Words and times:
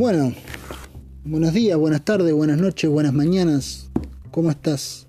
Bueno, 0.00 0.32
buenos 1.26 1.52
días, 1.52 1.76
buenas 1.76 2.02
tardes, 2.06 2.32
buenas 2.32 2.56
noches, 2.56 2.88
buenas 2.88 3.12
mañanas. 3.12 3.90
¿Cómo 4.30 4.50
estás? 4.50 5.06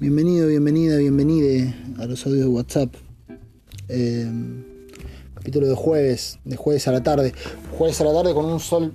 Bienvenido, 0.00 0.48
bienvenida, 0.48 0.96
bienvenide 0.96 1.74
a 1.98 2.06
los 2.06 2.24
audios 2.24 2.40
de 2.40 2.48
WhatsApp. 2.48 2.94
Eh, 3.90 4.26
capítulo 5.34 5.68
de 5.68 5.74
jueves, 5.74 6.38
de 6.46 6.56
jueves 6.56 6.88
a 6.88 6.92
la 6.92 7.02
tarde. 7.02 7.34
Jueves 7.76 8.00
a 8.00 8.04
la 8.04 8.14
tarde 8.14 8.32
con 8.32 8.46
un 8.46 8.60
sol 8.60 8.94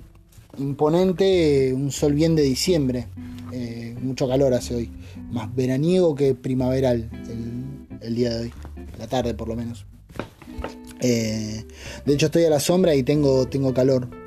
imponente, 0.58 1.72
un 1.74 1.92
sol 1.92 2.12
bien 2.12 2.34
de 2.34 2.42
diciembre. 2.42 3.06
Eh, 3.52 3.94
mucho 4.02 4.26
calor 4.26 4.52
hace 4.52 4.74
hoy. 4.74 4.90
Más 5.30 5.54
veraniego 5.54 6.16
que 6.16 6.34
primaveral 6.34 7.08
el, 7.28 7.98
el 8.00 8.14
día 8.16 8.30
de 8.30 8.40
hoy. 8.46 8.52
La 8.98 9.06
tarde 9.06 9.34
por 9.34 9.46
lo 9.46 9.54
menos. 9.54 9.86
Eh, 11.00 11.64
de 12.04 12.14
hecho 12.14 12.26
estoy 12.26 12.46
a 12.46 12.50
la 12.50 12.58
sombra 12.58 12.96
y 12.96 13.04
tengo, 13.04 13.46
tengo 13.46 13.72
calor. 13.72 14.19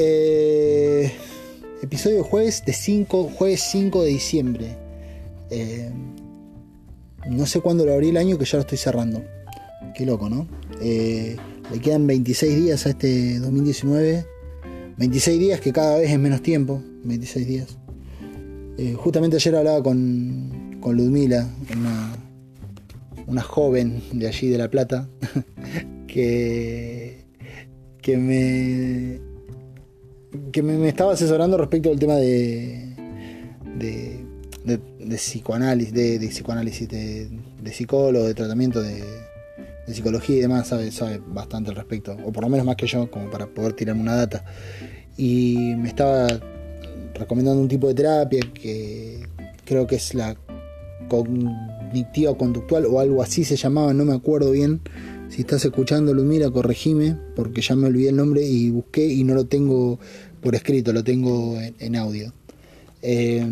Eh, 0.00 1.10
episodio 1.82 2.22
jueves 2.22 2.62
de 2.64 2.72
5, 2.72 3.32
jueves 3.34 3.62
5 3.72 4.04
de 4.04 4.08
diciembre. 4.10 4.76
Eh, 5.50 5.90
no 7.28 7.46
sé 7.46 7.60
cuándo 7.60 7.84
lo 7.84 7.94
abrí 7.94 8.10
el 8.10 8.16
año 8.16 8.38
que 8.38 8.44
ya 8.44 8.58
lo 8.58 8.60
estoy 8.60 8.78
cerrando. 8.78 9.24
Qué 9.96 10.06
loco, 10.06 10.30
¿no? 10.30 10.46
le 10.80 11.80
quedan 11.82 12.06
26 12.06 12.56
días 12.56 12.86
a 12.86 12.90
este 12.90 13.40
2019. 13.40 14.24
26 14.98 15.40
días 15.40 15.60
que 15.60 15.72
cada 15.72 15.98
vez 15.98 16.12
es 16.12 16.18
menos 16.20 16.42
tiempo. 16.42 16.80
26 17.02 17.46
días. 17.48 17.78
justamente 18.98 19.36
ayer 19.36 19.56
hablaba 19.56 19.82
con, 19.82 20.78
con 20.80 20.96
Ludmila, 20.96 21.48
una, 21.76 22.16
una 23.26 23.42
joven 23.42 24.00
de 24.12 24.28
allí 24.28 24.48
de 24.48 24.58
La 24.58 24.70
Plata, 24.70 25.08
que, 26.06 27.24
que 28.00 28.16
me 28.16 29.37
que 30.52 30.62
me, 30.62 30.88
estaba 30.88 31.12
asesorando 31.12 31.56
respecto 31.56 31.90
al 31.90 31.98
tema 31.98 32.16
de 32.16 32.88
de, 33.78 34.24
de, 34.64 35.16
psicoanálisis, 35.16 35.92
de, 35.92 36.18
psicoanálisis, 36.28 36.88
de, 36.88 37.72
psicólogo, 37.72 38.26
de 38.26 38.34
tratamiento 38.34 38.82
de, 38.82 39.02
psicología 39.86 40.36
y 40.36 40.40
demás, 40.40 40.68
sabe, 40.68 40.90
sabe 40.90 41.20
bastante 41.26 41.70
al 41.70 41.76
respecto, 41.76 42.14
o 42.24 42.30
por 42.30 42.44
lo 42.44 42.50
menos 42.50 42.66
más 42.66 42.76
que 42.76 42.86
yo, 42.86 43.10
como 43.10 43.30
para 43.30 43.46
poder 43.46 43.72
tirarme 43.72 44.02
una 44.02 44.16
data. 44.16 44.44
Y 45.16 45.74
me 45.76 45.88
estaba 45.88 46.28
recomendando 47.14 47.60
un 47.60 47.68
tipo 47.68 47.88
de 47.88 47.94
terapia 47.94 48.40
que 48.52 49.26
creo 49.64 49.86
que 49.86 49.96
es 49.96 50.14
la 50.14 50.36
cognitiva 51.08 52.36
conductual 52.36 52.84
o 52.86 53.00
algo 53.00 53.22
así 53.22 53.44
se 53.44 53.56
llamaba, 53.56 53.94
no 53.94 54.04
me 54.04 54.14
acuerdo 54.14 54.50
bien. 54.50 54.82
Si 55.28 55.42
estás 55.42 55.64
escuchando, 55.64 56.14
mira 56.14 56.50
corregime, 56.50 57.16
porque 57.36 57.60
ya 57.60 57.76
me 57.76 57.86
olvidé 57.86 58.10
el 58.10 58.16
nombre 58.16 58.42
y 58.42 58.70
busqué 58.70 59.06
y 59.06 59.24
no 59.24 59.34
lo 59.34 59.46
tengo 59.46 59.98
por 60.40 60.54
escrito, 60.54 60.92
lo 60.92 61.04
tengo 61.04 61.58
en, 61.78 61.96
audio. 61.96 62.32
Eh, 63.02 63.46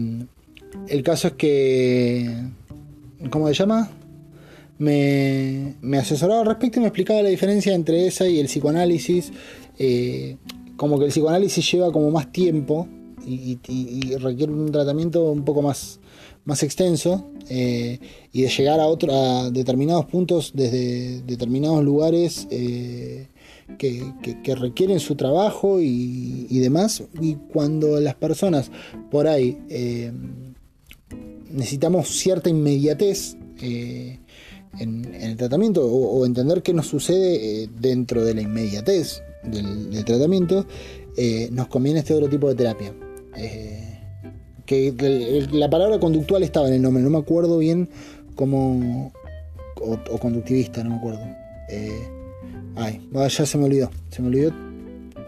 el 0.89 1.03
caso 1.03 1.29
es 1.29 1.35
que. 1.35 2.31
¿Cómo 3.31 3.49
se 3.49 3.55
llama? 3.55 3.91
Me, 4.79 5.75
me, 5.81 5.99
asesoraba 5.99 6.41
al 6.41 6.47
respecto 6.47 6.79
y 6.79 6.83
me 6.83 6.89
explicaba 6.89 7.23
la 7.23 7.31
diferencia 7.31 7.75
entre 7.75 8.07
esa 8.07 8.29
y 8.29 8.39
el 8.39 8.47
psicoanálisis. 8.47 9.33
Eh, 9.79 10.37
como 10.77 10.99
que 10.99 11.07
el 11.07 11.11
psicoanálisis 11.11 11.71
lleva 11.73 11.91
como 11.93 12.11
más 12.11 12.31
tiempo 12.31 12.89
y, 13.27 13.59
requiere 14.19 14.53
un 14.53 14.71
tratamiento 14.71 15.33
un 15.33 15.45
poco 15.45 15.63
más, 15.63 15.99
más 16.47 16.63
extenso 16.63 17.29
eh, 17.51 17.99
y 18.33 18.43
de 18.43 18.49
llegar 18.49 18.81
a, 18.81 18.87
otro, 18.87 19.13
a 19.13 19.51
determinados 19.51 20.07
puntos 20.07 20.53
desde 20.55 21.21
determinados 21.23 21.85
lugares 21.85 22.47
eh, 22.51 23.27
que, 23.79 24.55
requieren 24.55 25.01
su 25.01 25.17
trabajo 25.17 25.81
y, 25.81 26.59
demás. 26.61 27.03
Y 27.21 27.35
cuando 27.35 28.01
las 28.01 28.15
personas 28.15 28.71
por 29.11 29.27
ahí 29.27 29.59
eh, 29.69 30.13
necesitamos 31.51 32.09
cierta 32.09 32.49
inmediatez 32.49 33.37
en, 33.61 35.15
el 35.15 35.37
tratamiento 35.37 35.85
o, 35.85 36.25
entender 36.25 36.63
qué 36.63 36.73
nos 36.73 36.87
sucede 36.87 37.69
dentro 37.81 38.25
de 38.25 38.35
la 38.35 38.43
inmediatez 38.43 39.23
del 39.43 40.05
tratamiento, 40.05 40.65
nos 41.51 41.67
conviene 41.67 42.01
este 42.01 42.15
otro 42.15 42.29
tipo 42.29 42.49
de 42.49 42.55
terapia 42.55 42.95
que 44.67 45.47
la 45.53 45.71
palabra 45.71 45.99
conductual 45.99 46.43
estaba 46.43 46.69
en 46.69 46.75
el 46.75 46.83
nombre, 46.83 47.03
no 47.03 47.11
me 47.11 47.19
acuerdo 47.19 47.59
bien 47.59 47.89
cómo. 48.35 49.13
O, 49.79 50.19
conductivista, 50.19 50.83
no 50.83 50.91
me 50.91 50.97
acuerdo. 50.97 51.21
Eh, 51.69 52.09
ay, 52.77 53.01
ya 53.13 53.29
se 53.29 53.59
me 53.59 53.65
olvidó, 53.65 53.91
se 54.11 54.23
me 54.23 54.29
olvidó 54.29 54.53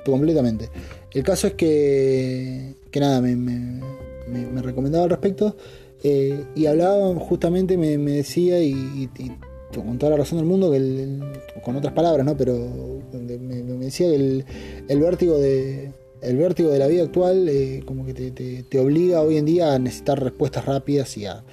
completamente. 0.04 0.68
El 1.12 1.22
caso 1.22 1.46
es 1.48 1.54
que, 1.54 2.74
que 2.90 3.00
nada, 3.00 3.20
me, 3.20 3.36
me, 3.36 4.62
recomendaba 4.62 5.04
al 5.04 5.10
respecto 5.10 5.56
eh, 6.02 6.44
y 6.54 6.66
hablaba 6.66 7.14
justamente, 7.16 7.76
me, 7.76 7.96
decía 7.98 8.62
y, 8.62 9.08
con 9.74 9.98
toda 9.98 10.10
la 10.10 10.18
razón 10.18 10.38
del 10.38 10.46
mundo, 10.46 10.70
que 10.70 11.60
con 11.62 11.76
otras 11.76 11.92
palabras, 11.92 12.24
¿no? 12.24 12.36
Pero 12.36 13.00
me, 13.12 13.62
decía 13.84 14.08
que 14.08 14.14
el, 14.14 14.44
el 14.88 15.00
vértigo 15.00 15.38
de, 15.38 15.92
el 16.22 16.36
vértigo 16.36 16.70
de 16.70 16.78
la 16.78 16.86
vida 16.86 17.02
actual 17.02 17.48
eh, 17.48 17.82
como 17.84 18.04
que 18.04 18.14
te, 18.14 18.78
obliga 18.78 19.22
hoy 19.22 19.36
en 19.36 19.44
día 19.44 19.74
a 19.74 19.78
necesitar 19.78 20.22
respuestas 20.22 20.64
rápidas 20.64 21.16
y 21.16 21.26
a, 21.26 21.44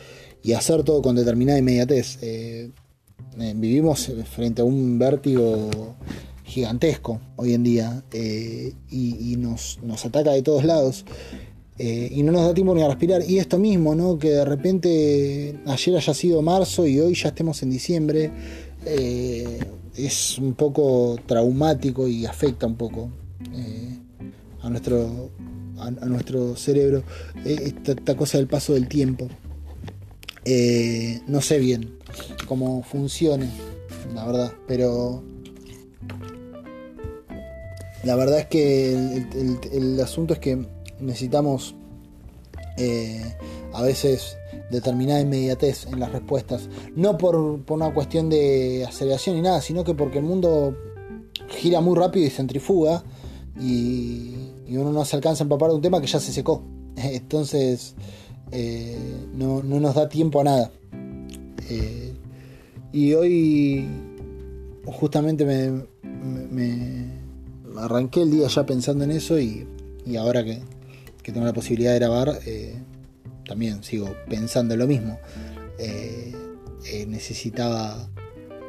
hacer 0.55 0.83
todo 0.83 1.01
con 1.01 1.15
determinada 1.15 1.59
inmediatez. 1.59 2.19
Eh, 2.21 2.71
eh, 3.39 3.53
vivimos 3.55 4.11
frente 4.31 4.61
a 4.61 4.65
un 4.65 4.97
vértigo 4.99 5.95
gigantesco 6.43 7.19
hoy 7.35 7.53
en 7.53 7.63
día 7.63 8.03
y, 8.91 9.35
nos, 9.37 9.79
ataca 10.05 10.31
de 10.31 10.41
todos 10.41 10.63
lados. 10.63 11.05
y 11.77 12.23
no 12.23 12.31
nos 12.31 12.43
da 12.45 12.53
tiempo 12.53 12.75
ni 12.75 12.83
a 12.83 12.87
respirar. 12.87 13.23
Y 13.27 13.39
esto 13.39 13.57
mismo, 13.57 13.95
¿no? 13.95 14.17
Que 14.19 14.29
de 14.29 14.45
repente 14.45 15.59
ayer 15.65 15.97
haya 15.97 16.13
sido 16.13 16.41
marzo 16.41 16.85
y 16.85 16.99
hoy 16.99 17.15
ya 17.15 17.29
estemos 17.29 17.61
en 17.63 17.71
diciembre, 17.71 18.31
es 19.97 20.37
un 20.37 20.53
poco 20.53 21.17
traumático 21.25 22.07
y 22.07 22.25
afecta 22.25 22.67
un 22.67 22.75
poco 22.75 23.09
a 24.65 24.69
nuestro, 24.69 25.29
a, 25.77 25.91
nuestro 25.91 26.55
cerebro 26.55 27.03
eh, 27.45 27.73
esta, 27.87 28.15
cosa 28.15 28.39
del 28.39 28.47
paso 28.47 28.73
del 28.73 28.87
tiempo. 28.87 29.27
Eh, 30.43 31.21
no 31.27 31.39
sé 31.41 31.59
bien 31.59 31.97
cómo 32.47 32.83
funcione, 32.83 33.49
la 34.13 34.25
verdad, 34.25 34.53
pero 34.67 35.23
la 38.03 38.15
verdad 38.15 38.39
es 38.39 38.45
que 38.47 39.25
el, 39.71 39.99
asunto 40.01 40.33
es 40.33 40.39
que 40.39 40.65
necesitamos 40.99 41.75
eh, 42.77 43.35
a 43.73 43.83
veces 43.83 44.37
determinada 44.71 45.21
inmediatez 45.21 45.85
en 45.85 45.99
las 45.99 46.11
respuestas, 46.11 46.69
no 46.95 47.17
por, 47.19 47.61
por, 47.61 47.77
una 47.77 47.93
cuestión 47.93 48.29
de 48.29 48.83
aceleración 48.87 49.35
ni 49.35 49.43
nada, 49.43 49.61
sino 49.61 49.83
que 49.83 49.93
porque 49.93 50.19
el 50.19 50.25
mundo 50.25 50.75
gira 51.49 51.81
muy 51.81 51.95
rápido 51.95 52.25
y 52.25 52.29
centrifuga 52.31 53.03
y, 53.59 54.54
y 54.67 54.77
uno 54.77 54.91
no 54.91 55.05
se 55.05 55.15
alcanza 55.15 55.43
a 55.43 55.45
empapar 55.45 55.69
de 55.69 55.75
un 55.75 55.81
tema 55.81 56.01
que 56.01 56.07
ya 56.07 56.19
se 56.19 56.31
secó. 56.31 56.63
Entonces 56.95 57.95
eh, 58.51 58.97
no, 59.33 59.63
nos 59.63 59.95
da 59.95 60.09
tiempo 60.09 60.41
a 60.41 60.43
nada. 60.43 60.71
Eh, 61.69 62.13
y 62.91 63.13
hoy 63.13 63.87
justamente 64.85 65.45
me, 65.45 65.85
me, 66.51 67.05
arranqué 67.77 68.21
el 68.21 68.31
día 68.31 68.47
ya 68.47 68.65
pensando 68.65 69.03
en 69.03 69.11
eso 69.11 69.39
y, 69.39 69.67
ahora 70.17 70.43
que, 70.43 70.61
tengo 71.23 71.45
la 71.45 71.53
posibilidad 71.53 71.91
de 71.91 71.99
grabar, 71.99 72.39
eh, 72.45 72.75
también 73.47 73.83
sigo 73.83 74.15
pensando 74.29 74.75
en 74.75 74.79
lo 74.79 74.87
mismo. 74.87 75.19
necesitaba 77.07 78.09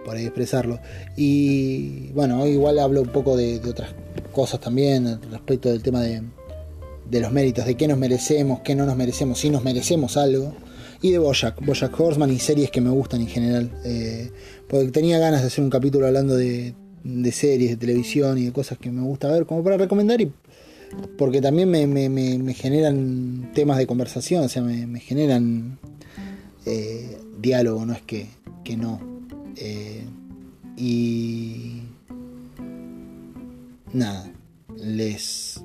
por 0.06 0.17
ahí 0.17 0.25
expresarlo. 0.25 0.78
Y 1.17 2.12
bueno, 2.12 2.47
igual 2.47 2.79
hablo 2.79 3.03
un 3.03 3.08
poco 3.08 3.37
de, 3.37 3.58
de 3.58 3.69
otras 3.69 3.91
cosas 4.37 4.61
también 4.61 5.19
respecto 5.31 5.70
del 5.70 5.82
tema 5.82 6.00
de, 6.03 6.23
los 7.11 7.32
méritos, 7.32 7.67
de 7.67 7.75
qué 7.75 7.88
nos 7.88 7.99
merecemos, 7.99 8.61
qué 8.61 8.75
no 8.75 8.87
nos 8.87 8.97
merecemos, 8.97 9.41
si 9.41 9.50
nos 9.50 9.64
merecemos 9.64 10.17
algo. 10.17 10.55
Y 11.03 11.11
de 11.11 11.19
Bojack, 11.19 11.64
Bojack 11.64 11.99
Horseman 11.99 12.31
y 12.31 12.38
series 12.38 12.70
que 12.70 12.81
me 12.81 12.91
gustan 12.91 13.20
en 13.23 13.29
general. 13.29 13.70
Eh, 13.85 14.31
porque 14.69 14.88
tenía 14.88 15.19
ganas 15.19 15.41
de 15.41 15.49
hacer 15.49 15.64
un 15.64 15.70
capítulo 15.70 16.06
hablando 16.06 16.37
de, 16.37 16.75
series, 17.32 17.70
de 17.70 17.76
televisión 17.76 18.38
y 18.38 18.47
de 18.47 18.53
cosas 18.53 18.79
que 18.79 18.91
me 18.91 19.03
gusta 19.03 19.29
ver, 19.29 19.47
como 19.47 19.64
para 19.64 19.76
recomendar 19.76 20.20
y 20.20 20.31
porque 21.19 21.41
también 21.41 21.70
me, 21.70 22.55
generan 22.55 23.50
temas 23.55 23.79
de 23.79 23.87
conversación, 23.87 24.44
o 24.44 24.49
sea, 24.49 24.62
me, 24.62 25.00
generan 25.00 25.79
eh, 26.64 27.19
diálogo, 27.41 27.85
no 27.85 27.93
es 27.93 28.03
que, 28.03 28.29
que 28.64 28.76
no. 28.76 29.16
Eh, 29.56 30.05
y 30.76 31.82
nada, 33.93 34.31
les, 34.76 35.62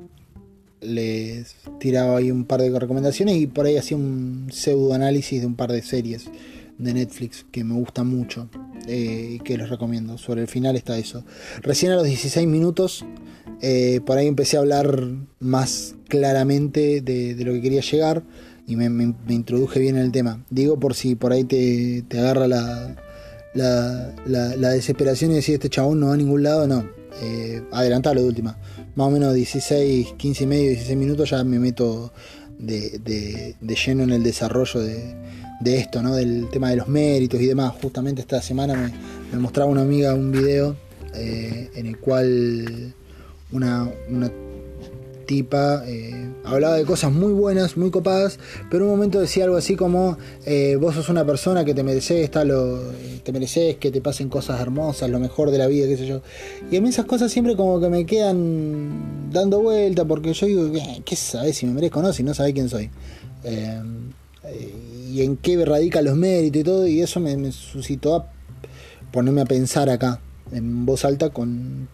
les 0.79 1.55
tiraba 1.79 2.17
ahí 2.17 2.31
un 2.31 2.45
par 2.45 2.61
de 2.61 2.77
recomendaciones 2.77 3.37
y 3.37 3.47
por 3.47 3.65
ahí 3.65 3.77
hacía 3.77 3.97
un 3.97 4.47
pseudo 4.51 4.93
análisis 4.93 5.41
de 5.41 5.47
un 5.47 5.55
par 5.55 5.71
de 5.71 5.81
series 5.81 6.29
de 6.77 6.93
Netflix 6.93 7.45
que 7.51 7.63
me 7.63 7.75
gustan 7.75 8.07
mucho. 8.07 8.49
eh, 8.87 9.39
que 9.43 9.57
les 9.57 9.69
recomiendo. 9.69 10.17
Sobre 10.17 10.41
el 10.41 10.47
final 10.47 10.75
está 10.75 10.97
eso. 10.97 11.23
Recién 11.61 11.91
a 11.91 11.95
los 11.95 12.05
16 12.05 12.47
minutos, 12.47 13.05
eh, 13.61 14.01
por 14.05 14.17
ahí 14.17 14.27
empecé 14.27 14.57
a 14.57 14.61
hablar 14.61 15.07
más 15.39 15.95
claramente 16.07 17.01
de, 17.01 17.35
lo 17.45 17.53
que 17.53 17.61
quería 17.61 17.81
llegar 17.81 18.23
y 18.67 18.75
me, 18.75 19.15
introduje 19.29 19.79
bien 19.79 19.97
en 19.97 20.03
el 20.03 20.11
tema. 20.11 20.43
Digo 20.49 20.79
por 20.79 20.95
si 20.95 21.15
por 21.15 21.31
ahí 21.31 21.43
te, 21.43 22.03
agarra 22.11 22.47
la, 22.47 22.95
la, 23.53 24.69
desesperación 24.71 25.31
y 25.31 25.35
decir 25.35 25.55
este 25.55 25.69
chabón 25.69 25.99
no 25.99 26.07
va 26.07 26.13
a 26.13 26.17
ningún 26.17 26.43
lado, 26.43 26.67
no. 26.67 26.89
Eh, 27.21 27.61
adelantalo 27.71 28.21
de 28.21 28.27
última. 28.27 28.57
Más 28.95 29.07
o 29.07 29.11
menos 29.11 29.33
16, 29.33 30.13
15 30.17 30.43
y 30.43 30.47
medio, 30.47 30.69
16 30.69 30.97
minutos 30.97 31.29
ya 31.29 31.43
me 31.43 31.59
meto 31.59 32.11
de, 32.57 33.55
de 33.59 33.75
lleno 33.75 34.03
en 34.03 34.11
el 34.11 34.23
desarrollo 34.23 34.81
de, 34.81 35.15
de 35.61 35.77
esto, 35.77 36.01
¿no? 36.01 36.15
Del 36.15 36.49
tema 36.49 36.69
de 36.71 36.75
los 36.77 36.87
méritos 36.87 37.39
y 37.39 37.45
demás. 37.45 37.73
Justamente 37.81 38.21
esta 38.21 38.41
semana 38.41 38.91
me, 39.31 39.39
mostraba 39.39 39.69
una 39.69 39.81
amiga 39.81 40.13
un 40.13 40.31
video 40.31 40.75
eh, 41.13 41.69
en 41.75 41.85
el 41.85 41.97
cual 41.99 42.93
una 43.51 43.87
tipa 45.31 45.83
eh, 45.87 46.29
hablaba 46.43 46.75
de 46.75 46.83
cosas 46.83 47.09
muy 47.09 47.31
buenas, 47.31 47.77
muy 47.77 47.89
copadas, 47.89 48.37
pero 48.69 48.83
un 48.83 48.91
momento 48.91 49.17
decía 49.17 49.45
algo 49.45 49.55
así 49.55 49.77
como 49.77 50.17
eh, 50.45 50.75
vos 50.75 50.93
sos 50.93 51.07
una 51.07 51.25
persona 51.25 51.63
que 51.63 51.73
te 51.73 51.83
mereces, 51.83 52.29
lo, 52.45 52.81
te 53.23 53.31
mereces 53.31 53.77
que 53.77 53.91
te 53.91 54.01
pasen 54.01 54.27
cosas 54.27 54.59
hermosas, 54.59 55.09
lo 55.09 55.19
mejor 55.19 55.49
de 55.51 55.57
la 55.57 55.67
vida, 55.67 55.87
qué 55.87 55.95
sé 55.95 56.05
yo. 56.05 56.21
Y 56.69 56.75
a 56.75 56.81
mí 56.81 56.89
esas 56.89 57.05
cosas 57.05 57.31
siempre 57.31 57.55
como 57.55 57.79
que 57.79 57.87
me 57.87 58.05
quedan 58.05 59.31
dando 59.31 59.61
vuelta, 59.61 60.03
porque 60.03 60.33
yo 60.33 60.47
digo, 60.47 60.69
¿qué 61.05 61.15
sabes 61.15 61.55
si 61.55 61.65
me 61.65 61.71
merezco 61.75 62.01
no? 62.01 62.11
Si 62.11 62.23
no 62.23 62.33
sabés 62.33 62.53
quién 62.53 62.67
soy 62.67 62.89
y 65.09 65.21
en 65.21 65.37
qué 65.37 65.63
radican 65.63 66.03
los 66.03 66.17
méritos 66.17 66.59
y 66.59 66.63
todo, 66.65 66.87
y 66.87 67.01
eso 67.01 67.21
me, 67.21 67.53
suscitó 67.53 68.15
a 68.15 68.31
ponerme 69.13 69.41
a 69.41 69.45
pensar 69.45 69.89
acá, 69.89 70.19
en 70.51 70.85
voz 70.85 71.05
alta, 71.05 71.29
con 71.29 71.87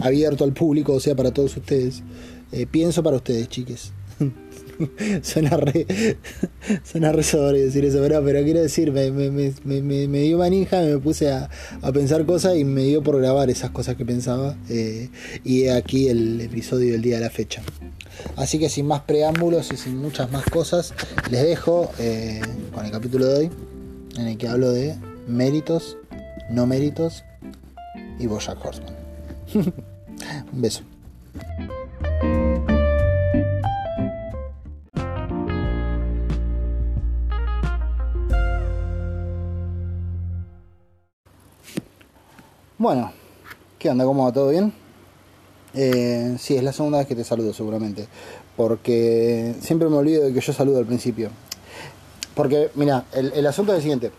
abierto 0.00 0.44
al 0.44 0.52
público, 0.52 0.92
o 0.92 1.00
sea, 1.00 1.16
para 1.16 1.32
todos 1.32 1.56
ustedes. 1.56 2.04
Eh, 2.52 2.66
pienso 2.66 3.02
para 3.02 3.16
ustedes, 3.16 3.48
chiques. 3.48 3.92
suena 5.22 5.56
re, 5.56 5.86
suena 6.84 7.12
re 7.12 7.22
sobre 7.22 7.60
decir 7.60 7.84
eso, 7.84 8.00
pero, 8.00 8.22
quiero 8.44 8.60
decir, 8.60 8.92
me, 8.92 9.10
me, 9.10 9.30
me, 9.30 10.08
me, 10.08 10.20
dio 10.20 10.38
manija, 10.38 10.80
me 10.80 10.98
puse 10.98 11.30
a, 11.30 11.48
a, 11.82 11.92
pensar 11.92 12.24
cosas 12.26 12.56
y 12.56 12.64
me 12.64 12.82
dio 12.82 13.02
por 13.02 13.18
grabar 13.20 13.50
esas 13.50 13.70
cosas 13.70 13.96
que 13.96 14.04
pensaba. 14.04 14.56
Eh, 14.68 15.10
y 15.44 15.68
aquí 15.68 16.08
el 16.08 16.40
episodio 16.40 16.92
del 16.92 17.02
día 17.02 17.16
de 17.16 17.22
la 17.22 17.30
fecha. 17.30 17.62
Así 18.36 18.58
que 18.58 18.68
sin 18.68 18.86
más 18.86 19.02
preámbulos 19.02 19.72
y 19.72 19.76
sin 19.76 19.96
muchas 19.98 20.30
más 20.30 20.44
cosas, 20.44 20.94
les 21.30 21.42
dejo 21.42 21.90
eh, 21.98 22.40
con 22.72 22.84
el 22.84 22.90
capítulo 22.90 23.26
de 23.26 23.38
hoy, 23.38 23.50
en 24.16 24.26
el 24.26 24.38
que 24.38 24.48
hablo 24.48 24.72
de 24.72 24.96
méritos, 25.26 25.96
no 26.50 26.66
méritos 26.66 27.24
y 28.18 28.26
Bojack 28.26 28.64
Horseman. 28.64 28.94
Un 30.52 30.60
beso. 30.60 30.82
Bueno, 42.78 43.10
¿qué 43.76 43.90
onda? 43.90 44.04
¿Cómo 44.04 44.24
va? 44.24 44.32
¿Todo 44.32 44.50
bien? 44.50 44.72
Eh, 45.74 46.36
sí, 46.38 46.54
es 46.54 46.62
la 46.62 46.72
segunda 46.72 46.98
vez 46.98 47.08
que 47.08 47.16
te 47.16 47.24
saludo 47.24 47.52
seguramente. 47.52 48.06
Porque 48.56 49.56
siempre 49.60 49.88
me 49.88 49.96
olvido 49.96 50.22
de 50.22 50.32
que 50.32 50.40
yo 50.40 50.52
saludo 50.52 50.78
al 50.78 50.86
principio. 50.86 51.30
Porque, 52.36 52.70
mira, 52.76 53.04
el, 53.14 53.44
asunto 53.48 53.72
es 53.72 53.78
el 53.78 53.82
siguiente. 53.82 54.12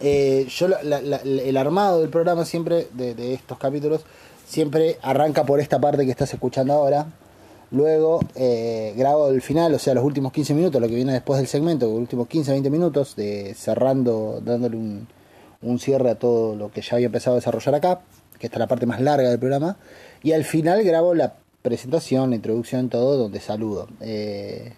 Eh, 0.00 0.48
yo 0.48 0.66
el 0.66 1.56
armado 1.56 2.00
del 2.00 2.10
programa 2.10 2.44
siempre, 2.44 2.88
de, 2.94 3.32
estos 3.32 3.58
capítulos, 3.58 4.00
siempre 4.44 4.98
arranca 5.02 5.46
por 5.46 5.60
esta 5.60 5.80
parte 5.80 6.04
que 6.04 6.10
estás 6.10 6.34
escuchando 6.34 6.72
ahora. 6.72 7.06
Luego 7.70 8.18
eh, 8.34 8.92
grabo 8.96 9.28
el 9.28 9.40
final, 9.40 9.72
o 9.72 9.78
sea, 9.78 9.94
los 9.94 10.04
últimos 10.04 10.32
15 10.32 10.52
minutos, 10.52 10.80
lo 10.80 10.88
que 10.88 10.96
viene 10.96 11.12
después 11.12 11.38
del 11.38 11.46
segmento, 11.46 11.86
los 11.86 11.96
últimos 11.96 12.28
15-20 12.28 12.70
minutos, 12.70 13.14
de 13.14 13.54
cerrando, 13.54 14.40
dándole 14.44 14.76
un, 14.76 15.06
un 15.62 15.78
cierre 15.78 16.10
a 16.10 16.14
todo 16.16 16.56
lo 16.56 16.70
que 16.70 16.82
ya 16.82 16.96
había 16.96 17.06
empezado 17.06 17.36
a 17.36 17.40
desarrollar 17.40 17.74
acá 17.74 18.00
que 18.42 18.48
esta 18.48 18.56
es 18.56 18.60
la 18.60 18.66
parte 18.66 18.86
más 18.86 19.00
larga 19.00 19.30
del 19.30 19.38
programa, 19.38 19.76
y 20.20 20.32
al 20.32 20.42
final 20.42 20.82
grabo 20.82 21.14
la 21.14 21.34
presentación, 21.62 22.30
la 22.30 22.36
introducción, 22.36 22.88
todo, 22.88 23.16
donde 23.16 23.38
saludo. 23.38 23.86
Eh, 24.00 24.72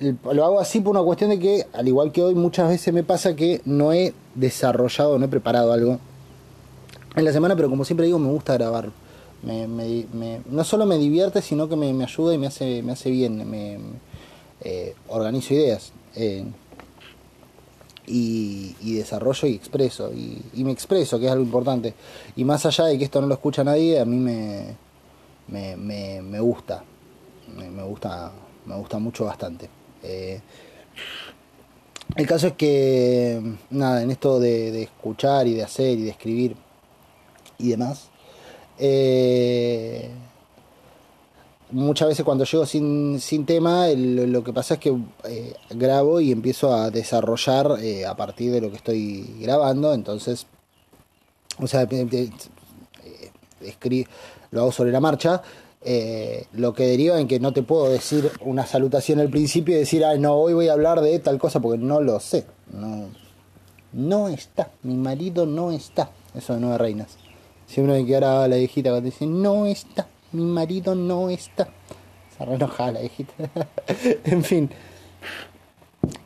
lo 0.00 0.44
hago 0.44 0.58
así 0.58 0.80
por 0.80 0.90
una 0.90 1.04
cuestión 1.04 1.30
de 1.30 1.38
que, 1.38 1.66
al 1.72 1.86
igual 1.86 2.10
que 2.10 2.24
hoy, 2.24 2.34
muchas 2.34 2.68
veces 2.68 2.92
me 2.92 3.04
pasa 3.04 3.36
que 3.36 3.60
no 3.64 3.92
he 3.92 4.12
desarrollado, 4.34 5.20
no 5.20 5.26
he 5.26 5.28
preparado 5.28 5.72
algo 5.72 6.00
en 7.14 7.24
la 7.24 7.32
semana, 7.32 7.54
pero 7.54 7.70
como 7.70 7.84
siempre 7.84 8.06
digo, 8.06 8.18
me 8.18 8.28
gusta 8.28 8.54
grabar. 8.54 8.90
no 9.44 10.64
solo 10.64 10.84
me 10.84 10.98
divierte, 10.98 11.42
sino 11.42 11.68
que 11.68 11.76
me, 11.76 12.02
ayuda 12.02 12.34
y 12.34 12.38
me 12.38 12.48
hace, 12.48 12.82
me 12.82 12.90
hace 12.90 13.08
bien, 13.08 13.48
me 13.48 13.78
eh, 14.62 14.96
organizo 15.06 15.54
ideas. 15.54 15.92
Eh, 16.16 16.44
y, 18.06 18.94
desarrollo 18.96 19.48
y 19.48 19.54
expreso. 19.54 20.12
Y, 20.12 20.64
me 20.64 20.72
expreso, 20.72 21.18
que 21.18 21.26
es 21.26 21.32
algo 21.32 21.44
importante. 21.44 21.94
Y 22.36 22.44
más 22.44 22.64
allá 22.66 22.84
de 22.84 22.98
que 22.98 23.04
esto 23.04 23.20
no 23.20 23.26
lo 23.26 23.34
escucha 23.34 23.64
nadie, 23.64 24.00
a 24.00 24.04
mí 24.04 24.16
me, 24.16 24.76
me, 25.48 25.76
me, 26.22 26.40
gusta. 26.40 26.82
Me, 27.56 27.82
gusta. 27.82 28.32
Me 28.66 28.76
gusta 28.76 28.98
mucho 28.98 29.24
bastante. 29.24 29.68
Eh, 30.02 30.40
el 32.14 32.26
caso 32.26 32.48
es 32.48 32.52
que, 32.54 33.40
nada, 33.70 34.02
en 34.02 34.10
esto 34.10 34.38
de, 34.40 34.70
de, 34.70 34.82
escuchar 34.84 35.46
y 35.46 35.54
de 35.54 35.62
hacer 35.62 35.98
y 35.98 36.02
de 36.02 36.10
escribir 36.10 36.56
y 37.58 37.70
demás, 37.70 38.08
eh, 38.78 40.10
muchas 41.70 42.08
veces 42.08 42.24
cuando 42.24 42.44
llego 42.44 42.66
sin, 42.66 43.20
sin 43.20 43.44
tema, 43.44 43.88
lo 43.88 44.44
que 44.44 44.52
pasa 44.52 44.74
es 44.74 44.80
que 44.80 44.96
eh, 45.24 45.54
grabo 45.70 46.20
y 46.20 46.32
empiezo 46.32 46.72
a 46.72 46.90
desarrollar 46.90 47.78
eh, 47.80 48.06
a 48.06 48.16
partir 48.16 48.52
de 48.52 48.60
lo 48.60 48.70
que 48.70 48.76
estoy 48.76 49.36
grabando, 49.40 49.92
entonces, 49.92 50.46
o 51.58 51.66
sea, 51.66 51.82
eh, 51.82 52.30
lo 54.50 54.60
hago 54.60 54.72
sobre 54.72 54.92
la 54.92 55.00
marcha. 55.00 55.42
lo 56.52 56.74
que 56.74 56.86
deriva 56.86 57.20
en 57.20 57.28
que 57.28 57.40
no 57.40 57.52
te 57.52 57.62
puedo 57.62 57.88
decir 57.88 58.30
una 58.40 58.66
salutación 58.66 59.20
al 59.20 59.30
principio 59.30 59.74
y 59.74 59.78
decir, 59.78 60.04
ay, 60.04 60.18
no, 60.18 60.34
hoy 60.34 60.54
voy 60.54 60.68
a 60.68 60.72
hablar 60.72 61.00
de 61.00 61.18
tal 61.18 61.38
cosa 61.38 61.60
porque 61.60 61.78
no 61.78 62.00
lo 62.00 62.20
sé. 62.20 62.46
No, 62.72 63.08
no 63.92 64.28
está, 64.28 64.70
mi 64.82 64.94
marido 64.94 65.46
no 65.46 65.72
está. 65.72 66.10
Eso 66.34 66.54
de 66.54 66.60
Nueve 66.60 66.78
Reinas. 66.78 67.16
Siempre 67.66 68.00
me 68.00 68.06
queda 68.06 68.46
la 68.46 68.56
viejita 68.56 68.90
cuando 68.90 69.06
dice, 69.06 69.26
no 69.26 69.66
está 69.66 70.06
mi 70.36 70.44
marido 70.44 70.94
no 70.94 71.30
está. 71.30 71.68
Se 72.36 72.44
reenojada 72.44 72.92
la 72.92 73.02
hijita. 73.04 73.50
en 74.24 74.44
fin. 74.44 74.70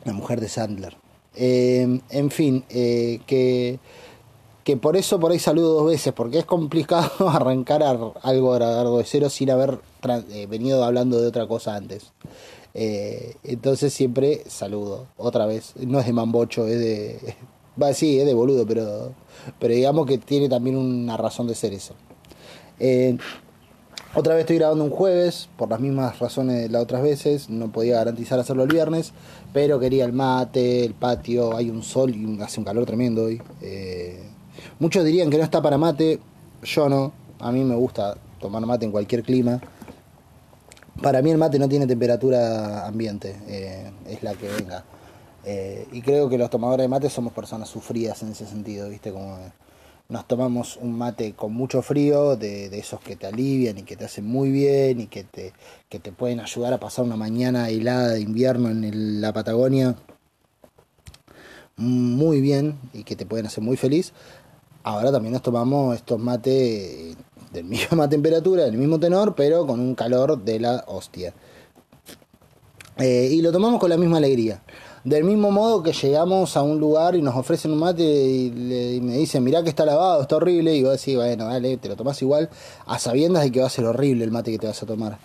La 0.03 0.13
mujer 0.13 0.41
de 0.41 0.49
Sandler. 0.49 0.95
Eh, 1.35 2.01
en 2.09 2.31
fin, 2.31 2.65
eh, 2.69 3.21
que, 3.25 3.79
que 4.63 4.77
por 4.77 4.97
eso 4.97 5.19
por 5.19 5.31
ahí 5.31 5.39
saludo 5.39 5.75
dos 5.75 5.87
veces, 5.87 6.13
porque 6.13 6.39
es 6.39 6.45
complicado 6.45 7.09
arrancar 7.29 7.83
algo 7.83 8.13
algo 8.21 8.97
de 8.97 9.05
cero 9.05 9.29
sin 9.29 9.49
haber 9.49 9.79
eh, 10.31 10.47
venido 10.47 10.83
hablando 10.83 11.21
de 11.21 11.27
otra 11.27 11.47
cosa 11.47 11.75
antes. 11.75 12.11
entonces 12.73 13.93
siempre 13.93 14.43
saludo, 14.47 15.07
otra 15.17 15.45
vez. 15.45 15.73
No 15.77 15.99
es 15.99 16.05
de 16.05 16.13
mambocho, 16.13 16.67
es 16.67 16.79
de... 16.79 17.35
Va, 17.81 17.93
sí, 17.93 18.19
es 18.19 18.25
de 18.25 18.33
boludo, 18.33 18.65
pero, 18.67 19.13
pero 19.59 19.73
digamos 19.73 20.05
que 20.05 20.17
tiene 20.17 20.49
también 20.49 20.75
una 20.75 21.15
razón 21.15 21.47
de 21.47 21.55
ser 21.55 21.73
eso. 21.73 21.95
Otra 24.13 24.33
vez 24.33 24.41
estoy 24.41 24.57
grabando 24.57 24.83
un 24.83 24.89
jueves, 24.89 25.47
por 25.55 25.69
las 25.69 25.79
mismas 25.79 26.19
razones 26.19 26.63
de 26.63 26.69
las 26.69 26.83
otras 26.83 27.01
veces, 27.01 27.49
no 27.49 27.71
podía 27.71 27.95
garantizar 27.95 28.37
hacerlo 28.37 28.63
el 28.63 28.69
viernes, 28.69 29.13
pero 29.53 29.79
quería 29.79 30.03
el 30.03 30.11
mate, 30.11 30.83
el 30.83 30.93
patio, 30.93 31.55
hay 31.55 31.69
un 31.69 31.81
sol 31.81 32.13
y 32.13 32.41
hace 32.41 32.59
un 32.59 32.65
calor 32.65 32.85
tremendo 32.85 33.23
hoy. 33.23 33.41
Eh, 33.61 34.21
muchos 34.79 35.05
dirían 35.05 35.29
que 35.29 35.37
no 35.37 35.43
está 35.45 35.61
para 35.61 35.77
mate, 35.77 36.19
yo 36.61 36.89
no, 36.89 37.13
a 37.39 37.53
mí 37.53 37.63
me 37.63 37.75
gusta 37.75 38.17
tomar 38.41 38.65
mate 38.65 38.85
en 38.85 38.91
cualquier 38.91 39.23
clima. 39.23 39.61
Para 41.01 41.21
mí 41.21 41.31
el 41.31 41.37
mate 41.37 41.57
no 41.57 41.69
tiene 41.69 41.87
temperatura 41.87 42.85
ambiente, 42.85 43.37
eh, 43.47 43.91
es 44.09 44.21
la 44.23 44.33
que 44.33 44.49
venga. 44.49 44.83
Eh, 45.45 45.87
y 45.93 46.01
creo 46.01 46.27
que 46.27 46.37
los 46.37 46.49
tomadores 46.49 46.83
de 46.83 46.89
mate 46.89 47.09
somos 47.09 47.31
personas 47.31 47.69
sufridas 47.69 48.21
en 48.23 48.31
ese 48.33 48.45
sentido, 48.45 48.89
¿viste? 48.89 49.13
Como 49.13 49.37
nos 50.11 50.27
tomamos 50.27 50.75
un 50.75 50.97
mate 50.97 51.33
con 51.35 51.53
mucho 51.53 51.81
frío, 51.81 52.35
de, 52.35 52.65
esos 52.77 52.99
que 52.99 53.15
te 53.15 53.27
alivian 53.27 53.77
y 53.77 53.83
que 53.83 53.95
te 53.95 54.03
hacen 54.03 54.25
muy 54.27 54.51
bien 54.51 54.99
y 54.99 55.07
que 55.07 55.23
te, 55.23 55.53
que 55.87 55.99
te 55.99 56.11
pueden 56.11 56.41
ayudar 56.41 56.73
a 56.73 56.81
pasar 56.81 57.05
una 57.05 57.15
mañana 57.15 57.69
helada 57.69 58.09
de 58.09 58.19
invierno 58.19 58.69
en 58.69 59.21
la 59.21 59.31
Patagonia 59.31 59.95
muy 61.77 62.41
bien 62.41 62.77
y 62.91 63.05
que 63.05 63.15
te 63.15 63.25
pueden 63.25 63.45
hacer 63.45 63.63
muy 63.63 63.77
feliz. 63.77 64.11
Ahora 64.83 65.13
también 65.13 65.31
nos 65.31 65.43
tomamos 65.43 65.95
estos 65.95 66.19
mates 66.19 67.15
de 67.53 67.63
misma 67.63 68.09
temperatura, 68.09 68.65
del 68.65 68.77
mismo 68.77 68.99
tenor, 68.99 69.33
pero 69.33 69.65
con 69.65 69.79
un 69.79 69.95
calor 69.95 70.43
de 70.43 70.59
la 70.59 70.83
hostia. 70.87 71.33
Eh, 72.97 73.29
y 73.31 73.41
lo 73.41 73.53
tomamos 73.53 73.79
con 73.79 73.89
la 73.89 73.95
misma 73.95 74.17
alegría. 74.17 74.61
Del 75.03 75.23
mismo 75.23 75.49
modo 75.49 75.81
que 75.81 75.93
llegamos 75.93 76.55
a 76.55 76.61
un 76.61 76.79
lugar 76.79 77.15
y 77.15 77.21
nos 77.21 77.35
ofrecen 77.35 77.71
un 77.71 77.79
mate 77.79 78.03
y, 78.03 78.99
me 79.01 79.17
dicen, 79.17 79.43
mirá 79.43 79.63
que 79.63 79.69
está 79.69 79.83
lavado, 79.83 80.21
está 80.21 80.35
horrible, 80.35 80.75
y 80.75 80.83
vos 80.83 80.91
decís, 80.91 81.15
bueno, 81.15 81.45
dale, 81.45 81.77
te 81.77 81.89
lo 81.89 81.95
tomás 81.95 82.21
igual, 82.21 82.49
a 82.85 82.99
sabiendas 82.99 83.43
de 83.43 83.51
que 83.51 83.61
va 83.61 83.67
a 83.67 83.69
ser 83.69 83.85
horrible 83.85 84.23
el 84.23 84.31
mate 84.31 84.51
que 84.51 84.59
te 84.59 84.67
vas 84.67 84.81
a 84.83 84.85
tomar. 84.85 85.17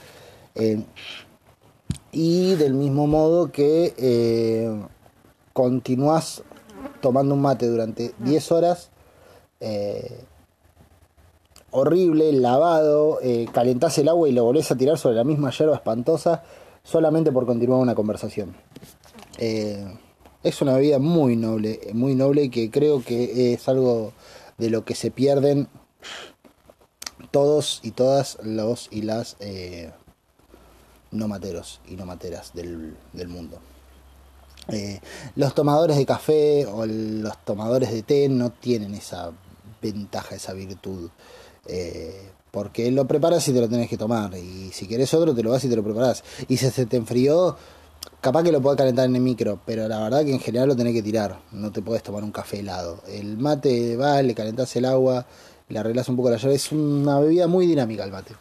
Eh, 0.54 0.82
y 2.12 2.54
del 2.54 2.72
mismo 2.72 3.06
modo 3.06 3.52
que 3.52 3.94
eh, 3.98 4.74
continúas 5.52 6.42
tomando 7.02 7.34
un 7.34 7.42
mate 7.42 7.66
durante 7.66 8.14
10 8.20 8.52
horas, 8.52 8.90
eh, 9.60 10.24
horrible, 11.70 12.32
lavado, 12.32 13.18
eh, 13.22 13.46
calentás 13.52 13.98
el 13.98 14.08
agua 14.08 14.28
y 14.28 14.32
lo 14.32 14.44
volvés 14.44 14.70
a 14.70 14.76
tirar 14.76 14.96
sobre 14.98 15.16
la 15.16 15.24
misma 15.24 15.50
hierba 15.50 15.76
espantosa 15.76 16.42
solamente 16.82 17.32
por 17.32 17.46
continuar 17.46 17.80
una 17.80 17.94
conversación. 17.94 18.54
Eh, 19.38 19.86
es 20.42 20.62
una 20.62 20.74
bebida 20.74 20.98
muy 20.98 21.36
noble, 21.36 21.80
muy 21.92 22.14
noble 22.14 22.44
y 22.44 22.50
que 22.50 22.70
creo 22.70 23.02
que 23.02 23.52
es 23.52 23.68
algo 23.68 24.12
de 24.58 24.70
lo 24.70 24.84
que 24.84 24.94
se 24.94 25.10
pierden 25.10 25.68
todos 27.30 27.80
y 27.82 27.90
todas 27.90 28.38
los 28.42 28.88
y 28.90 29.02
las 29.02 29.36
eh, 29.40 29.92
no 31.10 31.28
materos 31.28 31.80
y 31.88 31.96
no 31.96 32.06
materas 32.06 32.52
del, 32.54 32.96
mundo. 33.28 33.58
Eh, 34.68 35.00
los 35.34 35.54
tomadores 35.54 35.96
de 35.96 36.06
café 36.06 36.66
o 36.66 36.86
los 36.86 37.44
tomadores 37.44 37.92
de 37.92 38.02
té 38.02 38.28
no 38.28 38.50
tienen 38.50 38.94
esa 38.94 39.32
ventaja, 39.82 40.36
esa 40.36 40.52
virtud. 40.52 41.10
Porque 42.50 42.90
lo 42.90 43.06
preparas 43.06 43.46
y 43.48 43.52
te 43.52 43.60
lo 43.60 43.68
tenés 43.68 43.88
que 43.90 43.98
tomar. 43.98 44.34
Y 44.34 44.70
si 44.72 44.86
querés 44.86 45.12
otro, 45.12 45.34
te 45.34 45.42
lo 45.42 45.50
vas 45.50 45.64
y 45.64 45.68
te 45.68 45.76
lo 45.76 45.84
preparas. 45.84 46.24
Y 46.48 46.56
si 46.56 46.70
se 46.70 46.86
te 46.86 46.96
enfrió, 46.96 47.56
capaz 48.26 48.42
que 48.42 48.50
lo 48.50 48.60
podés 48.60 48.78
calentar 48.78 49.06
en 49.06 49.14
el 49.14 49.22
micro. 49.22 49.60
Pero 49.64 49.86
la 49.86 50.02
verdad 50.02 50.24
que 50.24 50.32
en 50.32 50.40
general 50.40 50.68
lo 50.68 50.74
tenés 50.74 50.94
que 50.94 51.02
tirar. 51.02 51.38
No 51.52 51.70
te 51.70 51.80
puedes 51.80 52.02
tomar 52.02 52.24
un 52.24 52.32
café 52.32 52.58
helado. 52.58 53.00
El 53.06 53.38
mate 53.38 53.96
va, 53.96 54.20
le 54.20 54.34
calentás 54.34 54.74
el 54.74 54.84
agua, 54.84 55.24
le 55.68 55.78
arreglás 55.78 56.08
un 56.08 56.16
poco 56.16 56.30
la 56.30 56.36
llave. 56.36 56.56
Es 56.56 56.72
una 56.72 57.20
bebida 57.20 57.46
muy 57.46 57.68
dinámica 57.68 58.02
el 58.02 58.10
mate. 58.10 58.34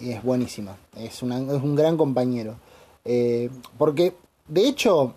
Y 0.00 0.10
es 0.10 0.24
buenísima. 0.24 0.76
Es, 0.96 1.22
una, 1.22 1.38
es 1.38 1.62
un 1.62 1.76
gran 1.76 1.96
compañero. 1.96 2.56
Eh, 3.04 3.50
porque, 3.78 4.16
de 4.48 4.66
hecho, 4.66 5.14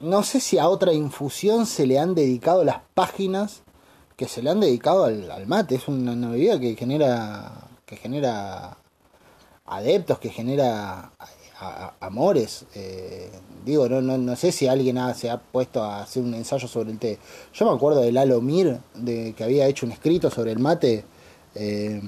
no 0.00 0.24
sé 0.24 0.40
si 0.40 0.58
a 0.58 0.68
otra 0.68 0.92
infusión 0.92 1.66
se 1.66 1.86
le 1.86 1.96
han 1.96 2.16
dedicado 2.16 2.64
las 2.64 2.80
páginas 2.94 3.62
que 4.16 4.26
se 4.26 4.42
le 4.42 4.50
han 4.50 4.58
dedicado 4.58 5.04
al, 5.04 5.46
mate. 5.46 5.76
Es 5.76 5.86
una, 5.86 6.28
bebida 6.28 6.58
que 6.58 6.74
genera, 6.74 7.68
que 7.86 7.94
genera 7.94 8.78
adeptos, 9.64 10.18
que 10.18 10.30
genera 10.30 11.12
amores. 12.00 12.64
Eh, 12.74 13.30
digo, 13.64 13.88
no, 13.88 14.00
no, 14.00 14.16
no, 14.16 14.36
sé 14.36 14.52
si 14.52 14.66
alguien 14.66 14.98
se 15.14 15.30
ha 15.30 15.38
puesto 15.38 15.82
a 15.82 16.02
hacer 16.02 16.22
un 16.22 16.34
ensayo 16.34 16.66
sobre 16.66 16.90
el 16.90 16.98
té. 16.98 17.18
Yo 17.52 17.66
me 17.66 17.72
acuerdo 17.72 18.00
de 18.00 18.12
Lalo 18.12 18.40
Mir, 18.40 18.78
de, 18.94 19.34
que 19.34 19.44
había 19.44 19.66
hecho 19.66 19.86
un 19.86 19.92
escrito 19.92 20.30
sobre 20.30 20.52
el 20.52 20.58
mate. 20.58 21.04
Eh, 21.54 22.00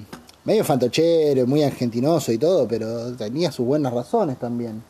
medio 0.44 0.64
fantochero, 0.64 1.46
muy 1.46 1.62
argentinoso 1.62 2.32
y 2.32 2.38
todo, 2.38 2.66
pero 2.66 3.14
tenía 3.14 3.52
sus 3.52 3.66
buenas 3.66 3.92
razones 3.92 4.38
también. 4.38 4.82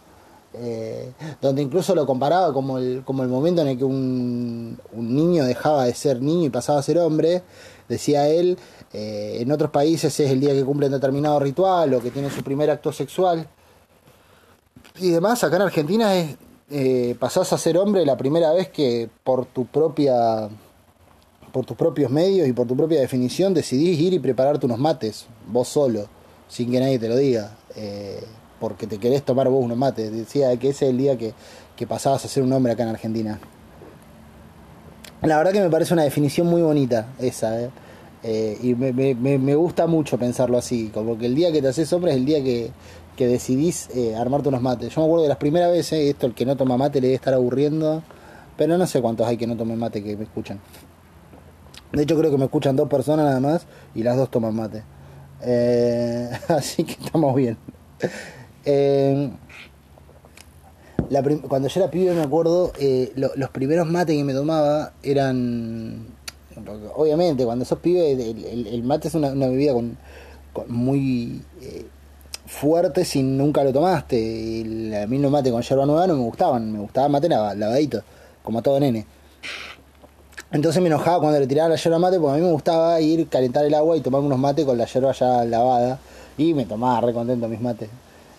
Eh, 0.55 1.13
donde 1.41 1.63
incluso 1.63 1.95
lo 1.95 2.05
comparaba 2.05 2.53
como 2.53 2.77
el, 2.77 3.03
como 3.05 3.23
el 3.23 3.31
momento 3.31 3.63
en 3.63 3.69
el 3.69 3.79
que 3.79 3.85
un, 3.85 4.79
un, 4.93 5.17
niño 5.17 5.45
dejaba 5.47 5.87
de 5.87 5.95
ser 5.95 6.21
niño 6.21 6.45
y 6.45 6.51
pasaba 6.51 6.79
a 6.79 6.83
ser 6.83 6.99
hombre, 6.99 7.43
decía 7.89 8.29
él, 8.29 8.59
en 8.93 9.51
otros 9.51 9.71
países 9.71 10.21
es 10.21 10.31
el 10.31 10.41
día 10.41 10.53
que 10.53 10.63
cumplen 10.63 10.93
determinado 10.93 11.41
ritual 11.41 11.95
o 11.95 12.03
que 12.03 12.11
tiene 12.11 12.31
su 12.31 12.43
primer 12.43 12.71
acto 12.71 12.93
sexual. 12.93 13.49
Y 15.03 15.11
demás, 15.11 15.43
acá 15.43 15.57
en 15.57 15.63
Argentina 15.63 16.15
es, 16.15 16.37
eh, 16.71 17.17
pasás 17.19 17.53
a 17.53 17.59
ser 17.59 17.77
hombre 17.77 18.07
la 18.07 18.17
primera 18.17 18.53
vez 18.53 18.69
que 18.69 19.11
por 19.25 19.47
tu 19.47 19.67
propia 19.67 20.49
por 21.53 21.67
tus 21.67 21.77
propios 21.77 22.11
medios 22.11 22.49
y 22.49 22.53
por 22.55 22.67
tu 22.67 22.75
propia 22.75 23.01
definición 23.01 23.53
decidís 23.53 24.01
ir 24.01 24.15
y 24.15 24.19
prepararte 24.19 24.65
unos 24.65 24.79
mates, 24.79 25.27
vos 25.47 25.69
solo, 25.69 26.07
sin 26.49 26.71
que 26.71 26.81
nadie 26.81 26.99
te 26.99 27.09
lo 27.09 27.17
diga. 27.17 27.57
Eh, 27.77 28.25
porque 28.59 28.87
te 28.87 28.99
querés 28.99 29.25
tomar 29.25 29.49
vos 29.49 29.63
unos 29.63 29.77
mates. 29.77 30.13
Decía 30.13 30.57
que 30.57 30.69
ese 30.69 30.87
es 30.87 30.91
el 30.93 30.99
día 30.99 31.19
que, 31.19 31.35
pasabas 31.87 32.25
a 32.25 32.29
ser 32.29 32.45
un 32.45 32.53
hombre 32.53 32.73
acá 32.73 32.85
en 32.85 32.91
Argentina. 32.91 33.41
La 35.23 35.37
verdad 35.37 35.51
que 35.51 35.61
me 35.61 35.69
parece 35.69 35.93
una 35.93 36.05
definición 36.05 36.47
muy 36.47 36.63
bonita 36.63 37.09
esa, 37.19 37.61
¿eh? 37.61 37.71
Eh, 38.23 38.57
y 38.63 38.77
me, 38.77 39.57
gusta 39.57 39.89
mucho 39.89 40.17
pensarlo 40.17 40.57
así, 40.57 40.93
como 40.95 41.19
que 41.19 41.27
el 41.27 41.35
día 41.35 41.51
que 41.51 41.61
te 41.61 41.67
haces 41.67 41.93
hombre 41.93 42.13
es 42.13 42.19
el 42.19 42.25
día 42.25 42.41
que, 42.41 42.71
decidís 43.19 43.89
eh, 43.95 44.17
armarte 44.17 44.49
unos 44.49 44.63
mates. 44.63 44.95
Yo 44.95 45.01
me 45.01 45.07
acuerdo 45.07 45.23
de 45.23 45.29
las 45.29 45.39
primeras 45.39 45.71
veces, 45.71 46.11
esto 46.11 46.27
el 46.27 46.35
que 46.35 46.47
no 46.47 46.57
toma 46.57 46.77
mate 46.77 47.01
le 47.01 47.09
debe 47.09 47.17
estar 47.17 47.35
aburriendo, 47.35 48.03
pero 48.57 48.77
no 48.77 48.87
sé 48.87 49.01
cuántos 49.01 49.27
hay 49.27 49.37
que 49.37 49.47
no 49.47 49.57
tomen 49.57 49.79
mate 49.79 50.03
que 50.03 50.17
me 50.17 50.25
escuchan. 50.25 50.61
De 51.93 52.03
hecho 52.03 52.19
creo 52.19 52.31
que 52.31 52.39
me 52.39 52.45
escuchan 52.45 52.77
dos 52.77 52.89
personas 52.89 53.27
nada 53.27 53.41
más 53.41 53.67
y 53.95 54.03
las 54.03 54.17
dos 54.17 54.31
toman 54.31 54.55
mate. 54.55 54.83
así 56.49 56.85
que 56.85 56.93
estamos 56.93 57.35
bien. 57.35 57.57
Eh, 58.65 59.31
cuando 61.49 61.69
yo 61.69 61.81
era 61.81 61.91
pibe 61.91 62.15
me 62.15 62.23
acuerdo, 62.23 62.73
eh, 62.79 63.13
los 63.15 63.51
primeros 63.51 63.87
mates 63.87 64.17
que 64.17 64.25
me 64.25 64.35
tomaba 64.35 64.93
eran... 65.03 66.07
Obviamente, 66.95 67.45
cuando 67.45 67.65
sos 67.65 67.79
pibe, 67.79 68.13
el, 68.13 68.83
mate 68.85 69.09
es 69.09 69.15
una, 69.15 69.31
bebida 69.31 69.73
con, 69.73 69.97
muy 70.69 71.43
eh, 71.61 71.87
fuerte 72.53 73.05
si 73.05 73.23
nunca 73.23 73.65
lo 73.65 73.73
tomaste. 73.73 74.21
Y 74.21 74.95
a 74.95 75.07
mí 75.07 75.19
los 75.19 75.31
mates 75.31 75.51
con 75.53 75.63
yerba 75.63 75.87
nueva 75.87 76.07
no 76.07 76.15
me 76.15 76.23
gustaban, 76.23 76.71
me 76.71 76.79
gustaba 76.79 77.09
mate 77.09 77.29
lavadito, 77.29 78.03
como 78.43 78.63
todo 78.63 78.79
nene. 78.79 79.07
Entonces 80.53 80.83
me 80.83 80.89
enojaba 80.89 81.19
cuando 81.19 81.41
le 81.41 81.47
tiraba 81.47 81.71
la 81.71 81.77
yerba 81.77 81.99
mate 81.99 82.21
porque 82.21 82.35
a 82.35 82.41
mí 82.41 82.47
me 82.47 82.53
gustaba 82.53 83.01
ir, 83.01 83.27
calentar 83.29 83.65
el 83.65 83.75
agua 83.75 83.97
y 83.97 84.01
tomar 84.01 84.21
unos 84.21 84.39
mates 84.39 84.67
con 84.67 84.77
la 84.77 84.85
yerba 84.85 85.13
ya 85.13 85.45
lavada. 85.45 85.99
Y 86.37 86.55
me 86.55 86.67
tomaba 86.67 87.01
re 87.01 87.13
contento 87.13 87.49
mis 87.49 87.61
mates. 87.61 87.89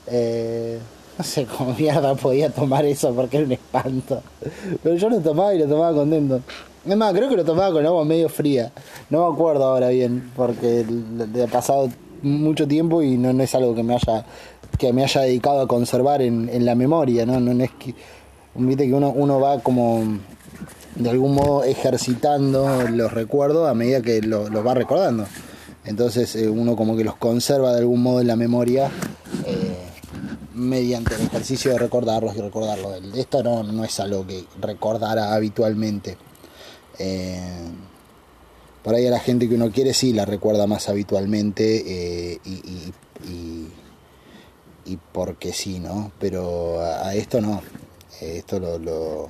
Eh, 0.07 0.79
no 1.17 1.23
sé 1.23 1.45
cómo 1.45 1.73
mierda 1.77 2.13
podía 2.15 2.49
tomar 2.49 2.85
eso 2.85 3.13
porque 3.13 3.37
era 3.37 3.45
un 3.47 3.51
espanto. 3.51 4.21
Pero 4.83 4.95
yo 4.95 5.09
lo 5.09 5.19
tomaba 5.19 5.53
y 5.55 5.59
lo 5.59 5.67
tomaba 5.67 5.93
contento. 5.93 6.41
Es 6.85 6.97
más, 6.97 7.13
creo 7.13 7.29
que 7.29 7.37
lo 7.37 7.45
tomaba 7.45 7.71
con 7.71 7.85
agua 7.85 8.05
medio 8.05 8.29
fría. 8.29 8.71
No 9.09 9.27
me 9.27 9.33
acuerdo 9.33 9.63
ahora 9.63 9.89
bien, 9.89 10.31
porque 10.35 10.85
ha 11.41 11.47
pasado 11.47 11.89
mucho 12.23 12.67
tiempo 12.67 13.01
y 13.01 13.17
no, 13.17 13.29
es 13.41 13.55
algo 13.55 13.75
que 13.75 13.83
me 13.83 13.95
haya 13.95 14.25
que 14.77 14.91
me 14.91 15.03
haya 15.03 15.21
dedicado 15.21 15.61
a 15.61 15.67
conservar 15.67 16.21
en, 16.21 16.65
la 16.65 16.73
memoria, 16.73 17.25
¿no? 17.25 17.39
No, 17.39 17.63
es 17.63 17.71
que 17.71 17.93
viste 18.55 18.87
que 18.87 18.93
uno, 18.93 19.11
uno 19.15 19.39
va 19.39 19.59
como 19.59 20.03
de 20.95 21.09
algún 21.09 21.35
modo 21.35 21.63
ejercitando 21.63 22.89
los 22.89 23.13
recuerdos 23.13 23.69
a 23.69 23.75
medida 23.75 24.01
que 24.01 24.21
los 24.21 24.49
va 24.65 24.73
recordando. 24.73 25.25
Entonces 25.85 26.35
eh, 26.35 26.49
uno 26.49 26.75
como 26.75 26.97
que 26.97 27.03
los 27.03 27.15
conserva 27.17 27.73
de 27.73 27.79
algún 27.79 28.01
modo 28.01 28.21
en 28.21 28.27
la 28.27 28.35
memoria 28.35 28.89
mediante 30.53 31.15
el 31.15 31.21
ejercicio 31.21 31.71
de 31.71 31.79
recordarlos 31.79 32.35
y 32.35 32.41
recordarlos. 32.41 33.01
Esto 33.15 33.43
no, 33.43 33.63
no 33.63 33.83
es 33.83 33.99
algo 33.99 34.25
que 34.25 34.45
recordara 34.59 35.33
habitualmente. 35.33 36.17
Eh, 36.99 37.67
por 38.83 38.95
ahí 38.95 39.07
a 39.07 39.11
la 39.11 39.19
gente 39.19 39.47
que 39.47 39.55
uno 39.55 39.71
quiere 39.71 39.93
sí 39.93 40.13
la 40.13 40.25
recuerda 40.25 40.67
más 40.67 40.89
habitualmente 40.89 41.83
eh, 42.33 42.39
y, 42.43 42.51
y, 42.51 43.67
y, 44.85 44.99
porque 45.13 45.53
sí, 45.53 45.79
¿no? 45.79 46.11
Pero 46.19 46.81
a, 46.81 47.15
esto 47.15 47.39
no. 47.39 47.61
Esto 48.21 48.59
lo, 48.59 48.77
lo, 48.77 49.29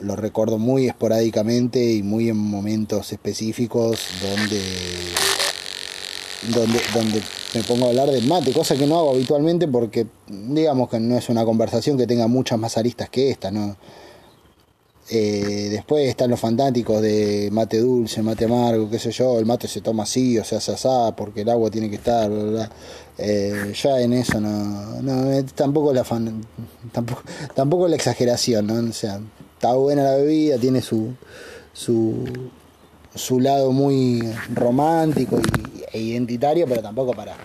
lo, 0.00 0.16
recuerdo 0.16 0.58
muy 0.58 0.86
esporádicamente 0.86 1.92
y 1.92 2.02
muy 2.02 2.28
en 2.28 2.36
momentos 2.36 3.12
específicos 3.12 4.06
donde 4.22 4.62
donde, 6.54 6.80
donde 6.94 7.22
me 7.54 7.62
pongo 7.62 7.86
a 7.86 7.88
hablar 7.88 8.10
del 8.10 8.26
mate, 8.26 8.52
cosa 8.52 8.76
que 8.76 8.86
no 8.86 8.98
hago 8.98 9.10
habitualmente 9.10 9.66
porque 9.66 10.06
digamos 10.28 10.88
que 10.88 11.00
no 11.00 11.16
es 11.16 11.28
una 11.28 11.44
conversación 11.44 11.96
que 11.96 12.06
tenga 12.06 12.26
muchas 12.26 12.58
más 12.58 12.76
aristas 12.76 13.08
que 13.10 13.30
esta, 13.30 13.50
¿no? 13.50 13.76
Eh, 15.10 15.68
después 15.70 16.08
están 16.08 16.30
los 16.30 16.40
fantásticos 16.40 17.02
de 17.02 17.50
mate 17.52 17.78
dulce, 17.78 18.22
mate 18.22 18.46
amargo, 18.46 18.88
qué 18.88 18.98
sé 18.98 19.10
yo, 19.10 19.38
el 19.38 19.44
mate 19.44 19.68
se 19.68 19.82
toma 19.82 20.04
así, 20.04 20.38
o 20.38 20.44
se 20.44 20.56
asada 20.56 21.14
porque 21.14 21.42
el 21.42 21.50
agua 21.50 21.70
tiene 21.70 21.90
que 21.90 21.96
estar, 21.96 22.30
eh, 23.18 23.72
ya 23.74 24.00
en 24.00 24.14
eso 24.14 24.40
no, 24.40 25.02
no 25.02 25.30
eh, 25.30 25.42
tampoco 25.54 25.92
la 25.92 26.04
fan, 26.04 26.46
tampoco, 26.90 27.22
tampoco 27.54 27.86
la 27.86 27.96
exageración, 27.96 28.66
¿no? 28.66 28.76
O 28.76 28.92
sea, 28.94 29.20
está 29.52 29.74
buena 29.74 30.04
la 30.04 30.16
bebida, 30.16 30.56
tiene 30.56 30.80
su, 30.80 31.12
su, 31.74 32.24
su 33.14 33.40
lado 33.40 33.72
muy 33.72 34.22
romántico 34.54 35.38
e 35.92 36.00
identitario, 36.00 36.66
pero 36.66 36.80
tampoco 36.80 37.12
para 37.12 37.36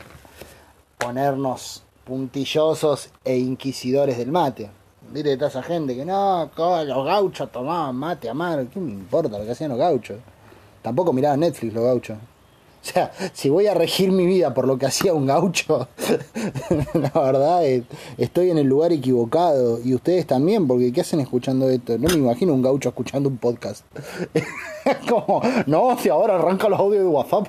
ponernos 0.98 1.84
puntillosos 2.06 3.10
e 3.26 3.38
inquisidores 3.38 4.18
del 4.18 4.32
mate. 4.32 4.79
Viste 5.12 5.36
toda 5.38 5.50
esa 5.50 5.64
gente 5.64 5.96
que 5.96 6.06
no, 6.06 6.50
los 6.56 7.06
gauchos 7.06 7.52
tomaban 7.52 7.96
mate 7.96 8.30
a 8.30 8.34
mar, 8.34 8.68
¿qué 8.72 8.80
me 8.80 8.92
importa 8.92 9.40
lo 9.40 9.46
que 9.46 9.52
hacían 9.52 9.72
los 9.72 9.80
gauchos? 9.80 10.18
Tampoco 10.82 11.12
miraban 11.14 11.40
Netflix 11.40 11.74
los 11.74 11.84
gauchos. 11.84 12.18
O 12.82 12.86
sea, 12.86 13.12
si 13.34 13.50
voy 13.50 13.68
a 13.68 13.74
regir 13.74 14.12
mi 14.12 14.26
vida 14.26 14.54
por 14.54 14.66
lo 14.66 14.78
que 14.78 14.86
hacía 14.86 15.14
un 15.14 15.26
gaucho, 15.26 15.90
la 16.94 17.22
verdad 17.22 17.66
es, 17.66 17.84
estoy 18.18 18.52
en 18.52 18.58
el 18.58 18.68
lugar 18.68 18.94
equivocado. 18.94 19.80
Y 19.84 19.94
ustedes 19.94 20.26
también, 20.26 20.66
porque 20.66 20.94
¿qué 20.94 21.02
hacen 21.02 21.20
escuchando 21.20 21.70
esto? 21.70 21.98
No 21.98 22.08
me 22.08 22.16
imagino 22.16 22.54
un 22.54 22.62
gaucho 22.62 22.90
escuchando 22.90 23.28
un 23.28 23.38
podcast. 23.38 23.84
Como, 25.10 25.42
no, 25.66 25.98
si 26.00 26.08
ahora 26.10 26.36
arranca 26.36 26.70
los 26.70 26.80
audios 26.80 27.04
de 27.04 27.10
WhatsApp. 27.10 27.48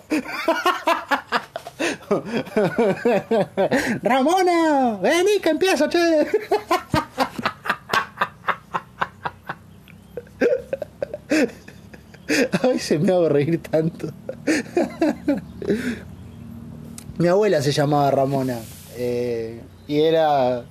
Ramona, 4.02 4.99
vení 5.00 5.38
que 5.40 5.50
empiezo, 5.50 5.88
che. 5.88 6.26
Ay, 12.63 12.79
se 12.79 12.99
me 12.99 13.13
hago 13.13 13.29
reír 13.29 13.61
tanto. 13.63 14.09
Mi 17.19 17.29
abuela 17.29 17.61
se 17.63 17.73
llamaba 17.73 18.11
Ramona. 18.11 18.59
eh, 18.97 19.61
y 19.89 20.01
era. 20.01 20.65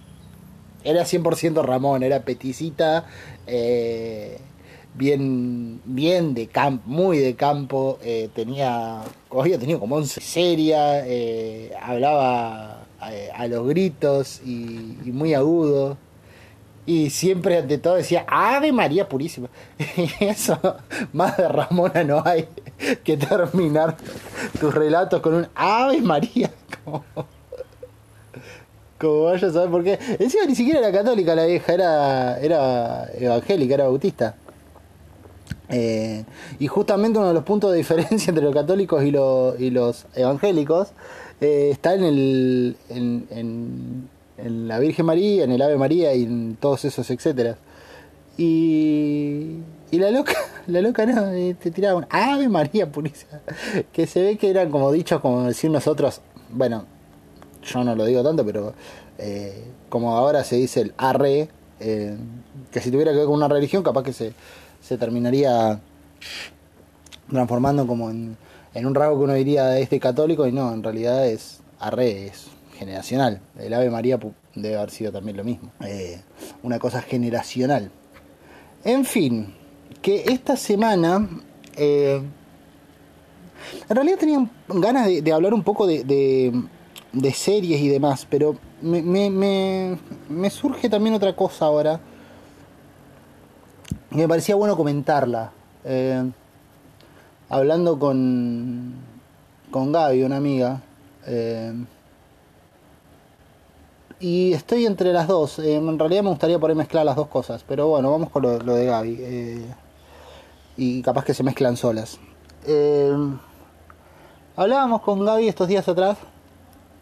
Era 0.83 1.03
100% 1.05 1.61
Ramón, 1.61 2.03
era 2.03 2.21
peticita. 2.23 3.05
eh, 3.47 4.37
bien, 4.95 5.81
bien 5.85 6.33
de 6.33 6.47
campo, 6.47 6.83
muy 6.87 7.17
de 7.17 7.35
campo. 7.35 7.99
eh, 8.01 8.29
tenía. 8.33 9.01
Había 9.29 9.59
tenido 9.59 9.79
como 9.79 9.95
11 9.97 10.21
seria. 10.21 11.03
hablaba 11.81 12.85
a 13.35 13.47
los 13.47 13.67
gritos 13.67 14.41
y 14.45 15.11
muy 15.11 15.33
agudo. 15.33 15.97
Y 16.89 17.11
siempre 17.11 17.59
ante 17.59 17.77
todo 17.77 17.97
decía, 17.97 18.25
Ave 18.27 18.71
María 18.71 19.07
Purísima. 19.07 19.47
Y 19.95 20.25
eso, 20.25 20.57
más 21.13 21.37
de 21.37 21.47
Ramona 21.47 22.03
no 22.03 22.23
hay 22.25 22.47
que 23.03 23.15
terminar 23.15 23.95
tus 24.59 24.73
relatos 24.73 25.21
con 25.21 25.35
un 25.35 25.47
Ave 25.53 26.01
María. 26.01 26.49
Como, 26.83 27.03
como 28.97 29.23
vaya 29.25 29.47
a 29.47 29.51
saber 29.51 29.69
por 29.69 29.83
qué. 29.83 29.99
Encima 30.17 30.45
ni 30.45 30.55
siquiera 30.55 30.79
era 30.79 30.91
católica 30.91 31.35
la 31.35 31.45
vieja, 31.45 31.73
era, 31.73 32.39
era 32.39 33.05
evangélica, 33.13 33.75
era 33.75 33.83
bautista. 33.83 34.35
Eh, 35.69 36.25
y 36.57 36.65
justamente 36.65 37.19
uno 37.19 37.27
de 37.27 37.35
los 37.35 37.43
puntos 37.43 37.71
de 37.71 37.77
diferencia 37.77 38.31
entre 38.31 38.43
los 38.43 38.53
católicos 38.53 39.03
y, 39.03 39.11
los 39.11 39.59
y 39.59 39.69
los 39.69 40.07
evangélicos 40.15 40.89
eh, 41.39 41.69
está 41.71 41.93
en, 41.93 42.03
el, 42.03 42.75
en 44.43 44.67
la 44.67 44.79
Virgen 44.79 45.05
María, 45.05 45.43
en 45.43 45.51
el 45.51 45.61
Ave 45.61 45.77
María 45.77 46.13
y 46.13 46.23
en 46.23 46.57
todos 46.59 46.85
esos 46.85 47.09
etcétera. 47.09 47.57
Y, 48.37 49.57
y 49.91 49.99
la 49.99 50.11
loca, 50.11 50.33
la 50.67 50.81
loca 50.81 51.05
no, 51.05 51.31
eh, 51.33 51.55
te 51.61 51.71
tiraba 51.71 51.99
un 51.99 52.07
Ave 52.09 52.47
María 52.47 52.91
purísima. 52.91 53.41
Que 53.91 54.07
se 54.07 54.21
ve 54.21 54.37
que 54.37 54.49
eran 54.49 54.69
como 54.71 54.91
dichos, 54.91 55.19
como 55.21 55.43
decir 55.43 55.69
nosotros, 55.69 56.21
bueno, 56.49 56.85
yo 57.63 57.83
no 57.83 57.95
lo 57.95 58.05
digo 58.05 58.23
tanto, 58.23 58.45
pero 58.45 58.73
eh, 59.17 59.63
como 59.89 60.15
ahora 60.15 60.43
se 60.43 60.55
dice 60.55 60.81
el 60.81 60.93
arre, 60.97 61.49
eh, 61.79 62.15
que 62.71 62.79
si 62.79 62.91
tuviera 62.91 63.11
que 63.11 63.17
ver 63.17 63.25
con 63.25 63.35
una 63.35 63.47
religión, 63.47 63.83
capaz 63.83 64.03
que 64.03 64.13
se, 64.13 64.33
se 64.81 64.97
terminaría 64.97 65.79
transformando 67.29 67.85
como 67.85 68.09
en, 68.09 68.37
un 68.73 68.95
rasgo 68.95 69.17
que 69.17 69.23
uno 69.23 69.33
diría 69.33 69.65
de 69.65 69.99
católico 69.99 70.47
y 70.47 70.51
no, 70.51 70.73
en 70.73 70.83
realidad 70.83 71.27
es 71.27 71.59
arre, 71.79 72.27
es 72.27 72.47
generacional. 72.79 73.41
El 73.59 73.73
Ave 73.73 73.89
María 73.89 74.17
debe 74.55 74.77
haber 74.77 74.89
sido 74.89 75.11
también 75.11 75.35
lo 75.35 75.43
mismo. 75.43 75.71
Eh, 75.85 76.21
una 76.63 76.79
cosa 76.79 77.01
generacional. 77.01 77.91
En 78.83 79.05
fin, 79.05 79.53
que 80.01 80.23
esta 80.27 80.55
semana... 80.55 81.27
eh, 81.75 82.21
en 83.89 83.95
realidad 83.95 84.17
tenía 84.17 84.49
ganas 84.69 85.05
de, 85.07 85.33
hablar 85.33 85.53
un 85.53 85.63
poco 85.63 85.85
de, 85.85 86.63
series 87.33 87.81
y 87.81 87.89
demás, 87.89 88.25
pero 88.29 88.55
me, 88.81 89.01
me, 89.01 89.97
me, 90.29 90.49
surge 90.49 90.89
también 90.89 91.13
otra 91.13 91.35
cosa 91.35 91.65
ahora. 91.65 91.99
Me 94.11 94.27
parecía 94.27 94.55
bueno 94.55 94.77
comentarla. 94.77 95.51
Eh, 95.83 96.23
hablando 97.49 97.99
con, 97.99 98.93
con 99.69 99.91
Gaby, 99.91 100.23
una 100.23 100.37
amiga. 100.37 100.81
Y 104.19 104.53
estoy 104.53 104.85
entre 104.85 105.13
las 105.13 105.27
dos. 105.27 105.59
Eh, 105.59 105.75
en 105.75 105.97
realidad 105.99 106.23
me 106.23 106.29
gustaría 106.29 106.59
poder 106.59 106.75
mezclar 106.75 107.05
las 107.05 107.15
dos 107.15 107.27
cosas. 107.27 107.63
Pero 107.67 107.87
bueno, 107.87 108.11
vamos 108.11 108.29
con 108.29 108.43
lo, 108.43 108.57
de 108.57 108.85
Gaby. 108.85 109.17
eh, 109.19 109.65
y 110.77 111.01
capaz 111.01 111.25
que 111.25 111.33
se 111.33 111.43
mezclan 111.43 111.75
solas. 111.77 112.19
Eh, 112.65 113.13
hablábamos 114.55 115.01
con 115.01 115.23
Gaby 115.25 115.47
estos 115.47 115.67
días 115.67 115.87
atrás. 115.87 116.17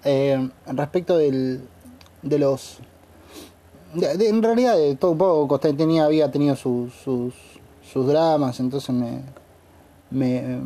eh, 0.04 0.50
respecto 0.68 1.18
del, 1.18 1.62
de 2.22 2.40
los... 2.40 2.80
en 3.96 4.44
realidad 4.44 4.76
de 4.78 4.96
todo 4.96 5.12
un 5.12 5.18
poco. 5.18 5.60
Tenía, 5.60 6.06
había 6.06 6.32
tenido 6.32 6.56
sus, 6.56 6.94
sus, 6.94 7.34
sus 7.92 8.08
dramas. 8.08 8.60
Entonces 8.60 8.90
me, 8.96 9.22
me, 10.10 10.60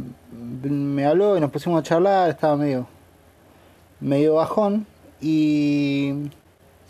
me 0.63 1.05
habló 1.05 1.37
y 1.37 1.41
nos 1.41 1.51
pusimos 1.51 1.79
a 1.79 1.83
charlar. 1.83 2.29
Estaba 2.29 2.55
medio 2.55 2.87
medio 4.01 4.35
bajón 4.35 4.85
y, 5.21 6.13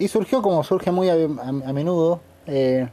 y 0.02 0.08
surgió 0.08 0.42
como 0.42 0.64
surge 0.64 0.92
muy 0.92 1.10
a, 1.10 1.16
menudo. 1.74 2.22
eh, 2.48 2.90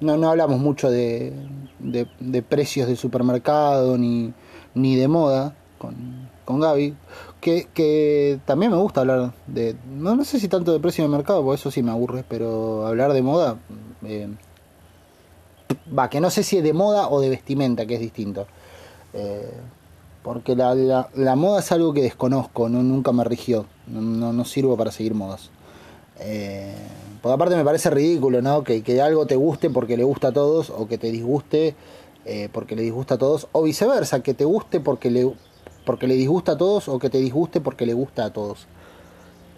no, 0.00 0.16
no 0.16 0.30
hablamos 0.30 0.58
mucho 0.58 0.90
de, 0.90 1.34
de, 1.78 2.42
precios 2.42 2.88
de 2.88 2.96
supermercado 2.96 3.98
ni, 3.98 4.32
ni 4.74 4.96
de 4.96 5.08
moda 5.08 5.54
con, 5.78 6.28
con 6.46 6.60
Gaby. 6.60 6.94
Que, 7.40 7.68
que 7.72 8.40
también 8.46 8.72
me 8.72 8.78
gusta 8.78 9.00
hablar 9.00 9.32
de. 9.46 9.76
No, 9.90 10.16
no 10.16 10.24
sé 10.24 10.40
si 10.40 10.48
tanto 10.48 10.72
de 10.72 10.80
precio 10.80 11.04
de 11.04 11.08
mercado, 11.08 11.42
porque 11.42 11.60
eso 11.60 11.70
sí 11.70 11.82
me 11.82 11.90
aburre, 11.90 12.24
pero 12.28 12.86
hablar 12.86 13.12
de 13.12 13.22
moda. 13.22 13.58
eh, 14.04 14.28
va, 15.96 16.08
que 16.10 16.20
no 16.20 16.30
sé 16.30 16.42
si 16.42 16.58
es 16.58 16.62
de 16.64 16.72
moda 16.72 17.08
o 17.08 17.20
de 17.20 17.28
vestimenta, 17.28 17.86
que 17.86 17.94
es 17.94 18.00
distinto. 18.00 18.46
Eh, 19.12 19.52
porque 20.22 20.54
la, 20.54 20.74
la, 20.74 21.08
la 21.14 21.36
moda 21.36 21.60
es 21.60 21.72
algo 21.72 21.94
que 21.94 22.02
desconozco, 22.02 22.68
no, 22.68 22.82
nunca 22.82 23.12
me 23.12 23.24
rigió. 23.24 23.66
No, 23.86 24.32
no 24.32 24.44
sirvo 24.44 24.76
para 24.76 24.90
seguir 24.92 25.14
modas. 25.14 25.50
Eh, 26.20 26.72
por 27.22 27.32
aparte 27.32 27.56
me 27.56 27.64
parece 27.64 27.90
ridículo, 27.90 28.40
¿no? 28.42 28.64
Que, 28.64 28.82
que 28.82 29.00
algo 29.02 29.26
te 29.26 29.36
guste 29.36 29.70
porque 29.70 29.96
le 29.96 30.04
gusta 30.04 30.28
a 30.28 30.32
todos 30.32 30.70
o 30.70 30.86
que 30.88 30.98
te 30.98 31.10
disguste 31.10 31.74
eh, 32.26 32.48
porque 32.52 32.76
le 32.76 32.82
disgusta 32.82 33.14
a 33.14 33.18
todos 33.18 33.48
o 33.52 33.62
viceversa, 33.62 34.22
que 34.22 34.34
te 34.34 34.44
guste 34.44 34.80
porque 34.80 35.10
le, 35.10 35.32
porque 35.84 36.06
le 36.06 36.14
disgusta 36.14 36.52
a 36.52 36.58
todos 36.58 36.88
o 36.88 36.98
que 36.98 37.08
te 37.10 37.18
disguste 37.18 37.60
porque 37.60 37.86
le 37.86 37.94
gusta 37.94 38.26
a 38.26 38.32
todos. 38.32 38.66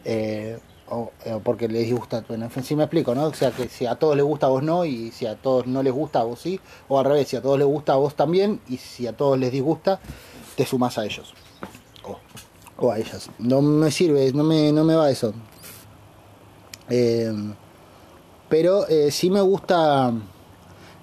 Eh, 0.05 0.59
o, 0.88 1.11
o 1.27 1.40
porque 1.40 1.68
le 1.68 1.81
disgusta, 1.81 2.25
bueno, 2.29 2.44
en 2.44 2.51
fin, 2.51 2.62
sí 2.62 2.77
me 2.77 2.85
explico, 2.85 3.14
¿no? 3.14 3.25
O 3.25 3.35
sea, 3.35 3.51
que 3.51 3.68
si 3.68 3.87
a 3.87 3.96
todos 3.96 4.16
les 4.16 4.25
gusta 4.25 4.46
a 4.46 4.51
vos 4.51 4.62
no 4.62 4.85
y 4.85 5.11
si 5.11 5.27
a 5.27 5.37
todos 5.37 5.66
no 5.66 5.83
les 5.83 5.92
gusta 5.92 6.20
a 6.20 6.25
vos 6.25 6.40
sí, 6.40 6.61
o 6.88 6.98
al 6.98 7.05
revés, 7.05 7.29
si 7.29 7.37
a 7.37 7.42
todos 7.42 7.59
les 7.59 7.66
gusta 7.66 7.94
a 7.94 7.96
vos 7.96 8.14
también 8.14 8.61
y 8.68 8.77
si 8.77 9.07
a 9.07 9.16
todos 9.16 9.38
les 9.38 9.51
disgusta, 9.51 10.01
te 10.57 10.64
sumas 10.66 10.98
a 10.98 11.05
ellos. 11.05 11.35
O, 12.05 12.18
o 12.79 12.92
a 12.92 12.98
ellas. 12.98 13.31
No 13.38 13.62
me 13.62 13.90
sirve, 13.90 14.33
no 14.33 14.44
me, 14.44 14.70
no 14.72 14.85
me 14.85 14.94
va 14.94 15.11
eso. 15.11 15.33
Eh, 16.94 17.33
pero 18.50 18.87
eh, 18.87 19.11
sí 19.11 19.31
me 19.31 19.40
gusta 19.40 20.12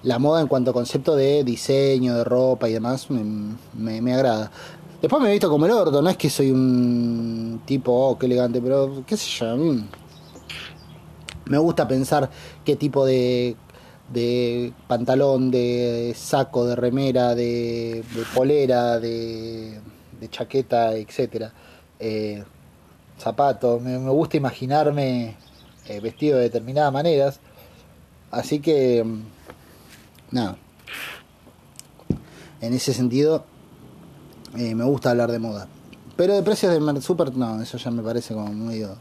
la 0.04 0.18
moda 0.20 0.40
en 0.40 0.46
cuanto 0.46 0.70
a 0.70 0.74
concepto 0.74 1.16
de 1.16 1.42
diseño, 1.42 2.14
de 2.14 2.22
ropa 2.22 2.68
y 2.68 2.74
demás, 2.74 3.10
me, 3.10 4.00
me, 4.00 4.14
agrada. 4.14 4.52
Después 5.02 5.20
me 5.20 5.30
he 5.30 5.32
visto 5.32 5.50
como 5.50 5.66
el 5.66 5.72
orto, 5.72 6.00
no 6.00 6.08
es 6.08 6.16
que 6.16 6.30
soy 6.30 6.52
un 6.52 7.62
tipo, 7.66 7.92
oh, 7.92 8.16
qué 8.16 8.26
elegante, 8.26 8.60
pero 8.60 9.02
qué 9.04 9.16
sé 9.16 9.28
yo, 9.30 9.56
mí 9.56 9.84
me 11.46 11.58
gusta 11.58 11.88
pensar 11.88 12.30
qué 12.64 12.76
tipo 12.76 13.04
de, 13.04 13.56
de 14.12 14.72
pantalón, 14.86 15.50
de 15.50 16.14
saco, 16.16 16.66
de 16.66 16.76
remera, 16.76 17.34
de, 17.34 18.04
polera, 18.32 19.00
de, 19.00 19.80
chaqueta, 20.30 20.94
etcétera, 20.94 21.52
eh, 21.98 22.44
zapatos, 23.18 23.82
me, 23.82 23.98
me 23.98 24.10
gusta 24.10 24.36
imaginarme 24.36 25.49
eh, 25.90 26.00
vestido 26.00 26.38
de 26.38 26.44
determinadas 26.44 26.92
maneras, 26.92 27.40
así 28.30 28.60
que 28.60 29.02
mm, 29.02 29.22
nada, 30.30 30.56
en 32.60 32.74
ese 32.74 32.94
sentido 32.94 33.44
eh, 34.56 34.74
me 34.74 34.84
gusta 34.84 35.10
hablar 35.10 35.30
de 35.32 35.38
moda. 35.38 35.68
Pero 36.16 36.34
de 36.34 36.42
precios 36.42 36.72
de 36.72 37.00
super, 37.00 37.34
no, 37.36 37.60
eso 37.62 37.78
ya 37.78 37.90
me 37.90 38.02
parece 38.02 38.34
como 38.34 38.52
medio... 38.52 38.96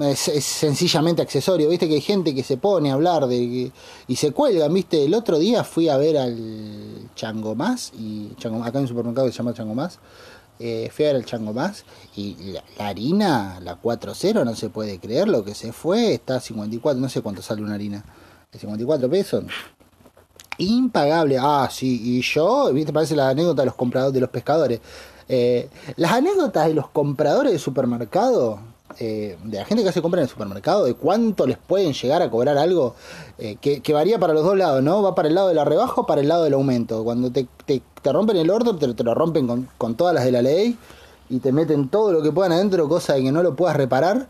Es, 0.00 0.18
sencillamente 0.44 1.22
accesorio, 1.22 1.68
viste 1.70 1.88
que 1.88 1.94
hay 1.94 2.00
gente 2.02 2.34
que 2.34 2.42
se 2.42 2.58
pone 2.58 2.90
a 2.90 2.94
hablar 2.94 3.26
de 3.26 3.72
y 4.06 4.16
se 4.16 4.32
cuelgan, 4.32 4.72
viste. 4.72 5.04
El 5.04 5.14
otro 5.14 5.38
día 5.38 5.64
fui 5.64 5.88
a 5.88 5.96
ver 5.96 6.18
al 6.18 7.08
Chango 7.14 7.54
Más, 7.54 7.92
y 7.98 8.28
Chango, 8.36 8.62
acá 8.62 8.78
hay 8.78 8.82
un 8.82 8.88
supermercado 8.88 9.26
que 9.26 9.32
se 9.32 9.38
llama 9.38 9.54
Chango 9.54 9.74
Más. 9.74 9.98
Eh, 10.58 10.90
fui 10.92 11.04
a 11.04 11.08
ver 11.08 11.16
al 11.16 11.24
Chango 11.24 11.52
Más 11.52 11.84
y 12.16 12.52
la, 12.52 12.62
harina, 12.78 13.60
la 13.60 13.80
4.0, 13.80 14.44
no 14.44 14.54
se 14.54 14.70
puede 14.70 14.98
creer 14.98 15.28
lo 15.28 15.44
que 15.44 15.54
se 15.54 15.72
fue, 15.72 16.14
está 16.14 16.36
a 16.36 16.40
54, 16.40 17.00
no 17.00 17.08
sé 17.08 17.20
cuánto 17.22 17.42
sale 17.42 17.62
una 17.62 17.74
harina, 17.74 18.04
54 18.52 19.08
pesos. 19.08 19.44
Impagable. 20.58 21.38
Ah, 21.40 21.68
sí. 21.70 22.00
Y 22.02 22.22
yo, 22.22 22.72
viste, 22.72 22.92
parece 22.92 23.14
la 23.14 23.28
anécdota 23.28 23.62
de 23.62 23.66
los 23.66 23.76
compradores, 23.76 24.14
de 24.14 24.20
los 24.20 24.30
pescadores. 24.30 24.80
Eh, 25.28 25.68
las 25.96 26.12
anécdotas 26.12 26.66
de 26.66 26.74
los 26.74 26.88
compradores 26.88 27.52
de 27.52 27.58
supermercado, 27.58 28.58
eh, 28.98 29.36
de 29.44 29.58
la 29.58 29.64
gente 29.64 29.82
que 29.82 29.90
hace 29.90 30.02
compra 30.02 30.20
en 30.20 30.24
el 30.24 30.30
supermercado, 30.30 30.84
de 30.84 30.94
cuánto 30.94 31.46
les 31.46 31.58
pueden 31.58 31.92
llegar 31.92 32.22
a 32.22 32.30
cobrar 32.30 32.58
algo, 32.58 32.94
eh, 33.38 33.56
que, 33.60 33.92
varía 33.92 34.18
para 34.18 34.32
los 34.32 34.44
dos 34.44 34.56
lados, 34.56 34.82
¿no? 34.82 35.02
Va 35.02 35.14
para 35.14 35.28
el 35.28 35.34
lado 35.34 35.48
de 35.48 35.54
la 35.54 35.64
rebaja 35.64 36.00
o 36.00 36.06
para 36.06 36.20
el 36.20 36.28
lado 36.28 36.44
del 36.44 36.54
aumento. 36.54 37.04
Cuando 37.04 37.30
te, 37.30 37.46
te, 37.66 37.82
rompen 38.12 38.36
el 38.36 38.50
orden, 38.50 38.78
te, 38.78 38.92
te, 38.94 39.04
lo 39.04 39.14
rompen 39.14 39.46
con, 39.46 39.68
con 39.78 39.94
todas 39.94 40.14
las 40.14 40.24
de 40.24 40.32
la 40.32 40.42
ley 40.42 40.76
y 41.30 41.40
te 41.40 41.52
meten 41.52 41.88
todo 41.88 42.12
lo 42.12 42.22
que 42.22 42.32
puedan 42.32 42.52
adentro, 42.52 42.88
cosa 42.88 43.14
de 43.14 43.22
que 43.22 43.32
no 43.32 43.42
lo 43.42 43.54
puedas 43.54 43.76
reparar. 43.76 44.28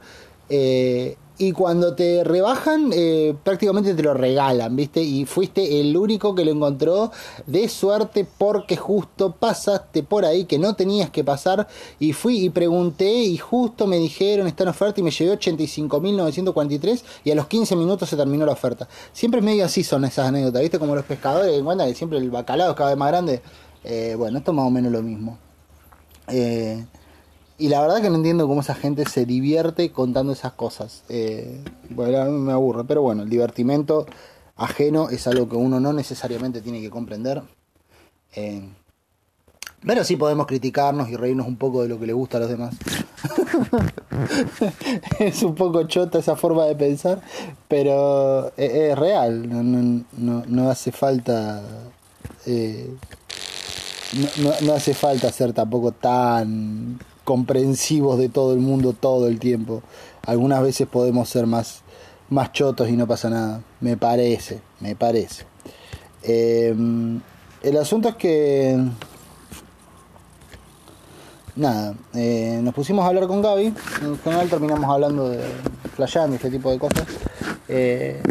Eh, 0.48 1.16
y 1.38 1.52
cuando 1.52 1.94
te 1.94 2.24
rebajan, 2.24 2.90
eh, 2.92 3.34
prácticamente 3.44 3.94
te 3.94 4.02
lo 4.02 4.12
regalan, 4.12 4.74
¿viste? 4.74 5.00
Y 5.00 5.24
fuiste 5.24 5.80
el 5.80 5.96
único 5.96 6.34
que 6.34 6.44
lo 6.44 6.50
encontró 6.50 7.12
de 7.46 7.68
suerte 7.68 8.26
porque 8.36 8.76
justo 8.76 9.32
pasaste 9.32 10.02
por 10.02 10.24
ahí 10.24 10.46
que 10.46 10.58
no 10.58 10.74
tenías 10.74 11.10
que 11.10 11.22
pasar. 11.22 11.68
Y 12.00 12.12
fui 12.12 12.44
y 12.44 12.50
pregunté 12.50 13.08
y 13.08 13.38
justo 13.38 13.86
me 13.86 13.98
dijeron 13.98 14.48
está 14.48 14.64
en 14.64 14.70
oferta 14.70 15.00
y 15.00 15.04
me 15.04 15.12
llevé 15.12 15.38
85.943 15.38 17.02
y 17.22 17.30
a 17.30 17.36
los 17.36 17.46
15 17.46 17.76
minutos 17.76 18.08
se 18.08 18.16
terminó 18.16 18.44
la 18.44 18.52
oferta. 18.52 18.88
Siempre 19.12 19.40
medio 19.40 19.64
así 19.64 19.84
son 19.84 20.04
esas 20.04 20.26
anécdotas, 20.26 20.60
¿viste? 20.60 20.80
Como 20.80 20.96
los 20.96 21.04
pescadores 21.04 21.52
que 21.52 21.62
cuentan 21.62 21.88
que 21.88 21.94
siempre 21.94 22.18
el 22.18 22.30
bacalao 22.30 22.70
es 22.70 22.76
cada 22.76 22.90
vez 22.90 22.98
más 22.98 23.08
grande. 23.08 23.42
Eh, 23.84 24.16
bueno, 24.18 24.38
esto 24.38 24.50
es 24.50 24.56
más 24.56 24.66
o 24.66 24.70
menos 24.70 24.90
lo 24.90 25.02
mismo. 25.02 25.38
Eh, 26.26 26.84
y 27.58 27.68
la 27.68 27.80
verdad 27.80 28.00
que 28.00 28.08
no 28.08 28.16
entiendo 28.16 28.46
cómo 28.46 28.60
esa 28.60 28.74
gente 28.74 29.04
se 29.06 29.26
divierte 29.26 29.90
contando 29.90 30.32
esas 30.32 30.52
cosas. 30.52 31.02
Eh, 31.08 31.60
bueno, 31.90 32.30
me 32.30 32.52
aburre, 32.52 32.84
pero 32.84 33.02
bueno, 33.02 33.24
el 33.24 33.28
divertimento 33.28 34.06
ajeno 34.56 35.10
es 35.10 35.26
algo 35.26 35.48
que 35.48 35.56
uno 35.56 35.80
no 35.80 35.92
necesariamente 35.92 36.60
tiene 36.60 36.80
que 36.80 36.88
comprender. 36.88 37.42
Eh, 38.36 38.68
pero 39.84 40.04
sí 40.04 40.16
podemos 40.16 40.46
criticarnos 40.46 41.08
y 41.08 41.16
reírnos 41.16 41.46
un 41.46 41.56
poco 41.56 41.82
de 41.82 41.88
lo 41.88 41.98
que 41.98 42.06
le 42.06 42.12
gusta 42.12 42.38
a 42.38 42.40
los 42.40 42.48
demás. 42.48 42.74
es 45.18 45.42
un 45.42 45.54
poco 45.54 45.84
chota 45.84 46.18
esa 46.18 46.36
forma 46.36 46.64
de 46.64 46.76
pensar, 46.76 47.20
pero 47.66 48.48
es, 48.56 48.72
es 48.72 48.98
real, 48.98 49.48
no, 49.48 49.62
no, 49.62 50.04
no, 50.16 50.44
no, 50.46 50.70
hace 50.70 50.92
falta... 50.92 51.62
Eh, 52.46 52.94
no, 54.42 54.52
no, 54.62 54.72
hace 54.72 54.94
falta 54.94 55.30
ser 55.30 55.52
tampoco 55.52 55.92
tan 55.92 56.98
comprensivos 57.28 58.18
de 58.18 58.30
todo 58.30 58.54
el 58.54 58.58
mundo 58.58 58.94
todo 58.94 59.28
el 59.28 59.38
tiempo. 59.38 59.82
Algunas 60.24 60.62
veces 60.62 60.88
podemos 60.88 61.28
ser 61.28 61.46
más, 61.46 61.82
más 62.30 62.52
chotos 62.52 62.88
y 62.88 62.92
no 62.92 63.06
pasa 63.06 63.28
nada. 63.28 63.60
Me 63.82 63.98
parece, 63.98 64.62
me 64.80 64.96
parece. 64.96 65.44
Eh, 66.22 66.74
el 67.62 67.76
asunto 67.76 68.08
es 68.08 68.14
que... 68.14 68.82
Nada, 71.54 71.96
eh, 72.14 72.60
nos 72.62 72.72
pusimos 72.72 73.04
a 73.04 73.08
hablar 73.08 73.26
con 73.26 73.42
Gaby. 73.42 73.74
En 74.00 74.18
general 74.20 74.48
terminamos 74.48 74.88
hablando 74.88 75.28
de 75.28 75.44
flasheando, 75.96 76.36
este 76.36 76.50
tipo 76.50 76.70
de 76.70 76.78
cosas. 76.78 77.06
Eh, 77.68 78.22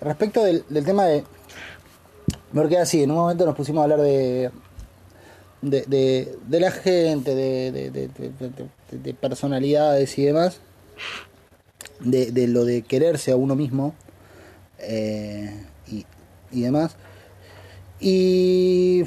respecto 0.00 0.42
del, 0.42 0.64
del 0.70 0.84
tema 0.86 1.04
de... 1.04 1.24
Porque 2.54 2.78
así, 2.78 3.02
en 3.02 3.10
un 3.10 3.18
momento 3.18 3.44
nos 3.44 3.54
pusimos 3.54 3.82
a 3.82 3.84
hablar 3.84 4.00
de 4.00 4.50
de, 5.64 6.60
la 6.60 6.70
gente, 6.70 7.34
de, 7.34 7.90
de, 8.90 9.14
personalidades 9.14 10.18
y 10.18 10.24
demás, 10.24 10.60
de, 12.00 12.46
lo 12.48 12.64
de 12.64 12.82
quererse 12.82 13.32
a 13.32 13.36
uno 13.36 13.56
mismo 13.56 13.94
eh, 14.78 15.52
y, 15.88 16.04
y, 16.52 16.62
demás. 16.62 16.96
Y 18.00 19.04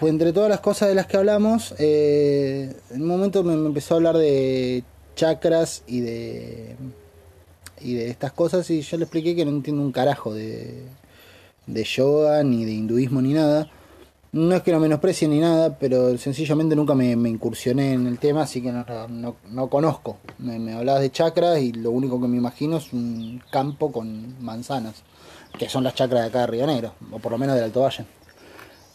pues, 0.00 0.10
entre 0.12 0.32
todas 0.32 0.48
las 0.48 0.60
cosas 0.60 0.88
de 0.88 0.94
las 0.94 1.06
que 1.06 1.16
hablamos, 1.16 1.74
eh, 1.78 2.74
en 2.90 3.02
un 3.02 3.08
momento 3.08 3.42
me, 3.44 3.56
me, 3.56 3.66
empezó 3.66 3.94
a 3.94 3.96
hablar 3.98 4.16
de 4.16 4.84
chakras 5.14 5.82
y 5.86 6.00
de 6.00 6.76
y 7.80 7.94
de 7.94 8.10
estas 8.10 8.32
cosas 8.32 8.68
y 8.70 8.80
yo 8.80 8.96
le 8.96 9.04
expliqué 9.04 9.36
que 9.36 9.44
no 9.44 9.52
entiendo 9.52 9.82
un 9.82 9.92
carajo 9.92 10.34
de, 10.34 10.82
de 11.66 11.84
yoga 11.84 12.42
ni 12.42 12.64
de 12.64 12.72
hinduismo 12.72 13.22
ni 13.22 13.34
nada 13.34 13.70
no 14.32 14.54
es 14.54 14.62
que 14.62 14.72
lo 14.72 14.80
menosprecie 14.80 15.26
ni 15.26 15.38
nada, 15.38 15.78
pero 15.78 16.16
sencillamente 16.18 16.76
nunca 16.76 16.94
me, 16.94 17.16
me 17.16 17.30
incursioné 17.30 17.94
en 17.94 18.06
el 18.06 18.18
tema, 18.18 18.42
así 18.42 18.60
que 18.60 18.70
no, 18.70 18.84
no, 19.08 19.36
no 19.50 19.70
conozco. 19.70 20.18
Me, 20.38 20.58
me, 20.58 20.74
hablabas 20.74 21.00
de 21.00 21.10
chakras 21.10 21.58
y 21.60 21.72
lo 21.72 21.90
único 21.90 22.20
que 22.20 22.28
me 22.28 22.36
imagino 22.36 22.76
es 22.76 22.92
un 22.92 23.42
campo 23.50 23.90
con 23.90 24.42
manzanas, 24.42 25.02
que 25.58 25.68
son 25.68 25.84
las 25.84 25.94
chakras 25.94 26.22
de 26.22 26.28
acá 26.28 26.40
de 26.40 26.46
Río 26.48 26.66
Negro, 26.66 26.92
o 27.10 27.18
por 27.18 27.32
lo 27.32 27.38
menos 27.38 27.54
del 27.54 27.64
Alto 27.64 27.80
Valle. 27.80 28.04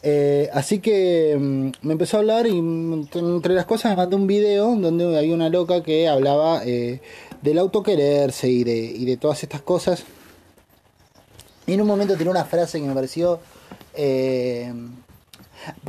Eh, 0.05 0.49
así 0.53 0.79
que 0.79 1.35
mm, 1.39 1.87
me 1.87 1.93
empezó 1.93 2.17
a 2.17 2.19
hablar 2.19 2.45
y 2.45 2.61
mm, 2.61 3.07
entre 3.13 3.53
las 3.53 3.65
cosas 3.65 3.91
me 3.91 3.95
mandó 3.95 4.17
un 4.17 4.27
video 4.27 4.75
donde 4.75 5.17
había 5.17 5.33
una 5.33 5.49
loca 5.49 5.81
que 5.81 6.09
hablaba 6.09 6.61
eh, 6.65 6.99
del 7.41 7.57
autoquererse 7.57 8.49
y 8.49 8.63
de, 8.63 8.77
y 8.77 9.05
de 9.05 9.17
todas 9.17 9.41
estas 9.41 9.61
cosas. 9.61 10.03
Y 11.65 11.73
en 11.73 11.81
un 11.81 11.87
momento 11.87 12.15
tiene 12.15 12.29
una 12.29 12.45
frase 12.45 12.79
que 12.79 12.85
me 12.85 12.93
pareció... 12.93 13.39
Eh, 13.95 14.71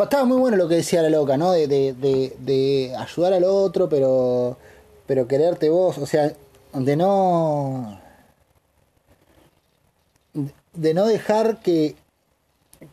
estaba 0.02 0.24
muy 0.24 0.38
bueno 0.38 0.56
lo 0.56 0.68
que 0.68 0.76
decía 0.76 1.02
la 1.02 1.10
loca, 1.10 1.37
¿no? 1.37 1.52
De, 1.52 1.66
de, 1.66 2.37
de, 2.38 2.94
ayudar 2.96 3.32
al 3.32 3.44
otro, 3.44 3.88
pero, 3.88 4.56
pero 5.06 5.26
quererte 5.26 5.68
vos, 5.68 5.98
o 5.98 6.06
sea, 6.06 6.32
de 6.72 6.96
no... 6.96 8.00
De 10.72 10.92
no 10.92 11.06
dejar 11.06 11.60
que, 11.60 11.94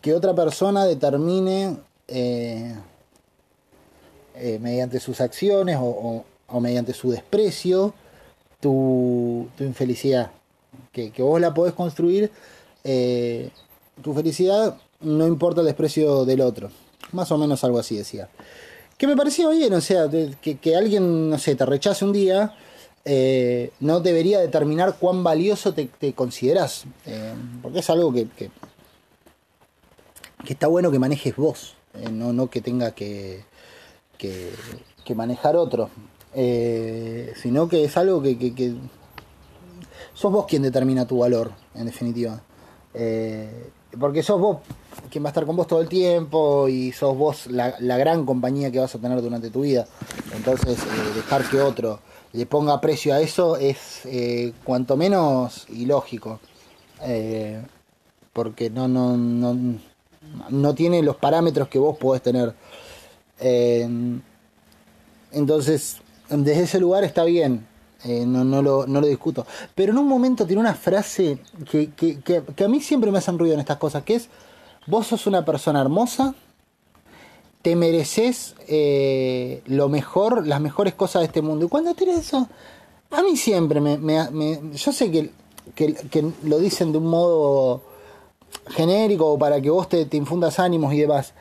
que 0.01 0.13
otra 0.13 0.35
persona 0.35 0.85
determine 0.85 1.77
eh, 2.07 2.75
eh, 4.35 4.59
mediante 4.59 4.99
sus 4.99 5.19
acciones 5.19 5.77
o, 5.77 5.85
o, 5.85 6.25
o, 6.47 6.59
mediante 6.59 6.93
su 6.93 7.09
desprecio 7.09 7.93
tu, 8.59 9.47
tu 9.57 9.63
infelicidad. 9.63 10.31
Que, 10.91 11.11
que, 11.11 11.23
vos 11.23 11.41
la 11.41 11.53
podés 11.53 11.73
construir, 11.73 12.31
eh, 12.83 13.49
tu 14.03 14.13
felicidad 14.13 14.77
no 15.01 15.27
importa 15.27 15.61
el 15.61 15.67
desprecio 15.67 16.25
del 16.25 16.41
otro. 16.41 16.69
Más 17.11 17.31
o 17.31 17.37
menos 17.37 17.63
algo 17.63 17.79
así 17.79 17.97
decía. 17.97 18.29
Que 18.97 19.07
me 19.07 19.17
parecía 19.17 19.49
bien, 19.49 19.73
o 19.73 19.81
sea, 19.81 20.09
que, 20.09 20.57
que 20.57 20.75
alguien, 20.75 21.29
no 21.29 21.39
sé, 21.39 21.55
te 21.55 21.65
rechace 21.65 22.05
un 22.05 22.13
día, 22.13 22.55
eh, 23.03 23.71
no 23.79 23.99
debería 23.99 24.39
determinar 24.39 24.97
cuán 24.99 25.23
valioso 25.23 25.73
te, 25.73 26.13
consideras. 26.13 26.85
Eh, 27.05 27.33
porque 27.61 27.79
es 27.79 27.89
algo 27.89 28.13
que, 28.13 28.27
que, 28.29 28.51
está 30.47 30.67
bueno 30.67 30.91
que 30.91 30.99
manejes 30.99 31.35
vos, 31.35 31.75
eh, 31.95 32.09
no, 32.11 32.31
no 32.33 32.49
que 32.49 32.61
tenga 32.61 32.91
que, 32.91 33.43
que, 34.17 35.15
manejar 35.15 35.55
otro. 35.55 35.89
Sino 36.33 37.67
que 37.67 37.83
es 37.83 37.97
algo 37.97 38.21
que, 38.21 38.75
sos 40.13 40.31
vos 40.31 40.45
quien 40.45 40.61
determina 40.61 41.05
tu 41.05 41.19
valor, 41.19 41.51
en 41.75 41.85
definitiva. 41.87 42.41
Porque 43.99 44.23
sos 44.23 44.39
vos 44.39 44.57
quien 45.09 45.23
va 45.23 45.29
a 45.29 45.31
estar 45.31 45.45
con 45.45 45.55
vos 45.55 45.67
todo 45.67 45.81
el 45.81 45.89
tiempo 45.89 46.67
y 46.67 46.91
sos 46.91 47.17
vos 47.17 47.47
la, 47.47 47.75
la 47.79 47.97
gran 47.97 48.25
compañía 48.25 48.71
que 48.71 48.79
vas 48.79 48.95
a 48.95 48.99
tener 48.99 49.21
durante 49.21 49.49
tu 49.49 49.61
vida. 49.61 49.85
Entonces, 50.35 50.79
eh, 50.79 51.13
dejar 51.15 51.47
que 51.49 51.59
otro 51.61 51.99
le 52.33 52.45
ponga 52.45 52.79
precio 52.79 53.13
a 53.13 53.19
eso 53.19 53.57
es 53.57 54.05
eh, 54.05 54.53
cuanto 54.63 54.95
menos 54.95 55.65
ilógico. 55.69 56.39
Eh, 57.03 57.61
porque 58.33 58.69
no, 58.69 58.87
no, 58.87 59.17
no, 59.17 59.77
no 60.49 60.75
tiene 60.75 61.03
los 61.03 61.17
parámetros 61.17 61.67
que 61.67 61.79
vos 61.79 61.97
podés 61.97 62.21
tener. 62.21 62.53
Entonces, 65.31 65.97
desde 66.29 66.63
ese 66.63 66.79
lugar 66.79 67.03
está 67.03 67.25
bien. 67.25 67.67
Eh, 68.03 68.25
no, 68.25 68.43
no, 68.43 68.61
lo, 68.61 68.87
no 68.87 69.01
lo 69.01 69.07
discuto. 69.07 69.45
Pero 69.75 69.91
en 69.91 69.99
un 69.99 70.07
momento 70.07 70.45
tiene 70.45 70.59
una 70.59 70.73
frase 70.73 71.37
que, 71.69 71.91
que, 71.91 72.19
que, 72.19 72.63
a 72.63 72.67
mí 72.67 72.81
siempre 72.81 73.11
me 73.11 73.19
hacen 73.19 73.37
ruido 73.37 73.53
en 73.53 73.59
estas 73.59 73.77
cosas, 73.77 74.03
que 74.03 74.15
es, 74.15 74.29
vos 74.87 75.07
sos 75.07 75.27
una 75.27 75.45
persona 75.45 75.81
hermosa, 75.81 76.33
te 77.61 77.75
mereces 77.75 78.55
eh, 78.67 79.61
lo 79.67 79.87
mejor, 79.87 80.47
las 80.47 80.59
mejores 80.61 80.95
cosas 80.95 81.21
de 81.21 81.27
este 81.27 81.41
mundo. 81.43 81.65
Y 81.65 81.69
cuando 81.69 81.93
tienes 81.93 82.19
eso, 82.19 82.47
a 83.11 83.21
mí 83.21 83.37
siempre 83.37 83.79
me... 83.79 84.59
yo 84.73 84.91
sé 84.91 85.11
que, 85.11 85.29
que, 85.75 85.93
que, 85.93 86.31
lo 86.43 86.57
dicen 86.57 86.91
de 86.91 86.97
un 86.97 87.07
modo 87.07 87.83
genérico 88.69 89.37
para 89.37 89.61
que 89.61 89.69
vos 89.69 89.87
te, 89.87 90.05
te 90.05 90.17
infundas 90.17 90.57
ánimos 90.57 90.93
y 90.93 91.01
demás. 91.01 91.33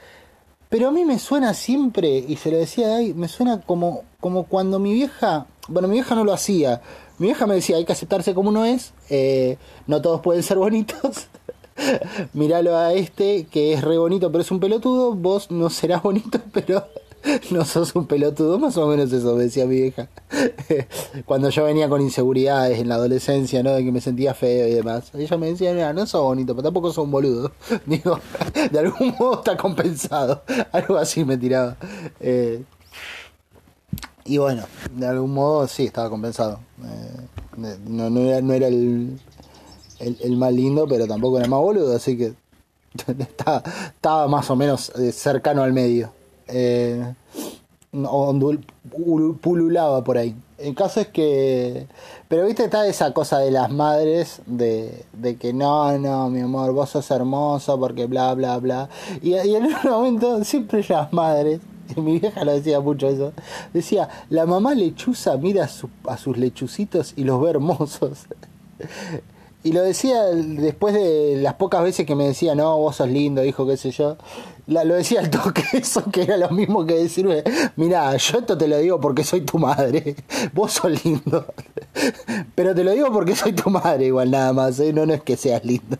Pero 0.70 0.88
a 0.88 0.90
mí 0.90 1.04
me 1.04 1.18
suena 1.18 1.52
siempre, 1.52 2.24
y 2.26 2.36
se 2.36 2.50
lo 2.50 2.56
decía 2.56 2.96
ahí, 2.96 3.12
me 3.12 3.28
suena 3.28 3.60
como, 3.60 4.04
como 4.20 4.44
cuando 4.44 4.78
mi 4.78 4.94
vieja 4.94 5.46
bueno, 5.70 5.86
mi 5.86 5.94
vieja 5.94 6.14
no 6.14 6.24
lo 6.24 6.32
hacía. 6.32 6.82
Mi 7.18 7.28
vieja 7.28 7.46
me 7.46 7.54
decía, 7.54 7.76
hay 7.76 7.84
que 7.84 7.92
aceptarse 7.92 8.34
como 8.34 8.48
uno 8.48 8.64
es, 8.64 8.92
eh, 9.08 9.56
no 9.86 10.02
todos 10.02 10.20
pueden 10.20 10.42
ser 10.42 10.58
bonitos. 10.58 11.28
Míralo 12.32 12.76
a 12.76 12.92
este 12.92 13.44
que 13.44 13.72
es 13.72 13.82
re 13.82 13.96
bonito 13.96 14.30
pero 14.30 14.42
es 14.42 14.50
un 14.50 14.60
pelotudo, 14.60 15.14
vos 15.14 15.50
no 15.50 15.70
serás 15.70 16.02
bonito 16.02 16.40
pero 16.52 16.84
no 17.50 17.64
sos 17.64 17.94
un 17.94 18.06
pelotudo, 18.06 18.58
más 18.58 18.76
o 18.76 18.86
menos 18.86 19.12
eso 19.12 19.34
me 19.34 19.44
decía 19.44 19.66
mi 19.66 19.76
vieja. 19.76 20.08
Cuando 21.26 21.50
yo 21.50 21.64
venía 21.64 21.88
con 21.88 22.00
inseguridades 22.00 22.78
en 22.78 22.88
la 22.88 22.96
adolescencia, 22.96 23.62
¿no? 23.62 23.72
De 23.72 23.84
que 23.84 23.92
me 23.92 24.00
sentía 24.00 24.34
feo 24.34 24.68
y 24.68 24.72
demás. 24.72 25.10
Ella 25.14 25.36
me 25.36 25.48
decía, 25.48 25.72
mira, 25.72 25.92
no 25.92 26.06
sos 26.06 26.22
bonito, 26.22 26.54
pero 26.54 26.64
tampoco 26.64 26.88
sos 26.92 27.04
un 27.04 27.10
boludo. 27.10 27.52
Digo, 27.86 28.18
de 28.70 28.78
algún 28.78 29.14
modo 29.18 29.34
está 29.34 29.56
compensado. 29.56 30.42
Algo 30.72 30.96
así 30.96 31.24
me 31.24 31.36
tiraba. 31.36 31.76
Eh, 32.20 32.64
Y 34.24 34.38
bueno, 34.38 34.64
de 34.92 35.06
algún 35.06 35.32
modo 35.32 35.66
sí, 35.66 35.86
estaba 35.86 36.08
compensado. 36.10 36.60
Eh, 36.84 37.76
no, 37.86 38.10
no, 38.10 38.20
era, 38.20 38.40
no 38.40 38.52
era 38.52 38.68
el, 38.68 39.18
el, 39.98 40.36
más 40.36 40.52
lindo, 40.52 40.86
pero 40.88 41.06
tampoco 41.06 41.38
era 41.38 41.48
más 41.48 41.60
boludo, 41.60 41.96
así 41.96 42.16
que 42.16 42.34
estaba, 43.18 43.62
estaba 43.86 44.28
más 44.28 44.48
o 44.50 44.56
menos 44.56 44.90
eh, 44.98 45.12
cercano 45.12 45.62
al 45.62 45.72
medio. 45.72 46.12
Eh, 46.50 47.14
pululaba 49.40 50.04
por 50.04 50.18
ahí. 50.18 50.34
El 50.58 50.74
caso 50.74 51.00
es 51.00 51.08
que. 51.08 51.86
Pero 52.28 52.46
viste, 52.46 52.64
está 52.64 52.86
esa 52.86 53.12
cosa 53.12 53.38
de 53.38 53.50
las 53.50 53.70
madres, 53.70 54.42
de, 54.46 55.04
que 55.40 55.52
no, 55.52 55.98
no, 55.98 56.28
mi 56.30 56.40
amor, 56.40 56.72
vos 56.72 56.90
sos 56.90 57.10
hermoso 57.10 57.78
porque 57.80 58.06
bla, 58.06 58.34
bla, 58.34 58.58
bla. 58.58 58.88
Y, 59.22 59.30
y 59.30 59.54
en 59.56 59.66
un 59.66 59.76
momento, 59.84 60.44
siempre 60.44 60.84
las 60.88 61.12
madres, 61.12 61.60
y 61.96 62.00
mi 62.00 62.18
vieja 62.18 62.44
lo 62.44 62.52
decía 62.52 62.80
mucho 62.80 63.08
eso, 63.08 63.32
decía: 63.72 64.08
La 64.28 64.46
mamá 64.46 64.74
lechuza 64.74 65.36
mira 65.36 65.64
a, 65.64 66.12
a 66.12 66.18
sus 66.18 66.36
lechucitos 66.36 67.14
y 67.16 67.24
los 67.24 67.40
ve 67.40 67.50
hermosos. 67.50 68.26
Y 69.62 69.72
lo 69.72 69.82
decía 69.82 70.24
después 70.24 70.94
de 70.94 71.36
las 71.36 71.54
pocas 71.54 71.82
veces 71.82 72.06
que 72.06 72.14
me 72.14 72.26
decía, 72.26 72.54
no, 72.54 72.78
vos 72.78 72.96
sos 72.96 73.10
lindo, 73.10 73.44
hijo, 73.44 73.66
qué 73.66 73.76
sé 73.76 73.90
yo. 73.90 74.16
Lo 74.70 74.94
decía 74.94 75.20
al 75.20 75.30
toque 75.30 75.64
eso, 75.72 76.04
que 76.10 76.22
era 76.22 76.36
lo 76.36 76.50
mismo 76.50 76.86
que 76.86 76.94
decirme, 76.94 77.42
mira, 77.76 78.16
yo 78.16 78.38
esto 78.38 78.56
te 78.56 78.68
lo 78.68 78.78
digo 78.78 79.00
porque 79.00 79.24
soy 79.24 79.42
tu 79.42 79.58
madre, 79.58 80.16
vos 80.52 80.72
sos 80.72 81.04
lindo. 81.04 81.46
Pero 82.54 82.74
te 82.74 82.84
lo 82.84 82.92
digo 82.92 83.12
porque 83.12 83.36
soy 83.36 83.52
tu 83.52 83.70
madre 83.70 84.06
igual 84.06 84.30
nada 84.30 84.52
más, 84.52 84.78
¿eh? 84.80 84.92
no, 84.92 85.06
no 85.06 85.14
es 85.14 85.22
que 85.22 85.36
seas 85.36 85.64
lindo. 85.64 85.96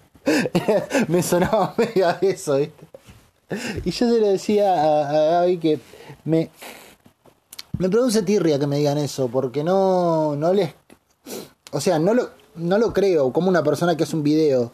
me 1.08 1.22
sonaba 1.22 1.74
medio 1.76 2.08
a 2.08 2.18
eso, 2.20 2.56
¿viste? 2.56 2.86
Y 3.84 3.90
yo 3.90 4.08
se 4.08 4.20
lo 4.20 4.28
decía 4.28 4.74
a, 4.74 5.08
a 5.08 5.24
Gaby 5.40 5.58
que 5.58 5.80
me, 6.24 6.50
me 7.78 7.88
produce 7.88 8.22
tirria 8.22 8.58
que 8.58 8.66
me 8.66 8.78
digan 8.78 8.98
eso, 8.98 9.28
porque 9.28 9.64
no, 9.64 10.36
no 10.36 10.52
les... 10.52 10.72
O 11.72 11.80
sea, 11.80 11.98
no 11.98 12.14
lo 12.14 12.40
no 12.54 12.78
lo 12.78 12.92
creo 12.92 13.32
como 13.32 13.48
una 13.48 13.62
persona 13.62 13.96
que 13.96 14.04
hace 14.04 14.16
un 14.16 14.22
video 14.22 14.72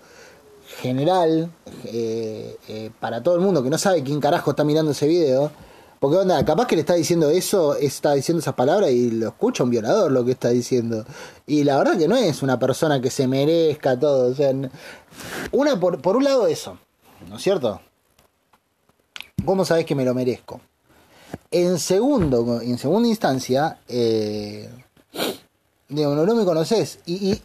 general 0.81 1.51
eh, 1.85 2.57
eh, 2.69 2.91
para 3.01 3.23
todo 3.23 3.35
el 3.35 3.41
mundo 3.41 3.63
que 3.63 3.71
no 3.71 3.79
sabe 3.79 4.03
quién 4.03 4.21
carajo 4.21 4.51
está 4.51 4.65
mirando 4.65 4.93
ese 4.93 5.07
video. 5.07 5.51
Porque 5.99 6.19
onda, 6.19 6.45
capaz 6.45 6.67
que 6.67 6.77
le 6.77 6.83
está 6.83 6.95
diciendo 6.95 7.31
eso, 7.31 7.75
está 7.75 8.13
diciendo 8.13 8.41
esas 8.41 8.55
palabras 8.55 8.91
y 8.91 9.11
lo 9.11 9.29
escucha 9.29 9.65
un 9.65 9.71
violador 9.71 10.13
lo 10.13 10.25
que 10.25 10.33
está 10.33 10.51
diciendo. 10.51 11.07
Y 11.47 11.65
la 11.65 11.79
verdad 11.79 11.97
que 11.97 12.07
no 12.07 12.17
es 12.17 12.43
una 12.43 12.59
persona 12.59 13.01
que 13.01 13.11
se 13.11 13.27
merezca 13.27 13.99
todo. 13.99 14.31
O 14.31 14.35
sea, 14.35 14.53
una 15.53 15.81
por, 15.81 16.03
por 16.03 16.17
un 16.17 16.25
lado 16.25 16.47
eso, 16.47 16.79
¿no 17.31 17.37
es 17.37 17.43
cierto? 17.43 17.81
¿Cómo 19.45 19.65
sabes 19.65 19.87
que 19.87 19.95
me 19.95 20.05
lo 20.05 20.13
merezco? 20.13 20.61
En 21.51 21.79
segundo, 21.79 22.61
en 22.61 22.77
segunda 22.77 23.09
instancia, 23.09 23.79
eh, 23.89 24.69
digo, 25.89 26.15
no, 26.15 26.35
me 26.35 26.45
conoces. 26.45 26.99
y, 27.07 27.41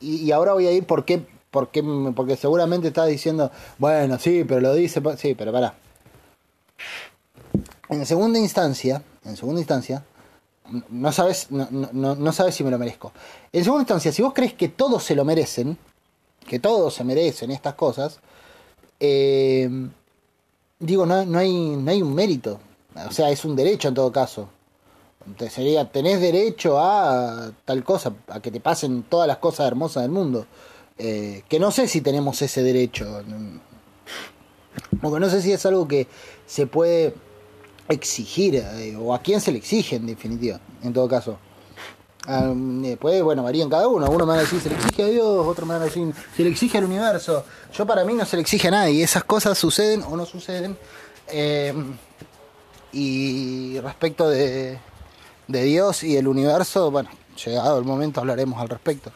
y, 0.00 0.30
ahora 0.32 0.52
voy 0.52 0.66
a 0.66 0.72
ir 0.72 0.84
porque, 0.84 1.26
porque, 1.56 1.82
porque 2.14 2.36
seguramente 2.36 2.88
estás 2.88 3.08
diciendo, 3.08 3.50
bueno, 3.78 4.18
sí, 4.18 4.44
pero 4.46 4.60
lo 4.60 4.74
dice, 4.74 5.00
sí, 5.16 5.34
pero 5.34 5.52
para 5.52 5.72
En 7.88 8.04
segunda 8.04 8.38
instancia, 8.38 9.02
en 9.24 9.38
segunda 9.38 9.62
instancia, 9.62 10.04
no 10.90 11.10
sabes, 11.12 11.50
no, 11.50 11.66
no, 11.70 12.14
no, 12.14 12.32
sabes 12.34 12.56
si 12.56 12.62
me 12.62 12.70
lo 12.70 12.78
merezco. 12.78 13.10
En 13.54 13.64
segunda 13.64 13.84
instancia, 13.84 14.12
si 14.12 14.20
vos 14.20 14.34
crees 14.34 14.52
que 14.52 14.68
todos 14.68 15.02
se 15.02 15.14
lo 15.14 15.24
merecen, 15.24 15.78
que 16.46 16.58
todos 16.58 16.92
se 16.92 17.04
merecen 17.04 17.50
estas 17.50 17.72
cosas, 17.72 18.20
eh, 19.00 19.70
digo, 20.78 21.06
no, 21.06 21.24
no, 21.24 21.38
hay, 21.38 21.50
no 21.50 21.90
hay 21.90 22.02
un 22.02 22.14
mérito. 22.14 22.60
O 23.08 23.12
sea, 23.12 23.30
es 23.30 23.46
un 23.46 23.56
derecho 23.56 23.88
en 23.88 23.94
todo 23.94 24.12
caso 24.12 24.50
te 25.36 25.50
sería, 25.50 25.90
tenés 25.90 26.20
derecho 26.20 26.78
a 26.78 27.50
tal 27.64 27.82
cosa, 27.82 28.14
a 28.28 28.40
que 28.40 28.50
te 28.50 28.60
pasen 28.60 29.02
todas 29.02 29.26
las 29.26 29.38
cosas 29.38 29.66
hermosas 29.66 30.04
del 30.04 30.12
mundo. 30.12 30.46
Eh, 30.98 31.42
que 31.48 31.60
no 31.60 31.70
sé 31.70 31.88
si 31.88 32.00
tenemos 32.00 32.40
ese 32.42 32.62
derecho. 32.62 33.22
Porque 35.00 35.20
no 35.20 35.28
sé 35.28 35.42
si 35.42 35.52
es 35.52 35.64
algo 35.66 35.86
que 35.86 36.06
se 36.46 36.66
puede 36.66 37.14
exigir, 37.88 38.56
eh, 38.56 38.96
o 38.98 39.14
a 39.14 39.20
quién 39.20 39.40
se 39.40 39.52
le 39.52 39.58
exige 39.58 39.96
en 39.96 40.06
definitiva, 40.06 40.60
en 40.82 40.92
todo 40.92 41.08
caso. 41.08 41.38
después, 42.82 43.22
bueno, 43.22 43.42
varía 43.42 43.62
en 43.62 43.70
cada 43.70 43.88
uno. 43.88 44.10
Uno 44.10 44.26
me 44.26 44.32
va 44.32 44.38
a 44.38 44.42
decir, 44.42 44.60
se 44.60 44.68
le 44.68 44.76
exige 44.76 45.02
a 45.02 45.06
Dios, 45.06 45.46
otro 45.46 45.66
me 45.66 45.74
va 45.74 45.82
a 45.82 45.84
decir, 45.84 46.12
se 46.36 46.42
le 46.42 46.50
exige 46.50 46.78
al 46.78 46.84
universo. 46.84 47.44
Yo 47.72 47.86
para 47.86 48.04
mí 48.04 48.14
no 48.14 48.24
se 48.24 48.36
le 48.36 48.42
exige 48.42 48.68
a 48.68 48.72
nadie. 48.72 49.04
Esas 49.04 49.24
cosas 49.24 49.56
suceden 49.56 50.02
o 50.02 50.16
no 50.16 50.26
suceden. 50.26 50.76
Eh, 51.28 51.74
y 52.92 53.78
respecto 53.80 54.28
de, 54.28 54.78
de 55.48 55.62
Dios 55.64 56.02
y 56.02 56.16
el 56.16 56.26
universo, 56.26 56.90
bueno, 56.90 57.10
llegado 57.44 57.78
el 57.78 57.84
momento 57.84 58.20
hablaremos 58.20 58.60
al 58.60 58.68
respecto, 58.68 59.12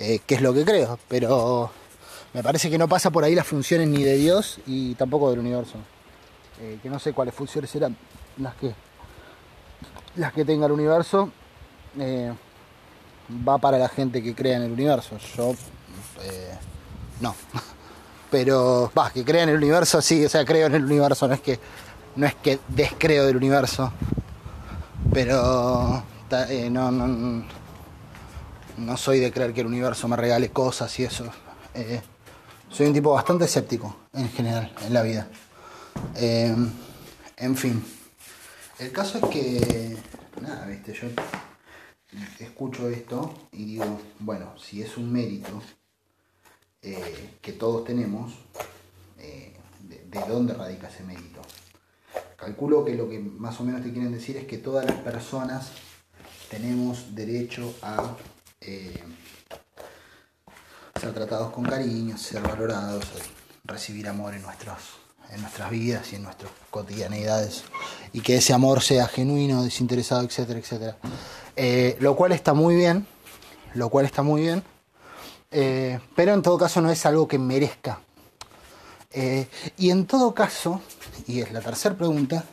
eh, 0.00 0.20
qué 0.26 0.34
es 0.34 0.40
lo 0.40 0.52
que 0.52 0.64
creo, 0.64 0.98
pero 1.06 1.70
me 2.34 2.42
parece 2.42 2.68
que 2.68 2.78
no 2.78 2.88
pasa 2.88 3.10
por 3.10 3.22
ahí 3.22 3.34
las 3.34 3.46
funciones 3.46 3.86
ni 3.86 4.02
de 4.02 4.16
Dios 4.16 4.58
y 4.66 4.94
tampoco 4.96 5.30
del 5.30 5.38
universo. 5.38 5.76
Eh, 6.60 6.78
que 6.82 6.90
no 6.90 6.98
sé 6.98 7.12
cuáles 7.12 7.34
funciones 7.34 7.70
serán 7.70 7.96
las 8.38 8.54
que 8.56 8.74
las 10.16 10.32
que 10.32 10.44
tenga 10.44 10.66
el 10.66 10.72
universo. 10.72 11.30
Eh, 11.98 12.32
va 13.46 13.58
para 13.58 13.78
la 13.78 13.88
gente 13.88 14.22
que 14.22 14.34
crea 14.34 14.56
en 14.56 14.62
el 14.62 14.72
universo. 14.72 15.16
Yo 15.36 15.54
no. 17.20 17.36
Pero 18.30 18.90
va, 18.96 19.10
que 19.10 19.24
crea 19.24 19.44
en 19.44 19.50
el 19.50 19.56
universo, 19.56 20.00
sí, 20.00 20.24
o 20.24 20.28
sea, 20.28 20.44
creo 20.44 20.66
en 20.66 20.74
el 20.74 20.84
universo, 20.84 21.26
no 21.26 21.34
es 21.34 21.40
que 21.40 21.58
no 22.16 22.26
es 22.26 22.34
que 22.36 22.58
descreo 22.68 23.26
del 23.26 23.36
universo 23.36 23.92
pero 25.12 26.02
eh, 26.48 26.68
no, 26.70 26.90
no 28.80 28.96
soy 28.96 29.20
de 29.20 29.30
creer 29.30 29.52
que 29.52 29.60
el 29.60 29.66
universo 29.66 30.08
me 30.08 30.16
regale 30.16 30.50
cosas 30.50 30.98
y 30.98 31.04
eso. 31.04 31.24
Eh, 31.74 32.00
soy 32.70 32.86
un 32.86 32.94
tipo 32.94 33.12
bastante 33.12 33.44
escéptico 33.44 33.96
en 34.12 34.28
general 34.30 34.74
en 34.82 34.94
la 34.94 35.02
vida. 35.02 35.28
Eh, 36.16 36.54
en 37.36 37.56
fin, 37.56 37.84
el 38.78 38.92
caso 38.92 39.18
es 39.18 39.24
que, 39.24 39.96
nada, 40.40 40.66
viste, 40.66 40.92
yo 40.92 41.08
escucho 42.38 42.88
esto 42.88 43.48
y 43.52 43.64
digo, 43.64 44.00
bueno, 44.18 44.58
si 44.58 44.82
es 44.82 44.96
un 44.96 45.12
mérito 45.12 45.62
que 46.80 47.52
todos 47.52 47.84
tenemos, 47.84 48.32
¿de 49.16 50.20
dónde 50.26 50.54
radica 50.54 50.88
ese 50.88 51.04
mérito? 51.04 51.42
Calculo 52.36 52.84
que 52.84 52.94
lo 52.94 53.08
que 53.08 53.18
más 53.18 53.60
o 53.60 53.64
menos 53.64 53.82
te 53.82 53.92
quieren 53.92 54.12
decir 54.12 54.36
es 54.38 54.46
que 54.46 54.56
todas 54.56 54.86
las 54.86 54.96
personas 54.96 55.72
tenemos 56.50 57.14
derecho 57.14 57.74
a 57.82 58.16
eh, 58.60 59.02
ser 61.00 61.14
tratados 61.14 61.50
con 61.52 61.64
cariño, 61.64 62.18
ser 62.18 62.42
valorados, 62.42 63.04
recibir 63.64 64.06
amor 64.06 64.34
en, 64.34 64.42
nuestros, 64.42 64.78
en 65.30 65.40
nuestras 65.40 65.70
vidas 65.70 66.12
y 66.12 66.16
en 66.16 66.24
nuestras 66.24 66.50
cotidianidades. 66.70 67.64
Y 68.12 68.20
que 68.20 68.36
ese 68.36 68.52
amor 68.52 68.82
sea 68.82 69.06
genuino, 69.08 69.62
desinteresado, 69.62 70.22
etcétera, 70.22 70.58
etcétera. 70.58 70.96
Eh, 71.56 71.96
lo 72.00 72.14
cual 72.16 72.32
está 72.32 72.52
muy 72.52 72.76
bien, 72.76 73.06
lo 73.74 73.88
cual 73.88 74.04
está 74.04 74.22
muy 74.22 74.42
bien. 74.42 74.62
Eh, 75.50 75.98
pero 76.14 76.34
en 76.34 76.42
todo 76.42 76.58
caso 76.58 76.82
no 76.82 76.90
es 76.90 77.06
algo 77.06 77.26
que 77.26 77.38
merezca. 77.38 78.00
y 79.76 79.90
en 79.90 80.06
todo 80.06 80.34
caso, 80.34 80.80
y 81.26 81.40
es 81.40 81.50
la 81.50 81.60
tercera 81.60 81.96
pregunta, 81.96 82.44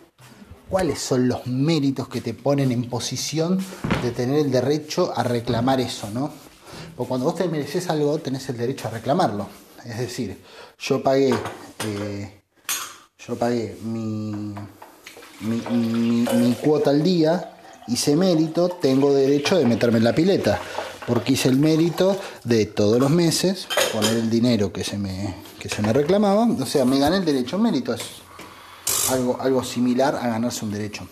¿cuáles 0.69 0.99
son 0.99 1.27
los 1.27 1.47
méritos 1.47 2.07
que 2.07 2.21
te 2.21 2.33
ponen 2.33 2.71
en 2.71 2.89
posición 2.89 3.59
de 4.01 4.11
tener 4.11 4.39
el 4.39 4.51
derecho 4.51 5.13
a 5.15 5.23
reclamar 5.23 5.79
eso, 5.79 6.09
no? 6.11 6.31
Porque 6.95 7.07
cuando 7.07 7.25
vos 7.25 7.35
te 7.35 7.47
mereces 7.47 7.89
algo, 7.89 8.17
tenés 8.19 8.47
el 8.49 8.57
derecho 8.57 8.87
a 8.87 8.91
reclamarlo. 8.91 9.47
Es 9.85 9.99
decir, 9.99 10.37
yo 10.79 11.01
pagué, 11.01 11.33
eh, 11.85 12.41
yo 13.25 13.35
pagué 13.35 13.77
mi, 13.83 14.55
mi, 15.41 16.55
cuota 16.61 16.89
al 16.89 17.03
día, 17.03 17.53
hice 17.87 18.15
mérito, 18.15 18.69
tengo 18.69 19.13
derecho 19.13 19.57
de 19.57 19.65
meterme 19.65 19.99
en 19.99 20.03
la 20.03 20.15
pileta. 20.15 20.59
Porque 21.05 21.33
hice 21.33 21.47
el 21.47 21.57
mérito 21.57 22.19
de 22.43 22.65
todos 22.65 22.99
los 22.99 23.09
meses 23.09 23.67
poner 23.93 24.17
el 24.17 24.29
dinero 24.29 24.73
que 24.73 24.83
se 24.83 24.97
me, 24.97 25.35
que 25.57 25.69
se 25.69 25.81
me 25.81 25.93
reclamaba. 25.93 26.45
O 26.45 26.65
sea, 26.65 26.83
me 26.83 26.99
gané 26.99 27.17
el 27.17 27.25
derecho 27.25 27.55
a 27.55 27.59
mérito. 27.59 27.95
Algo, 29.09 29.39
algo 29.39 29.63
similar 29.63 30.15
a 30.15 30.27
ganarse 30.27 30.65
un 30.65 30.71
derecho. 30.71 31.07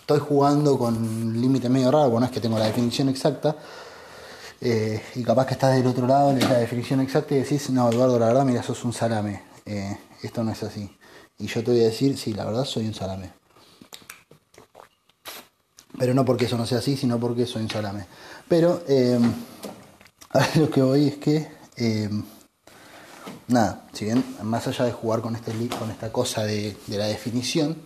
Estoy 0.00 0.20
jugando 0.20 0.78
con 0.78 0.96
un 0.96 1.40
límite 1.40 1.68
medio 1.68 1.90
raro, 1.90 2.10
bueno, 2.10 2.26
es 2.26 2.32
que 2.32 2.40
tengo 2.40 2.58
la 2.58 2.66
definición 2.66 3.08
exacta. 3.08 3.56
Eh, 4.60 5.02
y 5.14 5.22
capaz 5.22 5.46
que 5.46 5.54
estás 5.54 5.74
del 5.74 5.86
otro 5.86 6.06
lado, 6.06 6.34
de 6.34 6.40
la 6.40 6.58
definición 6.58 7.00
exacta 7.00 7.34
y 7.34 7.38
decís, 7.38 7.70
no, 7.70 7.88
Eduardo, 7.90 8.18
la 8.18 8.26
verdad, 8.26 8.44
mira, 8.44 8.62
sos 8.62 8.84
un 8.84 8.92
salame. 8.92 9.42
Eh, 9.64 9.96
esto 10.22 10.44
no 10.44 10.52
es 10.52 10.62
así. 10.62 10.90
Y 11.38 11.46
yo 11.46 11.64
te 11.64 11.70
voy 11.70 11.80
a 11.80 11.84
decir, 11.84 12.18
sí, 12.18 12.34
la 12.34 12.44
verdad, 12.44 12.64
soy 12.64 12.86
un 12.86 12.94
salame. 12.94 13.32
Pero 15.98 16.12
no 16.12 16.24
porque 16.24 16.44
eso 16.44 16.58
no 16.58 16.66
sea 16.66 16.78
así, 16.78 16.96
sino 16.96 17.18
porque 17.18 17.46
soy 17.46 17.62
un 17.62 17.70
salame. 17.70 18.06
Pero 18.48 18.82
eh, 18.86 19.18
lo 20.56 20.70
que 20.70 20.82
voy 20.82 21.08
es 21.08 21.16
que 21.16 21.48
nada, 23.50 23.84
si 23.92 24.04
bien 24.04 24.24
más 24.42 24.66
allá 24.66 24.84
de 24.84 24.92
jugar 24.92 25.20
con, 25.20 25.36
este, 25.36 25.52
con 25.68 25.90
esta 25.90 26.12
cosa 26.12 26.44
de, 26.44 26.76
la 26.88 27.06
definición, 27.06 27.76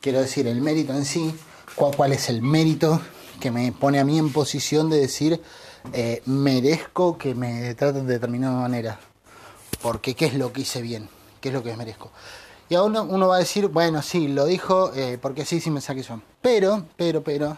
quiero 0.00 0.20
decir, 0.20 0.46
el 0.46 0.60
mérito 0.60 0.92
en 0.92 1.04
sí 1.04 1.34
cuál, 1.74 2.12
es 2.12 2.28
el 2.28 2.42
mérito 2.42 3.00
que 3.40 3.50
me 3.50 3.72
pone 3.72 3.98
a 3.98 4.04
mí 4.04 4.18
en 4.18 4.32
posición 4.32 4.90
de 4.90 5.00
decir 5.00 5.40
eh, 5.92 6.22
merezco 6.26 7.18
que 7.18 7.34
me 7.34 7.74
traten 7.74 8.06
de 8.06 8.14
determinada 8.14 8.60
manera. 8.60 9.00
Porque 9.80 10.14
qué 10.14 10.26
es 10.26 10.34
lo 10.34 10.52
que 10.52 10.60
hice 10.60 10.80
bien, 10.80 11.08
qué 11.40 11.48
es 11.48 11.54
lo 11.54 11.62
que 11.62 11.76
merezco. 11.76 12.12
Y 12.68 12.74
aún 12.74 12.92
uno, 12.92 13.02
uno 13.02 13.28
va 13.28 13.36
a 13.36 13.40
decir, 13.40 13.68
bueno, 13.68 14.00
sí, 14.00 14.28
lo 14.28 14.46
dijo 14.46 14.92
eh, 14.94 15.18
porque 15.20 15.44
sí, 15.44 15.60
sí 15.60 15.70
me 15.70 15.80
saqué 15.80 16.02
yo. 16.02 16.20
Pero, 16.40 16.86
pero, 16.96 17.22
pero, 17.22 17.56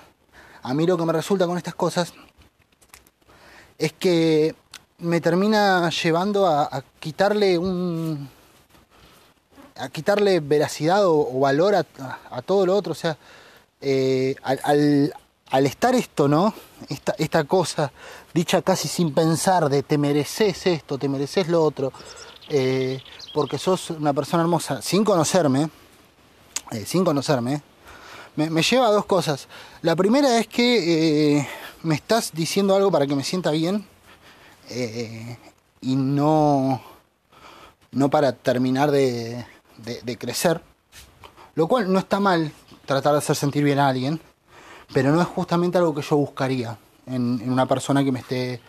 a 0.62 0.74
mí 0.74 0.87
lo 0.87 0.96
que 0.96 1.04
me 1.04 1.12
resulta 1.12 1.46
con 1.46 1.59
estas 1.59 1.74
cosas 1.74 2.14
es 3.78 3.92
que 3.92 4.54
me 4.98 5.20
termina 5.20 5.90
llevando 5.90 6.46
a, 6.46 6.83
quitarle 7.00 7.59
un 7.59 8.28
a 9.76 9.88
quitarle 9.88 10.40
veracidad 10.40 11.04
o, 11.04 11.40
valor 11.40 11.74
a, 11.74 12.42
todo 12.42 12.66
lo 12.66 12.76
otro. 12.76 12.92
O 12.92 12.96
sea 12.96 13.16
eh, 13.80 14.37
al, 14.42 15.66
estar 15.66 15.94
esto 15.94 16.26
no 16.26 16.54
esta, 16.88 17.14
esta 17.18 17.44
cosa 17.44 17.92
dicha 18.33 18.62
casi 18.62 18.88
sin 18.88 19.12
pensar 19.12 19.68
de 19.68 19.83
te 19.83 19.98
mereces 19.98 20.66
esto 20.66 20.98
te 20.98 21.09
mereces 21.09 21.48
lo 21.48 21.62
otro 21.62 21.92
eh, 22.48 23.00
porque 23.33 23.59
sos 23.59 23.90
una 23.90 24.12
persona 24.12 24.42
hermosa 24.42 24.83
sin 24.83 25.04
conocerme 25.04 25.68
eh, 26.72 26.85
sin 26.87 27.04
conocerme 27.04 27.62
me, 28.37 28.62
lleva 28.62 28.88
a 28.88 28.90
dos 28.90 29.04
cosas. 29.04 29.46
La 29.83 29.94
primera 29.94 30.40
es 30.40 30.48
que 30.48 31.46
me 31.85 31.94
estás 31.94 32.33
diciendo 32.33 32.74
algo 32.74 32.90
para 32.90 33.07
que 33.07 33.14
me 33.14 33.22
sienta 33.22 33.52
bien 33.52 33.87
eh, 34.70 35.37
y 35.81 35.96
no, 35.96 36.81
no 37.92 38.11
para 38.11 38.33
terminar 38.33 38.90
de, 38.90 39.44
crecer, 40.18 40.61
lo 41.55 41.68
cual 41.68 41.92
no 41.92 41.98
está 41.98 42.20
mal 42.20 42.53
tratar 42.87 43.12
de 43.12 43.18
hacer 43.18 43.37
sentir 43.37 43.64
bien 43.64 43.79
a 43.79 43.88
alguien, 43.88 44.20
pero 44.92 45.12
no 45.12 45.20
es 45.20 45.29
justamente 45.29 45.79
algo 45.79 45.94
que 45.94 46.03
yo 46.03 46.16
buscaría 46.16 46.77
en, 47.07 47.50
una 47.50 47.66
persona 47.66 48.03
que 48.05 48.12
me 48.12 48.20
esté 48.20 48.61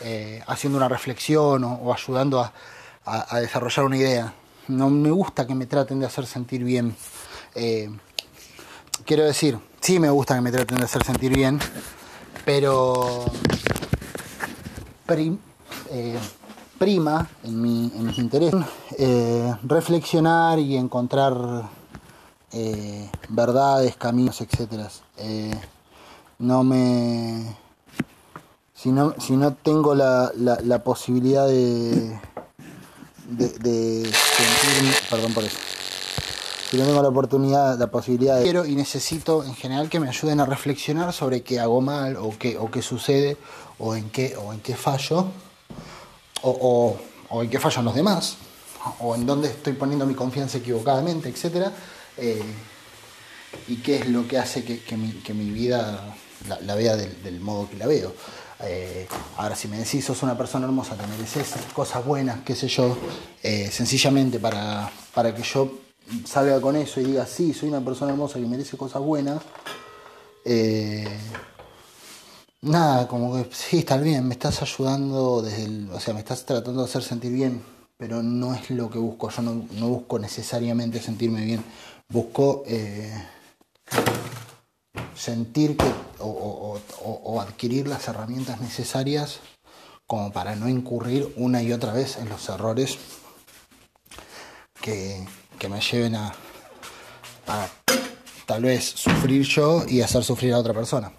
eh, 0.00 0.42
haciendo 0.46 0.78
una 0.78 0.88
reflexión 0.88 1.64
o, 1.64 1.92
ayudando 1.92 2.40
a, 2.40 2.52
a, 3.04 3.40
desarrollar 3.40 3.84
una 3.84 3.96
idea. 3.96 4.32
No 4.68 4.90
me 4.90 5.10
gusta 5.10 5.46
que 5.46 5.54
me 5.54 5.66
traten 5.66 6.00
de 6.00 6.06
hacer 6.06 6.26
sentir 6.26 6.64
bien. 6.64 6.94
Eh, 7.54 7.90
quiero 9.04 9.24
decir, 9.24 9.58
sí 9.80 9.98
me 9.98 10.10
gusta 10.10 10.34
que 10.34 10.40
me 10.40 10.52
traten 10.52 10.78
de 10.78 10.84
hacer 10.84 11.04
sentir 11.04 11.34
bien, 11.34 11.58
pero 12.44 13.24
eh, 15.90 16.18
prima 16.78 17.28
en, 17.42 17.60
mi, 17.60 17.92
en 17.94 18.06
mis 18.06 18.18
intereses 18.18 18.60
eh, 18.98 19.54
reflexionar 19.62 20.58
y 20.58 20.76
encontrar 20.76 21.70
eh, 22.52 23.10
verdades, 23.28 23.96
caminos, 23.96 24.40
etcétera. 24.40 24.88
no 26.38 26.64
me 26.64 27.56
si 28.74 28.90
no, 28.90 29.14
si 29.18 29.36
no 29.36 29.54
tengo 29.54 29.94
la, 29.94 30.32
la, 30.34 30.82
posibilidad 30.82 31.46
de, 31.46 32.18
de, 33.28 33.48
de 33.60 34.04
sentir, 34.04 34.94
perdón 35.08 35.32
por 35.32 35.44
eso 35.44 35.58
si 36.72 36.78
no 36.78 36.86
tengo 36.86 37.02
la 37.02 37.08
oportunidad, 37.10 37.78
la 37.78 37.88
posibilidad 37.88 38.38
de 38.38 38.44
quiero 38.44 38.64
y 38.64 38.74
necesito 38.74 39.44
en 39.44 39.54
general 39.54 39.90
que 39.90 40.00
me 40.00 40.08
ayuden 40.08 40.40
a 40.40 40.46
reflexionar 40.46 41.12
sobre 41.12 41.42
qué 41.42 41.60
hago 41.60 41.82
mal 41.82 42.16
o 42.16 42.32
qué, 42.38 42.56
o 42.56 42.70
qué 42.70 42.80
sucede 42.80 43.36
o 43.82 43.96
en 43.96 44.10
qué, 44.10 44.36
o 44.36 44.52
en 44.52 44.60
qué 44.60 44.76
fallo 44.76 45.26
o, 46.42 46.96
en 47.32 47.50
qué 47.50 47.58
fallan 47.58 47.84
los 47.84 47.94
demás 47.94 48.36
o 49.00 49.14
en 49.14 49.26
dónde 49.26 49.48
estoy 49.48 49.72
poniendo 49.74 50.06
mi 50.06 50.14
confianza 50.14 50.58
equivocadamente, 50.58 51.28
etc. 51.28 51.68
Eh, 52.16 52.42
y 53.68 53.76
qué 53.76 53.96
es 53.96 54.08
lo 54.08 54.26
que 54.26 54.38
hace 54.38 54.64
que, 54.64 54.96
mi, 54.96 55.50
vida 55.50 56.16
la, 56.48 56.74
vea 56.74 56.96
del, 56.96 57.40
modo 57.40 57.68
que 57.68 57.76
la 57.76 57.86
veo. 57.86 58.12
Eh, 58.60 59.06
ahora, 59.36 59.54
si 59.54 59.68
me 59.68 59.78
decís, 59.78 60.04
sos 60.04 60.22
una 60.22 60.36
persona 60.36 60.66
hermosa, 60.66 60.96
te 60.96 61.06
mereces 61.06 61.54
cosas 61.72 62.04
buenas, 62.04 62.40
qué 62.44 62.54
sé 62.54 62.68
yo, 62.68 62.96
eh, 63.42 63.68
sencillamente 63.70 64.38
para, 64.38 64.90
para 65.14 65.34
que 65.34 65.42
yo 65.42 65.78
salga 66.24 66.60
con 66.60 66.76
eso 66.76 67.00
y 67.00 67.04
diga, 67.04 67.26
sí, 67.26 67.54
soy 67.54 67.68
una 67.68 67.80
persona 67.80 68.12
hermosa 68.12 68.38
que 68.38 68.46
merece 68.46 68.76
cosas 68.76 69.02
buenas, 69.02 69.42
nada, 72.62 73.08
como 73.08 73.34
que 73.34 73.54
sí, 73.54 73.78
está 73.78 73.96
bien, 73.98 74.26
me 74.26 74.34
estás 74.34 74.62
ayudando 74.62 75.42
desde 75.42 75.64
el, 75.64 75.90
o 75.90 76.00
sea, 76.00 76.14
me 76.14 76.20
estás 76.20 76.44
tratando 76.44 76.82
de 76.82 76.88
hacer 76.88 77.02
sentir 77.02 77.32
bien, 77.32 77.62
pero 77.96 78.22
no 78.22 78.54
es 78.54 78.70
lo 78.70 78.90
que 78.90 78.98
busco, 78.98 79.30
yo 79.30 79.42
no, 79.42 79.88
busco 79.88 80.18
necesariamente 80.18 81.00
sentirme 81.00 81.44
bien, 81.44 81.62
busco 82.08 82.62
eh, 82.66 83.12
sentir 85.14 85.76
que, 85.76 85.92
o, 86.18 86.80
o 87.02 87.40
adquirir 87.40 87.86
las 87.88 88.08
herramientas 88.08 88.60
necesarias 88.60 89.40
como 90.06 90.32
para 90.32 90.56
no 90.56 90.68
incurrir 90.68 91.32
una 91.36 91.62
y 91.62 91.72
otra 91.72 91.92
vez 91.92 92.18
en 92.18 92.28
los 92.28 92.48
errores 92.48 92.98
que, 94.80 95.26
que 95.58 95.68
me 95.68 95.80
lleven 95.80 96.16
a, 96.16 96.34
tal 98.44 98.62
vez 98.62 98.84
sufrir 98.84 99.42
yo 99.44 99.84
y 99.88 100.02
hacer 100.02 100.22
sufrir 100.22 100.52
a 100.52 100.58
otra 100.58 100.74
persona, 100.74 101.12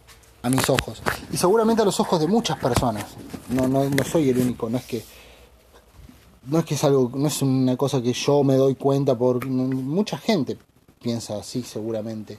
a 0.44 0.50
mis 0.50 0.70
ojos. 0.70 1.02
Y 1.32 1.38
seguramente 1.38 1.82
a 1.82 1.86
los 1.86 2.00
ojos 2.00 2.20
de 2.20 2.28
muchas 2.28 2.60
personas. 2.60 3.06
No, 3.50 3.68
no, 3.68 3.90
no 3.90 4.04
soy 4.04 4.30
el 4.30 4.38
único, 4.38 4.70
no 4.70 4.78
es 4.78 4.86
que 4.86 5.04
no 6.46 6.60
es 6.60 6.66
que 6.66 6.76
es 6.76 6.84
algo, 6.84 7.10
no 7.16 7.28
es 7.28 7.42
una 7.42 7.78
cosa 7.78 8.02
que 8.02 8.14
yo 8.14 8.44
me 8.44 8.56
doy 8.56 8.76
cuenta 8.76 9.18
por 9.18 9.46
mucha 9.48 10.18
gente 10.18 10.58
piensa 11.02 11.38
así 11.38 11.64
seguramente 11.64 12.38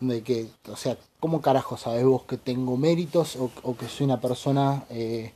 de 0.00 0.22
que, 0.22 0.48
o 0.68 0.76
sea, 0.76 0.96
¿cómo 1.20 1.40
carajo 1.40 1.76
sabes 1.76 2.04
vos 2.04 2.24
que 2.24 2.36
tengo 2.36 2.76
méritos 2.76 3.36
o, 3.36 3.76
que 3.76 3.88
soy 3.88 4.04
una 4.04 4.20
persona 4.20 4.84
eh, 4.90 5.34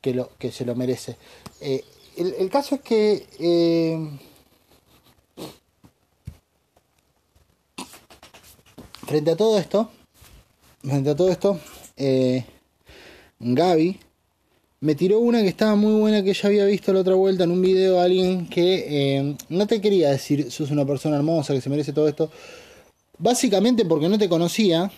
que, 0.00 0.14
lo, 0.14 0.30
que 0.38 0.52
se 0.52 0.64
lo 0.64 0.74
merece? 0.74 1.16
Eh, 1.60 1.84
el, 2.16 2.50
caso 2.50 2.74
es 2.74 2.80
que 2.82 3.26
eh, 3.38 4.18
frente 9.06 9.30
a 9.30 9.36
todo 9.36 9.58
esto, 9.58 9.90
frente 10.82 11.10
a 11.10 11.16
todo 11.16 11.30
esto, 11.30 11.58
eh, 11.96 12.44
Gaby 13.38 13.98
me 14.82 14.96
tiró 14.96 15.20
una 15.20 15.42
que 15.42 15.48
estaba 15.48 15.76
muy 15.76 15.92
buena 16.00 16.24
que 16.24 16.34
ya 16.34 16.48
había 16.48 16.64
visto 16.64 16.92
la 16.92 17.00
otra 17.00 17.14
vuelta 17.14 17.44
en 17.44 17.52
un 17.52 17.62
video 17.62 18.00
a 18.00 18.02
alguien 18.02 18.48
que 18.48 18.84
eh, 18.88 19.36
no 19.48 19.66
te 19.68 19.80
quería 19.80 20.10
decir 20.10 20.50
sos 20.50 20.72
una 20.72 20.84
persona 20.84 21.14
hermosa 21.16 21.54
que 21.54 21.60
se 21.60 21.70
merece 21.70 21.92
todo 21.92 22.08
esto. 22.08 22.32
Básicamente 23.16 23.84
porque 23.84 24.08
no 24.08 24.18
te 24.18 24.28
conocía. 24.28 24.90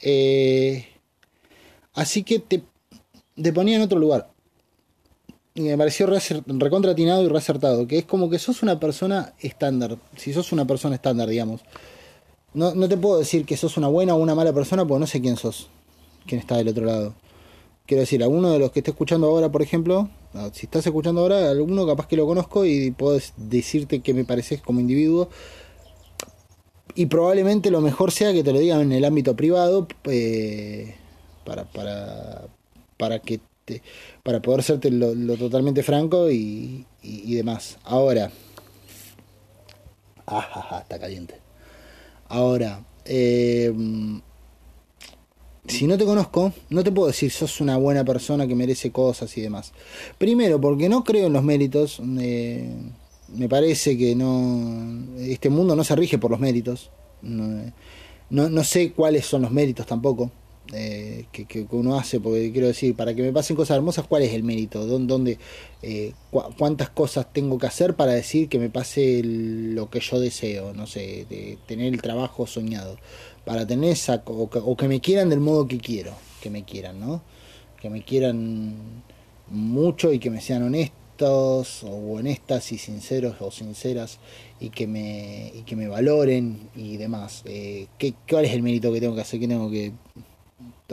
Eh, 0.00 0.84
así 1.94 2.24
que 2.24 2.40
te, 2.40 2.62
te 3.42 3.52
ponía 3.54 3.76
en 3.76 3.82
otro 3.82 3.98
lugar. 3.98 4.30
Y 5.54 5.62
me 5.62 5.78
pareció 5.78 6.06
recontratinado 6.06 7.24
y 7.24 7.28
reacertado. 7.28 7.86
Que 7.86 8.00
es 8.00 8.04
como 8.04 8.28
que 8.28 8.38
sos 8.38 8.62
una 8.62 8.78
persona 8.78 9.32
estándar. 9.40 9.96
Si 10.18 10.34
sos 10.34 10.52
una 10.52 10.66
persona 10.66 10.96
estándar, 10.96 11.30
digamos. 11.30 11.62
No, 12.54 12.74
no 12.74 12.88
te 12.88 12.96
puedo 12.96 13.18
decir 13.18 13.44
que 13.44 13.56
sos 13.56 13.76
una 13.76 13.88
buena 13.88 14.14
o 14.14 14.18
una 14.18 14.34
mala 14.34 14.52
persona 14.52 14.86
porque 14.86 15.00
no 15.00 15.06
sé 15.06 15.20
quién 15.20 15.36
sos, 15.36 15.68
quién 16.26 16.40
está 16.40 16.56
del 16.56 16.68
otro 16.68 16.84
lado. 16.84 17.14
Quiero 17.86 18.00
decir, 18.00 18.22
alguno 18.22 18.50
de 18.50 18.58
los 18.58 18.70
que 18.70 18.80
esté 18.80 18.90
escuchando 18.90 19.26
ahora, 19.26 19.50
por 19.50 19.62
ejemplo, 19.62 20.08
si 20.52 20.66
estás 20.66 20.86
escuchando 20.86 21.20
ahora, 21.20 21.50
alguno 21.50 21.86
capaz 21.86 22.06
que 22.06 22.16
lo 22.16 22.26
conozco 22.26 22.64
y 22.64 22.90
puedo 22.90 23.18
decirte 23.36 24.00
que 24.00 24.14
me 24.14 24.24
pareces 24.24 24.62
como 24.62 24.80
individuo. 24.80 25.28
Y 26.94 27.06
probablemente 27.06 27.70
lo 27.70 27.80
mejor 27.80 28.12
sea 28.12 28.32
que 28.32 28.44
te 28.44 28.52
lo 28.52 28.58
digan 28.58 28.80
en 28.80 28.92
el 28.92 29.04
ámbito 29.04 29.34
privado 29.34 29.88
eh, 30.04 30.94
para, 31.44 31.64
para, 31.64 32.46
para 32.98 33.18
que 33.18 33.40
te, 33.64 33.82
para 34.22 34.40
poder 34.40 34.62
serte 34.62 34.90
lo, 34.90 35.36
totalmente 35.36 35.82
franco 35.82 36.30
y, 36.30 36.86
y, 37.02 37.34
demás. 37.34 37.78
Ahora, 37.84 38.30
ah, 40.26 40.78
está 40.82 40.98
caliente. 40.98 41.41
Ahora, 42.32 42.82
eh, 43.04 43.70
si 45.66 45.86
no 45.86 45.98
te 45.98 46.06
conozco, 46.06 46.54
no 46.70 46.82
te 46.82 46.90
puedo 46.90 47.08
decir 47.08 47.30
sos 47.30 47.60
una 47.60 47.76
buena 47.76 48.06
persona 48.06 48.46
que 48.46 48.54
merece 48.54 48.90
cosas 48.90 49.36
y 49.36 49.42
demás. 49.42 49.74
Primero, 50.16 50.58
porque 50.58 50.88
no 50.88 51.04
creo 51.04 51.26
en 51.26 51.34
los 51.34 51.44
méritos. 51.44 52.00
Me 52.00 53.48
parece 53.50 53.98
que 53.98 54.16
no. 54.16 55.04
Este 55.18 55.50
mundo 55.50 55.76
no 55.76 55.84
se 55.84 55.94
rige 55.94 56.16
por 56.16 56.30
los 56.30 56.40
méritos. 56.40 56.90
No, 57.20 57.70
no 58.30 58.64
sé 58.64 58.92
cuáles 58.92 59.26
son 59.26 59.42
los 59.42 59.50
méritos 59.50 59.84
tampoco. 59.86 60.30
Eh, 60.72 61.26
que, 61.32 61.66
uno 61.70 61.98
hace, 61.98 62.20
porque 62.20 62.50
quiero 62.52 62.68
decir, 62.68 62.94
para 62.94 63.14
que 63.14 63.22
me 63.22 63.32
pasen 63.32 63.56
cosas 63.56 63.76
hermosas, 63.76 64.06
¿cuál 64.06 64.22
es 64.22 64.32
el 64.32 64.42
mérito? 64.42 64.86
¿Dónde, 64.86 65.38
eh, 65.82 66.12
¿Cuántas 66.30 66.88
cosas 66.90 67.32
tengo 67.32 67.58
que 67.58 67.66
hacer 67.66 67.94
para 67.94 68.12
decir 68.12 68.48
que 68.48 68.58
me 68.58 68.70
pase 68.70 69.22
lo 69.24 69.90
que 69.90 70.00
yo 70.00 70.20
deseo? 70.20 70.72
No 70.72 70.86
sé, 70.86 71.26
de 71.28 71.58
tener 71.66 71.92
el 71.92 72.00
trabajo 72.00 72.46
soñado. 72.46 72.96
Para 73.44 73.66
tener 73.66 73.90
esa, 73.90 74.22
o 74.24 74.76
que, 74.76 74.88
me 74.88 75.00
quieran 75.00 75.28
del 75.28 75.40
modo 75.40 75.66
que 75.66 75.78
quiero, 75.78 76.12
que 76.40 76.48
me 76.48 76.64
quieran, 76.64 77.00
¿no? 77.00 77.22
Que 77.80 77.90
me 77.90 78.02
quieran 78.04 79.02
mucho 79.50 80.12
y 80.12 80.20
que 80.20 80.30
me 80.30 80.40
sean 80.40 80.62
honestos 80.62 81.02
estos 81.12 81.84
o 81.84 82.18
en 82.18 82.26
estas 82.26 82.72
y 82.72 82.78
sinceros 82.78 83.36
o 83.40 83.50
sinceras 83.50 84.18
y 84.60 84.70
que 84.70 84.86
me, 84.86 85.52
y 85.54 85.62
que 85.62 85.76
me 85.76 85.86
valoren 85.86 86.70
y 86.74 86.96
demás. 86.96 87.42
Eh, 87.44 87.86
¿qué, 87.98 88.14
¿Cuál 88.28 88.46
es 88.46 88.52
el 88.52 88.62
mérito 88.62 88.92
que 88.92 89.00
tengo 89.00 89.14
que 89.14 89.20
hacer? 89.20 89.38
¿Qué 89.38 89.48
tengo 89.48 89.70
que 89.70 89.92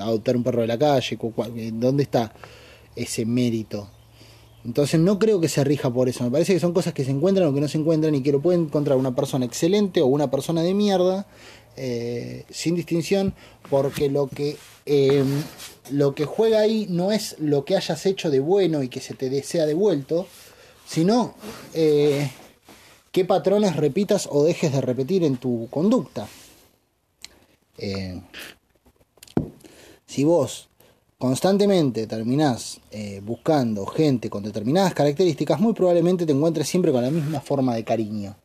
adoptar 0.01 0.35
un 0.35 0.43
perro 0.43 0.61
de 0.61 0.67
la 0.67 0.77
calle? 0.77 1.17
¿Dónde 1.73 2.03
está 2.03 2.33
ese 2.95 3.25
mérito? 3.25 3.89
Entonces 4.65 4.99
no 4.99 5.19
creo 5.19 5.39
que 5.39 5.47
se 5.47 5.63
rija 5.63 5.91
por 5.91 6.09
eso. 6.09 6.23
Me 6.23 6.31
parece 6.31 6.53
que 6.53 6.59
son 6.59 6.73
cosas 6.73 6.93
que 6.93 7.05
se 7.05 7.11
encuentran 7.11 7.47
o 7.47 7.53
que 7.53 7.61
no 7.61 7.67
se 7.67 7.77
encuentran 7.77 8.13
y 8.15 8.21
que 8.21 8.31
lo 8.31 8.41
puede 8.41 8.59
encontrar 8.59 8.97
una 8.97 9.15
persona 9.15 9.45
excelente 9.45 10.01
o 10.01 10.07
una 10.07 10.29
persona 10.29 10.61
de 10.61 10.73
mierda 10.73 11.25
eh, 11.77 12.43
sin 12.49 12.75
distinción 12.75 13.33
porque 13.69 14.09
lo 14.09 14.27
que 14.27 14.57
eh, 14.85 15.23
lo 15.91 16.13
que 16.13 16.25
juega 16.25 16.59
ahí 16.59 16.87
no 16.89 17.11
es 17.11 17.37
lo 17.39 17.63
que 17.63 17.77
hayas 17.77 18.05
hecho 18.05 18.29
de 18.29 18.39
bueno 18.39 18.83
y 18.83 18.89
que 18.89 18.99
se 18.99 19.13
te 19.13 19.29
desea 19.29 19.65
devuelto, 19.65 20.27
sino 20.85 21.35
eh, 21.73 22.29
qué 23.11 23.23
patrones 23.23 23.75
repitas 23.75 24.27
o 24.29 24.43
dejes 24.43 24.73
de 24.73 24.81
repetir 24.81 25.23
en 25.23 25.37
tu 25.37 25.67
conducta. 25.69 26.27
Si 30.09 30.23
vos 30.23 30.69
constantemente 31.19 32.07
terminás 32.07 32.79
buscando 33.21 33.85
gente 33.85 34.29
con 34.29 34.41
determinadas 34.41 34.93
características, 34.93 35.59
muy 35.59 35.73
probablemente 35.73 36.25
te 36.25 36.31
encuentres 36.31 36.67
siempre 36.67 36.91
con 36.91 37.03
la 37.03 37.11
misma 37.11 37.41
forma 37.41 37.75
de 37.75 37.83
cariño. 37.83 38.35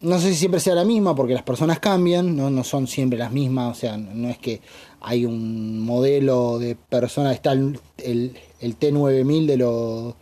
No 0.00 0.20
sé 0.20 0.28
si 0.28 0.36
siempre 0.36 0.60
sea 0.60 0.76
la 0.76 0.84
misma, 0.84 1.16
porque 1.16 1.34
las 1.34 1.42
personas 1.42 1.80
cambian, 1.80 2.36
no, 2.36 2.50
no 2.50 2.62
son 2.62 2.86
siempre 2.86 3.18
las 3.18 3.32
mismas, 3.32 3.76
o 3.76 3.80
sea, 3.80 3.96
no 3.96 4.28
es 4.28 4.38
que 4.38 4.60
hay 5.00 5.24
un 5.24 5.80
modelo 5.80 6.60
de 6.60 6.76
persona, 6.76 7.32
está 7.32 7.50
el, 7.50 7.80
el, 7.96 8.78
T9000 8.78 9.46
de 9.46 9.56
los, 9.56 10.14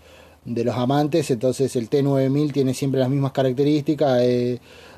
de 0.47 0.65
los 0.65 0.75
amantes, 0.77 1.31
entonces 1.31 1.77
el 1.77 1.91
T9000 1.91 2.53
tiene 2.55 2.73
siempre 2.73 3.01
las 3.01 3.11
mismas 3.11 3.33
características, 3.33 4.23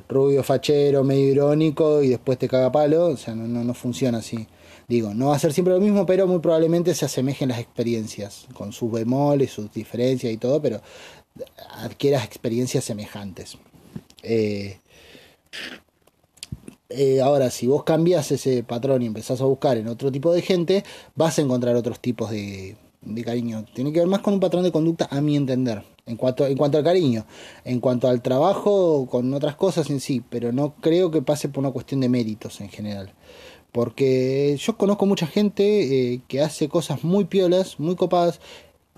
rubio, 0.08 0.42
fachero, 0.42 1.04
medio 1.04 1.28
irónico 1.28 2.02
y 2.02 2.08
después 2.08 2.38
te 2.38 2.48
caga 2.48 2.72
palo, 2.72 3.06
o 3.06 3.16
sea, 3.16 3.34
no, 3.34 3.46
no, 3.46 3.64
no 3.64 3.74
funciona 3.74 4.18
así. 4.18 4.46
Digo, 4.88 5.12
no 5.12 5.28
va 5.28 5.36
a 5.36 5.38
ser 5.38 5.52
siempre 5.52 5.74
lo 5.74 5.80
mismo, 5.80 6.06
pero 6.06 6.26
muy 6.26 6.38
probablemente 6.38 6.94
se 6.94 7.04
asemejen 7.04 7.50
las 7.50 7.58
experiencias, 7.58 8.46
con 8.54 8.72
sus 8.72 8.90
bemoles, 8.90 9.50
sus 9.50 9.70
diferencias 9.72 10.32
y 10.32 10.38
todo, 10.38 10.62
pero 10.62 10.80
adquieras 11.76 12.24
experiencias 12.24 12.84
semejantes. 12.84 13.58
Eh, 14.22 14.78
eh, 16.90 17.20
ahora, 17.20 17.50
si 17.50 17.66
vos 17.66 17.84
cambias 17.84 18.32
ese 18.32 18.62
patrón 18.62 19.02
y 19.02 19.06
empezás 19.06 19.40
a 19.42 19.44
buscar 19.44 19.76
en 19.76 19.88
otro 19.88 20.10
tipo 20.10 20.32
de 20.32 20.40
gente, 20.40 20.84
vas 21.14 21.38
a 21.38 21.42
encontrar 21.42 21.76
otros 21.76 22.00
tipos 22.00 22.30
de, 22.30 22.76
cariño. 23.24 23.64
Tiene 23.74 23.92
que 23.92 24.00
ver 24.00 24.08
más 24.08 24.20
con 24.20 24.34
un 24.34 24.40
patrón 24.40 24.62
de 24.62 24.72
conducta, 24.72 25.06
a 25.10 25.20
mi 25.20 25.36
entender. 25.36 25.82
En 26.08 26.16
cuanto, 26.16 26.46
en 26.46 26.56
cuanto 26.56 26.78
al 26.78 26.84
cariño, 26.84 27.26
en 27.64 27.80
cuanto 27.80 28.08
al 28.08 28.22
trabajo, 28.22 29.06
con 29.10 29.32
otras 29.34 29.56
cosas 29.56 29.90
en 29.90 30.00
sí, 30.00 30.22
pero 30.28 30.52
no 30.52 30.74
creo 30.80 31.10
que 31.10 31.20
pase 31.20 31.50
por 31.50 31.62
una 31.62 31.70
cuestión 31.70 32.00
de 32.00 32.08
méritos 32.08 32.60
en 32.62 32.70
general. 32.70 33.12
Porque 33.72 34.56
yo 34.58 34.78
conozco 34.78 35.04
mucha 35.04 35.26
gente 35.26 36.14
eh, 36.14 36.22
que 36.26 36.40
hace 36.40 36.68
cosas 36.68 37.04
muy 37.04 37.26
piolas, 37.26 37.78
muy 37.78 37.94
copadas, 37.94 38.40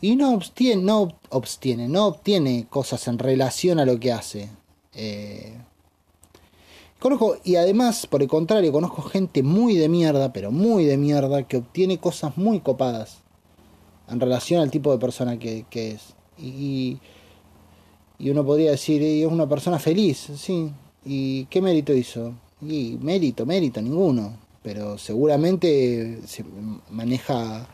y 0.01 0.17
no 0.17 0.35
obtiene, 0.35 0.83
no 0.83 1.09
obtiene, 1.31 1.89
no 1.89 2.07
obtiene 2.07 2.67
cosas 2.71 3.07
en 3.09 3.19
relación 3.19 3.81
a 3.81 3.85
lo 3.85 3.99
que 3.99 4.13
hace. 4.13 4.49
Eh, 4.95 5.53
conozco, 7.01 7.37
y 7.45 7.57
además, 7.57 8.07
por 8.07 8.23
el 8.23 8.29
contrario, 8.29 8.71
conozco 8.71 9.03
gente 9.03 9.43
muy 9.43 9.75
de 9.77 9.89
mierda, 9.89 10.33
pero 10.33 10.53
muy 10.53 10.85
de 10.85 10.97
mierda, 10.97 11.43
que 11.43 11.57
obtiene 11.57 11.99
cosas 11.99 12.37
muy 12.37 12.61
copadas 12.61 13.19
en 14.09 14.21
relación 14.21 14.61
al 14.61 14.71
tipo 14.71 14.93
de 14.93 14.99
persona 14.99 15.39
que, 15.39 15.67
es. 15.73 16.15
Y, 16.41 16.99
y 18.19 18.31
uno 18.31 18.45
podría 18.45 18.73
decir, 18.73 19.03
es 19.03 19.27
una 19.27 19.49
persona 19.49 19.79
feliz, 19.79 20.31
sí. 20.37 20.71
¿Y 21.05 21.47
qué 21.47 21.63
mérito 21.63 21.93
hizo? 21.93 22.35
Y 22.61 22.99
mérito, 23.01 23.47
mérito, 23.47 23.81
ninguno. 23.81 24.37
Pero 24.63 24.99
seguramente 24.99 26.21
se 26.27 26.45
maneja, 26.91 27.67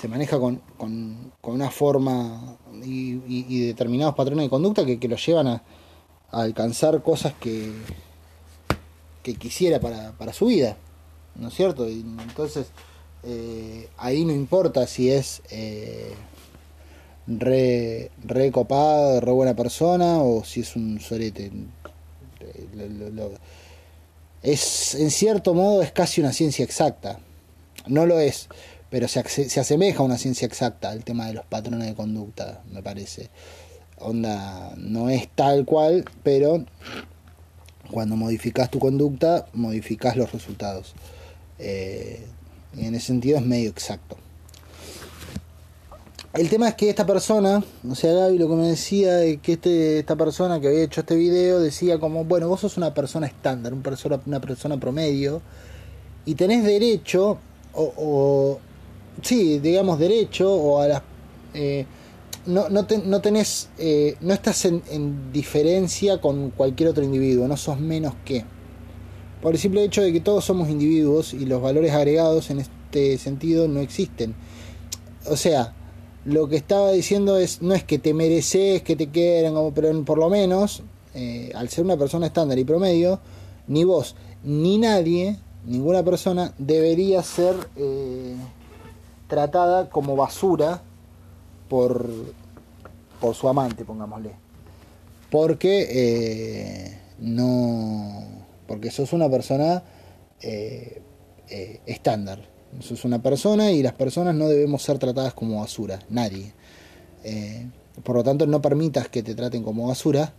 se 0.00 0.08
maneja 0.08 0.38
con, 0.38 0.60
con, 0.78 1.32
una 1.42 1.70
forma 1.70 2.56
y, 2.82 3.66
determinados 3.66 4.14
patrones 4.14 4.46
de 4.46 4.50
conducta 4.50 4.86
que, 4.86 4.98
que 4.98 5.08
lo 5.08 5.16
llevan 5.16 5.48
a, 5.48 5.62
alcanzar 6.30 7.02
cosas 7.02 7.34
que, 7.34 7.72
que 9.22 9.34
quisiera 9.34 9.80
para, 9.80 10.12
para 10.12 10.32
su 10.32 10.46
vida, 10.46 10.76
¿no 11.34 11.48
es 11.48 11.54
cierto? 11.54 11.88
Y 11.88 12.00
entonces, 12.00 12.68
eh, 13.22 13.88
ahí 13.98 14.24
no 14.24 14.32
importa 14.32 14.86
si 14.86 15.10
es 15.10 15.42
eh, 15.50 16.14
re, 17.38 18.10
re 18.24 18.50
copado, 18.50 19.20
re 19.20 19.32
buena 19.32 19.54
persona 19.54 20.18
o 20.18 20.44
si 20.44 20.60
es 20.60 20.76
un 20.76 21.00
sorete. 21.00 21.50
es, 24.42 24.94
en 24.94 25.10
cierto 25.10 25.54
modo, 25.54 25.82
es 25.82 25.92
casi 25.92 26.20
una 26.20 26.32
ciencia 26.32 26.64
exacta. 26.64 27.20
No 27.86 28.06
lo 28.06 28.20
es, 28.20 28.48
pero 28.90 29.08
se, 29.08 29.22
se 29.28 29.60
asemeja 29.60 30.00
a 30.00 30.02
una 30.02 30.18
ciencia 30.18 30.46
exacta 30.46 30.92
el 30.92 31.04
tema 31.04 31.26
de 31.26 31.34
los 31.34 31.46
patrones 31.46 31.88
de 31.88 31.94
conducta, 31.94 32.62
me 32.70 32.82
parece 32.82 33.30
onda 34.00 34.74
no 34.76 35.08
es 35.08 35.28
tal 35.28 35.64
cual, 35.64 36.04
pero 36.22 36.64
cuando 37.90 38.16
modificas 38.16 38.70
tu 38.70 38.78
conducta, 38.78 39.46
modificas 39.52 40.16
los 40.16 40.32
resultados. 40.32 40.94
Eh, 41.58 42.24
y 42.76 42.86
en 42.86 42.94
ese 42.94 43.08
sentido 43.08 43.38
es 43.38 43.44
medio 43.44 43.70
exacto. 43.70 44.16
El 46.32 46.48
tema 46.48 46.68
es 46.68 46.74
que 46.76 46.88
esta 46.88 47.04
persona, 47.04 47.60
o 47.88 47.94
sea, 47.96 48.12
Gaby 48.12 48.38
lo 48.38 48.48
que 48.48 48.54
me 48.54 48.68
decía 48.68 49.16
de 49.16 49.38
que 49.38 49.54
este, 49.54 49.98
esta 49.98 50.14
persona 50.14 50.60
que 50.60 50.68
había 50.68 50.84
hecho 50.84 51.00
este 51.00 51.16
video 51.16 51.58
decía 51.58 51.98
como, 51.98 52.24
bueno, 52.24 52.48
vos 52.48 52.60
sos 52.60 52.76
una 52.76 52.94
persona 52.94 53.26
estándar, 53.26 53.72
una 53.72 53.82
persona, 53.82 54.20
una 54.26 54.40
persona 54.40 54.78
promedio, 54.78 55.42
y 56.24 56.36
tenés 56.36 56.62
derecho, 56.62 57.38
o, 57.74 57.92
o 57.96 58.60
sí, 59.22 59.58
digamos 59.58 59.98
derecho, 59.98 60.54
o 60.54 60.80
a 60.80 60.86
las... 60.86 61.02
Eh, 61.52 61.84
no, 62.46 62.68
no, 62.68 62.86
no 63.04 63.20
tenés, 63.20 63.68
eh, 63.78 64.16
no 64.20 64.32
estás 64.32 64.64
en, 64.64 65.32
diferencia 65.32 66.20
con 66.20 66.50
cualquier 66.50 66.90
otro 66.90 67.02
individuo, 67.02 67.48
no 67.48 67.56
sos 67.56 67.80
menos 67.80 68.14
que. 68.24 68.44
Por 69.42 69.54
el 69.54 69.58
simple 69.58 69.82
hecho 69.82 70.00
de 70.00 70.12
que 70.12 70.20
todos 70.20 70.44
somos 70.44 70.68
individuos 70.68 71.34
y 71.34 71.44
los 71.44 71.60
valores 71.60 71.92
agregados 71.92 72.50
en 72.50 72.60
este 72.60 73.18
sentido 73.18 73.66
no 73.66 73.80
existen. 73.80 74.34
O 75.26 75.36
sea, 75.36 75.74
lo 76.24 76.48
que 76.48 76.56
estaba 76.56 76.90
diciendo 76.92 77.38
es, 77.38 77.62
no 77.62 77.74
es 77.74 77.84
que 77.84 77.98
te 77.98 78.12
mereces, 78.12 78.82
que 78.82 78.96
te 78.96 79.08
quieran, 79.08 79.54
pero 79.74 80.04
por 80.04 80.18
lo 80.18 80.28
menos, 80.28 80.82
eh, 81.14 81.50
al 81.54 81.68
ser 81.68 81.84
una 81.84 81.96
persona 81.96 82.26
estándar 82.26 82.58
y 82.58 82.64
promedio, 82.64 83.20
ni 83.66 83.84
vos, 83.84 84.16
ni 84.44 84.78
nadie, 84.78 85.38
ninguna 85.64 86.02
persona 86.02 86.52
debería 86.58 87.22
ser 87.22 87.54
eh, 87.76 88.34
tratada 89.28 89.88
como 89.88 90.16
basura 90.16 90.82
por, 91.68 92.08
por 93.20 93.34
su 93.34 93.48
amante, 93.48 93.84
pongámosle. 93.84 94.32
Porque 95.30 95.86
eh, 95.90 96.98
no. 97.20 98.24
Porque 98.66 98.90
sos 98.90 99.12
una 99.12 99.28
persona 99.28 99.82
estándar. 101.86 102.48
Sos 102.78 103.04
una 103.04 103.20
persona 103.20 103.72
y 103.72 103.82
las 103.82 103.94
personas 103.94 104.34
no 104.34 104.48
debemos 104.48 104.82
ser 104.82 104.98
tratadas 104.98 105.34
como 105.34 105.60
basura, 105.60 105.98
nadie. 106.08 106.52
por 108.04 108.16
lo 108.16 108.24
tanto, 108.24 108.46
no 108.46 108.62
permitas 108.62 109.08
que 109.08 109.22
te 109.22 109.34
traten 109.34 109.62
como 109.62 109.88
basura, 109.88 110.32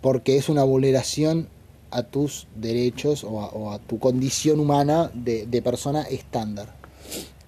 porque 0.00 0.36
es 0.36 0.48
una 0.48 0.64
vulneración 0.64 1.48
a 1.90 2.02
tus 2.02 2.46
derechos 2.56 3.22
o 3.22 3.70
a, 3.70 3.78
tu 3.78 3.98
condición 3.98 4.58
humana 4.60 5.10
de 5.14 5.62
persona 5.62 6.02
estándar. 6.02 6.84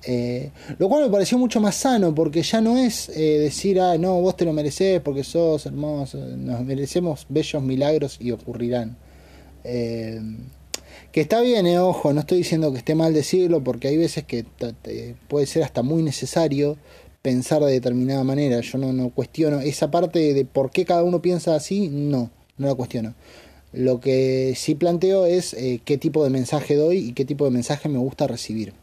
Eh, 0.08 0.52
lo 0.78 0.88
cual 0.88 1.02
me 1.04 1.10
pareció 1.10 1.36
mucho 1.36 1.60
más 1.60 1.74
sano, 1.74 2.14
porque 2.14 2.42
ya 2.42 2.60
no 2.60 2.76
es 2.76 3.08
eh, 3.08 3.38
decir, 3.40 3.80
ah, 3.80 3.98
no, 3.98 4.20
vos 4.20 4.36
te 4.36 4.44
lo 4.44 4.52
mereces 4.52 5.00
porque 5.00 5.24
sos 5.24 5.66
hermoso, 5.66 6.18
nos 6.18 6.64
merecemos 6.64 7.26
bellos 7.28 7.60
milagros 7.62 8.16
y 8.20 8.30
ocurrirán. 8.30 8.96
Eh, 9.64 10.20
que 11.16 11.22
está 11.22 11.40
bien, 11.40 11.66
ojo, 11.78 12.12
no 12.12 12.20
estoy 12.20 12.36
diciendo 12.36 12.72
que 12.72 12.76
esté 12.76 12.94
mal 12.94 13.14
decirlo, 13.14 13.64
porque 13.64 13.88
hay 13.88 13.96
veces 13.96 14.24
que 14.24 14.44
puede 15.28 15.46
ser 15.46 15.62
hasta 15.62 15.82
muy 15.82 16.02
necesario 16.02 16.76
pensar 17.22 17.64
de 17.64 17.72
determinada 17.72 18.22
manera. 18.22 18.60
Yo 18.60 18.76
no, 18.76 18.92
no 18.92 19.08
cuestiono 19.08 19.60
esa 19.60 19.90
parte 19.90 20.34
de 20.34 20.44
por 20.44 20.70
qué 20.70 20.84
cada 20.84 21.02
uno 21.04 21.22
piensa 21.22 21.54
así, 21.54 21.88
no, 21.88 22.30
no 22.58 22.66
la 22.66 22.74
cuestiono. 22.74 23.14
Lo 23.72 23.98
que 23.98 24.52
sí 24.58 24.74
planteo 24.74 25.24
es 25.24 25.56
qué 25.86 25.96
tipo 25.96 26.22
de 26.22 26.28
mensaje 26.28 26.74
doy 26.74 26.98
y 26.98 27.12
qué 27.14 27.24
tipo 27.24 27.46
de 27.46 27.50
mensaje 27.50 27.88
me 27.88 27.96
gusta 27.98 28.26
recibir. 28.26 28.74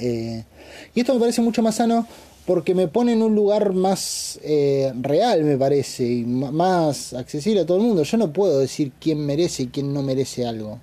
Eh, 0.00 0.44
y 0.94 1.00
esto 1.00 1.12
me 1.12 1.20
parece 1.20 1.42
mucho 1.42 1.60
más 1.60 1.74
sano 1.74 2.06
porque 2.46 2.74
me 2.74 2.88
pone 2.88 3.12
en 3.12 3.22
un 3.22 3.34
lugar 3.34 3.74
más 3.74 4.40
eh, 4.42 4.90
real, 4.98 5.44
me 5.44 5.58
parece, 5.58 6.02
y 6.02 6.24
más 6.24 7.12
accesible 7.12 7.60
a 7.60 7.66
todo 7.66 7.76
el 7.76 7.82
mundo. 7.82 8.04
Yo 8.04 8.16
no 8.16 8.32
puedo 8.32 8.58
decir 8.58 8.92
quién 8.98 9.26
merece 9.26 9.64
y 9.64 9.66
quién 9.66 9.92
no 9.92 10.02
merece 10.02 10.46
algo. 10.46 10.80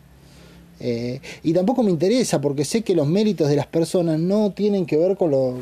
Eh, 0.80 1.20
y 1.44 1.54
tampoco 1.54 1.84
me 1.84 1.92
interesa 1.92 2.40
porque 2.40 2.66
sé 2.66 2.84
que 2.84 2.96
los 2.96 3.08
méritos 3.08 3.50
de 3.50 3.56
las 3.56 3.68
personas 3.68 4.20
no 4.20 4.52
tienen 4.52 4.86
que 4.86 4.98
ver 4.98 5.18
con, 5.18 5.32
lo, 5.32 5.60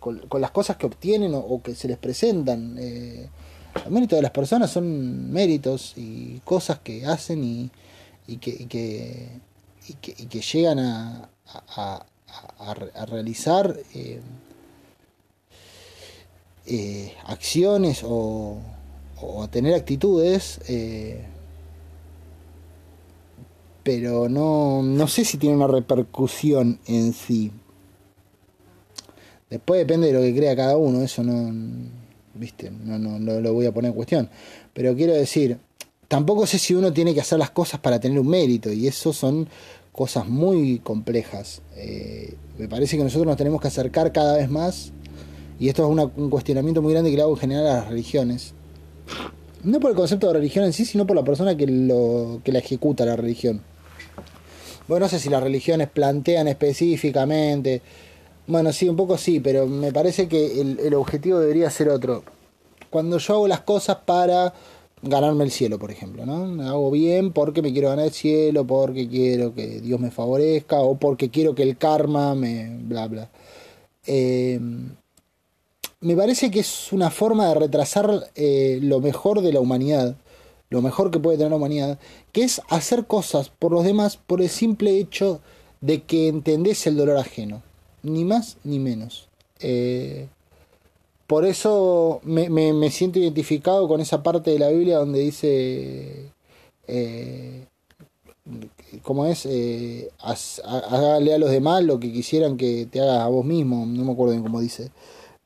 con, 0.00 0.40
las 0.40 0.50
cosas 0.50 0.76
que 0.76 0.86
obtienen 0.86 1.32
o, 1.34 1.60
que 1.62 1.74
se 1.74 1.88
les 1.88 1.98
presentan. 1.98 2.76
Eh, 2.78 3.28
los 3.74 3.90
méritos 3.90 4.16
de 4.16 4.22
las 4.22 4.30
personas 4.30 4.70
son 4.70 5.30
méritos 5.30 5.94
y 5.96 6.40
cosas 6.44 6.80
que 6.80 7.06
hacen 7.06 7.44
y, 7.44 7.70
que, 8.38 8.50
y, 8.50 8.66
que, 8.66 9.28
y, 9.88 10.26
que, 10.26 10.40
llegan 10.40 10.78
a, 10.78 11.28
realizar 13.06 13.74
eh, 13.94 14.20
eh, 16.66 17.14
acciones 17.26 18.02
o, 18.04 18.58
a 19.42 19.48
tener 19.48 19.74
actitudes. 19.74 20.60
Pero 23.88 24.28
no, 24.28 24.82
no 24.82 25.08
sé 25.08 25.24
si 25.24 25.38
tiene 25.38 25.56
una 25.56 25.66
repercusión 25.66 26.78
en 26.86 27.14
sí. 27.14 27.50
Después 29.48 29.78
depende 29.78 30.08
de 30.08 30.12
lo 30.12 30.20
que 30.20 30.36
crea 30.36 30.54
cada 30.54 30.76
uno, 30.76 31.00
eso 31.00 31.24
no, 31.24 31.50
viste, 32.34 32.70
no, 32.70 32.98
no, 32.98 33.40
lo 33.40 33.54
voy 33.54 33.64
a 33.64 33.72
poner 33.72 33.92
en 33.92 33.96
cuestión. 33.96 34.28
Pero 34.74 34.94
quiero 34.94 35.14
decir, 35.14 35.56
tampoco 36.06 36.46
sé 36.46 36.58
si 36.58 36.74
uno 36.74 36.92
tiene 36.92 37.14
que 37.14 37.22
hacer 37.22 37.38
las 37.38 37.48
cosas 37.48 37.80
para 37.80 37.98
tener 37.98 38.20
un 38.20 38.28
mérito, 38.28 38.70
y 38.70 38.86
eso 38.86 39.14
son 39.14 39.48
cosas 39.90 40.28
muy 40.28 40.80
complejas. 40.80 41.62
Eh, 41.74 42.34
me 42.58 42.68
parece 42.68 42.98
que 42.98 43.04
nosotros 43.04 43.26
nos 43.26 43.38
tenemos 43.38 43.58
que 43.58 43.68
acercar 43.68 44.12
cada 44.12 44.36
vez 44.36 44.50
más, 44.50 44.92
y 45.58 45.70
esto 45.70 45.90
es 45.90 46.10
un 46.14 46.28
cuestionamiento 46.28 46.82
muy 46.82 46.92
grande 46.92 47.08
que 47.08 47.16
le 47.16 47.22
hago 47.22 47.32
en 47.32 47.40
general 47.40 47.66
a 47.68 47.74
las 47.76 47.88
religiones. 47.88 48.52
No 49.64 49.80
por 49.80 49.92
el 49.92 49.96
concepto 49.96 50.26
de 50.26 50.34
religión 50.34 50.66
en 50.66 50.74
sí, 50.74 50.84
sino 50.84 51.06
por 51.06 51.16
la 51.16 51.24
persona 51.24 51.56
que, 51.56 51.66
lo, 51.66 52.42
que 52.44 52.52
la 52.52 52.58
ejecuta 52.58 53.06
la 53.06 53.16
religión. 53.16 53.62
Bueno, 54.88 55.04
no 55.04 55.10
sé 55.10 55.18
si 55.18 55.28
las 55.28 55.42
religiones 55.42 55.88
plantean 55.88 56.48
específicamente. 56.48 57.82
Bueno, 58.46 58.72
sí, 58.72 58.88
un 58.88 58.96
poco 58.96 59.18
sí, 59.18 59.38
pero 59.40 59.66
me 59.66 59.92
parece 59.92 60.26
que 60.28 60.60
el, 60.62 60.94
objetivo 60.94 61.38
debería 61.38 61.68
ser 61.70 61.90
otro. 61.90 62.24
Cuando 62.88 63.18
yo 63.18 63.34
hago 63.34 63.48
las 63.48 63.60
cosas 63.60 63.98
para 64.06 64.54
ganarme 65.02 65.44
el 65.44 65.50
cielo, 65.50 65.78
por 65.78 65.90
ejemplo, 65.90 66.24
¿no? 66.24 66.62
Hago 66.66 66.90
bien 66.90 67.32
porque 67.32 67.60
me 67.60 67.72
quiero 67.72 67.90
ganar 67.90 68.06
el 68.06 68.12
cielo, 68.12 68.66
porque 68.66 69.06
quiero 69.06 69.54
que 69.54 69.80
Dios 69.82 70.00
me 70.00 70.10
favorezca, 70.10 70.80
o 70.80 70.96
porque 70.96 71.28
quiero 71.28 71.54
que 71.54 71.64
el 71.64 71.76
karma 71.76 72.34
me. 72.34 72.70
bla, 72.80 73.06
bla. 73.08 73.30
Eh, 74.06 74.58
me 76.00 76.16
parece 76.16 76.50
que 76.50 76.60
es 76.60 76.92
una 76.92 77.10
forma 77.10 77.48
de 77.48 77.54
retrasar 77.56 78.30
eh, 78.34 78.78
lo 78.80 79.00
mejor 79.00 79.42
de 79.42 79.52
la 79.52 79.60
humanidad 79.60 80.16
lo 80.70 80.82
mejor 80.82 81.10
que 81.10 81.18
puede 81.18 81.38
tener 81.38 81.50
la 81.50 81.56
humanidad, 81.56 81.98
que 82.32 82.44
es 82.44 82.60
hacer 82.68 83.06
cosas 83.06 83.50
por 83.50 83.72
los 83.72 83.84
demás 83.84 84.16
por 84.16 84.42
el 84.42 84.48
simple 84.48 84.98
hecho 84.98 85.40
de 85.80 86.02
que 86.02 86.28
entendés 86.28 86.86
el 86.86 86.96
dolor 86.96 87.16
ajeno, 87.16 87.62
ni 88.02 88.24
más 88.24 88.58
ni 88.64 88.78
menos. 88.78 89.28
Eh, 89.60 90.28
por 91.26 91.44
eso 91.44 92.20
me, 92.24 92.48
me, 92.48 92.90
siento 92.90 93.18
identificado 93.18 93.86
con 93.86 94.00
esa 94.00 94.22
parte 94.22 94.50
de 94.50 94.58
la 94.58 94.70
Biblia 94.70 94.98
donde 94.98 95.20
dice, 95.20 96.32
eh, 96.86 97.66
como 99.02 99.26
es, 99.26 99.44
eh, 99.46 100.10
hágale 100.64 101.34
a 101.34 101.38
los 101.38 101.50
demás 101.50 101.84
lo 101.84 102.00
que 102.00 102.12
quisieran 102.12 102.56
que 102.56 102.86
te 102.90 103.00
hagas 103.00 103.20
a 103.20 103.28
vos 103.28 103.44
mismo, 103.44 103.84
no 103.86 104.04
me 104.04 104.12
acuerdo 104.12 104.32
bien 104.32 104.42
cómo 104.42 104.60
dice, 104.60 104.90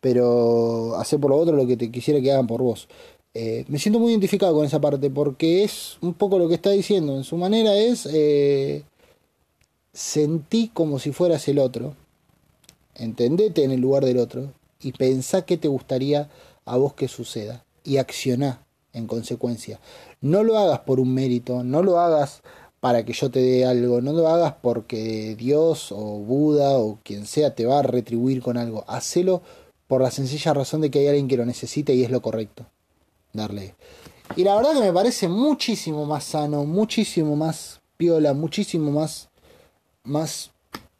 pero 0.00 0.96
hacer 0.96 1.18
por 1.20 1.30
lo 1.30 1.36
otro 1.36 1.56
lo 1.56 1.66
que 1.66 1.76
te 1.76 1.90
quisiera 1.90 2.20
que 2.20 2.32
hagan 2.32 2.46
por 2.46 2.62
vos. 2.62 2.88
Eh, 3.34 3.64
me 3.68 3.78
siento 3.78 3.98
muy 3.98 4.10
identificado 4.10 4.54
con 4.54 4.66
esa 4.66 4.80
parte 4.80 5.08
porque 5.08 5.64
es 5.64 5.96
un 6.02 6.12
poco 6.12 6.38
lo 6.38 6.48
que 6.48 6.54
está 6.54 6.70
diciendo. 6.70 7.16
En 7.16 7.24
su 7.24 7.36
manera 7.36 7.74
es 7.76 8.06
eh, 8.12 8.84
sentí 9.92 10.68
como 10.68 10.98
si 10.98 11.12
fueras 11.12 11.48
el 11.48 11.58
otro, 11.58 11.96
entendete 12.94 13.64
en 13.64 13.70
el 13.70 13.80
lugar 13.80 14.04
del 14.04 14.18
otro 14.18 14.52
y 14.82 14.92
pensá 14.92 15.42
qué 15.46 15.56
te 15.56 15.68
gustaría 15.68 16.28
a 16.66 16.76
vos 16.76 16.92
que 16.94 17.08
suceda 17.08 17.64
y 17.84 17.96
accioná 17.96 18.64
en 18.92 19.06
consecuencia. 19.06 19.80
No 20.20 20.42
lo 20.42 20.58
hagas 20.58 20.80
por 20.80 21.00
un 21.00 21.14
mérito, 21.14 21.64
no 21.64 21.82
lo 21.82 21.98
hagas 22.00 22.42
para 22.80 23.04
que 23.04 23.14
yo 23.14 23.30
te 23.30 23.40
dé 23.40 23.64
algo, 23.64 24.02
no 24.02 24.12
lo 24.12 24.28
hagas 24.28 24.54
porque 24.60 25.36
Dios 25.36 25.90
o 25.92 26.18
Buda 26.18 26.78
o 26.78 26.98
quien 27.02 27.26
sea 27.26 27.54
te 27.54 27.64
va 27.64 27.78
a 27.78 27.82
retribuir 27.82 28.42
con 28.42 28.58
algo. 28.58 28.84
Hacelo 28.88 29.42
por 29.86 30.02
la 30.02 30.10
sencilla 30.10 30.52
razón 30.52 30.82
de 30.82 30.90
que 30.90 30.98
hay 31.00 31.08
alguien 31.08 31.28
que 31.28 31.36
lo 31.38 31.46
necesita 31.46 31.92
y 31.92 32.02
es 32.04 32.10
lo 32.10 32.20
correcto 32.20 32.66
darle. 33.32 33.74
Y 34.36 34.44
la 34.44 34.54
verdad 34.56 34.74
que 34.74 34.80
me 34.80 34.92
parece 34.92 35.28
muchísimo 35.28 36.06
más 36.06 36.24
sano, 36.24 36.64
muchísimo 36.64 37.36
más 37.36 37.80
piola, 37.96 38.32
muchísimo 38.32 38.90
más, 38.90 39.28
más 40.04 40.50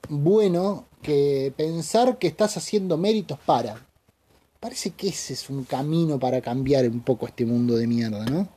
bueno 0.08 0.86
que 1.02 1.52
pensar 1.56 2.18
que 2.18 2.28
estás 2.28 2.56
haciendo 2.56 2.96
méritos 2.96 3.38
para. 3.44 3.86
Parece 4.60 4.90
que 4.90 5.08
ese 5.08 5.32
es 5.32 5.50
un 5.50 5.64
camino 5.64 6.18
para 6.18 6.40
cambiar 6.40 6.88
un 6.88 7.00
poco 7.00 7.26
este 7.26 7.44
mundo 7.44 7.76
de 7.76 7.86
mierda, 7.86 8.24
¿no? 8.26 8.48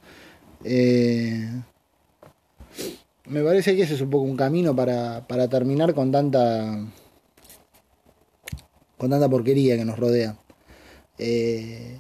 Eh, 0.64 1.50
me 3.28 3.44
parece 3.44 3.76
que 3.76 3.84
ese 3.84 3.96
es 3.96 4.02
un 4.02 4.10
poco 4.10 4.24
un 4.24 4.38
camino 4.38 4.76
para, 4.76 5.26
para 5.28 5.48
terminar 5.48 5.94
con 5.96 6.12
tanta 6.12 6.78
con 8.98 9.10
tanta 9.10 9.30
porquería 9.30 9.78
que 9.78 9.86
nos 9.86 9.98
rodea. 9.98 10.38
Eh, 11.18 12.00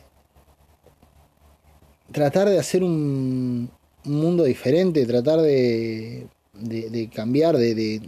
tratar 2.16 2.49
de 2.49 2.57
hacer 2.57 2.82
un, 2.82 3.70
mundo 4.05 4.45
diferente, 4.45 5.05
tratar 5.05 5.41
de, 5.41 6.28
de, 6.53 7.09
cambiar, 7.13 7.57
de, 7.57 7.76
de, 7.76 8.01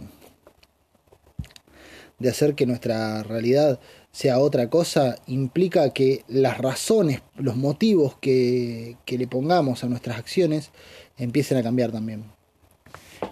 de 2.18 2.28
hacer 2.30 2.54
que 2.54 2.64
nuestra 2.64 3.22
realidad 3.22 3.78
sea 4.10 4.38
otra 4.38 4.70
cosa, 4.70 5.18
implica 5.26 5.90
que 5.90 6.24
las 6.26 6.56
razones, 6.56 7.20
los 7.36 7.56
motivos 7.56 8.16
que, 8.18 8.96
que 9.04 9.18
le 9.18 9.26
pongamos 9.26 9.84
a 9.84 9.88
nuestras 9.88 10.16
acciones 10.16 10.70
empiecen 11.18 11.58
a 11.58 11.62
cambiar 11.62 11.92
también. 11.92 12.24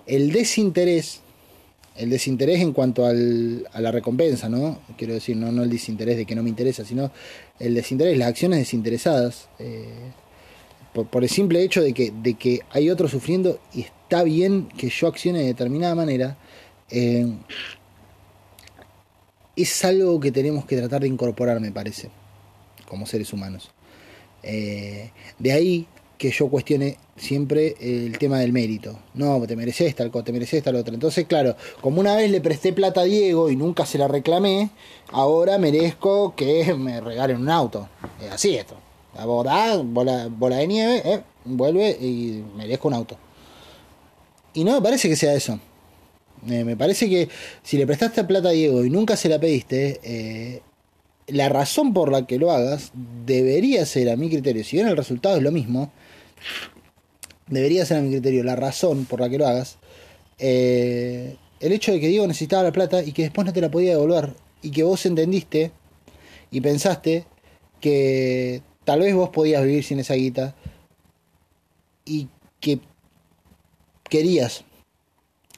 El 0.07 0.31
desinterés, 0.31 1.21
el 1.97 2.11
desinterés 2.11 2.61
en 2.61 2.75
cuanto 2.75 3.07
al, 3.07 3.67
a 3.73 3.81
la 3.81 3.93
recompensa, 3.93 4.51
¿no? 4.51 4.81
Quiero 4.99 5.15
decir, 5.15 5.39
no, 5.39 5.51
no 5.53 5.63
el 5.63 5.71
desinterés 5.71 6.19
de 6.19 6.27
que 6.27 6.35
no 6.35 6.43
me 6.43 6.51
interesa, 6.51 6.85
sino 6.85 7.11
el 7.59 7.75
desinterés, 7.75 8.19
las 8.19 8.29
acciones 8.29 8.59
desinteresadas. 8.59 9.49
Eh, 9.59 10.13
por, 11.05 11.23
el 11.23 11.29
simple 11.31 11.63
hecho 11.63 11.83
de 11.83 11.93
que, 11.93 12.13
de 12.23 12.35
que 12.35 12.61
hay 12.71 12.91
otro 12.91 13.09
sufriendo 13.09 13.59
y 13.75 13.83
está 13.83 14.23
bien 14.23 14.69
que 14.77 14.89
yo 14.89 15.09
accione 15.09 15.41
de 15.41 15.47
determinada 15.47 15.95
manera, 15.95 16.39
eh, 16.91 17.27
es 19.57 19.85
algo 19.85 20.21
que 20.21 20.33
tenemos 20.33 20.65
que 20.67 20.77
tratar 20.77 21.03
de 21.03 21.09
incorporar, 21.09 21.61
me 21.61 21.73
parece, 21.73 22.11
como 22.89 23.07
seres 23.07 23.33
humanos. 23.33 23.71
Eh, 24.43 25.11
de 25.39 25.53
ahí 25.53 25.87
que 26.19 26.31
yo 26.31 26.49
cuestione 26.49 26.97
siempre 27.17 27.75
el 27.81 28.17
tema 28.19 28.39
del 28.39 28.53
mérito. 28.53 28.99
No, 29.15 29.41
te 29.47 29.57
mereces 29.57 29.95
tal 29.95 30.11
cosa, 30.11 30.25
te 30.27 30.33
mereces 30.33 30.63
tal 30.63 30.77
otra. 30.77 30.95
Entonces, 30.95 31.27
claro, 31.27 31.57
como 31.81 32.01
una 32.01 32.17
vez 32.17 32.31
le 32.31 32.41
presté 32.41 32.73
plata 32.73 33.03
a 33.03 33.05
Diego 33.05 33.51
y 33.51 33.57
nunca 33.57 33.85
se 33.85 33.99
la 33.99 34.09
reclamé, 34.09 34.71
ahora 35.11 35.59
merezco 35.59 36.35
que 36.35 36.75
me 36.75 37.01
regalen 37.01 37.39
un 37.39 37.51
auto. 37.51 37.89
Así 38.31 38.57
esto. 38.57 38.86
La 39.17 39.25
bola, 39.25 39.81
bola, 39.83 40.57
de 40.57 40.67
nieve, 40.67 41.03
eh, 41.05 41.23
vuelve 41.45 41.91
y 41.91 42.45
merezco 42.55 42.89
un 42.89 42.95
auto. 42.95 43.17
Y 44.53 44.63
no 44.65 44.75
me 44.75 44.83
parece 44.83 45.09
que 45.09 45.17
sea 45.17 45.35
eso. 45.35 45.59
Eh, 46.49 46.65
me 46.65 46.77
parece 46.77 47.09
que 47.09 47.29
si 47.63 47.79
le 47.79 47.87
prestaste 47.87 48.25
plata 48.25 48.51
a 48.51 48.53
Diego 48.53 48.85
y 48.85 48.91
nunca 48.91 49.17
se 49.17 49.31
la 49.31 49.39
pediste, 49.39 50.01
eh, 50.03 50.63
la 51.29 51.49
razón 51.49 51.95
por 51.95 52.13
la 52.13 52.27
que 52.27 52.39
lo 52.39 52.53
hagas 52.53 52.93
debería 53.25 53.87
ser, 53.87 54.11
a 54.11 54.17
mi 54.17 54.29
criterio, 54.29 54.63
si 54.65 54.77
bien 54.77 54.89
el 54.89 54.97
resultado 54.97 55.37
es 55.37 55.43
lo 55.43 55.51
mismo, 55.51 55.91
debería 57.49 57.87
ser 57.87 57.99
a 57.99 58.03
mi 58.03 58.11
criterio 58.11 58.45
la 58.45 58.55
razón 58.55 59.07
por 59.07 59.21
la 59.21 59.31
que 59.31 59.39
lo 59.39 59.47
hagas, 59.47 59.79
el 60.39 61.39
hecho 61.61 61.93
de 61.93 62.01
que 62.01 62.09
Diego 62.09 62.27
necesitaba 62.27 62.65
la 62.65 62.73
plata 62.73 63.03
y 63.03 63.13
que 63.13 63.23
después 63.23 63.47
no 63.47 63.53
te 63.53 63.63
la 63.63 63.71
podía 63.71 63.93
devolver 63.93 64.35
y 64.61 64.71
que 64.71 64.83
vos 64.83 65.07
entendiste 65.07 65.73
y 66.51 66.61
pensaste 66.61 67.25
que 67.81 68.63
tal 68.87 69.01
vez 69.01 69.15
vos 69.15 69.31
podías 69.31 69.65
vivir 69.65 69.85
sin 69.85 69.99
esa 69.99 70.15
guita 70.15 70.55
y 72.05 72.29
que 72.61 72.81
querías 74.09 74.65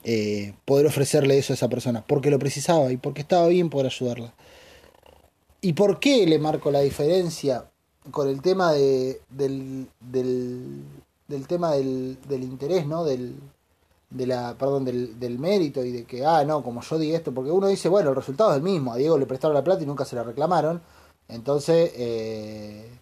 eh, 0.02 0.54
poder 0.64 0.86
ofrecerle 0.86 1.36
eso 1.36 1.52
a 1.52 1.54
esa 1.54 1.68
persona, 1.68 2.02
porque 2.06 2.30
lo 2.30 2.38
precisaba 2.38 2.90
y 2.90 2.96
porque 2.96 3.20
estaba 3.20 3.46
bien 3.48 3.68
poder 3.68 3.86
ayudarla. 3.86 4.34
¿Y 5.60 5.74
por 5.74 6.00
qué 6.00 6.26
le 6.26 6.38
marco 6.38 6.70
la 6.70 6.80
diferencia 6.80 7.70
con 8.10 8.28
el 8.28 8.40
tema 8.40 8.72
de, 8.72 9.20
del, 9.28 9.88
del, 10.00 11.46
tema 11.46 11.72
del, 11.72 12.16
del, 12.26 12.42
interés, 12.42 12.86
¿no? 12.86 13.04
Del, 13.04 13.36
de 14.08 14.26
la, 14.26 14.56
perdón, 14.56 14.86
del, 14.86 15.20
del, 15.20 15.38
mérito 15.38 15.84
y 15.84 15.92
de 15.92 16.04
que, 16.04 16.24
ah, 16.24 16.44
no, 16.44 16.62
como 16.62 16.80
yo 16.80 16.98
di 16.98 17.14
esto, 17.14 17.34
porque 17.34 17.50
uno 17.50 17.66
dice, 17.66 17.90
bueno, 17.90 18.08
el 18.08 18.16
resultado 18.16 18.52
es 18.52 18.56
el 18.56 18.62
mismo, 18.62 18.94
a 18.94 18.96
Diego 18.96 19.18
le 19.18 19.26
prestaron 19.26 19.54
la 19.54 19.64
plata 19.64 19.82
y 19.82 19.86
nunca 19.86 20.06
se 20.06 20.16
la 20.16 20.22
reclamaron, 20.22 20.80
entonces, 21.28 21.92
eh, 21.94 22.97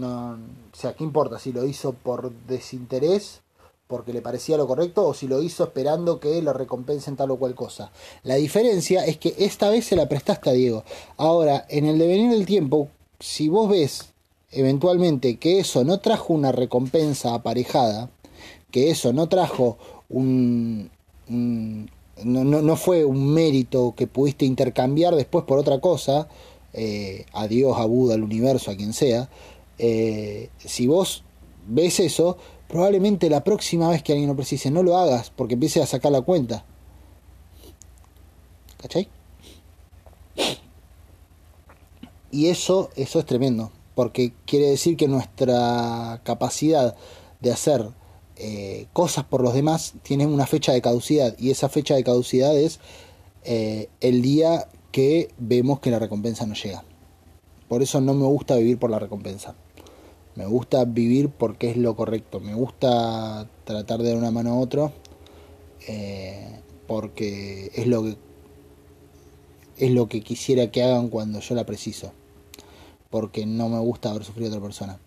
no, 0.00 0.32
o 0.32 0.76
sea, 0.76 0.94
¿qué 0.94 1.04
importa 1.04 1.38
si 1.38 1.52
lo 1.52 1.64
hizo 1.66 1.92
por 1.92 2.32
desinterés 2.46 3.42
porque 3.90 4.12
le 4.12 4.22
parecía 4.22 4.56
lo 4.56 4.68
correcto 4.68 5.06
o 5.06 5.12
si 5.12 5.26
lo 5.26 5.42
hizo 5.42 5.64
esperando 5.64 6.20
que 6.20 6.40
lo 6.40 6.52
recompensen 6.52 7.16
tal 7.16 7.32
o 7.32 7.36
cual 7.36 7.56
cosa. 7.56 7.90
La 8.22 8.36
diferencia 8.36 9.04
es 9.04 9.18
que 9.18 9.34
esta 9.36 9.68
vez 9.68 9.84
se 9.84 9.96
la 9.96 10.08
prestaste 10.08 10.48
a 10.48 10.52
Diego. 10.52 10.84
Ahora, 11.16 11.66
en 11.68 11.86
el 11.86 11.98
devenir 11.98 12.30
del 12.30 12.46
tiempo, 12.46 12.88
si 13.18 13.48
vos 13.48 13.68
ves 13.68 14.12
eventualmente 14.52 15.38
que 15.38 15.58
eso 15.58 15.84
no 15.84 15.98
trajo 15.98 16.32
una 16.32 16.52
recompensa 16.52 17.34
aparejada, 17.34 18.10
que 18.70 18.90
eso 18.90 19.12
no 19.12 19.28
trajo 19.28 19.76
un, 20.08 20.90
no, 21.28 22.44
no, 22.44 22.76
fue 22.76 23.04
un 23.04 23.34
mérito 23.34 23.94
que 23.96 24.06
pudiste 24.06 24.44
intercambiar 24.44 25.16
después 25.16 25.44
por 25.44 25.58
otra 25.58 25.80
cosa, 25.80 26.28
eh, 26.72 27.26
a 27.32 27.48
Dios, 27.48 27.76
a 27.76 27.84
Buda, 27.84 28.14
al 28.14 28.22
universo, 28.22 28.70
a 28.70 28.76
quien 28.76 28.92
sea, 28.92 29.28
eh, 29.82 30.50
si 30.58 30.86
vos 30.86 31.24
ves 31.66 32.00
eso, 32.00 32.36
probablemente 32.68 33.30
la 33.30 33.42
próxima 33.42 33.88
vez 33.88 34.02
que 34.02 34.12
alguien 34.12 34.28
lo 34.28 34.36
precise 34.36 34.70
no 34.70 34.82
lo 34.82 34.98
hagas 34.98 35.30
porque 35.30 35.54
empiece 35.54 35.82
a 35.82 35.86
sacar 35.86 36.12
la 36.12 36.20
cuenta. 36.20 36.64
¿Cachai? 38.76 39.08
Y 42.30 42.46
eso, 42.48 42.90
eso 42.94 43.18
es 43.18 43.26
tremendo, 43.26 43.72
porque 43.94 44.32
quiere 44.46 44.66
decir 44.66 44.96
que 44.96 45.08
nuestra 45.08 46.20
capacidad 46.24 46.94
de 47.40 47.50
hacer 47.50 47.88
eh, 48.36 48.86
cosas 48.92 49.24
por 49.24 49.42
los 49.42 49.54
demás 49.54 49.94
tiene 50.02 50.26
una 50.26 50.46
fecha 50.46 50.72
de 50.72 50.82
caducidad, 50.82 51.34
y 51.38 51.50
esa 51.50 51.68
fecha 51.68 51.94
de 51.94 52.04
caducidad 52.04 52.56
es 52.56 52.80
eh, 53.44 53.88
el 54.00 54.22
día 54.22 54.68
que 54.92 55.30
vemos 55.38 55.80
que 55.80 55.90
la 55.90 55.98
recompensa 55.98 56.46
no 56.46 56.54
llega. 56.54 56.84
Por 57.68 57.82
eso 57.82 58.00
no 58.00 58.14
me 58.14 58.26
gusta 58.26 58.56
vivir 58.56 58.78
por 58.78 58.90
la 58.90 58.98
recompensa. 58.98 59.54
Me 60.36 60.46
gusta 60.46 60.84
vivir 60.84 61.28
porque 61.28 61.70
es 61.70 61.76
lo 61.76 61.96
correcto. 61.96 62.40
Me 62.40 62.54
gusta 62.54 63.48
tratar 63.64 64.02
de 64.02 64.10
dar 64.10 64.18
una 64.18 64.30
mano 64.30 64.52
a 64.52 64.58
otro 64.58 64.92
eh, 65.86 66.60
porque 66.86 67.70
es 67.74 67.86
lo 67.86 68.02
que 68.02 68.16
es 69.76 69.90
lo 69.92 70.08
que 70.08 70.20
quisiera 70.20 70.70
que 70.70 70.82
hagan 70.82 71.08
cuando 71.08 71.40
yo 71.40 71.54
la 71.54 71.64
preciso. 71.64 72.12
Porque 73.08 73.46
no 73.46 73.68
me 73.68 73.78
gusta 73.78 74.12
ver 74.12 74.24
sufrir 74.24 74.46
a 74.46 74.48
otra 74.50 74.60
persona. 74.60 74.98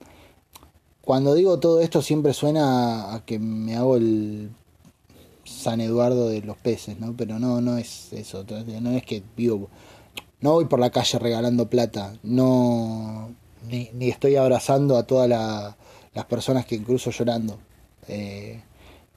Cuando 1.02 1.36
digo 1.36 1.60
todo 1.60 1.82
esto 1.82 2.02
siempre 2.02 2.34
suena 2.34 3.14
a 3.14 3.26
que 3.26 3.40
me 3.40 3.76
hago 3.76 3.96
el 3.98 4.50
San 5.44 5.80
Eduardo 5.80 6.30
de 6.30 6.42
los 6.42 6.58
peces, 6.58 7.00
¿no? 7.00 7.16
Pero 7.16 7.40
no, 7.40 7.62
no 7.62 7.78
es 7.78 8.14
eso. 8.14 8.46
No 8.82 8.92
es 8.92 9.04
que 9.04 9.24
vivo 9.38 9.70
no 10.44 10.52
voy 10.52 10.66
por 10.66 10.80
la 10.80 10.90
calle 10.90 11.20
regalando 11.20 11.70
plata, 11.70 12.18
no 12.22 13.34
ni, 13.70 13.90
ni 13.94 14.10
estoy 14.10 14.36
abrazando 14.36 14.98
a 14.98 15.04
todas 15.04 15.30
las 15.30 16.26
personas 16.26 16.66
que 16.66 16.76
incluso 16.76 17.12
llorando. 17.12 17.58
Eh, 18.08 18.62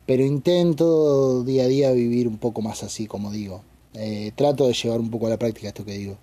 pero 0.04 0.24
intento 0.24 1.42
día 1.42 1.64
a 1.64 1.66
día 1.66 1.90
vivir 1.92 2.28
un 2.28 2.38
poco 2.38 2.62
más 2.62 2.82
así, 2.82 3.06
como 3.06 3.30
digo. 3.30 3.62
Eh, 3.94 4.32
trato 4.36 4.66
de 4.66 4.74
llevar 4.74 5.00
un 5.00 5.10
poco 5.10 5.26
a 5.26 5.30
la 5.30 5.38
práctica 5.38 5.68
esto 5.68 5.84
que 5.84 5.92
digo. 5.92 6.16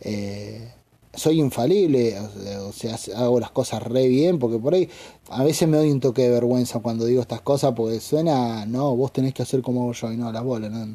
Eh, 0.00 0.72
soy 1.14 1.40
infalible, 1.40 2.18
o 2.20 2.72
sea, 2.72 2.96
hago 3.16 3.40
las 3.40 3.50
cosas 3.50 3.82
re 3.82 4.06
bien, 4.08 4.38
porque 4.38 4.58
por 4.58 4.74
ahí 4.74 4.88
a 5.30 5.42
veces 5.42 5.68
me 5.68 5.76
doy 5.76 5.90
un 5.90 6.00
toque 6.00 6.22
de 6.22 6.30
vergüenza 6.30 6.80
cuando 6.80 7.06
digo 7.06 7.22
estas 7.22 7.40
cosas, 7.40 7.72
porque 7.74 7.98
suena, 8.00 8.66
no, 8.66 8.94
vos 8.94 9.12
tenés 9.12 9.34
que 9.34 9.42
hacer 9.42 9.62
como 9.62 9.92
yo 9.92 10.12
y 10.12 10.16
no, 10.16 10.30
las 10.30 10.44
bolas, 10.44 10.70
no, 10.70 10.86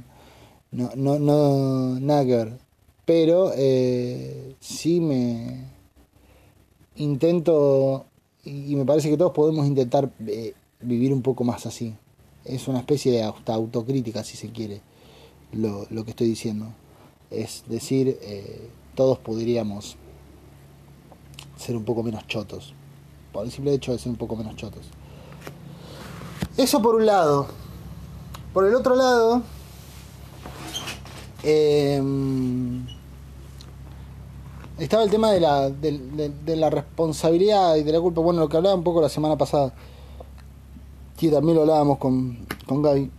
no, 0.72 0.92
no, 0.96 1.20
no 1.20 2.00
nada 2.00 2.26
que 2.26 2.36
ver 2.36 2.54
pero 3.06 3.52
sí 4.62 5.02
me 5.02 5.74
intento 6.96 8.06
y 8.44 8.76
me 8.76 8.86
parece 8.86 9.10
que 9.10 9.18
todos 9.18 9.32
podemos 9.32 9.66
intentar 9.66 10.12
eh, 10.28 10.54
vivir 10.82 11.14
un 11.14 11.22
poco 11.22 11.44
más 11.44 11.66
así. 11.66 11.96
Es 12.44 12.68
una 12.68 12.80
especie 12.80 13.12
de 13.12 13.24
autocrítica, 13.24 14.24
si 14.24 14.36
se 14.36 14.50
quiere, 14.50 14.82
lo, 15.54 15.88
lo 15.90 16.04
que 16.04 16.12
estoy 16.12 16.28
diciendo. 16.28 16.68
Es 17.32 17.64
decir, 17.68 18.20
eh, 18.22 18.70
todos 18.96 19.18
podríamos 19.18 19.96
ser 21.58 21.78
un 21.78 21.86
poco 21.86 22.04
menos 22.04 22.28
chotos, 22.28 22.74
por 23.32 23.46
el 23.46 23.52
simple 23.52 23.74
hecho 23.74 23.94
de 23.94 24.00
ser 24.00 24.10
un 24.10 24.18
poco 24.18 24.36
menos 24.36 24.56
chotos. 24.56 24.86
Eso 26.58 26.82
por 26.82 26.96
un 26.96 27.06
lado. 27.06 27.48
Por 28.54 28.66
el 28.66 28.76
otro 28.76 28.96
lado, 28.96 29.42
eh, 31.42 32.00
estaba 34.80 35.04
el 35.04 35.10
tema 35.10 35.32
de 35.32 35.40
la, 35.40 35.70
de, 35.70 36.56
la 36.56 36.70
responsabilidad 36.70 37.76
y 37.76 37.84
de 37.84 37.92
la 37.92 38.02
culpa, 38.02 38.22
bueno, 38.22 38.40
lo 38.40 38.50
que 38.50 38.58
hablaba 38.58 38.76
un 38.76 38.84
poco 38.84 39.02
la 39.02 39.10
semana 39.10 39.38
pasada, 39.38 39.74
que 41.18 41.30
también 41.30 41.56
lo 41.56 41.62
hablábamos 41.62 42.00
con, 42.00 42.46
con 42.66 42.82
Gaby. 42.82 43.12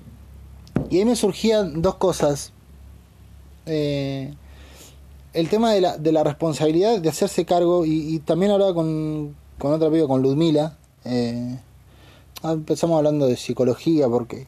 Y 0.90 0.98
ahí 0.98 1.04
me 1.04 1.16
surgían 1.16 1.80
dos 1.80 1.94
cosas. 1.96 2.52
Eh, 3.66 4.34
el 5.32 5.48
tema 5.48 5.72
de 5.72 5.80
la, 5.80 5.96
de 5.96 6.12
la 6.12 6.22
responsabilidad 6.24 7.00
de 7.00 7.08
hacerse 7.08 7.44
cargo, 7.44 7.84
y, 7.84 8.18
también 8.20 8.52
hablaba 8.52 8.74
con, 8.74 9.34
con 9.58 9.72
otra 9.72 9.88
amiga, 9.88 10.06
con 10.06 10.22
Ludmila. 10.22 10.76
Eh, 11.04 11.58
ah, 12.42 12.52
empezamos 12.52 12.96
hablando 12.96 13.26
de 13.26 13.36
psicología 13.36 14.08
porque 14.08 14.46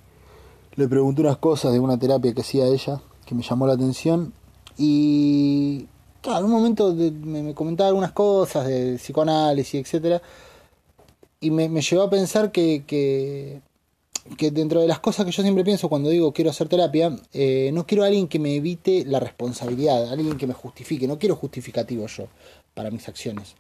le 0.75 0.89
pregunté 0.89 1.23
unas 1.23 1.39
cosas 1.39 1.73
de 1.73 1.81
una 1.81 1.99
terapia 1.99 2.35
que 2.35 2.41
hacía 2.41 2.67
ella, 2.67 3.01
que 3.25 3.35
me 3.35 3.43
llamó 3.43 3.67
la 3.67 3.75
atención. 3.75 4.33
Y 4.77 5.87
en 6.35 6.45
un 6.45 6.51
momento 6.51 6.95
me, 6.95 7.55
comentaba 7.55 7.89
algunas 7.89 8.13
cosas 8.13 8.67
de 8.67 8.97
psicoanálisis, 8.97 9.81
etcétera, 9.81 10.21
y 11.41 11.51
me, 11.51 11.69
llevó 11.69 12.03
a 12.03 12.11
pensar 12.11 12.51
que, 12.51 12.85
que, 12.87 13.61
dentro 14.51 14.81
de 14.81 14.89
las 14.89 14.99
cosas 15.01 15.25
que 15.25 15.33
yo 15.33 15.43
siempre 15.43 15.65
pienso 15.65 15.89
cuando 15.89 16.11
digo 16.11 16.33
quiero 16.33 16.51
hacer 16.51 16.69
terapia, 16.69 17.17
eh, 17.33 17.71
no 17.73 17.87
quiero 17.87 18.03
a 18.03 18.07
alguien 18.07 18.27
que 18.29 18.39
me 18.39 18.57
evite 18.57 19.05
la 19.07 19.21
responsabilidad, 19.21 20.11
alguien 20.11 20.37
que 20.37 20.47
me 20.47 20.55
justifique, 20.55 21.07
no 21.07 21.19
quiero 21.19 21.37
justificativo 21.37 22.07
yo 22.07 22.27
para 22.77 22.91
mis 22.91 23.09
acciones. 23.09 23.57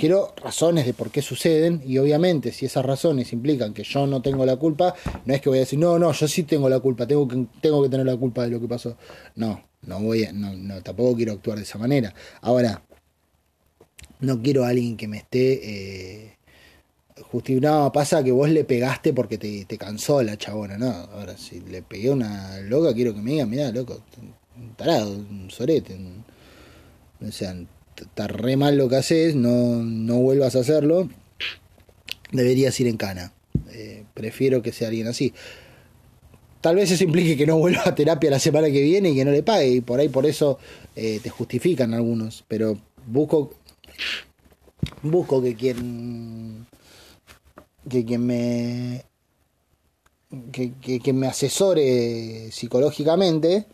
Quiero 0.00 0.34
razones 0.42 0.86
de 0.86 0.94
por 0.94 1.10
qué 1.10 1.20
suceden 1.20 1.82
y 1.84 1.98
obviamente 1.98 2.52
si 2.52 2.64
esas 2.64 2.86
razones 2.86 3.34
implican 3.34 3.74
que 3.74 3.84
yo 3.84 4.06
no 4.06 4.22
tengo 4.22 4.46
la 4.46 4.56
culpa, 4.56 4.94
no 5.26 5.34
es 5.34 5.42
que 5.42 5.50
voy 5.50 5.58
a 5.58 5.60
decir, 5.60 5.78
no, 5.78 5.98
no, 5.98 6.10
yo 6.10 6.26
sí 6.26 6.42
tengo 6.44 6.70
la 6.70 6.80
culpa, 6.80 7.06
tengo 7.06 7.28
que, 7.28 7.46
tengo 7.60 7.82
que 7.82 7.90
tener 7.90 8.06
la 8.06 8.16
culpa 8.16 8.44
de 8.44 8.48
lo 8.48 8.58
que 8.58 8.66
pasó. 8.66 8.96
No, 9.34 9.62
no 9.82 10.00
voy 10.00 10.24
a, 10.24 10.32
no, 10.32 10.56
no, 10.56 10.82
tampoco 10.82 11.16
quiero 11.16 11.32
actuar 11.32 11.58
de 11.58 11.64
esa 11.64 11.76
manera. 11.76 12.14
Ahora, 12.40 12.82
no 14.20 14.40
quiero 14.40 14.64
a 14.64 14.68
alguien 14.68 14.96
que 14.96 15.06
me 15.06 15.18
esté 15.18 15.60
eh, 15.62 16.36
justificando. 17.30 17.92
pasa 17.92 18.24
que 18.24 18.32
vos 18.32 18.48
le 18.48 18.64
pegaste 18.64 19.12
porque 19.12 19.36
te, 19.36 19.76
cansó 19.76 20.22
la 20.22 20.38
chabona, 20.38 20.78
¿no? 20.78 20.88
Ahora, 20.88 21.36
si 21.36 21.60
le 21.60 21.82
pegué 21.82 22.08
una 22.08 22.58
loca, 22.60 22.94
quiero 22.94 23.14
que 23.14 23.20
me 23.20 23.32
diga, 23.32 23.44
mira, 23.44 23.70
loco, 23.70 24.02
un 24.56 24.74
tarado, 24.76 25.10
un 25.12 25.50
sorete. 25.50 25.94
o 27.20 27.30
sea, 27.30 27.54
está 28.04 28.26
re 28.26 28.56
mal 28.56 28.76
lo 28.76 28.88
que 28.88 28.96
haces, 28.96 29.34
no, 29.34 29.82
no 29.82 30.16
vuelvas 30.16 30.56
a 30.56 30.60
hacerlo. 30.60 31.08
Deberías 32.32 32.78
ir 32.80 32.88
en 32.88 32.96
cana. 32.96 33.32
Eh, 33.70 34.04
prefiero 34.14 34.62
que 34.62 34.72
sea 34.72 34.88
alguien 34.88 35.06
así. 35.06 35.32
Tal 36.60 36.76
vez 36.76 36.90
eso 36.90 37.04
implique 37.04 37.36
que 37.36 37.46
no 37.46 37.58
vuelva 37.58 37.82
a 37.84 37.94
terapia 37.94 38.30
la 38.30 38.38
semana 38.38 38.68
que 38.68 38.82
viene 38.82 39.10
y 39.10 39.14
que 39.14 39.24
no 39.24 39.30
le 39.30 39.42
pague, 39.42 39.68
y 39.68 39.80
por 39.80 40.00
ahí 40.00 40.08
por 40.08 40.26
eso 40.26 40.58
eh, 40.96 41.20
te 41.22 41.30
justifican 41.30 41.94
algunos, 41.94 42.44
pero 42.48 42.76
busco 43.06 43.54
busco 45.02 45.42
que 45.42 45.54
quien 45.54 46.66
que 47.88 48.04
quien 48.04 48.26
me 48.26 49.04
que, 50.52 50.72
que, 51.00 51.12
me 51.12 51.28
asesore 51.28 52.50
psicológicamente 52.50 53.66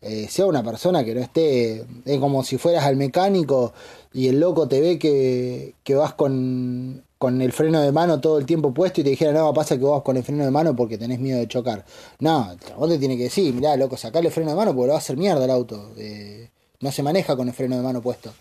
eh, 0.00 0.28
sea 0.28 0.46
una 0.46 0.62
persona 0.62 1.04
que 1.04 1.14
no 1.14 1.20
esté 1.20 1.84
es 2.04 2.18
como 2.18 2.44
si 2.44 2.56
fueras 2.56 2.84
al 2.84 2.96
mecánico 2.96 3.72
y 4.12 4.28
el 4.28 4.38
loco 4.40 4.68
te 4.68 4.80
ve 4.80 4.98
que, 4.98 5.74
que 5.82 5.94
vas 5.94 6.14
con 6.14 7.02
con 7.18 7.42
el 7.42 7.52
freno 7.52 7.80
de 7.80 7.90
mano 7.90 8.20
todo 8.20 8.38
el 8.38 8.46
tiempo 8.46 8.72
puesto 8.72 9.00
y 9.00 9.04
te 9.04 9.10
dijera, 9.10 9.32
no, 9.32 9.52
pasa 9.52 9.76
que 9.76 9.84
vos 9.84 10.02
con 10.02 10.16
el 10.16 10.22
freno 10.22 10.44
de 10.44 10.52
mano 10.52 10.74
porque 10.74 10.96
tenés 10.96 11.18
miedo 11.18 11.38
de 11.38 11.48
chocar. 11.48 11.84
No, 12.20 12.56
vos 12.76 12.88
te 12.88 12.98
tiene 12.98 13.16
que 13.16 13.24
decir, 13.24 13.52
mirá, 13.52 13.76
loco, 13.76 13.96
sacale 13.96 14.28
el 14.28 14.32
freno 14.32 14.50
de 14.50 14.56
mano 14.56 14.74
porque 14.74 14.90
va 14.90 14.94
a 14.94 14.98
hacer 14.98 15.16
mierda 15.16 15.44
el 15.44 15.50
auto. 15.50 15.92
Eh, 15.96 16.48
no 16.80 16.92
se 16.92 17.02
maneja 17.02 17.36
con 17.36 17.48
el 17.48 17.54
freno 17.54 17.76
de 17.76 17.82
mano 17.82 18.00
puesto. 18.00 18.32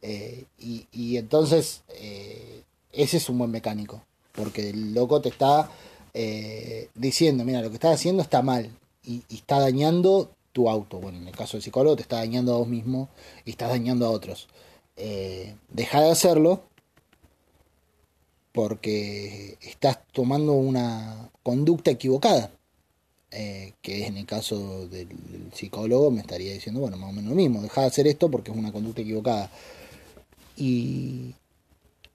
Eh, 0.00 0.44
y, 0.58 1.16
entonces, 1.16 1.82
eh, 1.88 2.62
ese 2.92 3.16
es 3.16 3.28
un 3.28 3.38
buen 3.38 3.50
mecánico. 3.50 4.04
Porque 4.32 4.70
el 4.70 4.94
loco 4.94 5.20
te 5.20 5.28
está 5.28 5.68
diciendo, 6.94 7.44
mira, 7.44 7.62
lo 7.62 7.68
que 7.68 7.74
estás 7.74 7.94
haciendo 7.94 8.22
está 8.22 8.42
mal 8.42 8.70
y, 9.04 9.22
y 9.28 9.36
está 9.36 9.58
dañando 9.58 10.30
tu 10.52 10.68
auto. 10.68 10.98
Bueno, 10.98 11.18
en 11.18 11.28
el 11.28 11.36
caso 11.36 11.56
del 11.56 11.62
psicólogo 11.62 11.96
te 11.96 12.02
está 12.02 12.16
dañando 12.16 12.54
a 12.54 12.58
vos 12.58 12.68
mismo 12.68 13.08
y 13.44 13.50
estás 13.50 13.70
dañando 13.70 14.06
a 14.06 14.10
otros. 14.10 14.48
deja 14.96 16.02
de 16.02 16.10
hacerlo 16.10 16.62
porque 18.52 19.56
estás 19.60 19.98
tomando 20.12 20.52
una 20.52 21.30
conducta 21.42 21.90
equivocada. 21.90 22.50
Eh, 23.32 23.74
que 23.80 24.06
en 24.06 24.16
el 24.16 24.26
caso 24.26 24.88
del, 24.88 25.08
psicólogo 25.54 26.10
me 26.10 26.20
estaría 26.20 26.52
diciendo, 26.52 26.80
bueno, 26.80 26.96
más 26.96 27.10
o 27.10 27.12
menos 27.12 27.30
lo 27.30 27.36
mismo, 27.36 27.62
deja 27.62 27.82
de 27.82 27.86
hacer 27.86 28.08
esto 28.08 28.28
porque 28.28 28.50
es 28.50 28.56
una 28.56 28.72
conducta 28.72 29.02
equivocada. 29.02 29.50
Y, 30.56 31.34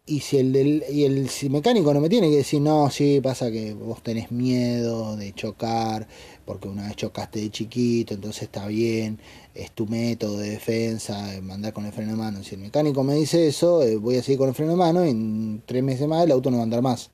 y 0.08 0.20
si 0.20 0.38
el, 0.38 0.54
del, 0.54 0.84
y 0.90 1.04
el 1.06 1.28
mecánico 1.50 1.94
no 1.94 2.00
me 2.00 2.10
tiene 2.10 2.30
que 2.30 2.38
decir, 2.38 2.62
no, 2.62 2.90
sí, 2.92 3.20
pasa 3.22 3.52
que 3.52 3.74
vos 3.74 4.04
tenés 4.04 4.32
miedo 4.32 5.16
de 5.16 5.34
chocar, 5.34 6.08
porque 6.46 6.68
una 6.68 6.84
vez 6.88 6.96
chocaste 6.96 7.40
de 7.40 7.50
chiquito, 7.50 8.14
entonces 8.14 8.44
está 8.44 8.68
bien, 8.68 9.20
es 9.56 9.72
tu 9.72 9.88
método 9.88 10.38
de 10.38 10.52
defensa, 10.52 11.40
mandar 11.42 11.74
con 11.74 11.86
el 11.86 11.92
freno 11.92 12.12
de 12.12 12.18
mano. 12.18 12.44
Si 12.44 12.54
el 12.54 12.62
mecánico 12.62 13.04
me 13.04 13.16
dice 13.16 13.48
eso, 13.48 13.82
eh, 13.82 13.96
voy 13.96 14.18
a 14.18 14.24
seguir 14.24 14.38
con 14.38 14.50
el 14.50 14.56
freno 14.56 14.74
de 14.74 14.78
mano 14.78 15.06
y 15.06 15.10
en 15.10 15.64
tres 15.66 15.84
meses 15.84 16.08
más 16.08 16.24
el 16.24 16.32
auto 16.32 16.52
no 16.52 16.58
va 16.58 16.64
a 16.64 16.66
andar 16.66 16.84
más. 16.84 17.10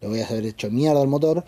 Le 0.00 0.06
voy 0.06 0.20
a 0.20 0.26
haber 0.28 0.46
hecho 0.46 0.70
mierda 0.70 1.00
al 1.00 1.08
motor 1.08 1.44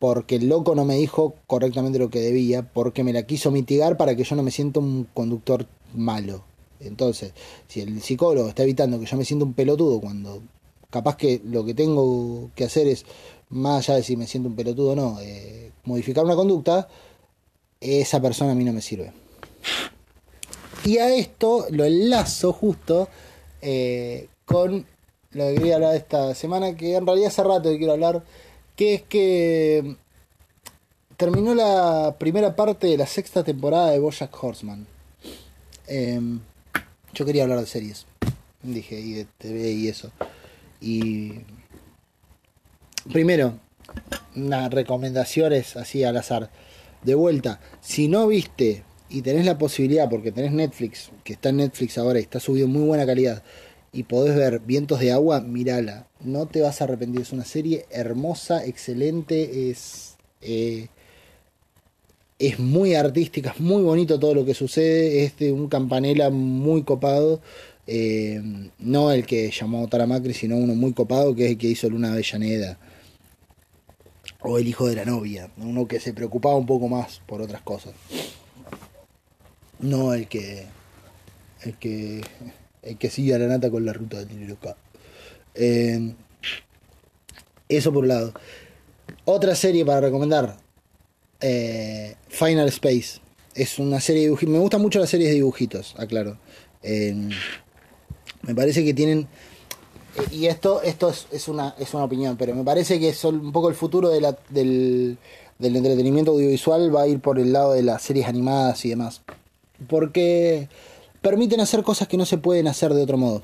porque 0.00 0.36
el 0.36 0.48
loco 0.48 0.74
no 0.74 0.84
me 0.84 0.96
dijo 0.96 1.34
correctamente 1.46 2.00
lo 2.00 2.10
que 2.10 2.20
debía, 2.20 2.62
porque 2.62 3.04
me 3.04 3.12
la 3.12 3.24
quiso 3.24 3.52
mitigar 3.52 3.96
para 3.96 4.16
que 4.16 4.24
yo 4.24 4.34
no 4.34 4.42
me 4.42 4.50
sienta 4.50 4.80
un 4.80 5.06
conductor 5.14 5.66
malo. 5.94 6.49
Entonces, 6.80 7.32
si 7.68 7.80
el 7.80 8.00
psicólogo 8.02 8.48
está 8.48 8.62
evitando 8.62 8.98
que 8.98 9.06
yo 9.06 9.16
me 9.16 9.24
sienta 9.24 9.44
un 9.44 9.54
pelotudo 9.54 10.00
cuando 10.00 10.42
capaz 10.90 11.16
que 11.16 11.40
lo 11.44 11.64
que 11.64 11.74
tengo 11.74 12.50
que 12.54 12.64
hacer 12.64 12.88
es, 12.88 13.04
más 13.50 13.88
allá 13.88 13.96
de 13.96 14.02
si 14.02 14.16
me 14.16 14.26
siento 14.26 14.48
un 14.48 14.56
pelotudo 14.56 14.92
o 14.92 14.96
no, 14.96 15.20
eh, 15.20 15.72
modificar 15.84 16.24
una 16.24 16.36
conducta, 16.36 16.88
esa 17.80 18.20
persona 18.20 18.52
a 18.52 18.54
mí 18.54 18.64
no 18.64 18.72
me 18.72 18.82
sirve. 18.82 19.12
Y 20.84 20.98
a 20.98 21.14
esto 21.14 21.66
lo 21.70 21.84
enlazo 21.84 22.52
justo 22.52 23.08
eh, 23.60 24.28
con 24.44 24.86
lo 25.32 25.46
que 25.48 25.54
quería 25.54 25.76
hablar 25.76 25.94
esta 25.94 26.34
semana, 26.34 26.76
que 26.76 26.96
en 26.96 27.06
realidad 27.06 27.28
hace 27.28 27.44
rato 27.44 27.70
que 27.70 27.78
quiero 27.78 27.92
hablar, 27.92 28.22
que 28.74 28.94
es 28.94 29.02
que 29.02 29.96
terminó 31.16 31.54
la 31.54 32.16
primera 32.18 32.56
parte 32.56 32.86
de 32.86 32.96
la 32.96 33.06
sexta 33.06 33.44
temporada 33.44 33.90
de 33.90 33.98
Bojack 33.98 34.42
Horseman. 34.42 34.86
Em, 35.86 36.40
yo 37.14 37.24
quería 37.24 37.42
hablar 37.44 37.60
de 37.60 37.66
series. 37.66 38.06
Dije, 38.62 39.00
y 39.00 39.12
de 39.14 39.26
TV 39.38 39.72
y 39.72 39.88
eso. 39.88 40.10
Y. 40.80 41.40
Primero, 43.12 43.58
unas 44.36 44.70
recomendaciones 44.70 45.76
así 45.76 46.04
al 46.04 46.16
azar. 46.16 46.50
De 47.02 47.14
vuelta, 47.14 47.60
si 47.80 48.08
no 48.08 48.26
viste 48.26 48.82
y 49.08 49.22
tenés 49.22 49.46
la 49.46 49.56
posibilidad, 49.56 50.08
porque 50.08 50.32
tenés 50.32 50.52
Netflix, 50.52 51.10
que 51.24 51.32
está 51.32 51.48
en 51.48 51.56
Netflix 51.56 51.96
ahora 51.96 52.18
y 52.18 52.22
está 52.22 52.40
subido 52.40 52.66
en 52.66 52.72
muy 52.72 52.82
buena 52.82 53.06
calidad, 53.06 53.42
y 53.92 54.04
podés 54.04 54.36
ver 54.36 54.60
Vientos 54.60 55.00
de 55.00 55.12
Agua, 55.12 55.40
mírala. 55.40 56.06
No 56.20 56.46
te 56.46 56.60
vas 56.60 56.80
a 56.80 56.84
arrepentir. 56.84 57.22
Es 57.22 57.32
una 57.32 57.44
serie 57.44 57.86
hermosa, 57.90 58.64
excelente, 58.64 59.70
es. 59.70 60.16
Eh, 60.42 60.88
es 62.40 62.58
muy 62.58 62.94
artística, 62.94 63.50
es 63.50 63.60
muy 63.60 63.82
bonito 63.82 64.18
todo 64.18 64.34
lo 64.34 64.46
que 64.46 64.54
sucede, 64.54 65.24
es 65.24 65.36
de 65.36 65.52
un 65.52 65.68
campanela 65.68 66.30
muy 66.30 66.84
copado, 66.84 67.42
eh, 67.86 68.40
no 68.78 69.12
el 69.12 69.26
que 69.26 69.50
llamó 69.50 69.86
Taramacri, 69.88 70.32
sino 70.32 70.56
uno 70.56 70.74
muy 70.74 70.94
copado 70.94 71.34
que 71.34 71.44
es 71.44 71.50
el 71.52 71.58
que 71.58 71.66
hizo 71.68 71.90
Luna 71.90 72.12
Avellaneda, 72.12 72.78
o 74.40 74.56
el 74.56 74.66
hijo 74.66 74.88
de 74.88 74.96
la 74.96 75.04
novia, 75.04 75.50
uno 75.58 75.86
que 75.86 76.00
se 76.00 76.14
preocupaba 76.14 76.56
un 76.56 76.64
poco 76.64 76.88
más 76.88 77.20
por 77.26 77.42
otras 77.42 77.60
cosas, 77.60 77.92
no 79.78 80.14
el 80.14 80.26
que 80.26 80.64
el 81.60 81.76
que 81.76 82.22
el 82.82 82.96
que 82.96 83.10
sigue 83.10 83.34
a 83.34 83.38
la 83.38 83.48
nata 83.48 83.70
con 83.70 83.84
la 83.84 83.92
ruta 83.92 84.18
de 84.18 84.24
Tiniloca. 84.24 84.76
Eh, 85.54 86.14
eso 87.68 87.92
por 87.92 88.04
un 88.04 88.08
lado. 88.08 88.32
Otra 89.26 89.54
serie 89.54 89.84
para 89.84 90.00
recomendar, 90.00 90.56
eh, 91.40 92.14
Final 92.28 92.68
Space. 92.68 93.20
Es 93.54 93.78
una 93.78 94.00
serie 94.00 94.22
de 94.22 94.26
dibujitos. 94.28 94.52
Me 94.52 94.58
gustan 94.58 94.82
mucho 94.82 94.98
las 94.98 95.10
series 95.10 95.30
de 95.30 95.36
dibujitos, 95.36 95.94
aclaro. 95.98 96.38
me 96.82 98.54
parece 98.54 98.84
que 98.84 98.94
tienen. 98.94 99.28
Y 100.32 100.46
esto, 100.46 100.82
esto 100.82 101.12
es, 101.30 101.48
una, 101.48 101.74
es 101.78 101.94
una 101.94 102.04
opinión, 102.04 102.36
pero 102.36 102.54
me 102.54 102.64
parece 102.64 102.98
que 102.98 103.12
son 103.14 103.40
un 103.40 103.52
poco 103.52 103.68
el 103.68 103.74
futuro 103.74 104.08
del, 104.08 104.36
del 105.60 105.76
entretenimiento 105.76 106.32
audiovisual 106.32 106.94
va 106.94 107.02
a 107.02 107.06
ir 107.06 107.20
por 107.20 107.38
el 107.38 107.52
lado 107.52 107.72
de 107.74 107.82
las 107.82 108.02
series 108.02 108.26
animadas 108.26 108.84
y 108.84 108.88
demás. 108.88 109.22
Porque 109.88 110.68
permiten 111.20 111.60
hacer 111.60 111.82
cosas 111.82 112.08
que 112.08 112.16
no 112.16 112.26
se 112.26 112.38
pueden 112.38 112.66
hacer 112.66 112.94
de 112.94 113.02
otro 113.02 113.18
modo. 113.18 113.42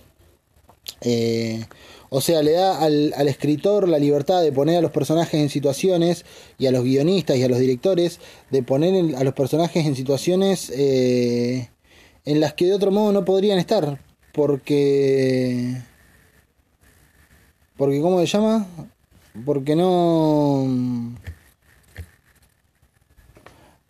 Eh, 1.00 1.64
o 2.08 2.20
sea, 2.20 2.42
le 2.42 2.52
da 2.52 2.80
al, 2.80 3.12
escritor 3.28 3.88
la 3.88 3.98
libertad 3.98 4.42
de 4.42 4.52
poner 4.52 4.78
a 4.78 4.80
los 4.80 4.90
personajes 4.90 5.40
en 5.40 5.48
situaciones 5.48 6.24
y 6.58 6.66
a 6.66 6.70
los 6.70 6.84
guionistas 6.84 7.36
y 7.36 7.42
a 7.42 7.48
los 7.48 7.58
directores 7.58 8.20
de 8.50 8.62
poner 8.62 9.16
a 9.16 9.24
los 9.24 9.34
personajes 9.34 9.84
en 9.84 9.96
situaciones 9.96 10.70
eh, 10.70 11.68
en 12.24 12.40
las 12.40 12.54
que 12.54 12.66
de 12.66 12.74
otro 12.74 12.90
modo 12.90 13.12
no 13.12 13.24
podrían 13.24 13.58
estar. 13.58 14.00
Porque... 14.32 15.76
Porque, 17.76 18.00
¿cómo 18.00 18.20
se 18.20 18.26
llama? 18.26 18.66
Porque 19.44 19.76
no... 19.76 21.14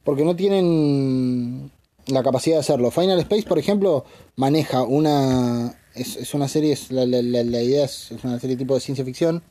Porque 0.03 0.25
no 0.25 0.37
tienen 0.37 1.71
la 2.07 2.23
capacidad 2.23 2.57
de 2.57 2.61
hacerlo. 2.61 2.91
Final 2.91 3.19
Space, 3.21 3.43
por 3.43 3.59
ejemplo, 3.59 4.05
maneja 4.37 4.83
una 4.83 5.77
es, 5.97 6.35
una 6.35 6.49
serie, 6.49 6.77
la, 6.91 7.07
la, 7.07 7.63
idea 7.63 7.85
es, 7.85 8.11
una 8.23 8.39
serie 8.39 8.57
tipo 8.57 8.75
de 8.75 8.81
ciencia 8.81 9.05
ficción. 9.05 9.43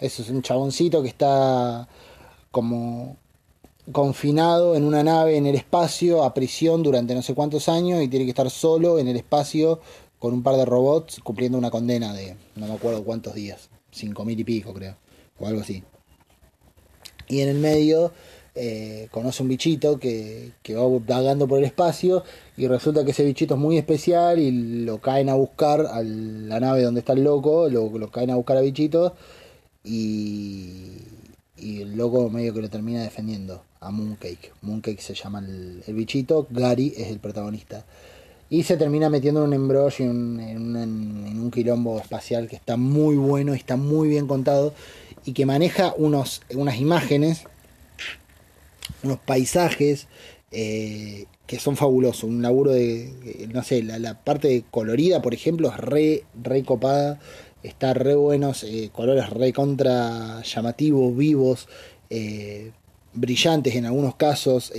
Eso 0.00 0.22
es 0.22 0.30
un 0.30 0.42
chaboncito 0.42 1.02
que 1.02 1.08
está 1.08 1.88
como 2.50 3.16
confinado 3.90 4.76
en 4.76 4.84
una 4.84 5.02
nave 5.02 5.36
en 5.36 5.46
el 5.46 5.54
espacio, 5.54 6.22
a 6.22 6.34
prisión 6.34 6.82
durante 6.82 7.14
no 7.14 7.22
sé 7.22 7.34
cuántos 7.34 7.68
años 7.68 8.02
y 8.02 8.08
tiene 8.08 8.26
que 8.26 8.30
estar 8.30 8.50
solo 8.50 8.98
en 8.98 9.08
el 9.08 9.16
espacio 9.16 9.80
con 10.18 10.34
un 10.34 10.42
par 10.42 10.56
de 10.56 10.64
robots 10.64 11.20
cumpliendo 11.22 11.56
una 11.56 11.70
condena 11.70 12.12
de 12.12 12.36
no 12.56 12.66
me 12.66 12.74
acuerdo 12.74 13.02
cuántos 13.02 13.34
días, 13.34 13.70
cinco 13.90 14.24
mil 14.24 14.38
y 14.38 14.44
pico 14.44 14.74
creo, 14.74 14.96
o 15.38 15.46
algo 15.46 15.62
así. 15.62 15.82
Y 17.28 17.40
en 17.40 17.48
el 17.48 17.58
medio 17.58 18.12
eh, 18.60 19.06
conoce 19.12 19.44
un 19.44 19.48
bichito 19.48 20.00
que, 20.00 20.50
va 20.70 20.98
vagando 21.06 21.46
por 21.46 21.60
el 21.60 21.64
espacio 21.64 22.24
y 22.56 22.66
resulta 22.66 23.04
que 23.04 23.12
ese 23.12 23.24
bichito 23.24 23.54
es 23.54 23.60
muy 23.60 23.78
especial 23.78 24.40
y 24.40 24.82
lo 24.84 24.98
caen 24.98 25.28
a 25.28 25.34
buscar 25.34 25.86
a 25.86 26.02
la 26.02 26.58
nave 26.58 26.82
donde 26.82 26.98
está 26.98 27.12
el 27.12 27.22
loco, 27.22 27.68
lo, 27.68 27.96
lo 27.96 28.10
caen 28.10 28.30
a 28.30 28.34
buscar 28.34 28.56
a 28.56 28.60
bichito 28.60 29.14
y, 29.84 31.02
y 31.56 31.82
el 31.82 31.96
loco 31.96 32.28
medio 32.30 32.52
que 32.52 32.62
lo 32.62 32.68
termina 32.68 33.02
defendiendo 33.02 33.62
a 33.80 33.92
Mooncake. 33.92 34.52
Mooncake 34.62 35.00
se 35.00 35.14
llama 35.14 35.38
el, 35.38 35.94
bichito, 35.94 36.48
Gary 36.50 36.94
es 36.96 37.08
el 37.08 37.20
protagonista. 37.20 37.84
Y 38.50 38.64
se 38.64 38.76
termina 38.76 39.08
metiendo 39.08 39.42
en 39.42 39.48
un 39.48 39.54
embrollo, 39.54 40.04
en, 40.04 40.40
en, 40.40 40.76
en, 40.76 41.40
un 41.40 41.50
quilombo 41.52 42.00
espacial 42.00 42.48
que 42.48 42.56
está 42.56 42.76
muy 42.76 43.16
bueno, 43.16 43.54
está 43.54 43.76
muy 43.76 44.08
bien 44.08 44.26
contado 44.26 44.74
y 45.24 45.32
que 45.32 45.46
maneja 45.46 45.94
unos, 45.96 46.42
unas 46.54 46.80
imágenes 46.80 47.44
unos 49.02 49.18
paisajes 49.20 50.08
eh, 50.50 51.26
que 51.46 51.58
son 51.58 51.76
fabulosos. 51.76 52.24
Un 52.24 52.42
laburo 52.42 52.72
de, 52.72 53.48
no 53.52 53.62
sé, 53.62 53.82
la, 53.82 54.22
parte 54.22 54.64
colorida, 54.70 55.22
por 55.22 55.34
ejemplo, 55.34 55.68
es 55.68 55.76
re, 55.76 56.24
re 56.42 56.62
copada. 56.62 57.20
Está 57.62 57.94
re 57.94 58.14
buenos, 58.14 58.64
eh, 58.64 58.90
colores 58.92 59.30
re 59.30 59.52
contra 59.52 60.42
llamativos, 60.42 61.16
vivos, 61.16 61.68
eh, 62.10 62.70
brillantes 63.14 63.74
en 63.74 63.86
algunos 63.86 64.14
casos. 64.16 64.72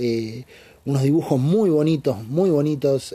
unos 0.84 1.02
dibujos 1.02 1.38
muy 1.40 1.70
bonitos, 1.70 2.22
muy 2.24 2.50
bonitos. 2.50 3.14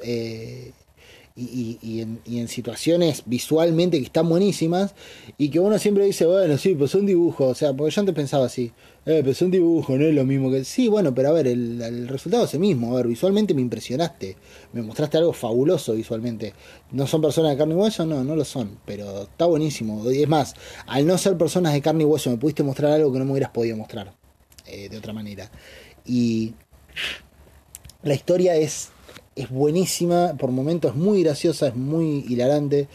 Y, 1.38 1.78
y, 1.82 2.00
en, 2.00 2.22
y, 2.24 2.40
en, 2.40 2.48
situaciones 2.48 3.24
visualmente 3.26 3.98
que 3.98 4.06
están 4.06 4.30
buenísimas 4.30 4.96
y 5.38 5.50
que 5.50 5.60
uno 5.60 5.78
siempre 5.80 6.06
dice, 6.06 6.26
bueno, 6.26 6.58
sí, 6.58 6.76
pues 6.76 6.92
son 6.92 7.06
dibujos, 7.06 7.52
o 7.52 7.56
sea, 7.56 7.74
porque 7.74 7.94
yo 7.94 8.00
antes 8.00 8.16
pensaba 8.16 8.46
así, 8.46 8.72
eh, 9.08 9.20
pero 9.20 9.32
es 9.32 9.42
un 9.44 9.52
dibujo, 9.52 9.96
no 9.98 10.06
es 10.06 10.16
lo 10.16 10.26
mismo 10.26 10.50
que... 10.50 10.64
Sí, 10.64 10.88
bueno, 10.88 11.14
pero 11.14 11.30
a 11.30 11.32
ver, 11.32 11.46
el, 11.46 12.08
resultado 12.08 12.46
es 12.46 12.54
el 12.56 12.60
mismo. 12.60 12.92
A 12.92 12.96
ver, 12.96 13.08
visualmente 13.08 13.54
me 13.54 13.62
impresionaste. 13.62 14.36
Me 14.74 14.82
mostraste 14.82 15.18
algo 15.18 15.32
fabuloso 15.32 15.94
visualmente. 15.94 16.54
¿No 16.92 17.06
son 17.06 17.22
personas 17.22 17.52
de 17.52 17.58
carne 17.58 17.76
y 17.76 17.78
hueso? 17.78 18.04
No, 18.06 18.24
no 18.24 18.36
lo 18.36 18.44
son. 18.44 18.80
Pero 18.84 19.24
está 19.24 19.46
buenísimo. 19.46 20.12
Y 20.12 20.24
es 20.24 20.28
más, 20.28 20.56
al 20.88 21.06
no 21.06 21.20
ser 21.20 21.38
personas 21.38 21.74
de 21.74 21.82
carne 21.82 22.02
y 22.02 22.06
hueso, 22.06 22.32
me 22.32 22.38
pudiste 22.38 22.64
mostrar 22.64 22.94
algo 22.94 23.14
que 23.14 23.20
no 23.20 23.26
me 23.26 23.34
hubieras 23.34 23.52
podido 23.52 23.78
mostrar. 23.78 24.12
Eh, 24.66 24.90
de 24.90 24.98
otra 24.98 25.14
manera. 25.14 25.52
Y 26.04 26.56
la 28.02 28.16
historia 28.16 28.56
es, 28.56 28.90
es 29.36 29.52
buenísima. 29.52 30.36
Por 30.36 30.50
momentos 30.50 30.92
es 30.92 30.98
muy 30.98 31.22
graciosa, 31.22 31.68
es 31.68 31.76
muy 31.76 32.26
hilarante. 32.28 32.88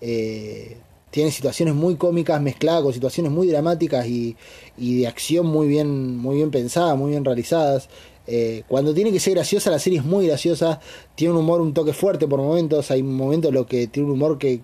Eh, 0.00 0.78
tiene 1.10 1.30
situaciones 1.30 1.74
muy 1.74 1.96
cómicas 1.96 2.40
mezcladas 2.40 2.82
con 2.82 2.92
situaciones 2.92 3.32
muy 3.32 3.48
dramáticas 3.48 4.06
y, 4.06 4.36
de 4.76 5.06
acción 5.06 5.46
muy 5.46 5.68
bien, 5.68 6.16
muy 6.16 6.36
bien 6.36 6.50
pensadas, 6.50 6.96
muy 6.96 7.10
bien 7.10 7.24
realizadas. 7.24 7.88
Eh, 8.26 8.62
cuando 8.68 8.92
tiene 8.92 9.10
que 9.10 9.20
ser 9.20 9.34
graciosa, 9.34 9.70
la 9.70 9.78
serie 9.78 10.00
es 10.00 10.04
muy 10.04 10.26
graciosa, 10.26 10.80
tiene 11.14 11.32
un 11.32 11.40
humor 11.40 11.62
un 11.62 11.72
toque 11.72 11.94
fuerte 11.94 12.28
por 12.28 12.38
momentos, 12.40 12.90
hay 12.90 13.02
momentos 13.02 13.48
en 13.48 13.54
los 13.54 13.66
que 13.66 13.86
tiene 13.86 14.06
un 14.06 14.14
humor 14.14 14.36
que, 14.36 14.60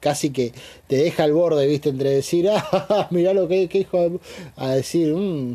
casi 0.00 0.30
que 0.30 0.52
te 0.86 0.96
deja 0.96 1.24
al 1.24 1.32
borde, 1.32 1.66
viste, 1.66 1.88
entre 1.88 2.10
decir, 2.10 2.50
ah, 2.52 3.08
mirá 3.10 3.32
lo 3.32 3.48
que, 3.48 3.68
que 3.68 3.78
hijo 3.78 4.20
a 4.56 4.70
decir, 4.72 5.14
mmm, 5.14 5.54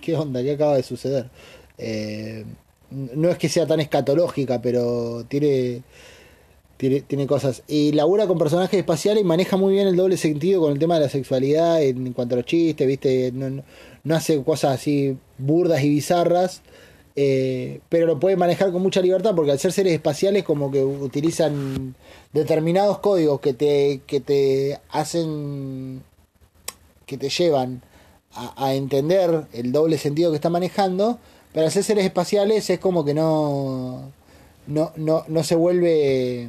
qué 0.00 0.16
onda, 0.16 0.40
qué 0.42 0.52
acaba 0.52 0.76
de 0.76 0.84
suceder. 0.84 1.30
Eh, 1.78 2.44
no 2.90 3.28
es 3.28 3.38
que 3.38 3.48
sea 3.48 3.66
tan 3.66 3.80
escatológica, 3.80 4.62
pero 4.62 5.24
tiene 5.26 5.82
tiene, 6.76 7.00
tiene 7.00 7.26
cosas. 7.26 7.62
Y 7.68 7.92
labura 7.92 8.26
con 8.26 8.38
personajes 8.38 8.78
espaciales 8.78 9.22
y 9.22 9.26
maneja 9.26 9.56
muy 9.56 9.74
bien 9.74 9.86
el 9.86 9.96
doble 9.96 10.16
sentido 10.16 10.60
con 10.60 10.72
el 10.72 10.78
tema 10.78 10.94
de 10.94 11.02
la 11.02 11.08
sexualidad 11.08 11.82
en, 11.82 12.12
cuanto 12.12 12.34
a 12.34 12.38
los 12.38 12.46
chistes, 12.46 12.86
¿viste? 12.86 13.30
No, 13.32 13.62
no, 14.02 14.14
hace 14.14 14.42
cosas 14.42 14.80
así 14.80 15.16
burdas 15.38 15.82
y 15.82 15.88
bizarras. 15.88 16.62
Eh, 17.16 17.80
pero 17.88 18.06
lo 18.06 18.18
puede 18.18 18.36
manejar 18.36 18.72
con 18.72 18.82
mucha 18.82 19.00
libertad 19.00 19.36
porque 19.36 19.52
al 19.52 19.58
ser 19.60 19.70
seres 19.70 19.92
espaciales 19.92 20.42
como 20.42 20.72
que 20.72 20.82
utilizan 20.82 21.94
determinados 22.32 22.98
códigos 22.98 23.40
que 23.40 23.54
te, 23.54 24.00
que 24.04 24.18
te 24.18 24.80
hacen 24.90 26.02
que 27.06 27.16
te 27.16 27.28
llevan 27.28 27.82
a, 28.32 28.66
a 28.66 28.74
entender 28.74 29.46
el 29.52 29.70
doble 29.70 29.96
sentido 29.96 30.32
que 30.32 30.36
está 30.36 30.50
manejando 30.50 31.20
pero 31.52 31.66
al 31.66 31.72
ser 31.72 31.84
seres 31.84 32.04
espaciales 32.04 32.68
es 32.68 32.80
como 32.80 33.04
que 33.04 33.14
no 33.14 34.10
no, 34.66 34.92
no, 34.96 35.24
no 35.28 35.44
se 35.44 35.54
vuelve 35.54 36.48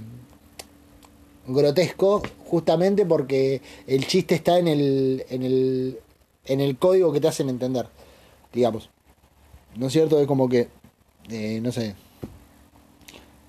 grotesco 1.47 2.24
justamente 2.45 3.05
porque 3.05 3.61
el 3.88 4.07
chiste 4.07 4.36
está 4.36 4.57
en 4.57 4.68
el, 4.68 5.26
en 5.30 5.43
el, 5.43 5.99
en 6.45 6.61
el 6.61 6.78
código 6.78 7.11
que 7.11 7.22
te 7.22 7.28
hacen 7.28 7.49
entender, 7.49 7.88
digamos. 8.53 8.89
¿No 9.76 9.88
es 9.88 9.93
cierto? 9.93 10.20
Es 10.20 10.28
como 10.28 10.47
que, 10.47 10.70
eh, 11.30 11.59
no 11.61 11.72
sé, 11.72 11.95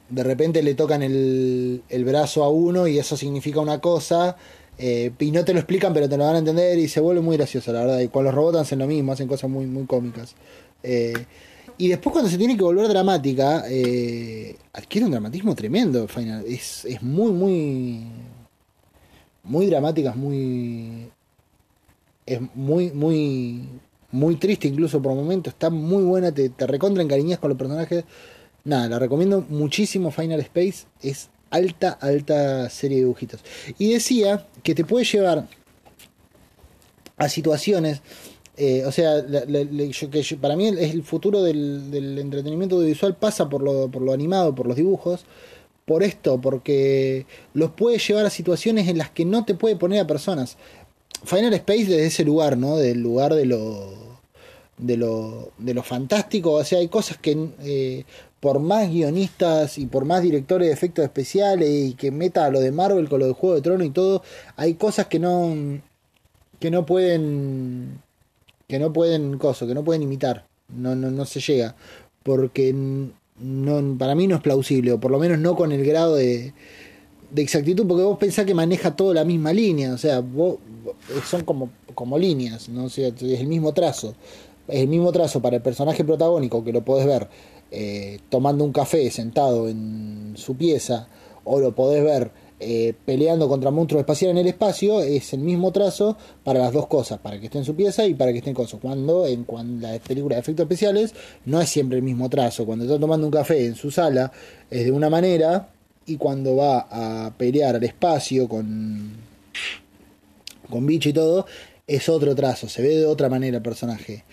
de 0.08 0.22
repente 0.22 0.62
le 0.62 0.74
tocan 0.74 1.02
el, 1.02 1.82
el, 1.88 2.04
brazo 2.04 2.44
a 2.44 2.48
uno 2.48 2.86
y 2.86 2.98
eso 2.98 3.16
significa 3.16 3.60
una 3.60 3.80
cosa. 3.80 4.36
Eh, 4.78 5.10
y 5.18 5.30
no 5.30 5.44
te 5.44 5.54
lo 5.54 5.60
explican, 5.60 5.94
pero 5.94 6.08
te 6.08 6.16
lo 6.16 6.24
van 6.24 6.36
a 6.36 6.38
entender 6.38 6.78
y 6.78 6.88
se 6.88 7.00
vuelve 7.00 7.22
muy 7.22 7.36
gracioso, 7.36 7.72
la 7.72 7.80
verdad. 7.80 8.00
Y 8.00 8.08
con 8.08 8.24
los 8.24 8.34
robots 8.34 8.58
hacen 8.58 8.78
lo 8.78 8.86
mismo, 8.86 9.12
hacen 9.12 9.28
cosas 9.28 9.48
muy, 9.48 9.66
muy 9.66 9.86
cómicas. 9.86 10.34
Eh, 10.82 11.14
y 11.78 11.88
después 11.88 12.12
cuando 12.12 12.30
se 12.30 12.38
tiene 12.38 12.56
que 12.56 12.62
volver 12.62 12.88
dramática, 12.88 13.64
eh, 13.68 14.56
adquiere 14.72 15.06
un 15.06 15.12
dramatismo 15.12 15.54
tremendo 15.54 16.08
Final. 16.08 16.44
Es, 16.46 16.84
es 16.84 17.02
muy, 17.02 17.32
muy... 17.32 18.04
Muy 19.44 19.66
dramática, 19.66 20.10
es 20.10 20.16
muy... 20.16 21.08
Es 22.24 22.40
muy, 22.54 22.90
muy... 22.90 23.68
Muy 24.12 24.36
triste 24.36 24.68
incluso 24.68 25.02
por 25.02 25.14
momentos. 25.14 25.52
Está 25.52 25.68
muy 25.68 26.04
buena, 26.04 26.32
te, 26.32 26.48
te 26.48 26.66
recontra 26.66 27.02
encariñas 27.02 27.38
con 27.38 27.50
los 27.50 27.58
personajes. 27.58 28.04
Nada, 28.64 28.88
la 28.88 28.98
recomiendo 28.98 29.44
muchísimo 29.48 30.10
Final 30.10 30.40
Space. 30.40 30.86
Es 31.02 31.28
alta, 31.50 31.90
alta 32.00 32.70
serie 32.70 32.98
de 32.98 33.02
dibujitos. 33.04 33.40
Y 33.78 33.92
decía 33.92 34.46
que 34.62 34.74
te 34.74 34.84
puede 34.84 35.04
llevar 35.04 35.46
a 37.16 37.28
situaciones 37.28 38.00
eh, 38.56 38.84
o 38.86 38.92
sea, 38.92 39.22
que 39.26 40.38
para 40.40 40.56
mí 40.56 40.68
es 40.68 40.94
el 40.94 41.02
futuro 41.02 41.42
del, 41.42 42.18
entretenimiento 42.18 42.76
audiovisual 42.76 43.14
pasa 43.14 43.48
por 43.48 43.62
lo, 43.62 43.90
por 43.90 44.02
lo 44.02 44.12
animado, 44.12 44.54
por 44.54 44.66
los 44.66 44.76
dibujos, 44.76 45.26
por 45.84 46.02
esto, 46.02 46.40
porque 46.40 47.26
los 47.54 47.72
puede 47.72 47.98
llevar 47.98 48.26
a 48.26 48.30
situaciones 48.30 48.88
en 48.88 48.98
las 48.98 49.10
que 49.10 49.24
no 49.24 49.44
te 49.44 49.54
puede 49.54 49.76
poner 49.76 50.00
a 50.00 50.06
personas. 50.06 50.56
Final 51.24 51.52
Space 51.54 51.84
desde 51.84 52.06
ese 52.06 52.24
lugar, 52.24 52.56
¿no? 52.56 52.76
Del 52.76 53.00
lugar 53.02 53.34
de 53.34 53.46
lo, 53.46 53.92
de 54.78 54.96
lo, 54.96 55.50
de 55.58 55.74
lo 55.74 55.82
fantástico, 55.82 56.52
o 56.52 56.64
sea, 56.64 56.78
hay 56.78 56.88
cosas 56.88 57.18
que 57.18 57.50
eh, 57.62 58.04
por 58.40 58.58
más 58.60 58.88
guionistas 58.90 59.76
y 59.78 59.86
por 59.86 60.04
más 60.06 60.22
directores 60.22 60.68
de 60.68 60.74
efectos 60.74 61.04
especiales 61.04 61.68
y 61.68 61.94
que 61.94 62.10
meta 62.10 62.50
lo 62.50 62.60
de 62.60 62.72
Marvel 62.72 63.08
con 63.08 63.20
lo 63.20 63.26
de 63.26 63.32
Juego 63.32 63.56
de 63.56 63.62
Trono 63.62 63.84
y 63.84 63.90
todo, 63.90 64.22
hay 64.56 64.74
cosas 64.74 65.06
que 65.06 65.18
no, 65.18 65.54
que 66.58 66.70
no 66.70 66.86
pueden 66.86 68.05
que 68.68 68.78
no 68.78 68.92
pueden 68.92 69.38
coso, 69.38 69.66
que 69.66 69.74
no 69.74 69.84
pueden 69.84 70.02
imitar. 70.02 70.46
No, 70.68 70.94
no, 70.94 71.10
no 71.10 71.24
se 71.24 71.40
llega. 71.40 71.76
Porque 72.22 72.72
no, 73.38 73.98
para 73.98 74.14
mí 74.14 74.26
no 74.26 74.36
es 74.36 74.42
plausible, 74.42 74.92
o 74.92 75.00
por 75.00 75.10
lo 75.10 75.18
menos 75.18 75.38
no 75.38 75.54
con 75.56 75.72
el 75.72 75.84
grado 75.84 76.16
de, 76.16 76.52
de 77.30 77.42
exactitud, 77.42 77.86
porque 77.86 78.02
vos 78.02 78.18
pensás 78.18 78.46
que 78.46 78.54
maneja 78.54 78.96
toda 78.96 79.14
la 79.14 79.24
misma 79.24 79.52
línea, 79.52 79.92
o 79.92 79.98
sea, 79.98 80.20
vos, 80.20 80.56
son 81.24 81.44
como, 81.44 81.70
como 81.94 82.18
líneas, 82.18 82.68
¿no? 82.68 82.86
es 82.86 82.98
el 82.98 83.46
mismo 83.46 83.72
trazo. 83.72 84.14
Es 84.68 84.80
el 84.80 84.88
mismo 84.88 85.12
trazo 85.12 85.40
para 85.40 85.56
el 85.56 85.62
personaje 85.62 86.02
protagónico 86.02 86.64
que 86.64 86.72
lo 86.72 86.84
podés 86.84 87.06
ver 87.06 87.28
eh, 87.70 88.18
tomando 88.30 88.64
un 88.64 88.72
café 88.72 89.10
sentado 89.10 89.68
en 89.68 90.34
su 90.36 90.56
pieza, 90.56 91.08
o 91.44 91.60
lo 91.60 91.74
podés 91.74 92.02
ver 92.02 92.32
eh, 92.58 92.94
peleando 93.04 93.48
contra 93.48 93.70
monstruos 93.70 94.00
espaciales 94.00 94.32
en 94.32 94.38
el 94.38 94.46
espacio 94.46 95.02
es 95.02 95.34
el 95.34 95.40
mismo 95.40 95.72
trazo 95.72 96.16
para 96.42 96.58
las 96.58 96.72
dos 96.72 96.86
cosas, 96.86 97.18
para 97.18 97.38
que 97.38 97.46
esté 97.46 97.58
en 97.58 97.66
su 97.66 97.76
pieza 97.76 98.06
y 98.06 98.14
para 98.14 98.32
que 98.32 98.38
esté 98.38 98.50
en 98.50 98.56
coso. 98.56 98.78
Cuando 98.78 99.26
en 99.26 99.44
cuando 99.44 99.86
la 99.86 99.98
película 99.98 100.36
de 100.36 100.40
efectos 100.40 100.64
especiales 100.64 101.14
no 101.44 101.60
es 101.60 101.68
siempre 101.68 101.98
el 101.98 102.02
mismo 102.02 102.30
trazo. 102.30 102.64
Cuando 102.64 102.86
está 102.86 102.98
tomando 102.98 103.26
un 103.26 103.32
café 103.32 103.66
en 103.66 103.74
su 103.74 103.90
sala 103.90 104.32
es 104.70 104.86
de 104.86 104.92
una 104.92 105.10
manera 105.10 105.68
y 106.06 106.16
cuando 106.16 106.56
va 106.56 106.86
a 106.90 107.34
pelear 107.36 107.76
al 107.76 107.84
espacio 107.84 108.48
con 108.48 109.16
con 110.70 110.86
bicho 110.86 111.10
y 111.10 111.12
todo 111.12 111.46
es 111.86 112.08
otro 112.08 112.34
trazo, 112.34 112.68
se 112.68 112.82
ve 112.82 112.96
de 112.96 113.06
otra 113.06 113.28
manera 113.28 113.58
el 113.58 113.62
personaje. 113.62 114.24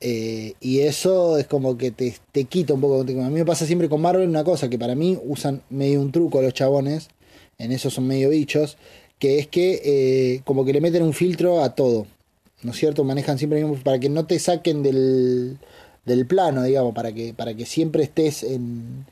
Eh, 0.00 0.54
y 0.60 0.80
eso 0.80 1.36
es 1.36 1.46
como 1.46 1.76
que 1.76 1.90
te, 1.90 2.14
te 2.32 2.44
quita 2.44 2.74
un 2.74 2.80
poco. 2.80 3.00
A 3.00 3.04
mí 3.04 3.30
me 3.30 3.44
pasa 3.44 3.66
siempre 3.66 3.88
con 3.88 4.00
Marvel 4.00 4.28
una 4.28 4.44
cosa 4.44 4.70
que 4.70 4.78
para 4.78 4.94
mí 4.94 5.18
usan 5.24 5.62
medio 5.68 6.00
un 6.00 6.12
truco 6.12 6.40
los 6.40 6.54
chabones 6.54 7.08
en 7.58 7.72
eso 7.72 7.90
son 7.90 8.06
medio 8.06 8.30
bichos, 8.30 8.76
que 9.18 9.38
es 9.38 9.46
que 9.46 9.80
eh, 9.84 10.40
como 10.44 10.64
que 10.64 10.72
le 10.72 10.80
meten 10.80 11.02
un 11.02 11.12
filtro 11.12 11.62
a 11.62 11.74
todo, 11.74 12.06
¿no 12.62 12.72
es 12.72 12.76
cierto? 12.78 13.04
Manejan 13.04 13.38
siempre 13.38 13.62
mismo 13.62 13.76
para 13.82 13.98
que 13.98 14.08
no 14.08 14.26
te 14.26 14.38
saquen 14.38 14.82
del, 14.82 15.58
del 16.04 16.26
plano, 16.26 16.62
digamos, 16.62 16.94
para 16.94 17.12
que, 17.12 17.34
para 17.34 17.54
que 17.54 17.66
siempre 17.66 18.02
estés 18.02 18.42
en 18.42 19.04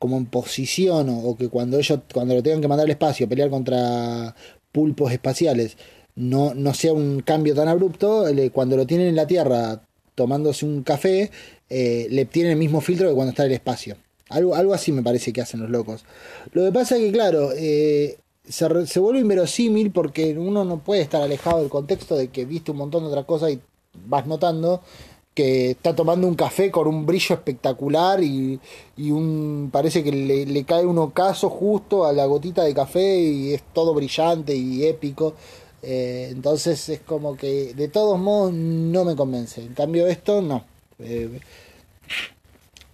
como 0.00 0.16
en 0.16 0.24
posición 0.24 1.08
o, 1.10 1.36
que 1.36 1.48
cuando 1.48 1.78
ellos 1.78 2.00
cuando 2.12 2.34
lo 2.34 2.42
tengan 2.42 2.62
que 2.62 2.68
mandar 2.68 2.86
al 2.86 2.90
espacio 2.90 3.28
pelear 3.28 3.50
contra 3.50 4.34
pulpos 4.72 5.12
espaciales 5.12 5.76
no, 6.16 6.54
no 6.54 6.72
sea 6.72 6.94
un 6.94 7.20
cambio 7.20 7.54
tan 7.54 7.68
abrupto 7.68 8.24
cuando 8.52 8.78
lo 8.78 8.86
tienen 8.86 9.08
en 9.08 9.16
la 9.16 9.26
tierra 9.26 9.82
tomándose 10.14 10.64
un 10.64 10.82
café 10.84 11.30
eh, 11.68 12.06
le 12.10 12.24
tienen 12.24 12.52
el 12.52 12.58
mismo 12.58 12.80
filtro 12.80 13.08
que 13.08 13.14
cuando 13.14 13.30
está 13.30 13.42
en 13.44 13.50
el 13.50 13.56
espacio 13.56 13.96
algo, 14.30 14.54
algo 14.54 14.74
así 14.74 14.92
me 14.92 15.02
parece 15.02 15.32
que 15.32 15.40
hacen 15.40 15.60
los 15.60 15.70
locos. 15.70 16.04
Lo 16.52 16.64
que 16.64 16.72
pasa 16.72 16.96
es 16.96 17.02
que, 17.02 17.12
claro, 17.12 17.50
eh, 17.54 18.18
se, 18.48 18.86
se, 18.86 19.00
vuelve 19.00 19.20
inverosímil 19.20 19.90
porque 19.90 20.36
uno 20.38 20.64
no 20.64 20.78
puede 20.78 21.02
estar 21.02 21.22
alejado 21.22 21.60
del 21.60 21.68
contexto 21.68 22.16
de 22.16 22.28
que 22.28 22.44
viste 22.44 22.70
un 22.70 22.78
montón 22.78 23.02
de 23.02 23.10
otras 23.10 23.26
cosas 23.26 23.52
y 23.52 23.60
vas 24.06 24.26
notando 24.26 24.80
que 25.34 25.70
está 25.70 25.94
tomando 25.94 26.26
un 26.26 26.34
café 26.34 26.70
con 26.70 26.88
un 26.88 27.06
brillo 27.06 27.34
espectacular 27.36 28.22
y, 28.22 28.58
y 28.96 29.10
un 29.10 29.70
parece 29.72 30.02
que 30.02 30.10
le, 30.10 30.44
le, 30.46 30.64
cae 30.64 30.84
un 30.84 30.98
ocaso 30.98 31.48
justo 31.48 32.04
a 32.04 32.12
la 32.12 32.26
gotita 32.26 32.64
de 32.64 32.74
café 32.74 33.20
y 33.20 33.54
es 33.54 33.62
todo 33.72 33.94
brillante 33.94 34.54
y 34.54 34.84
épico. 34.86 35.34
Eh, 35.82 36.28
entonces 36.30 36.88
es 36.88 37.00
como 37.00 37.36
que 37.36 37.74
de 37.74 37.88
todos 37.88 38.18
modos 38.18 38.52
no 38.52 39.04
me 39.04 39.16
convence. 39.16 39.62
En 39.62 39.74
cambio 39.74 40.06
esto 40.06 40.42
no. 40.42 40.64
Eh, 40.98 41.40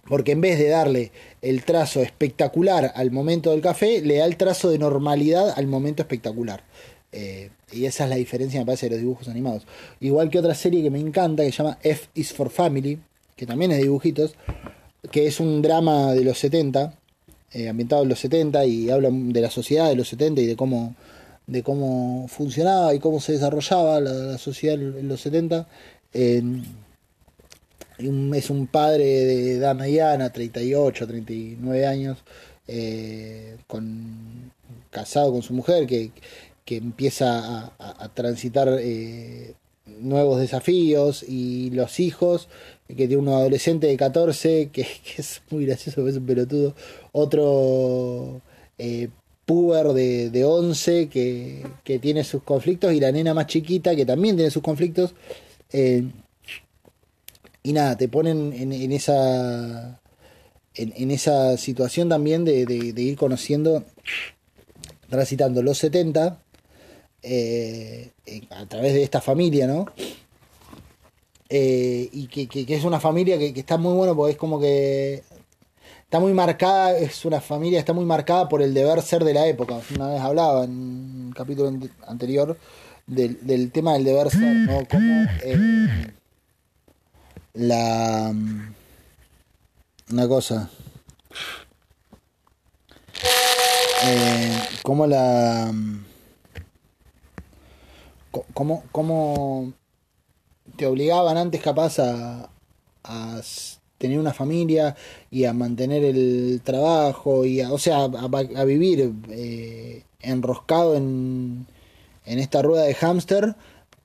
porque 0.07 0.33
en 0.33 0.41
vez 0.41 0.57
de 0.59 0.69
darle 0.69 1.11
el 1.41 1.63
trazo 1.63 2.01
espectacular 2.01 2.91
al 2.95 3.11
momento 3.11 3.51
del 3.51 3.61
café, 3.61 4.01
le 4.01 4.17
da 4.17 4.25
el 4.25 4.37
trazo 4.37 4.69
de 4.69 4.79
normalidad 4.79 5.53
al 5.55 5.67
momento 5.67 6.01
espectacular. 6.01 6.63
Eh, 7.11 7.49
y 7.71 7.85
esa 7.85 8.05
es 8.05 8.09
la 8.09 8.15
diferencia, 8.15 8.59
me 8.59 8.65
parece, 8.65 8.87
de 8.87 8.91
los 8.91 8.99
dibujos 8.99 9.27
animados. 9.27 9.65
Igual 9.99 10.29
que 10.29 10.39
otra 10.39 10.55
serie 10.55 10.83
que 10.83 10.89
me 10.89 10.99
encanta, 10.99 11.43
que 11.43 11.51
se 11.51 11.57
llama 11.57 11.77
F 11.83 12.07
is 12.15 12.33
for 12.33 12.49
Family, 12.49 12.99
que 13.35 13.45
también 13.45 13.71
es 13.71 13.77
de 13.77 13.83
dibujitos, 13.83 14.35
que 15.11 15.27
es 15.27 15.39
un 15.39 15.61
drama 15.61 16.13
de 16.13 16.23
los 16.23 16.37
70, 16.39 16.93
eh, 17.53 17.69
ambientado 17.69 18.03
en 18.03 18.09
los 18.09 18.19
70, 18.19 18.65
y 18.65 18.89
habla 18.89 19.09
de 19.11 19.41
la 19.41 19.49
sociedad 19.49 19.89
de 19.89 19.95
los 19.95 20.07
70 20.09 20.41
y 20.41 20.47
de 20.47 20.55
cómo, 20.55 20.95
de 21.45 21.63
cómo 21.63 22.27
funcionaba 22.27 22.93
y 22.93 22.99
cómo 22.99 23.19
se 23.19 23.33
desarrollaba 23.33 23.99
la, 23.99 24.37
sociedad 24.37 24.75
en 24.75 25.07
los 25.07 25.21
70 25.21 25.67
es 27.99 28.49
un 28.49 28.67
padre 28.67 29.03
de 29.03 29.53
edad 29.55 29.75
mediana, 29.75 30.31
38, 30.31 31.07
39 31.07 31.85
años, 31.85 32.17
eh, 32.67 33.57
con, 33.67 34.51
casado 34.89 35.31
con 35.31 35.41
su 35.41 35.53
mujer, 35.53 35.87
que, 35.87 36.11
que 36.65 36.77
empieza 36.77 37.73
a, 37.79 38.09
transitar 38.13 38.69
eh, 38.79 39.53
nuevos 39.99 40.39
desafíos 40.39 41.23
y 41.27 41.71
los 41.71 41.99
hijos, 41.99 42.49
que 42.87 43.07
tiene 43.07 43.17
un 43.17 43.29
adolescente 43.29 43.87
de 43.87 43.97
14, 43.97 44.69
que, 44.71 44.85
es 45.17 45.41
muy 45.49 45.65
gracioso, 45.65 46.07
es 46.07 46.17
un 46.17 46.25
pelotudo, 46.25 46.75
otro 47.13 48.41
eh, 48.77 49.09
puber 49.45 49.87
de, 49.93 50.29
de 50.29 50.45
11 50.45 51.09
que, 51.09 51.65
que, 51.83 51.99
tiene 51.99 52.23
sus 52.23 52.43
conflictos 52.43 52.93
y 52.93 52.99
la 52.99 53.11
nena 53.11 53.33
más 53.33 53.47
chiquita 53.47 53.95
que 53.95 54.05
también 54.05 54.35
tiene 54.35 54.51
sus 54.51 54.61
conflictos. 54.61 55.15
Y 57.67 57.73
nada, 57.73 57.97
te 57.97 58.07
ponen 58.07 58.53
en, 58.53 58.93
esa. 58.93 59.99
En, 60.73 61.11
esa 61.11 61.57
situación 61.57 62.07
también 62.07 62.45
de, 62.45 62.61
ir 62.95 63.17
conociendo, 63.17 63.83
transitando 65.09 65.61
los 65.61 65.77
70 65.77 66.39
eh, 67.23 68.11
a 68.51 68.65
través 68.67 68.93
de 68.93 69.03
esta 69.03 69.19
familia, 69.19 69.67
¿no? 69.67 69.85
Eh, 71.49 72.07
y 72.13 72.27
que, 72.27 72.73
es 72.73 72.85
una 72.85 73.01
familia 73.01 73.37
que, 73.37 73.47
está 73.47 73.77
muy 73.77 73.95
bueno 73.95 74.15
porque 74.15 74.31
es 74.31 74.37
como 74.37 74.61
que 74.61 75.23
está 76.05 76.21
muy 76.21 76.31
marcada, 76.31 76.97
es 76.97 77.25
una 77.25 77.41
familia, 77.41 77.79
está 77.79 77.91
muy 77.91 78.05
marcada 78.05 78.47
por 78.47 78.61
el 78.61 78.73
deber 78.73 79.01
ser 79.01 79.25
de 79.25 79.33
la 79.33 79.45
época. 79.45 79.81
Una 79.93 80.07
vez 80.11 80.21
hablaba 80.21 80.63
en 80.63 80.71
un 80.71 81.33
capítulo 81.35 81.77
anterior 82.07 82.57
del, 83.07 83.71
tema 83.73 83.91
del 83.95 84.05
deber 84.05 84.29
ser, 84.29 84.55
¿no? 84.55 84.87
Como 84.89 85.25
eh, 85.43 86.13
la... 87.57 88.33
Una 90.11 90.27
cosa. 90.27 90.69
Eh, 94.05 94.59
como 94.83 95.07
la... 95.07 95.73
Como, 98.53 98.83
como 98.91 99.73
te 100.75 100.85
obligaban 100.85 101.37
antes 101.37 101.61
capaz 101.61 101.97
a, 101.99 102.49
a 103.03 103.41
tener 103.97 104.19
una 104.19 104.33
familia 104.33 104.95
y 105.31 105.45
a 105.45 105.53
mantener 105.53 106.03
el 106.03 106.61
trabajo 106.63 107.45
y 107.45 107.61
a, 107.61 107.71
o 107.73 107.79
sea 107.79 108.03
a, 108.03 108.63
vivir 108.63 109.11
eh, 109.29 110.03
enroscado 110.19 110.95
en, 110.95 111.65
en 112.25 112.39
esta 112.39 112.61
rueda 112.61 112.83
de 112.83 112.93
hámster 112.93 113.55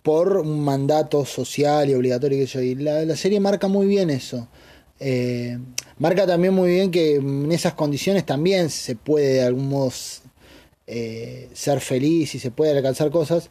por 0.02 0.38
un 0.38 0.64
mandato 0.64 1.24
social 1.24 1.88
y 1.88 1.94
obligatorio 1.94 2.46
que 2.46 2.64
y 2.64 2.74
la, 2.74 3.04
la 3.04 3.16
serie 3.16 3.40
marca 3.40 3.68
muy 3.68 3.86
bien 3.86 4.10
eso. 4.10 4.48
Eh, 5.00 5.58
marca 5.98 6.26
también 6.26 6.54
muy 6.54 6.70
bien 6.70 6.90
que 6.90 7.16
en 7.16 7.50
esas 7.50 7.74
condiciones 7.74 8.24
también 8.24 8.70
se 8.70 8.94
puede 8.94 9.34
de 9.34 9.42
algún 9.42 9.68
modo 9.68 9.92
eh, 10.86 11.48
ser 11.52 11.80
feliz 11.80 12.34
y 12.34 12.38
se 12.38 12.50
puede 12.50 12.76
alcanzar 12.76 13.10
cosas 13.10 13.50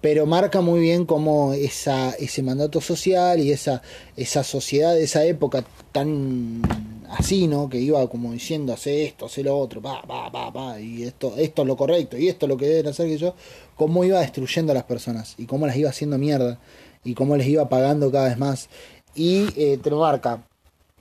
pero 0.00 0.26
marca 0.26 0.60
muy 0.60 0.80
bien 0.80 1.06
cómo 1.06 1.54
esa, 1.54 2.10
ese 2.12 2.42
mandato 2.42 2.80
social 2.80 3.40
y 3.40 3.52
esa, 3.52 3.82
esa 4.16 4.44
sociedad 4.44 4.98
esa 4.98 5.24
época 5.24 5.64
tan 5.92 6.62
así, 7.08 7.46
¿no? 7.46 7.68
Que 7.68 7.78
iba 7.78 8.06
como 8.08 8.32
diciendo, 8.32 8.72
hace 8.72 9.04
esto, 9.04 9.26
hace 9.26 9.42
lo 9.42 9.56
otro, 9.56 9.80
pa, 9.80 10.02
pa, 10.02 10.30
pa, 10.30 10.52
pa, 10.52 10.80
y 10.80 11.04
esto, 11.04 11.34
esto 11.36 11.62
es 11.62 11.68
lo 11.68 11.76
correcto, 11.76 12.16
y 12.16 12.28
esto 12.28 12.46
es 12.46 12.50
lo 12.50 12.56
que 12.56 12.66
deben 12.66 12.88
hacer 12.88 13.06
que 13.06 13.18
yo, 13.18 13.34
cómo 13.76 14.04
iba 14.04 14.20
destruyendo 14.20 14.72
a 14.72 14.74
las 14.74 14.84
personas, 14.84 15.34
y 15.38 15.46
cómo 15.46 15.66
las 15.66 15.76
iba 15.76 15.90
haciendo 15.90 16.18
mierda, 16.18 16.58
y 17.04 17.14
cómo 17.14 17.36
les 17.36 17.46
iba 17.46 17.68
pagando 17.68 18.10
cada 18.10 18.28
vez 18.28 18.38
más. 18.38 18.68
Y 19.14 19.46
eh, 19.56 19.78
te 19.82 19.90
lo 19.90 20.00
marca 20.00 20.46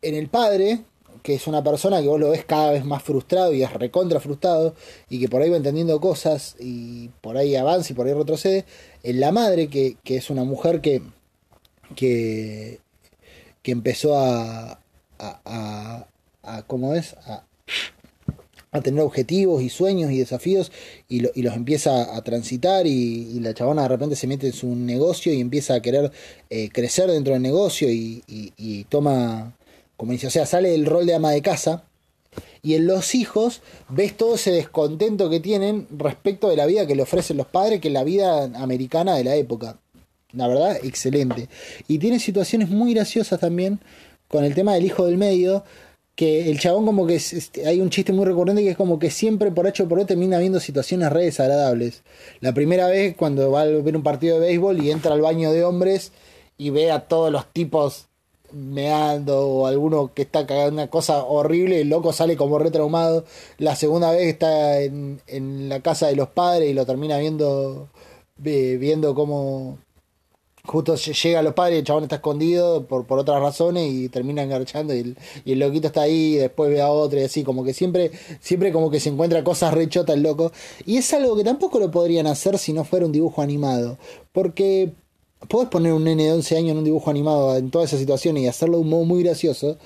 en 0.01 0.16
el 0.16 0.30
padre, 0.30 0.80
que 1.24 1.36
es 1.36 1.47
una 1.47 1.64
persona 1.64 2.01
que 2.01 2.08
vos 2.08 2.20
lo 2.20 2.30
ves 2.30 2.45
cada 2.45 2.72
vez 2.72 2.86
más 2.86 3.03
frustrado 3.03 3.53
y 3.53 3.62
es 3.62 3.74
recontra 3.74 4.20
frustrado 4.20 4.76
y 5.10 5.20
que 5.20 5.28
por 5.28 5.41
ahí 5.41 5.49
va 5.49 5.58
entendiendo 5.58 5.99
cosas 5.99 6.55
y 6.60 7.10
por 7.22 7.36
ahí 7.36 7.55
avanza 7.55 7.91
y 7.91 7.95
por 7.95 8.08
ahí 8.08 8.14
retrocede, 8.14 8.66
en 9.03 9.20
la 9.20 9.32
madre, 9.32 9.68
que, 9.68 9.97
es 10.05 10.30
una 10.30 10.45
mujer 10.45 10.80
que, 10.80 11.01
que, 11.95 12.80
que 13.62 13.72
empezó 13.72 14.18
a, 14.18 14.80
a, 15.20 16.07
a, 16.43 16.63
¿cómo 16.63 16.95
es? 16.95 17.13
A, 17.26 17.43
a 18.72 18.82
tener 18.82 19.01
objetivos 19.01 19.61
y 19.61 19.70
sueños 19.70 20.11
y 20.11 20.18
desafíos 20.18 20.72
y, 21.07 21.24
y 21.39 21.41
los 21.41 21.55
empieza 21.55 22.15
a 22.15 22.22
transitar 22.24 22.86
y, 22.86 23.39
la 23.39 23.53
chabona 23.53 23.84
de 23.84 23.88
repente 23.89 24.15
se 24.15 24.28
mete 24.28 24.47
en 24.47 24.53
su 24.53 24.76
negocio 24.76 25.34
y 25.34 25.39
empieza 25.39 25.76
a 25.76 25.82
querer 25.82 26.11
eh, 26.49 26.70
crecer 26.72 27.09
dentro 27.09 27.34
del 27.34 27.41
negocio 27.41 27.89
y, 27.89 28.24
y, 28.28 28.84
toma 28.86 29.53
como 29.95 30.11
dice, 30.11 30.28
o 30.28 30.30
sea, 30.30 30.45
sale 30.45 30.70
del 30.70 30.86
rol 30.86 31.07
de 31.07 31.15
ama 31.15 31.32
de 31.32 31.41
casa. 31.41 31.84
Y 32.61 32.76
en 32.76 32.86
los 32.86 33.15
hijos 33.15 33.61
ves 33.89 34.15
todo 34.15 34.36
ese 34.36 34.51
descontento 34.51 35.30
que 35.30 35.39
tienen 35.39 35.88
respecto 35.89 36.49
de 36.49 36.55
la 36.55 36.68
vida 36.68 36.86
que 36.86 36.95
le 36.95 37.01
ofrecen 37.01 37.38
los 37.38 37.47
padres, 37.47 37.82
que 37.82 37.88
es 37.88 37.93
la 37.93 38.03
vida 38.03 38.43
americana 38.43 39.15
de 39.15 39.24
la 39.24 39.36
época. 39.36 39.80
La 40.34 40.47
verdad, 40.47 40.78
excelente. 40.84 41.49
Y 41.88 41.97
tiene 41.97 42.20
situaciones 42.20 42.70
muy 42.70 42.93
graciosas 42.93 43.39
también 43.39 43.80
con 44.28 44.44
el 44.44 44.54
tema 44.54 44.74
del 44.74 44.86
hijo 44.86 45.06
del 45.06 45.18
medio, 45.18 45.64
que 46.16 46.50
el 46.50 46.60
chabón 46.60 46.86
como 46.86 47.06
que 47.06 47.16
este, 47.16 47.68
hay 47.68 47.80
un 47.80 47.92
chiste 47.92 48.12
muy 48.12 48.26
recurrente 48.26 48.64
que 48.64 48.72
es 48.72 48.78
como 48.78 48.98
que 48.98 49.12
siempre 49.12 49.52
por 49.52 49.68
hecho 49.68 49.88
por 49.88 50.00
hoy 50.00 50.06
termina 50.06 50.40
viendo 50.40 50.60
situaciones 50.60 51.12
re 51.12 51.26
desagradables. 51.26 52.04
La 52.40 52.54
primera 52.54 52.88
vez 52.88 53.16
cuando 53.16 53.52
va 53.52 53.62
a 53.62 53.66
ver 53.66 53.96
un 53.96 54.04
partido 54.04 54.40
de 54.40 54.48
béisbol 54.48 54.84
y 54.84 54.90
entra 54.92 55.14
al 55.14 55.22
baño 55.22 55.52
de 55.52 55.64
hombres 55.64 56.12
y 56.58 56.72
ve 56.72 56.92
a 56.92 57.02
todos 57.08 57.32
los 57.32 57.46
tipos 57.54 58.08
meando 58.52 59.48
o 59.48 59.68
alguno 59.68 60.12
que 60.14 60.24
está 60.24 60.48
cagando 60.48 60.74
una 60.74 60.90
cosa 60.90 61.24
horrible, 61.24 61.82
el 61.82 61.90
loco 61.90 62.12
sale 62.14 62.36
como 62.36 62.58
retraumado. 62.58 63.26
La 63.60 63.76
segunda 63.76 64.12
vez 64.12 64.28
está 64.28 64.82
en, 64.82 65.22
en 65.28 65.70
la 65.70 65.82
casa 65.82 66.08
de 66.08 66.16
los 66.16 66.30
padres 66.30 66.70
y 66.70 66.74
lo 66.74 66.86
termina 66.86 67.20
viendo 67.20 67.90
viendo 68.38 69.16
cómo 69.16 69.80
justo 70.68 70.95
llega 70.95 71.39
a 71.39 71.41
los 71.41 71.53
padres 71.53 71.80
el 71.80 71.86
chabón 71.86 72.03
está 72.03 72.18
escondido 72.18 72.86
por, 72.86 73.05
por 73.05 73.20
otras 73.20 73.41
razones 73.41 73.91
y 73.91 74.09
termina 74.09 74.43
engarchando 74.43 74.93
y 74.93 75.15
el, 75.45 75.59
loquito 75.59 75.88
está 75.88 76.01
ahí 76.01 76.36
y 76.36 76.36
después 76.36 76.70
ve 76.70 76.82
a 76.82 76.89
otro 76.89 77.20
y 77.20 77.24
así, 77.24 77.43
como 77.43 77.63
que 77.63 77.74
siempre, 77.74 78.11
siempre 78.41 78.72
como 78.72 78.91
que 78.91 78.99
se 78.99 79.09
encuentra 79.09 79.43
cosas 79.43 79.74
rechotas 79.74 80.15
el 80.15 80.24
loco. 80.24 80.51
Y 80.86 80.97
es 80.97 81.13
algo 81.13 81.36
que 81.36 81.43
tampoco 81.43 81.80
lo 81.80 81.89
podrían 81.89 82.28
hacer 82.28 82.57
si 82.57 82.74
no 82.74 82.84
fuera 82.84 83.05
un 83.05 83.11
dibujo 83.11 83.41
animado. 83.41 83.97
Porque 84.34 84.91
podés 85.47 85.70
poner 85.70 85.93
un 85.93 86.03
nene 86.03 86.26
de 86.26 86.34
11 86.34 86.57
años 86.57 86.72
en 86.72 86.78
un 86.80 86.84
dibujo 86.84 87.09
animado 87.09 87.55
en 87.55 87.72
toda 87.72 87.86
esa 87.86 87.97
situación 87.97 88.38
y 88.38 88.47
hacerlo 88.47 88.78
de 88.78 88.84
un 88.84 88.89
modo 88.89 89.05
muy 89.05 89.24
gracioso, 89.24 89.78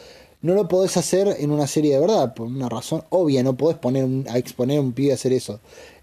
no 0.42 0.56
lo 0.56 0.68
podés 0.68 0.98
hacer 0.98 1.36
en 1.40 1.52
una 1.52 1.68
serie 1.68 1.94
de 1.94 2.00
verdad, 2.00 2.34
por 2.34 2.48
una 2.48 2.68
razón 2.68 3.04
obvia, 3.10 3.44
no 3.44 3.56
podés 3.56 3.78
poner 3.78 4.08
a 4.30 4.38
exponer 4.38 4.80
a 4.80 4.82
un 4.82 4.94
pibe 4.94 5.12
a 5.12 5.16
hacer 5.16 5.34
eso. 5.34 5.60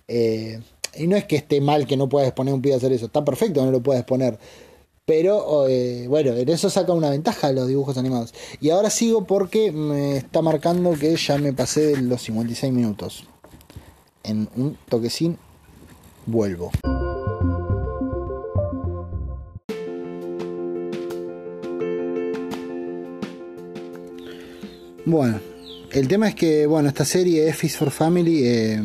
Eh, 0.06 0.60
y 0.96 1.06
no 1.06 1.16
es 1.16 1.24
que 1.24 1.36
esté 1.36 1.60
mal 1.60 1.86
que 1.86 1.96
no 1.96 2.08
puedas 2.08 2.28
exponer 2.28 2.52
a 2.52 2.54
un 2.54 2.62
pibe 2.62 2.74
a 2.74 2.78
hacer 2.78 2.92
eso, 2.92 3.06
está 3.06 3.24
perfecto 3.24 3.64
no 3.64 3.70
lo 3.72 3.82
puedes 3.82 4.04
poner. 4.04 4.38
Pero 5.08 5.66
eh, 5.66 6.04
bueno, 6.06 6.34
en 6.34 6.50
eso 6.50 6.68
saca 6.68 6.92
una 6.92 7.08
ventaja 7.08 7.50
los 7.52 7.66
dibujos 7.66 7.96
animados. 7.96 8.34
Y 8.60 8.68
ahora 8.68 8.90
sigo 8.90 9.24
porque 9.24 9.72
me 9.72 10.18
está 10.18 10.42
marcando 10.42 10.92
que 10.92 11.16
ya 11.16 11.38
me 11.38 11.54
pasé 11.54 11.96
los 11.96 12.20
56 12.20 12.70
minutos. 12.74 13.24
En 14.22 14.50
un 14.54 14.76
toquecín 14.86 15.38
vuelvo. 16.26 16.70
Bueno, 25.06 25.40
el 25.90 26.06
tema 26.06 26.28
es 26.28 26.34
que, 26.34 26.66
bueno, 26.66 26.90
esta 26.90 27.06
serie 27.06 27.48
F 27.48 27.66
for 27.70 27.90
Family, 27.90 28.42
eh, 28.44 28.82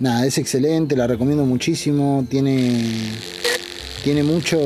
nada, 0.00 0.26
es 0.26 0.36
excelente, 0.36 0.94
la 0.94 1.06
recomiendo 1.06 1.46
muchísimo, 1.46 2.26
tiene, 2.28 3.14
tiene 4.04 4.22
mucho, 4.22 4.60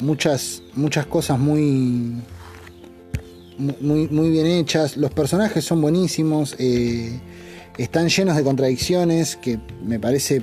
muchas, 0.00 0.62
muchas 0.74 1.04
cosas 1.04 1.38
muy, 1.38 2.14
muy, 3.58 4.08
muy 4.08 4.30
bien 4.30 4.46
hechas, 4.46 4.96
los 4.96 5.10
personajes 5.10 5.66
son 5.66 5.82
buenísimos, 5.82 6.56
eh, 6.58 7.20
están 7.76 8.08
llenos 8.08 8.38
de 8.38 8.42
contradicciones, 8.42 9.36
que 9.36 9.58
me 9.84 10.00
parece 10.00 10.40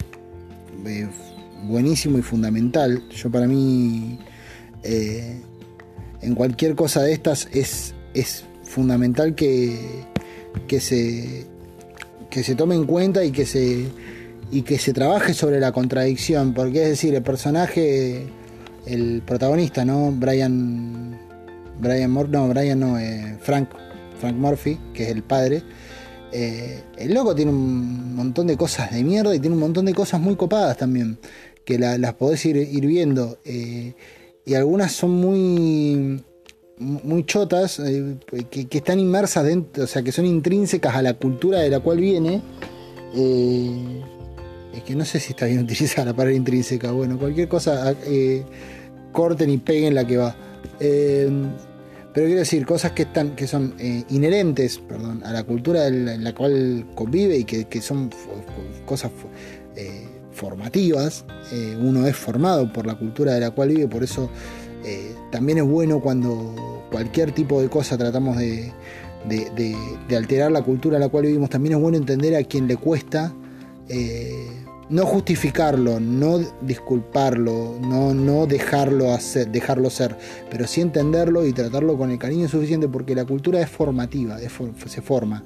eh, 0.86 1.08
buenísimo 1.64 2.20
y 2.20 2.22
fundamental. 2.22 3.10
Yo 3.10 3.32
para 3.32 3.48
mí, 3.48 4.20
en 4.84 6.36
cualquier 6.36 6.76
cosa 6.76 7.02
de 7.02 7.12
estas 7.12 7.48
es, 7.54 7.96
es 8.14 8.44
fundamental 8.66 9.34
que, 9.34 9.80
que, 10.68 10.80
se, 10.80 11.48
que 12.30 12.44
se 12.44 12.54
tome 12.54 12.76
en 12.76 12.86
cuenta 12.86 13.26
y 13.26 13.32
que 13.32 13.48
se, 13.48 13.88
y 14.52 14.62
que 14.62 14.78
se 14.78 14.94
trabaje 14.94 15.34
sobre 15.34 15.60
la 15.60 15.72
contradicción, 15.72 16.54
porque 16.54 16.84
es 16.84 16.90
decir, 16.90 17.16
el 17.16 17.24
personaje, 17.24 18.28
el 18.86 19.22
protagonista, 19.26 19.86
¿no? 19.86 20.12
Brian, 20.12 21.18
Brian 21.80 22.14
no, 22.14 22.48
Brian 22.50 22.80
no, 22.80 23.00
eh, 23.00 23.38
Frank, 23.42 23.70
Frank 24.20 24.36
Murphy, 24.36 24.80
que 24.94 25.04
es 25.04 25.10
el 25.10 25.24
padre, 25.24 25.64
eh, 26.38 26.84
el 26.98 27.14
loco 27.14 27.34
tiene 27.34 27.52
un 27.52 28.14
montón 28.14 28.48
de 28.48 28.58
cosas 28.58 28.92
de 28.92 29.02
mierda 29.06 29.34
y 29.34 29.40
tiene 29.40 29.54
un 29.54 29.62
montón 29.62 29.86
de 29.86 29.94
cosas 29.94 30.20
muy 30.20 30.36
copadas 30.36 30.76
también, 30.76 31.18
que 31.64 31.80
las 31.80 32.14
podés 32.16 32.46
ir, 32.46 32.86
viendo. 32.86 33.38
Eh, 33.46 33.94
y 34.46 34.54
algunas 34.54 34.92
son 34.92 35.12
muy 35.12 36.22
muy 36.78 37.26
chotas, 37.26 37.80
eh, 37.80 38.18
que, 38.52 38.68
están 38.70 39.00
inmersas 39.00 39.46
dentro, 39.46 39.86
o 39.86 39.88
sea, 39.88 40.04
que 40.04 40.12
son 40.12 40.26
intrínsecas 40.26 40.94
a 40.94 41.02
la 41.02 41.14
cultura 41.14 41.60
de 41.60 41.70
la 41.70 41.80
cual 41.80 42.02
viene. 42.02 42.42
Es 44.78 44.84
que 44.84 44.96
no 44.96 45.06
sé 45.06 45.20
si 45.20 45.32
está 45.32 45.46
bien 45.46 45.60
utilizada 45.64 46.06
la 46.06 46.14
palabra 46.14 46.36
intrínseca, 46.36 46.92
bueno, 46.92 47.18
cualquier 47.18 47.48
cosa, 47.48 47.96
eh, 48.06 48.44
corten 49.12 49.50
y 49.50 49.58
peguen 49.58 49.96
la 49.96 50.06
que 50.06 50.18
va. 50.18 50.36
pero 50.80 52.28
quiero 52.28 52.40
decir, 52.40 52.66
cosas 52.66 52.92
que 52.92 53.04
están, 53.04 53.36
que 53.36 53.48
son 53.48 53.76
inherentes, 54.10 54.80
perdón, 54.80 55.24
a 55.24 55.32
la 55.32 55.44
cultura 55.44 55.88
en 55.88 56.24
la 56.24 56.34
cual 56.34 56.86
convive 56.96 57.38
y 57.38 57.44
que, 57.44 57.66
que 57.66 57.82
son 57.82 58.10
cosas 58.86 59.12
formativas. 60.32 61.26
uno 61.80 62.06
es 62.06 62.16
formado 62.16 62.72
por 62.72 62.86
la 62.86 62.96
cultura 62.96 63.34
de 63.34 63.40
la 63.40 63.52
cual 63.52 63.70
vive, 63.70 63.88
por 63.88 64.04
eso 64.04 64.30
eh, 64.86 65.16
también 65.32 65.58
es 65.58 65.64
bueno 65.64 66.00
cuando 66.00 66.86
cualquier 66.92 67.32
tipo 67.32 67.60
de 67.60 67.70
cosa 67.70 67.98
tratamos 67.98 68.38
de, 68.38 68.72
alterar 70.16 70.52
la 70.52 70.62
cultura 70.62 70.98
a 70.98 71.00
la 71.00 71.10
cual 71.10 71.26
vivimos. 71.26 71.50
También 71.50 71.76
es 71.76 71.82
bueno 71.82 71.98
entender 71.98 72.36
a 72.36 72.44
quien 72.44 72.68
le 72.68 72.78
cuesta 72.78 73.34
eh, 73.90 74.48
no 74.90 75.06
justificarlo, 75.06 76.00
no 76.00 76.40
disculparlo, 76.62 77.78
no, 77.82 78.14
no 78.14 78.46
dejarlo, 78.46 79.12
hacer, 79.12 79.50
dejarlo 79.50 79.90
ser, 79.90 80.16
pero 80.50 80.68
sí 80.68 80.82
entenderlo 80.82 81.46
y 81.46 81.54
tratarlo 81.54 81.98
con 81.98 82.12
el 82.12 82.20
cariño 82.20 82.48
suficiente 82.48 82.88
porque 82.88 83.16
la 83.16 83.26
cultura 83.26 83.62
es 83.62 83.70
formativa, 83.70 84.38
se 84.40 85.02
forma. 85.02 85.44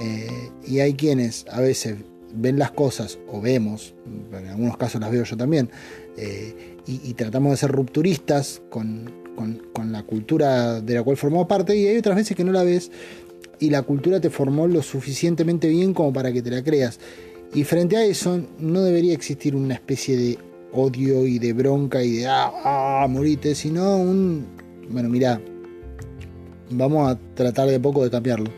Eh, 0.00 0.50
y 0.66 0.80
hay 0.80 0.94
quienes 0.94 1.46
a 1.50 1.60
veces 1.60 1.96
ven 2.32 2.58
las 2.58 2.70
cosas, 2.70 3.18
o 3.28 3.40
vemos, 3.40 3.94
en 4.32 4.48
algunos 4.48 4.76
casos 4.76 5.00
las 5.00 5.10
veo 5.10 5.24
yo 5.24 5.36
también, 5.36 5.70
eh, 6.16 6.76
y, 6.86 7.14
tratamos 7.14 7.50
de 7.50 7.56
ser 7.56 7.72
rupturistas 7.72 8.62
con, 8.70 9.12
con, 9.34 9.90
la 9.90 10.04
cultura 10.04 10.80
de 10.80 10.94
la 10.94 11.02
cual 11.02 11.16
formamos 11.16 11.48
parte, 11.48 11.76
y 11.76 11.86
hay 11.86 11.96
otras 11.96 12.14
veces 12.14 12.36
que 12.36 12.44
no 12.44 12.52
la 12.52 12.62
ves 12.62 12.92
y 13.58 13.70
la 13.70 13.82
cultura 13.82 14.20
te 14.20 14.30
formó 14.30 14.66
lo 14.66 14.82
suficientemente 14.82 15.68
bien 15.68 15.94
como 15.94 16.12
para 16.12 16.32
que 16.32 16.42
te 16.42 16.50
la 16.50 16.62
creas. 16.62 17.00
Y 17.54 17.64
frente 17.64 17.96
a 17.96 18.04
eso 18.04 18.40
no 18.58 18.82
debería 18.82 19.14
existir 19.14 19.54
una 19.56 19.74
especie 19.74 20.16
de 20.16 20.38
odio 20.72 21.26
y 21.26 21.38
de 21.38 21.52
bronca 21.52 22.02
y 22.02 22.18
de 22.18 22.26
ah, 22.26 22.52
ah 22.64 23.06
morite, 23.08 23.54
sino 23.54 23.96
un, 23.96 24.46
bueno, 24.90 25.08
mira, 25.08 25.40
vamos 26.70 27.10
a 27.10 27.18
tratar 27.34 27.68
de 27.68 27.80
poco 27.80 28.04
de 28.04 28.10
cambiarlo. 28.10 28.50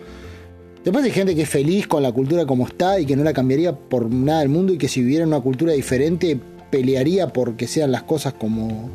Después 0.85 1.05
hay 1.05 1.11
gente 1.11 1.35
que 1.35 1.43
es 1.43 1.49
feliz 1.49 1.87
con 1.87 2.03
la 2.03 2.13
cultura 2.13 2.47
como 2.47 2.67
está 2.67 2.99
y 2.99 3.07
que 3.07 3.17
no 3.17 3.25
la 3.25 3.33
cambiaría 3.33 3.77
por 3.77 4.11
nada 4.13 4.41
del 4.41 4.49
mundo 4.49 4.73
y 4.73 4.79
que 4.79 4.89
si 4.89 5.01
viviera 5.01 5.27
una 5.27 5.41
cultura 5.41 5.73
diferente 5.73 6.39
pelearía 6.71 7.29
porque 7.29 7.67
sean 7.67 7.93
las 7.93 8.05
cosas 8.05 8.35
como, 8.35 8.91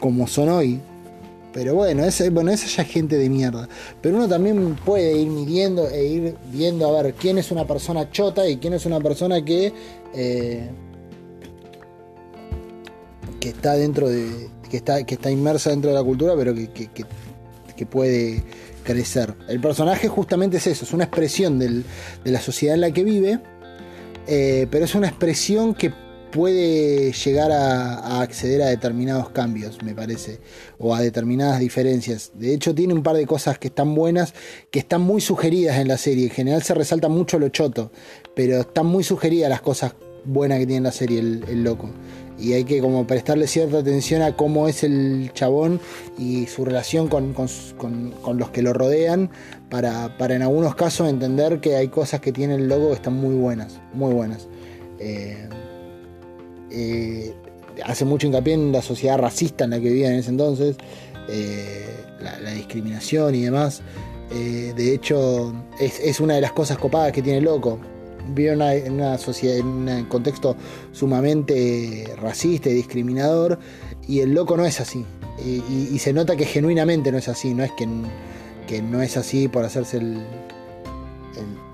como 0.00 0.26
son 0.26 0.48
hoy. 0.48 0.80
Pero 1.52 1.74
bueno, 1.74 2.04
esa, 2.04 2.28
bueno, 2.30 2.50
esa 2.52 2.66
ya 2.66 2.82
es 2.82 2.88
gente 2.88 3.18
de 3.18 3.28
mierda. 3.28 3.68
Pero 4.00 4.16
uno 4.16 4.28
también 4.28 4.76
puede 4.84 5.16
ir 5.18 5.28
midiendo 5.28 5.88
e 5.88 6.04
ir 6.04 6.36
viendo 6.52 6.86
a 6.86 7.02
ver 7.02 7.14
quién 7.14 7.38
es 7.38 7.50
una 7.50 7.66
persona 7.66 8.10
chota 8.10 8.48
y 8.48 8.58
quién 8.58 8.72
es 8.74 8.86
una 8.86 9.00
persona 9.00 9.44
que. 9.44 9.72
Eh, 10.14 10.70
que 13.40 13.48
está 13.48 13.74
dentro 13.74 14.08
de. 14.08 14.48
que 14.70 14.76
está, 14.76 15.04
que 15.04 15.14
está 15.14 15.30
inmersa 15.30 15.70
dentro 15.70 15.90
de 15.90 15.96
la 15.96 16.04
cultura, 16.04 16.34
pero 16.36 16.54
que, 16.54 16.68
que, 16.68 17.86
puede 17.86 18.44
crecer. 18.84 19.34
El 19.48 19.58
personaje 19.58 20.06
justamente 20.06 20.58
es 20.58 20.66
eso, 20.66 20.84
es 20.84 20.92
una 20.92 21.04
expresión 21.04 21.58
de 21.58 21.82
la 22.24 22.40
sociedad 22.40 22.74
en 22.74 22.82
la 22.82 22.90
que 22.90 23.04
vive. 23.04 23.40
Eh, 24.26 24.66
pero 24.70 24.84
es 24.84 24.94
una 24.94 25.08
expresión 25.08 25.74
que 25.74 25.92
puede 26.30 27.12
llegar 27.12 27.52
a, 27.52 28.20
acceder 28.20 28.62
a 28.62 28.66
determinados 28.66 29.30
cambios, 29.30 29.82
me 29.82 29.94
parece, 29.94 30.38
o 30.78 30.94
a 30.94 31.00
determinadas 31.00 31.60
diferencias. 31.60 32.32
De 32.34 32.54
hecho, 32.54 32.74
tiene 32.74 32.94
un 32.94 33.02
par 33.02 33.16
de 33.16 33.26
cosas 33.26 33.58
que 33.58 33.68
están 33.68 33.94
buenas, 33.94 34.34
que 34.70 34.78
están 34.78 35.02
muy 35.02 35.20
sugeridas 35.20 35.78
en 35.78 35.88
la 35.88 35.98
serie. 35.98 36.24
En 36.24 36.30
general 36.30 36.62
se 36.62 36.74
resalta 36.74 37.08
mucho 37.08 37.38
lo 37.38 37.48
choto, 37.48 37.92
pero 38.34 38.60
están 38.60 38.86
muy 38.86 39.04
sugeridas 39.04 39.50
las 39.50 39.60
cosas 39.60 39.94
buenas 40.24 40.58
que 40.58 40.66
tiene 40.66 40.84
la 40.84 40.92
serie, 40.92 41.18
el, 41.18 41.64
loco. 41.64 41.90
Y 42.38 42.54
hay 42.54 42.64
que 42.64 42.80
como 42.80 43.06
prestarle 43.06 43.46
cierta 43.46 43.78
atención 43.78 44.22
a 44.22 44.34
cómo 44.34 44.66
es 44.66 44.82
el 44.82 45.30
chabón 45.34 45.78
y 46.18 46.46
su 46.46 46.64
relación 46.64 47.08
con, 47.08 47.34
los 48.34 48.50
que 48.50 48.62
lo 48.62 48.72
rodean 48.72 49.30
para, 49.68 50.16
para, 50.16 50.36
en 50.36 50.42
algunos 50.42 50.74
casos 50.74 51.10
entender 51.10 51.60
que 51.60 51.76
hay 51.76 51.88
cosas 51.88 52.20
que 52.20 52.32
tiene 52.32 52.54
el 52.54 52.68
loco 52.68 52.88
que 52.88 52.94
están 52.94 53.14
muy 53.14 53.34
buenas, 53.34 53.80
muy 53.92 54.14
buenas. 54.14 54.48
Eh, 54.98 55.48
eh, 56.70 57.34
hace 57.84 58.04
mucho 58.04 58.26
hincapié 58.26 58.54
en 58.54 58.72
la 58.72 58.82
sociedad 58.82 59.18
racista 59.18 59.64
en 59.64 59.70
la 59.70 59.80
que 59.80 59.88
vivía 59.88 60.08
en 60.08 60.16
ese 60.16 60.30
entonces, 60.30 60.76
eh, 61.28 61.86
la, 62.20 62.52
discriminación 62.52 63.34
y 63.34 63.42
demás. 63.42 63.82
Eh, 64.32 64.72
de 64.76 64.94
hecho, 64.94 65.52
es, 65.80 66.20
una 66.20 66.34
de 66.34 66.40
las 66.40 66.52
cosas 66.52 66.78
copadas 66.78 67.12
que 67.12 67.22
tiene 67.22 67.40
Loco. 67.40 67.78
Vive 68.32 68.52
en 68.52 68.92
una 68.92 69.18
sociedad, 69.18 69.56
en 69.56 69.66
un 69.66 70.04
contexto 70.04 70.54
sumamente 70.92 72.04
racista 72.20 72.68
y 72.68 72.74
discriminador, 72.74 73.58
y 74.06 74.20
el 74.20 74.34
loco 74.34 74.56
no 74.56 74.66
es 74.66 74.78
así. 74.80 75.04
Y, 75.44 75.98
se 75.98 76.12
nota 76.12 76.36
que 76.36 76.44
genuinamente 76.44 77.10
no 77.10 77.18
es 77.18 77.28
así, 77.28 77.54
no 77.54 77.64
es 77.64 77.72
que, 77.72 77.88
que 78.68 78.82
no 78.82 79.00
es 79.00 79.16
así 79.16 79.48
por 79.48 79.64
hacerse 79.64 79.96
el, 79.96 80.22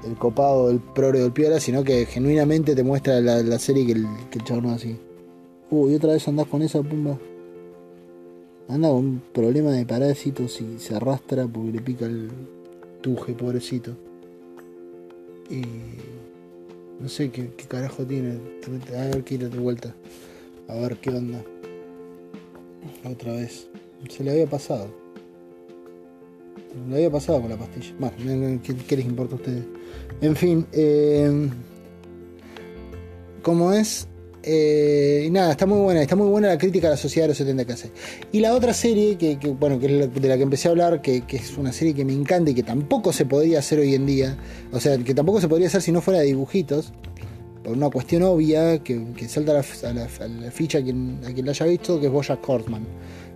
el 0.06 0.16
copado, 0.16 0.70
el 0.70 0.80
progre 0.80 1.20
del 1.20 1.32
piola, 1.32 1.60
sino 1.60 1.84
que 1.84 2.06
genuinamente 2.06 2.74
te 2.74 2.82
muestra 2.82 3.20
la, 3.20 3.58
serie 3.58 3.86
que 3.86 3.92
el, 3.92 4.06
que 4.30 4.38
el 4.38 4.64
es 4.66 4.72
así. 4.72 4.96
Uy, 5.70 5.94
otra 5.94 6.12
vez 6.12 6.26
andás 6.28 6.46
con 6.46 6.62
esa 6.62 6.82
pumba. 6.82 7.18
Anda 8.68 8.88
con 8.88 8.98
un 8.98 9.22
problema 9.32 9.70
de 9.72 9.84
parásitos 9.86 10.60
y 10.60 10.78
se 10.78 10.94
arrastra 10.94 11.46
porque 11.46 11.72
le 11.72 11.80
pica 11.80 12.06
el 12.06 12.30
tuje, 13.00 13.32
pobrecito. 13.32 13.92
Y 15.50 15.62
no 17.00 17.08
sé 17.08 17.30
qué, 17.30 17.50
carajo 17.68 18.04
tiene. 18.04 18.38
A 18.96 19.16
ver 19.16 19.24
de 19.24 19.58
vuelta. 19.58 19.94
A 20.68 20.74
ver 20.74 20.96
qué 20.96 21.10
onda. 21.10 21.42
Otra 23.04 23.32
vez. 23.32 23.68
Se 24.08 24.24
le 24.24 24.32
había 24.32 24.46
pasado. 24.46 25.05
Le 26.88 26.96
había 26.96 27.10
pasado 27.10 27.40
con 27.40 27.50
la 27.50 27.56
pastilla. 27.56 27.94
Bueno, 27.98 28.60
¿qué, 28.62 28.96
les 28.96 29.06
importa 29.06 29.34
a 29.34 29.36
ustedes? 29.36 29.64
En 30.20 30.36
fin, 30.36 30.66
eh, 30.72 31.48
como 33.42 33.72
es. 33.72 34.08
Eh, 34.48 35.28
nada, 35.32 35.50
está 35.50 35.66
muy 35.66 35.80
buena, 35.80 36.02
está 36.02 36.14
muy 36.14 36.28
buena 36.28 36.48
la 36.48 36.58
crítica 36.58 36.86
a 36.86 36.90
la 36.90 36.96
sociedad 36.96 37.24
de 37.24 37.28
los 37.30 37.38
70 37.38 37.64
que 37.64 37.72
hace. 37.72 37.90
Y 38.30 38.38
la 38.38 38.54
otra 38.54 38.72
serie, 38.72 39.16
que, 39.16 39.36
bueno, 39.58 39.80
que 39.80 39.86
es 39.86 40.14
de 40.14 40.28
la 40.28 40.36
que 40.36 40.44
empecé 40.44 40.68
a 40.68 40.70
hablar, 40.70 41.02
que, 41.02 41.24
es 41.28 41.56
una 41.58 41.72
serie 41.72 41.94
que 41.94 42.04
me 42.04 42.12
encanta 42.12 42.52
y 42.52 42.54
que 42.54 42.62
tampoco 42.62 43.12
se 43.12 43.24
podría 43.24 43.58
hacer 43.58 43.80
hoy 43.80 43.96
en 43.96 44.06
día, 44.06 44.36
o 44.70 44.78
sea, 44.78 44.96
que 44.98 45.14
tampoco 45.14 45.40
se 45.40 45.48
podría 45.48 45.66
hacer 45.66 45.82
si 45.82 45.90
no 45.90 46.00
fuera 46.00 46.20
de 46.20 46.26
dibujitos, 46.26 46.92
por 47.64 47.76
una 47.76 47.90
cuestión 47.90 48.22
obvia, 48.22 48.78
que, 48.84 49.28
salta 49.28 49.50
a 49.50 49.92
la, 49.92 50.50
ficha 50.52 50.78
a 50.78 50.82
quien, 50.82 51.18
a 51.26 51.32
quien 51.32 51.44
la 51.44 51.50
haya 51.50 51.66
visto, 51.66 51.98
que 51.98 52.06
es 52.06 52.12
Bojack 52.12 52.48
Horseman, 52.48 52.86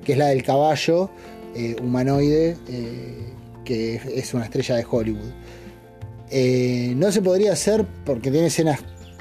que 0.04 0.12
es 0.12 0.18
la 0.18 0.28
del 0.28 0.44
caballo 0.44 1.10
eh, 1.56 1.74
humanoide 1.82 2.56
eh, 2.68 3.29
que 3.70 4.00
es 4.16 4.34
una 4.34 4.46
estrella 4.46 4.74
de 4.74 4.84
Hollywood. 4.90 5.30
Eh, 6.28 6.92
no 6.96 7.12
se 7.12 7.22
podría 7.22 7.52
hacer 7.52 7.86
porque 8.04 8.32
tiene 8.32 8.48
escenas 8.48 8.80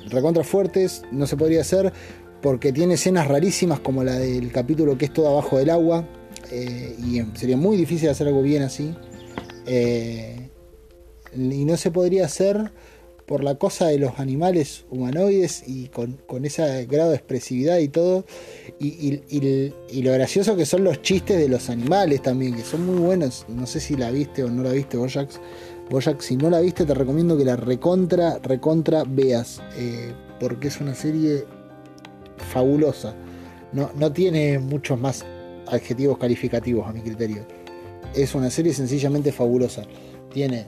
recontra 0.10 0.44
fuertes, 0.44 1.04
no 1.12 1.28
se 1.28 1.38
podría 1.38 1.62
hacer 1.62 1.94
porque 2.42 2.74
tiene 2.74 2.96
escenas 2.96 3.28
rarísimas 3.28 3.80
como 3.80 4.04
la 4.04 4.18
del 4.18 4.52
capítulo 4.52 4.98
que 4.98 5.06
es 5.06 5.14
todo 5.14 5.30
abajo 5.30 5.60
del 5.60 5.70
agua 5.70 6.04
y 6.52 7.22
sería 7.36 7.58
muy 7.58 7.78
difícil 7.78 8.10
hacer 8.10 8.28
algo 8.28 8.42
bien 8.42 8.64
así. 8.64 8.96
y 11.36 11.66
no 11.66 11.78
se 11.78 11.92
podría 11.92 12.26
hacer 12.26 12.72
por 13.30 13.44
la 13.44 13.54
cosa 13.54 13.86
de 13.86 14.00
los 14.00 14.18
animales 14.18 14.86
humanoides 14.90 15.64
y 15.68 15.90
con, 15.90 16.18
ese 16.46 16.88
grado 16.88 17.12
de 17.12 17.18
expresividad 17.18 17.78
y 17.78 17.88
todo. 17.88 18.26
Y, 18.80 20.02
lo 20.02 20.12
gracioso 20.14 20.56
que 20.56 20.66
son 20.66 20.84
los 20.84 21.04
chistes 21.04 21.38
de 21.38 21.48
los 21.48 21.70
animales 21.70 22.24
también, 22.24 22.56
que 22.56 22.64
son 22.64 22.88
muy 22.88 22.98
buenos. 22.98 23.46
No 23.48 23.68
sé 23.68 23.82
si 23.82 23.96
la 23.96 24.10
viste 24.10 24.44
o 24.44 24.50
no 24.50 24.64
la 24.64 24.72
viste, 24.72 24.98
Bojack. 24.98 25.30
Bojack, 25.92 26.22
si 26.22 26.38
no 26.38 26.50
la 26.50 26.60
viste, 26.60 26.88
te 26.88 26.94
recomiendo 26.96 27.38
que 27.38 27.46
la 27.46 27.56
recontra, 27.56 28.40
recontra 28.40 29.04
veas. 29.08 29.62
Eh, 29.78 30.12
porque 30.40 30.70
es 30.70 30.82
una 30.82 30.96
serie 30.96 31.46
fabulosa. 32.52 33.14
No, 33.74 33.92
no 33.96 34.12
tiene 34.12 34.58
muchos 34.58 35.00
más 35.00 35.24
adjetivos 35.68 36.18
calificativos 36.18 36.88
a 36.88 36.94
mi 36.94 37.02
criterio. 37.02 37.46
Es 38.16 38.34
una 38.34 38.50
serie 38.50 38.74
sencillamente 38.74 39.32
fabulosa. 39.32 39.84
Tiene 40.34 40.66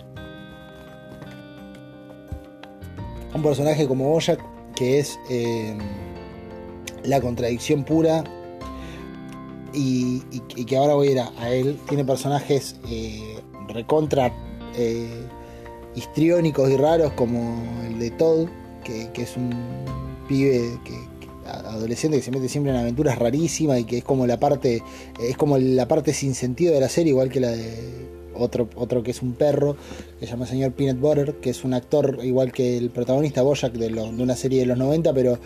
un 3.33 3.41
personaje 3.41 3.87
como 3.87 4.09
Boyack 4.09 4.39
que 4.75 4.99
es 4.99 5.19
eh, 5.29 5.75
la 7.03 7.21
contradicción 7.21 7.83
pura 7.83 8.23
y, 9.73 10.21
que 10.65 10.77
ahora 10.77 10.95
voy 10.95 11.09
a 11.09 11.11
ir 11.11 11.19
a, 11.19 11.53
él. 11.53 11.79
Tiene 11.87 12.03
personajes 12.03 12.75
eh, 12.89 13.39
recontra 13.67 14.33
eh, 14.77 15.07
histriónicos 15.95 16.69
y 16.69 16.77
raros 16.77 17.13
como 17.13 17.63
el 17.85 17.99
de 17.99 18.11
Todd, 18.11 18.47
que, 18.83 19.09
es 19.15 19.37
un 19.37 19.51
pibe 20.27 20.77
que, 20.83 20.95
adolescente 21.47 22.17
que 22.17 22.23
se 22.23 22.31
mete 22.31 22.49
siempre 22.49 22.71
en 22.71 22.79
aventuras 22.79 23.17
rarísimas 23.17 23.79
y 23.79 23.83
que 23.83 23.99
es 23.99 24.03
como 24.03 24.25
la 24.25 24.39
parte 24.39 24.83
es 25.19 25.37
como 25.37 25.57
la 25.57 25.87
parte 25.87 26.13
sin 26.13 26.33
sentido 26.33 26.73
de 26.73 26.79
la 26.79 26.89
serie 26.89 27.11
igual 27.11 27.29
que 27.29 27.39
la 27.39 27.49
de 27.49 28.20
otro, 28.41 28.69
otro 28.75 29.03
que 29.03 29.11
es 29.11 29.21
un 29.21 29.33
perro, 29.33 29.75
que 30.19 30.25
se 30.25 30.31
llama 30.31 30.45
señor 30.45 30.71
Peanut 30.73 30.99
Butter, 30.99 31.35
que 31.35 31.49
es 31.49 31.63
un 31.63 31.73
actor 31.73 32.19
igual 32.23 32.51
que 32.51 32.77
el 32.77 32.89
protagonista 32.89 33.41
Bojack 33.41 33.73
de, 33.73 33.89
de 33.89 34.23
una 34.23 34.35
serie 34.35 34.59
de 34.59 34.65
los 34.65 34.77
90, 34.77 35.13
pero 35.13 35.39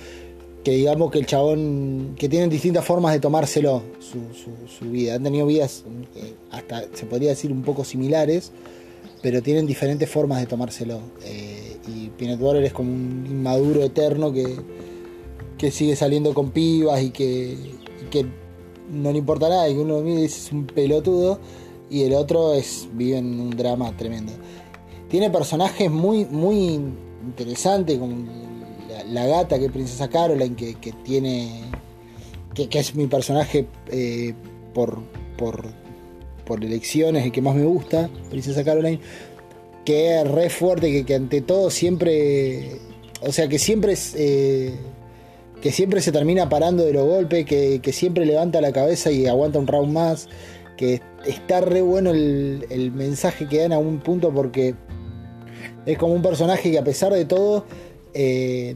que 0.65 0.71
digamos 0.71 1.11
que 1.11 1.19
el 1.19 1.27
chabón, 1.27 2.15
que 2.17 2.27
tienen 2.27 2.49
distintas 2.49 2.83
formas 2.83 3.13
de 3.13 3.19
tomárselo 3.19 3.83
su, 3.99 4.89
vida. 4.89 5.13
Han 5.13 5.23
tenido 5.23 5.45
vidas 5.45 5.83
eh, 6.15 6.33
hasta, 6.49 6.85
se 6.91 7.05
podría 7.05 7.29
decir, 7.29 7.51
un 7.51 7.61
poco 7.61 7.85
similares, 7.85 8.51
pero 9.21 9.43
tienen 9.43 9.67
diferentes 9.67 10.09
formas 10.09 10.41
de 10.41 10.47
tomárselo. 10.47 11.01
Eh, 11.23 11.77
y 11.87 12.09
Peanut 12.09 12.39
Butter 12.39 12.63
es 12.63 12.73
como 12.73 12.91
un 12.91 13.27
inmaduro 13.29 13.83
eterno 13.83 14.33
que, 14.33 14.55
que 15.59 15.69
sigue 15.69 15.95
saliendo 15.95 16.33
con 16.33 16.49
pibas 16.49 16.99
y 17.03 17.11
que, 17.11 17.55
que 18.09 18.25
no 18.91 19.11
le 19.11 19.19
importa 19.19 19.47
nada, 19.47 19.69
y 19.69 19.77
uno 19.77 20.01
mira 20.01 20.19
y 20.19 20.23
dice 20.23 20.47
es 20.47 20.51
un 20.51 20.65
pelotudo 20.65 21.39
y 21.89 22.03
el 22.03 22.13
otro 22.13 22.53
es 22.53 22.87
vive 22.93 23.17
en 23.17 23.39
un 23.39 23.51
drama 23.51 23.95
tremendo. 23.95 24.33
Tiene 25.09 25.29
personajes 25.29 25.89
muy, 25.91 26.25
muy 26.25 26.79
interesantes, 27.23 27.97
como 27.97 28.15
la, 29.09 29.25
gata 29.25 29.59
que 29.59 29.65
es 29.65 29.71
Princesa 29.71 30.07
Caroline, 30.07 30.55
que, 30.55 30.75
tiene. 31.03 31.61
Que, 32.53 32.67
que, 32.69 32.79
es 32.79 32.95
mi 32.95 33.07
personaje 33.07 33.67
eh, 33.91 34.33
por, 34.73 35.01
por, 35.37 35.65
por 36.45 36.63
elecciones, 36.63 37.25
el 37.25 37.31
que 37.31 37.41
más 37.41 37.55
me 37.55 37.65
gusta, 37.65 38.09
Princesa 38.29 38.63
Caroline, 38.63 38.99
que 39.83 40.19
es 40.19 40.27
re 40.27 40.49
fuerte, 40.49 40.91
que, 40.91 41.05
que 41.05 41.15
ante 41.15 41.41
todo 41.41 41.69
siempre. 41.69 42.79
O 43.21 43.31
sea, 43.31 43.47
que 43.47 43.59
siempre 43.59 43.93
es. 43.93 44.15
Eh, 44.17 44.73
que 45.61 45.71
siempre 45.71 46.01
se 46.01 46.11
termina 46.11 46.47
parando 46.47 46.85
de 46.85 46.93
los 46.93 47.07
golpes, 47.07 47.45
que, 47.45 47.79
que, 47.81 47.91
siempre 47.91 48.25
levanta 48.25 48.61
la 48.61 48.71
cabeza 48.71 49.09
y 49.09 49.25
aguanta 49.25 49.57
un 49.57 49.65
round 49.65 49.91
más, 49.91 50.27
que 50.77 51.01
está 51.25 51.61
re 51.61 51.81
bueno 51.81 52.11
el, 52.11 52.65
el 52.69 52.91
mensaje 52.91 53.47
que 53.47 53.59
dan 53.59 53.73
a 53.73 53.77
un 53.77 53.99
punto 53.99 54.31
porque 54.31 54.75
es 55.85 55.97
como 55.97 56.13
un 56.13 56.21
personaje 56.21 56.71
que 56.71 56.79
a 56.79 56.83
pesar 56.83 57.13
de 57.13 57.25
todo 57.25 57.65
eh, 58.13 58.75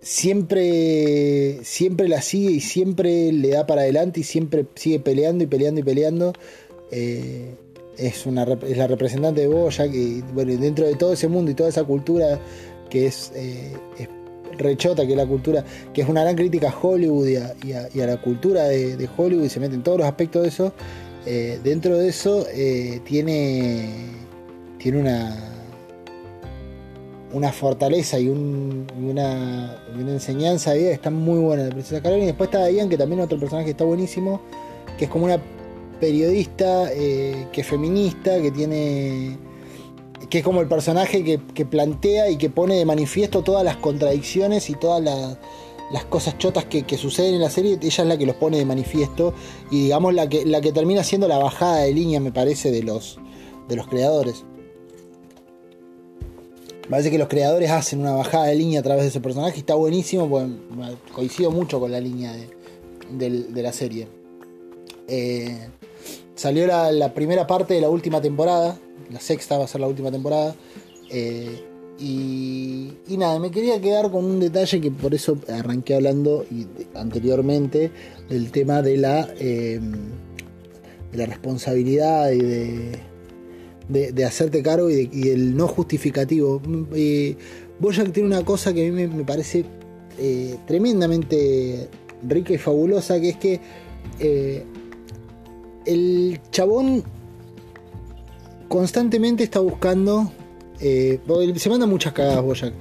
siempre, 0.00 1.58
siempre 1.64 2.08
la 2.08 2.22
sigue 2.22 2.50
y 2.50 2.60
siempre 2.60 3.32
le 3.32 3.48
da 3.48 3.66
para 3.66 3.82
adelante 3.82 4.20
y 4.20 4.22
siempre 4.24 4.66
sigue 4.74 5.00
peleando 5.00 5.44
y 5.44 5.46
peleando 5.46 5.80
y 5.80 5.84
peleando. 5.84 6.32
Eh, 6.90 7.54
es, 7.96 8.26
una, 8.26 8.44
es 8.44 8.76
la 8.76 8.86
representante 8.86 9.40
de 9.40 9.48
Boya, 9.48 9.90
que 9.90 10.22
bueno, 10.32 10.56
dentro 10.56 10.86
de 10.86 10.94
todo 10.94 11.14
ese 11.14 11.26
mundo 11.26 11.50
y 11.50 11.54
toda 11.54 11.70
esa 11.70 11.82
cultura 11.82 12.38
que 12.88 13.06
es, 13.06 13.32
eh, 13.34 13.72
es 13.98 14.08
rechota, 14.56 15.04
que 15.04 15.12
es 15.12 15.18
la 15.18 15.26
cultura, 15.26 15.64
que 15.92 16.02
es 16.02 16.08
una 16.08 16.22
gran 16.22 16.36
crítica 16.36 16.70
a 16.70 16.78
Hollywood 16.80 17.26
y 17.26 17.72
a 17.72 18.06
la 18.06 18.20
cultura 18.20 18.64
de, 18.64 18.96
de, 18.96 19.08
Hollywood 19.16 19.44
y 19.44 19.48
se 19.48 19.60
mete 19.60 19.74
en 19.74 19.82
todos 19.82 19.98
los 19.98 20.06
aspectos 20.06 20.42
de 20.42 20.48
eso, 20.48 20.72
eh, 21.30 21.60
dentro 21.62 21.98
de 21.98 22.08
eso 22.08 22.46
eh, 22.54 23.02
tiene, 23.04 23.90
tiene 24.78 24.98
una, 24.98 25.36
una 27.34 27.52
fortaleza 27.52 28.18
y, 28.18 28.28
un, 28.28 28.86
y 28.98 29.10
una, 29.10 29.76
una, 29.94 30.12
enseñanza 30.12 30.72
de 30.72 30.78
vida 30.78 30.88
que 30.88 30.94
está 30.94 31.10
muy 31.10 31.38
buena 31.38 31.64
de 31.64 31.70
Princesa 31.70 32.00
Carolina. 32.00 32.24
Y 32.24 32.26
después 32.28 32.48
está 32.48 32.64
Diane, 32.64 32.88
que 32.88 32.96
también 32.96 33.20
es 33.20 33.26
otro 33.26 33.38
personaje 33.38 33.66
que 33.66 33.72
está 33.72 33.84
buenísimo, 33.84 34.40
que 34.96 35.04
es 35.04 35.10
como 35.10 35.26
una 35.26 35.38
periodista 36.00 36.90
eh, 36.94 37.46
que 37.52 37.60
es 37.60 37.66
feminista, 37.66 38.40
que 38.40 38.50
tiene. 38.50 39.36
que 40.30 40.38
es 40.38 40.44
como 40.44 40.62
el 40.62 40.66
personaje 40.66 41.22
que, 41.54 41.66
plantea 41.66 42.30
y 42.30 42.38
que 42.38 42.48
pone 42.48 42.76
de 42.76 42.86
manifiesto 42.86 43.42
todas 43.42 43.66
las 43.66 43.76
contradicciones 43.76 44.70
y 44.70 44.76
todas 44.76 45.02
las, 45.02 45.36
las 45.90 46.04
cosas 46.04 46.38
chotas 46.38 46.66
que, 46.66 46.82
que, 46.82 46.96
suceden 46.96 47.34
en 47.34 47.40
la 47.40 47.50
serie. 47.50 47.78
Ella 47.80 48.02
es 48.02 48.08
la 48.08 48.18
que 48.18 48.26
los 48.26 48.36
pone 48.36 48.58
de 48.58 48.64
manifiesto. 48.64 49.34
Y 49.70 49.84
digamos 49.84 50.14
la 50.14 50.28
que, 50.28 50.44
la 50.44 50.60
que 50.60 50.72
termina 50.72 51.02
siendo 51.04 51.28
la 51.28 51.38
bajada 51.38 51.78
de 51.78 51.92
línea, 51.92 52.20
me 52.20 52.32
parece, 52.32 52.70
de 52.70 52.82
los, 52.82 53.18
de 53.68 53.76
los 53.76 53.86
creadores. 53.88 54.44
Parece 56.88 57.10
que 57.10 57.18
los 57.18 57.28
creadores 57.28 57.70
hacen 57.70 58.00
una 58.00 58.12
bajada 58.12 58.46
de 58.46 58.54
línea 58.54 58.80
a 58.80 58.82
través 58.82 59.02
de 59.02 59.08
ese 59.08 59.20
personaje 59.20 59.56
y 59.56 59.60
está 59.60 59.74
buenísimo, 59.74 60.28
porque 60.28 60.52
coincido 61.12 61.50
mucho 61.50 61.78
con 61.80 61.92
la 61.92 62.00
línea 62.00 62.32
de, 62.32 62.48
de, 63.10 63.62
la 63.62 63.74
serie. 63.74 64.08
Eh, 65.06 65.68
salió 66.34 66.66
la, 66.66 66.90
la, 66.90 67.12
primera 67.12 67.46
parte 67.46 67.74
de 67.74 67.82
la 67.82 67.90
última 67.90 68.22
temporada, 68.22 68.78
la 69.10 69.20
sexta 69.20 69.58
va 69.58 69.64
a 69.64 69.68
ser 69.68 69.82
la 69.82 69.86
última 69.86 70.10
temporada. 70.10 70.54
Eh, 71.10 71.62
y, 71.98 73.16
nada, 73.16 73.38
me 73.38 73.50
quería 73.50 73.80
quedar 73.80 74.10
con 74.10 74.24
un 74.24 74.40
detalle 74.40 74.80
que 74.80 74.90
por 74.90 75.14
eso 75.14 75.38
arranqué 75.48 75.94
hablando 75.94 76.44
anteriormente 76.94 77.90
del 78.28 78.50
tema 78.50 78.82
de 78.82 78.96
la, 78.96 79.28
eh, 79.38 79.80
de 81.10 81.18
la 81.18 81.26
responsabilidad 81.26 82.30
y 82.30 82.38
de 82.38 83.08
de, 83.88 84.24
hacerte 84.24 84.62
cargo 84.62 84.90
y, 84.90 85.08
y, 85.12 85.28
el 85.28 85.56
no 85.56 85.66
justificativo. 85.66 86.60
Eh, 86.94 87.36
Boyack 87.80 88.12
tiene 88.12 88.28
una 88.28 88.44
cosa 88.44 88.72
que 88.72 88.86
a 88.86 88.90
mí 88.90 88.90
me, 88.90 89.08
me 89.08 89.24
parece 89.24 89.64
eh, 90.18 90.56
tremendamente 90.66 91.88
rica 92.26 92.52
y 92.52 92.58
fabulosa, 92.58 93.20
que 93.20 93.28
es 93.30 93.36
que 93.36 93.60
eh, 94.18 94.64
el 95.86 96.40
chabón 96.50 97.02
constantemente 98.68 99.44
está 99.44 99.60
buscando... 99.60 100.32
Eh, 100.80 101.20
se 101.56 101.70
manda 101.70 101.86
muchas 101.86 102.12
cagadas 102.12 102.42
Boyack. 102.42 102.74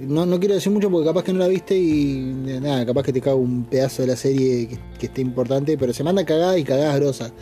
No, 0.00 0.40
quiero 0.40 0.54
decir 0.54 0.72
mucho 0.72 0.90
porque 0.90 1.06
capaz 1.06 1.22
que 1.22 1.32
no 1.32 1.38
la 1.38 1.48
viste 1.48 1.76
y 1.76 2.32
nada, 2.62 2.86
capaz 2.86 3.02
que 3.02 3.12
te 3.12 3.20
cago 3.20 3.36
un 3.36 3.64
pedazo 3.64 4.02
de 4.02 4.08
la 4.08 4.16
serie 4.16 4.68
que, 4.68 4.78
que 4.98 5.06
esté 5.06 5.20
importante, 5.20 5.76
pero 5.76 5.92
se 5.92 6.02
manda 6.02 6.24
cagadas 6.24 6.58
y 6.58 6.64
cagadas 6.64 6.98
grosas. 6.98 7.32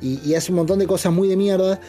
Y, 0.00 0.34
hace 0.34 0.52
un 0.52 0.56
montón 0.56 0.78
de 0.78 0.86
cosas 0.86 1.12
muy 1.12 1.28
de 1.28 1.36
mierda 1.36 1.80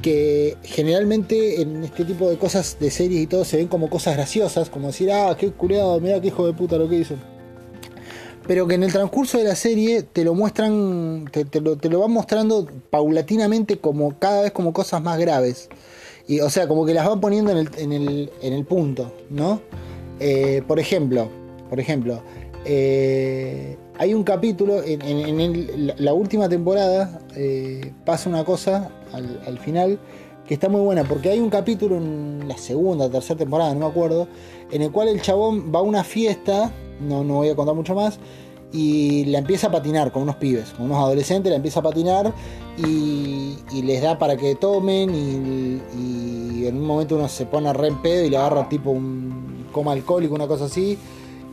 que 0.00 0.56
generalmente 0.62 1.60
en 1.60 1.82
este 1.82 2.04
tipo 2.04 2.30
de 2.30 2.38
cosas 2.38 2.76
de 2.78 2.88
series 2.88 3.22
y 3.22 3.26
todo 3.26 3.44
se 3.44 3.56
ven 3.56 3.66
como 3.66 3.90
cosas 3.90 4.14
graciosas, 4.14 4.70
como 4.70 4.88
decir, 4.88 5.10
ah, 5.10 5.36
qué 5.36 5.50
culiado, 5.50 5.98
mira 6.00 6.20
qué 6.20 6.28
hijo 6.28 6.46
de 6.46 6.52
puta 6.52 6.76
lo 6.76 6.88
que 6.88 7.00
hizo. 7.00 7.16
Pero 8.46 8.68
que 8.68 8.76
en 8.76 8.84
el 8.84 8.92
transcurso 8.92 9.38
de 9.38 9.44
la 9.44 9.56
serie 9.56 10.04
te 10.04 10.24
lo 10.24 10.34
muestran, 10.34 11.28
te, 11.32 11.44
te, 11.44 11.60
lo, 11.60 11.76
te 11.76 11.88
lo 11.88 11.98
van 11.98 12.12
mostrando 12.12 12.68
paulatinamente 12.90 13.78
como 13.78 14.18
cada 14.20 14.42
vez 14.42 14.52
como 14.52 14.72
cosas 14.72 15.02
más 15.02 15.18
graves. 15.18 15.68
Y, 16.28 16.40
o 16.40 16.50
sea, 16.50 16.68
como 16.68 16.84
que 16.84 16.92
las 16.94 17.08
van 17.08 17.20
poniendo 17.20 17.50
en 17.50 17.58
el, 17.58 17.70
en 17.78 17.92
el, 17.92 18.30
en 18.42 18.52
el 18.52 18.64
punto, 18.66 19.10
¿no? 19.30 19.60
Eh, 20.20 20.62
por 20.68 20.78
ejemplo, 20.78 21.28
por 21.70 21.80
ejemplo, 21.80 22.22
eh, 22.66 23.78
hay 23.98 24.12
un 24.12 24.24
capítulo, 24.24 24.82
en, 24.82 25.00
en, 25.02 25.94
la 25.96 26.12
última 26.12 26.48
temporada 26.48 27.20
eh, 27.34 27.92
pasa 28.04 28.28
una 28.28 28.44
cosa 28.44 28.90
al, 29.12 29.40
al, 29.46 29.58
final 29.58 29.98
que 30.46 30.52
está 30.52 30.68
muy 30.68 30.82
buena, 30.82 31.04
porque 31.04 31.30
hay 31.30 31.40
un 31.40 31.48
capítulo 31.48 31.96
en 31.96 32.46
la 32.46 32.58
segunda, 32.58 33.08
tercera 33.08 33.38
temporada, 33.38 33.72
no 33.72 33.80
me 33.80 33.86
acuerdo, 33.86 34.28
en 34.70 34.82
el 34.82 34.92
cual 34.92 35.08
el 35.08 35.22
chabón 35.22 35.72
va 35.74 35.78
a 35.78 35.82
una 35.82 36.04
fiesta, 36.04 36.70
no, 37.00 37.24
no 37.24 37.36
voy 37.36 37.48
a 37.48 37.56
contar 37.56 37.74
mucho 37.74 37.94
más, 37.94 38.18
y 38.72 39.24
la 39.26 39.38
empieza 39.38 39.68
a 39.68 39.70
patinar 39.70 40.12
con 40.12 40.22
unos 40.22 40.36
pibes, 40.36 40.70
con 40.70 40.86
unos 40.86 40.98
adolescentes, 40.98 41.50
la 41.50 41.56
empieza 41.56 41.80
a 41.80 41.82
patinar 41.82 42.32
y, 42.76 43.56
les 43.82 44.02
da 44.02 44.18
para 44.18 44.36
que 44.36 44.54
tomen 44.54 45.14
y, 45.14 46.66
en 46.66 46.76
un 46.76 46.86
momento 46.86 47.14
uno 47.14 47.28
se 47.28 47.46
pone 47.46 47.72
re 47.72 47.88
en 47.88 48.02
pedo 48.02 48.24
y 48.24 48.30
le 48.30 48.36
agarra 48.36 48.68
tipo 48.68 48.90
un 48.90 49.66
coma 49.72 49.92
alcohólico, 49.92 50.34
una 50.34 50.46
cosa 50.46 50.66
así 50.66 50.98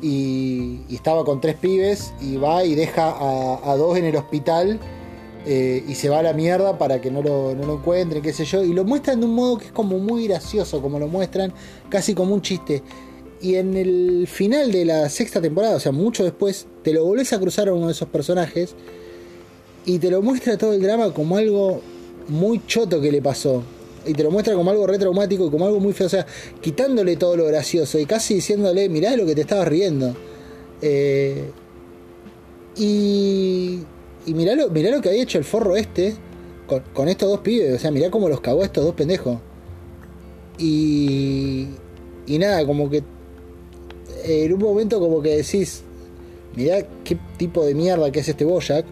y, 0.01 0.81
estaba 0.93 1.23
con 1.23 1.39
tres 1.39 1.55
pibes 1.55 2.13
y 2.21 2.37
va 2.37 2.65
y 2.65 2.75
deja 2.75 3.11
a, 3.11 3.71
a 3.71 3.77
dos 3.77 3.97
en 3.97 4.05
el 4.05 4.15
hospital 4.15 4.79
eh, 5.47 5.83
y 5.87 5.93
se 5.93 6.09
va 6.09 6.19
a 6.19 6.23
la 6.23 6.33
mierda 6.33 6.75
para 6.79 6.99
que 6.99 7.11
no 7.11 7.21
lo, 7.21 7.53
no 7.53 7.67
lo, 7.67 7.73
encuentren, 7.75 8.23
qué 8.23 8.33
sé 8.33 8.45
yo, 8.45 8.63
y 8.63 8.73
lo 8.73 8.83
muestran 8.83 9.19
de 9.19 9.27
un 9.27 9.35
modo 9.35 9.59
que 9.59 9.65
es 9.65 9.71
como 9.71 9.99
muy 9.99 10.27
gracioso, 10.27 10.81
como 10.81 10.97
lo 10.97 11.07
muestran, 11.07 11.53
casi 11.87 12.15
como 12.15 12.33
un 12.33 12.41
chiste. 12.41 12.81
Y 13.41 13.55
en 13.55 13.75
el 13.75 14.27
final 14.27 14.71
de 14.71 14.85
la 14.85 15.09
sexta 15.09 15.41
temporada, 15.41 15.75
o 15.75 15.79
sea, 15.79 15.91
mucho 15.91 16.23
después, 16.23 16.67
te 16.83 16.93
lo 16.93 17.03
volvés 17.05 17.33
a 17.33 17.39
cruzar 17.39 17.67
a 17.67 17.73
uno 17.73 17.87
de 17.87 17.91
esos 17.91 18.07
personajes 18.07 18.75
y 19.85 19.99
te 19.99 20.09
lo 20.09 20.21
muestra 20.21 20.57
todo 20.57 20.73
el 20.73 20.81
drama 20.81 21.13
como 21.13 21.37
algo 21.37 21.81
muy 22.27 22.65
choto 22.65 23.01
que 23.01 23.11
le 23.11 23.21
pasó 23.21 23.63
y 24.05 24.13
te 24.13 24.23
lo 24.23 24.31
muestra 24.31 24.53
como 24.55 24.71
algo 24.71 24.87
retraumático 24.87 25.47
y 25.47 25.49
como 25.49 25.65
algo 25.65 25.79
muy 25.79 25.93
feo, 25.93 26.07
o 26.07 26.09
sea, 26.09 26.25
quitándole 26.61 27.15
todo 27.15 27.35
lo 27.35 27.45
gracioso 27.45 27.99
y 27.99 28.05
casi 28.05 28.35
diciéndole, 28.35 28.87
mirá 28.89 29.15
lo 29.15 29.25
que 29.25 29.35
te 29.35 29.41
estabas 29.41 29.67
riendo. 29.67 30.15
Eh, 30.81 31.49
y, 32.75 33.79
y 34.25 34.33
mirá, 34.33 34.55
lo, 34.55 34.69
mirá 34.69 34.91
lo 34.91 35.01
que 35.01 35.09
había 35.09 35.23
hecho 35.23 35.37
el 35.37 35.43
forro 35.43 35.75
este 35.75 36.15
con, 36.93 37.07
estos 37.07 37.29
dos 37.29 37.39
pibes, 37.39 37.75
o 37.75 37.79
sea, 37.79 37.91
mirá 37.91 38.09
cómo 38.09 38.29
los 38.29 38.41
cagó 38.41 38.63
estos 38.63 38.83
dos 38.83 38.95
pendejos. 38.95 39.37
Y, 40.57 41.67
y 42.27 42.37
nada, 42.37 42.65
como 42.65 42.89
que 42.89 43.03
en 44.25 44.53
un 44.53 44.59
momento 44.59 44.99
como 44.99 45.21
que 45.21 45.37
decís, 45.37 45.83
mirá 46.55 46.85
qué 47.03 47.17
tipo 47.37 47.65
de 47.65 47.75
mierda 47.75 48.11
que 48.11 48.19
es 48.19 48.27
este 48.27 48.45
Boyack 48.45 48.85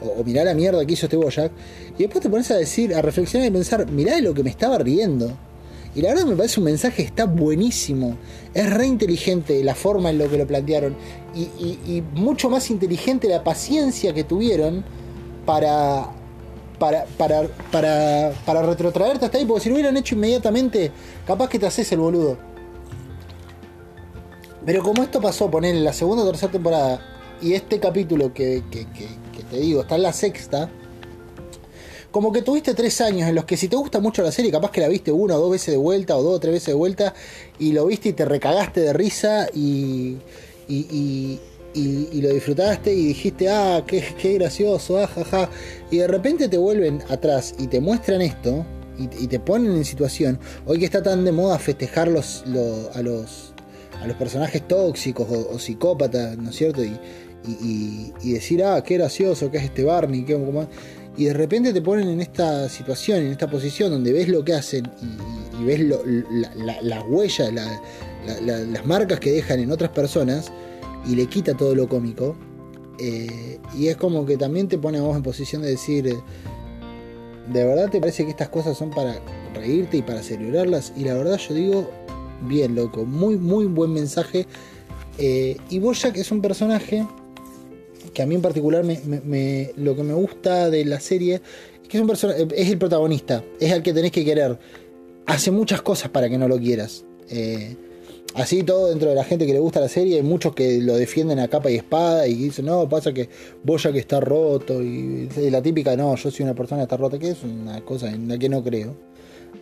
o, 0.00 0.20
o 0.20 0.24
mirá 0.24 0.44
la 0.44 0.54
mierda 0.54 0.84
que 0.84 0.92
hizo 0.94 1.06
este 1.06 1.16
Boyack, 1.16 1.52
y 1.98 2.02
después 2.02 2.22
te 2.22 2.30
pones 2.30 2.50
a 2.50 2.56
decir, 2.56 2.94
a 2.94 3.02
reflexionar 3.02 3.48
y 3.48 3.50
pensar, 3.50 3.90
mirá 3.90 4.16
de 4.16 4.22
lo 4.22 4.34
que 4.34 4.42
me 4.42 4.50
estaba 4.50 4.78
riendo. 4.78 5.36
Y 5.94 6.02
la 6.02 6.10
verdad 6.10 6.26
me 6.26 6.36
parece 6.36 6.60
un 6.60 6.66
mensaje 6.66 7.02
está 7.02 7.26
buenísimo. 7.26 8.16
Es 8.54 8.72
re 8.72 8.86
inteligente 8.86 9.62
la 9.64 9.74
forma 9.74 10.10
en 10.10 10.18
lo 10.18 10.30
que 10.30 10.38
lo 10.38 10.46
plantearon. 10.46 10.94
Y 11.34 12.02
mucho 12.14 12.48
más 12.48 12.70
inteligente 12.70 13.28
la 13.28 13.42
paciencia 13.42 14.14
que 14.14 14.22
tuvieron 14.22 14.84
para, 15.44 16.06
para, 16.78 17.06
para, 17.18 17.48
para, 17.72 18.32
para 18.46 18.62
retrotraerte 18.62 19.24
hasta 19.24 19.38
ahí. 19.38 19.44
Porque 19.44 19.64
si 19.64 19.68
lo 19.68 19.74
hubieran 19.74 19.96
hecho 19.96 20.14
inmediatamente, 20.14 20.92
capaz 21.26 21.48
que 21.48 21.58
te 21.58 21.66
haces 21.66 21.90
el 21.90 21.98
boludo. 21.98 22.38
Pero 24.64 24.82
como 24.82 25.02
esto 25.02 25.20
pasó, 25.20 25.50
poner 25.50 25.74
en 25.74 25.84
la 25.84 25.92
segunda 25.92 26.22
o 26.22 26.26
tercera 26.26 26.52
temporada, 26.52 27.00
y 27.40 27.54
este 27.54 27.80
capítulo 27.80 28.34
que, 28.34 28.62
que, 28.70 28.86
te 29.50 29.58
digo, 29.58 29.80
está 29.80 29.96
en 29.96 30.02
la 30.02 30.12
sexta, 30.12 30.70
como 32.10 32.32
que 32.32 32.42
tuviste 32.42 32.74
tres 32.74 33.00
años 33.00 33.28
en 33.28 33.34
los 33.34 33.44
que 33.44 33.56
si 33.56 33.68
te 33.68 33.76
gusta 33.76 34.00
mucho 34.00 34.22
la 34.22 34.32
serie, 34.32 34.50
capaz 34.50 34.70
que 34.70 34.80
la 34.80 34.88
viste 34.88 35.12
una 35.12 35.36
o 35.36 35.40
dos 35.40 35.50
veces 35.50 35.72
de 35.72 35.78
vuelta, 35.78 36.16
o 36.16 36.22
dos 36.22 36.36
o 36.36 36.40
tres 36.40 36.52
veces 36.52 36.68
de 36.68 36.74
vuelta, 36.74 37.14
y 37.58 37.72
lo 37.72 37.86
viste 37.86 38.10
y 38.10 38.12
te 38.12 38.24
recagaste 38.24 38.80
de 38.80 38.92
risa 38.92 39.48
y, 39.54 40.18
y, 40.68 40.76
y, 40.90 41.40
y, 41.72 42.08
y 42.12 42.20
lo 42.20 42.28
disfrutaste 42.30 42.92
y 42.92 43.06
dijiste, 43.06 43.48
ah, 43.48 43.82
qué, 43.86 44.04
qué 44.20 44.34
gracioso, 44.34 44.98
ah, 44.98 45.06
jaja. 45.06 45.48
Y 45.90 45.98
de 45.98 46.06
repente 46.06 46.48
te 46.48 46.58
vuelven 46.58 47.02
atrás 47.08 47.54
y 47.58 47.68
te 47.68 47.80
muestran 47.80 48.20
esto 48.20 48.66
y, 48.98 49.26
te 49.28 49.40
ponen 49.40 49.72
en 49.72 49.84
situación. 49.84 50.38
Hoy 50.66 50.78
que 50.78 50.84
está 50.84 51.02
tan 51.02 51.24
de 51.24 51.32
moda 51.32 51.58
festejar 51.58 52.08
los, 52.08 52.44
los, 52.46 52.94
a 52.94 53.02
los 53.02 53.49
a 54.00 54.06
los 54.06 54.16
personajes 54.16 54.66
tóxicos 54.66 55.28
o, 55.30 55.58
psicópatas, 55.58 56.36
¿no 56.38 56.50
es 56.50 56.56
cierto? 56.56 56.82
Y, 56.84 56.98
y, 58.22 58.32
decir, 58.32 58.62
ah, 58.64 58.82
qué 58.82 58.94
gracioso 58.94 59.50
que 59.50 59.58
es 59.58 59.64
este 59.64 59.84
Barney, 59.84 60.24
qué, 60.24 60.36
y 61.16 61.24
de 61.24 61.34
repente 61.34 61.72
te 61.72 61.82
ponen 61.82 62.08
en 62.08 62.20
esta 62.20 62.68
situación, 62.68 63.18
en 63.18 63.32
esta 63.32 63.50
posición 63.50 63.90
donde 63.90 64.12
ves 64.12 64.28
lo 64.28 64.44
que 64.44 64.54
hacen 64.54 64.90
y, 65.60 65.64
ves 65.64 65.80
las 65.80 67.04
huellas, 67.08 67.52
las 68.42 68.86
marcas 68.86 69.20
que 69.20 69.32
dejan 69.32 69.60
en 69.60 69.70
otras 69.70 69.90
personas 69.90 70.50
y 71.06 71.16
le 71.16 71.26
quita 71.26 71.54
todo 71.54 71.74
lo 71.74 71.88
cómico. 71.88 72.36
Eh, 72.98 73.58
y 73.76 73.88
es 73.88 73.96
como 73.96 74.24
que 74.24 74.36
también 74.36 74.68
te 74.68 74.78
pone 74.78 74.98
a 74.98 75.02
vos 75.02 75.16
en 75.16 75.22
posición 75.22 75.62
de 75.62 75.70
decir, 75.70 76.04
¿de 76.04 77.64
verdad 77.64 77.90
te 77.90 77.98
parece 78.00 78.24
que 78.24 78.30
estas 78.30 78.48
cosas 78.48 78.76
son 78.76 78.90
para 78.90 79.20
reírte 79.54 79.98
y 79.98 80.02
para 80.02 80.22
celebrarlas? 80.22 80.92
Y 80.96 81.04
la 81.04 81.14
verdad 81.14 81.38
yo 81.38 81.54
digo, 81.54 81.90
bien, 82.42 82.74
loco, 82.74 83.04
muy, 83.04 83.36
muy 83.36 83.66
buen 83.66 83.92
mensaje. 83.92 84.46
Eh, 85.18 85.56
y 85.68 85.78
Bojack 85.78 86.16
es 86.16 86.30
un 86.30 86.40
personaje 86.40 87.06
que 88.14 88.22
a 88.22 88.26
mí 88.26 88.34
en 88.34 88.42
particular 88.42 88.84
me, 88.84 89.72
lo 89.76 89.94
que 89.94 90.02
me 90.02 90.14
gusta 90.14 90.70
de 90.70 90.84
la 90.84 91.00
serie 91.00 91.42
es 91.82 91.88
que 91.88 91.98
es, 91.98 92.02
un 92.02 92.10
es 92.54 92.68
el 92.68 92.78
protagonista, 92.78 93.44
es 93.58 93.72
el 93.72 93.82
que 93.82 93.92
tenés 93.92 94.12
que 94.12 94.24
querer. 94.24 94.58
Hace 95.26 95.50
muchas 95.50 95.82
cosas 95.82 96.10
para 96.10 96.28
que 96.28 96.38
no 96.38 96.48
lo 96.48 96.58
quieras. 96.58 97.04
Eh, 97.28 97.76
así 98.34 98.62
todo 98.62 98.88
dentro 98.88 99.10
de 99.10 99.14
la 99.14 99.24
gente 99.24 99.46
que 99.46 99.52
le 99.52 99.58
gusta 99.58 99.80
la 99.80 99.88
serie, 99.88 100.16
hay 100.16 100.22
muchos 100.22 100.54
que 100.54 100.80
lo 100.80 100.96
defienden 100.96 101.38
a 101.38 101.48
capa 101.48 101.70
y 101.70 101.76
espada 101.76 102.26
y 102.26 102.34
dicen, 102.34 102.66
no, 102.66 102.88
pasa 102.88 103.12
que 103.12 103.28
Boya 103.62 103.92
que 103.92 103.98
está 103.98 104.20
roto 104.20 104.82
y, 104.82 105.28
la 105.50 105.62
típica, 105.62 105.96
no, 105.96 106.16
yo 106.16 106.30
soy 106.30 106.44
una 106.44 106.54
persona 106.54 106.80
que 106.80 106.84
está 106.84 106.96
rota, 106.96 107.18
que 107.18 107.30
es 107.30 107.42
una 107.42 107.80
cosa 107.84 108.10
en 108.10 108.28
la 108.28 108.38
que 108.38 108.48
no 108.48 108.62
creo. 108.62 109.09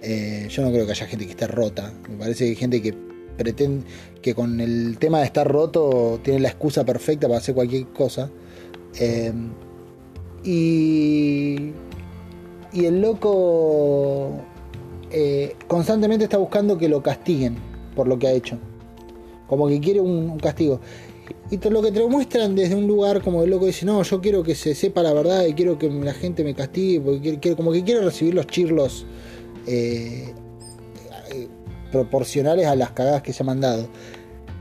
Eh, 0.02 0.46
yo 0.50 0.62
no 0.62 0.70
creo 0.70 0.86
que 0.86 0.92
haya 0.92 1.06
gente 1.06 1.24
que 1.24 1.32
esté 1.32 1.46
rota. 1.46 1.92
Me 2.08 2.16
parece 2.16 2.44
que 2.44 2.50
hay 2.50 2.56
gente 2.56 2.82
que 2.82 2.94
pretende 3.36 3.84
que 4.22 4.34
con 4.34 4.60
el 4.60 4.98
tema 4.98 5.20
de 5.20 5.26
estar 5.26 5.46
roto 5.46 6.20
tiene 6.22 6.40
la 6.40 6.48
excusa 6.48 6.84
perfecta 6.84 7.26
para 7.28 7.38
hacer 7.38 7.54
cualquier 7.54 7.86
cosa. 7.88 8.30
Eh, 8.98 9.32
y, 10.44 11.72
y 12.72 12.84
el 12.84 13.00
loco 13.00 14.32
eh, 15.10 15.56
constantemente 15.66 16.24
está 16.24 16.36
buscando 16.36 16.76
que 16.76 16.88
lo 16.88 17.02
castiguen 17.02 17.56
por 17.94 18.06
lo 18.06 18.18
que 18.18 18.28
ha 18.28 18.32
hecho. 18.32 18.58
Como 19.46 19.68
que 19.68 19.80
quiere 19.80 20.00
un, 20.00 20.38
castigo. 20.38 20.80
Y 21.50 21.56
lo 21.68 21.82
que 21.82 21.90
te 21.90 21.98
lo 21.98 22.08
muestran 22.08 22.54
desde 22.54 22.74
un 22.74 22.86
lugar 22.86 23.22
como 23.22 23.42
el 23.42 23.50
loco 23.50 23.66
dice, 23.66 23.86
no, 23.86 24.02
yo 24.02 24.20
quiero 24.20 24.42
que 24.42 24.54
se 24.54 24.74
sepa 24.74 25.02
la 25.02 25.14
verdad 25.14 25.46
y 25.46 25.54
quiero 25.54 25.78
que 25.78 25.88
la 25.88 26.12
gente 26.12 26.44
me 26.44 26.54
castigue, 26.54 27.00
porque 27.00 27.56
como 27.56 27.72
que 27.72 27.82
quiero 27.82 28.02
recibir 28.02 28.34
los 28.34 28.46
chirlos 28.46 29.06
eh, 29.68 30.34
proporcionales 31.92 32.66
a 32.66 32.74
las 32.74 32.90
cagadas 32.90 33.22
que 33.22 33.32
se 33.32 33.42
han 33.42 33.48
mandado. 33.48 33.88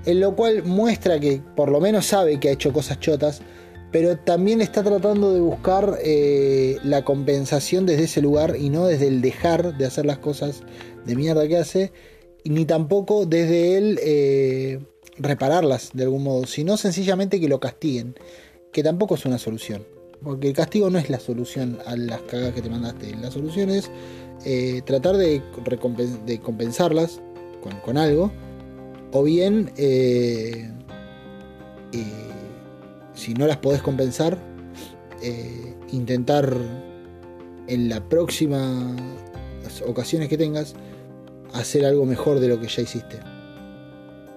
En 0.05 0.19
lo 0.19 0.35
cual 0.35 0.63
muestra 0.63 1.19
que 1.19 1.41
por 1.55 1.69
lo 1.69 1.81
menos 1.81 2.05
sabe 2.05 2.39
que 2.39 2.49
ha 2.49 2.51
hecho 2.51 2.71
cosas 2.71 2.99
chotas, 2.99 3.41
pero 3.91 4.17
también 4.17 4.61
está 4.61 4.83
tratando 4.83 5.33
de 5.33 5.39
buscar 5.39 5.97
eh, 6.03 6.77
la 6.83 7.03
compensación 7.03 7.85
desde 7.85 8.03
ese 8.03 8.21
lugar 8.21 8.55
y 8.57 8.69
no 8.69 8.85
desde 8.87 9.07
el 9.07 9.21
dejar 9.21 9.77
de 9.77 9.85
hacer 9.85 10.05
las 10.05 10.17
cosas 10.19 10.61
de 11.05 11.15
mierda 11.15 11.47
que 11.47 11.57
hace, 11.57 11.91
ni 12.43 12.65
tampoco 12.65 13.25
desde 13.25 13.95
eh, 14.01 14.79
repararlas 15.17 15.91
de 15.93 16.03
algún 16.03 16.23
modo, 16.23 16.45
sino 16.45 16.77
sencillamente 16.77 17.39
que 17.39 17.47
lo 17.47 17.59
castiguen, 17.59 18.15
que 18.71 18.83
tampoco 18.83 19.15
es 19.15 19.25
una 19.25 19.37
solución. 19.37 19.85
Porque 20.23 20.47
el 20.47 20.53
castigo 20.53 20.89
no 20.89 20.97
es 20.97 21.09
la 21.09 21.19
solución 21.19 21.77
a 21.85 21.95
las 21.95 22.21
cagadas 22.21 22.53
que 22.53 22.61
te 22.61 22.69
mandaste. 22.69 23.15
La 23.15 23.31
solución 23.31 23.69
es 23.69 23.89
eh, 24.45 24.81
tratar 24.85 25.17
de, 25.17 25.41
compensarlas 26.41 27.21
con, 27.83 27.97
algo, 27.97 28.31
o 29.11 29.23
bien, 29.23 29.71
eh, 29.77 30.71
eh, 31.91 32.03
si 33.13 33.33
no 33.33 33.47
las 33.47 33.57
podés 33.57 33.81
compensar, 33.81 34.37
intentar 35.91 36.53
en 37.67 37.89
la 37.89 38.07
próxima 38.07 38.95
ocasiones 39.85 40.29
que 40.29 40.37
tengas 40.37 40.75
hacer 41.53 41.85
algo 41.85 42.05
mejor 42.05 42.39
de 42.39 42.47
lo 42.47 42.59
que 42.59 42.67
ya 42.67 42.81
hiciste. 42.83 43.19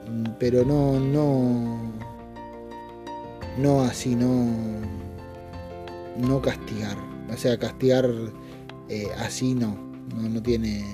Mm, 0.08 0.32
pero 0.38 0.64
no, 0.64 0.98
no, 0.98 1.92
no 3.58 3.82
así, 3.82 4.16
no, 4.16 4.46
no 6.16 6.40
castigar. 6.40 6.96
O 7.32 7.36
sea, 7.36 7.58
castigar 7.58 8.10
así 9.18 9.54
no 9.54 9.90
no, 10.16 10.42
tiene. 10.42 10.84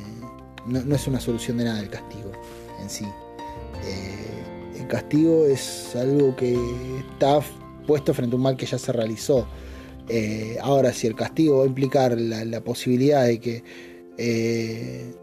No, 0.66 0.94
es 0.94 1.06
una 1.06 1.20
solución 1.20 1.58
de 1.58 1.64
nada 1.64 1.80
el 1.80 1.88
castigo 1.88 2.32
en 2.80 2.90
sí. 2.90 3.04
Eh, 3.84 4.80
el 4.80 4.88
castigo 4.88 5.46
es 5.46 5.94
algo 5.94 6.34
que 6.36 6.56
está 7.10 7.40
puesto 7.86 8.12
frente 8.12 8.34
a 8.34 8.36
un 8.36 8.42
mal 8.42 8.56
que 8.56 8.66
ya 8.66 8.78
se 8.78 8.92
realizó. 8.92 9.46
Eh, 10.08 10.58
ahora, 10.60 10.92
si 10.92 11.06
el 11.06 11.14
castigo 11.14 11.58
va 11.58 11.64
a 11.64 11.66
implicar 11.66 12.18
la, 12.20 12.60
posibilidad 12.60 13.24
de 13.24 13.40
que, 13.40 13.64
eh, 14.18 15.14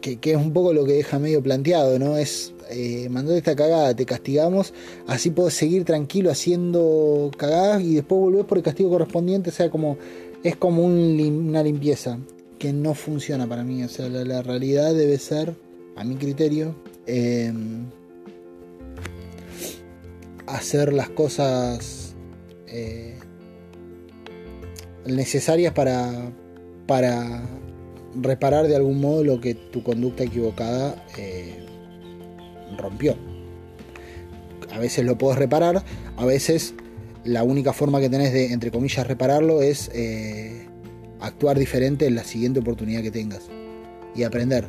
que, 0.00 0.18
es 0.22 0.36
un 0.36 0.52
poco 0.52 0.72
lo 0.72 0.84
que 0.84 0.92
deja 0.92 1.18
medio 1.18 1.42
planteado, 1.42 1.98
¿no? 1.98 2.16
Es 2.16 2.51
eh, 2.70 3.08
mandate 3.10 3.38
esta 3.38 3.56
cagada, 3.56 3.94
te 3.94 4.06
castigamos, 4.06 4.72
así 5.06 5.30
puedes 5.30 5.54
seguir 5.54 5.84
tranquilo 5.84 6.30
haciendo 6.30 7.30
cagadas 7.36 7.82
y 7.82 7.94
después 7.94 8.20
volvés 8.20 8.44
por 8.44 8.58
el 8.58 8.64
castigo 8.64 8.90
correspondiente, 8.90 9.50
o 9.50 9.52
sea, 9.52 9.70
como 9.70 9.96
es 10.42 10.56
como 10.56 10.84
una 10.84 11.62
limpieza 11.62 12.18
que 12.58 12.72
no 12.72 12.94
funciona 12.94 13.46
para 13.46 13.64
mí. 13.64 13.82
O 13.82 13.88
sea, 13.88 14.08
la, 14.08 14.42
realidad 14.42 14.94
debe 14.94 15.18
ser, 15.18 15.54
a 15.96 16.04
mi 16.04 16.16
criterio, 16.16 16.74
em, 17.06 17.86
hacer 20.46 20.92
las 20.92 21.08
cosas 21.08 22.14
eh, 22.68 23.18
necesarias 25.06 25.72
para, 25.72 26.32
para 26.86 27.42
reparar 28.14 28.68
de 28.68 28.76
algún 28.76 29.00
modo 29.00 29.24
lo 29.24 29.40
que 29.40 29.54
tu 29.54 29.82
conducta 29.82 30.24
equivocada 30.24 31.04
eh, 31.18 31.61
rompió. 32.76 33.16
A 34.70 34.78
veces 34.78 35.04
lo 35.04 35.18
puedes 35.18 35.38
reparar, 35.38 35.84
a 36.16 36.24
veces 36.24 36.74
la 37.24 37.42
única 37.42 37.72
forma 37.72 38.00
que 38.00 38.08
tenés 38.08 38.32
de, 38.32 38.52
entre 38.52 38.70
comillas, 38.70 39.06
repararlo 39.06 39.62
es 39.62 39.90
eh, 39.94 40.66
actuar 41.20 41.58
diferente 41.58 42.06
en 42.06 42.14
la 42.14 42.24
siguiente 42.24 42.60
oportunidad 42.60 43.02
que 43.02 43.10
tengas 43.10 43.42
y 44.14 44.22
aprender. 44.22 44.66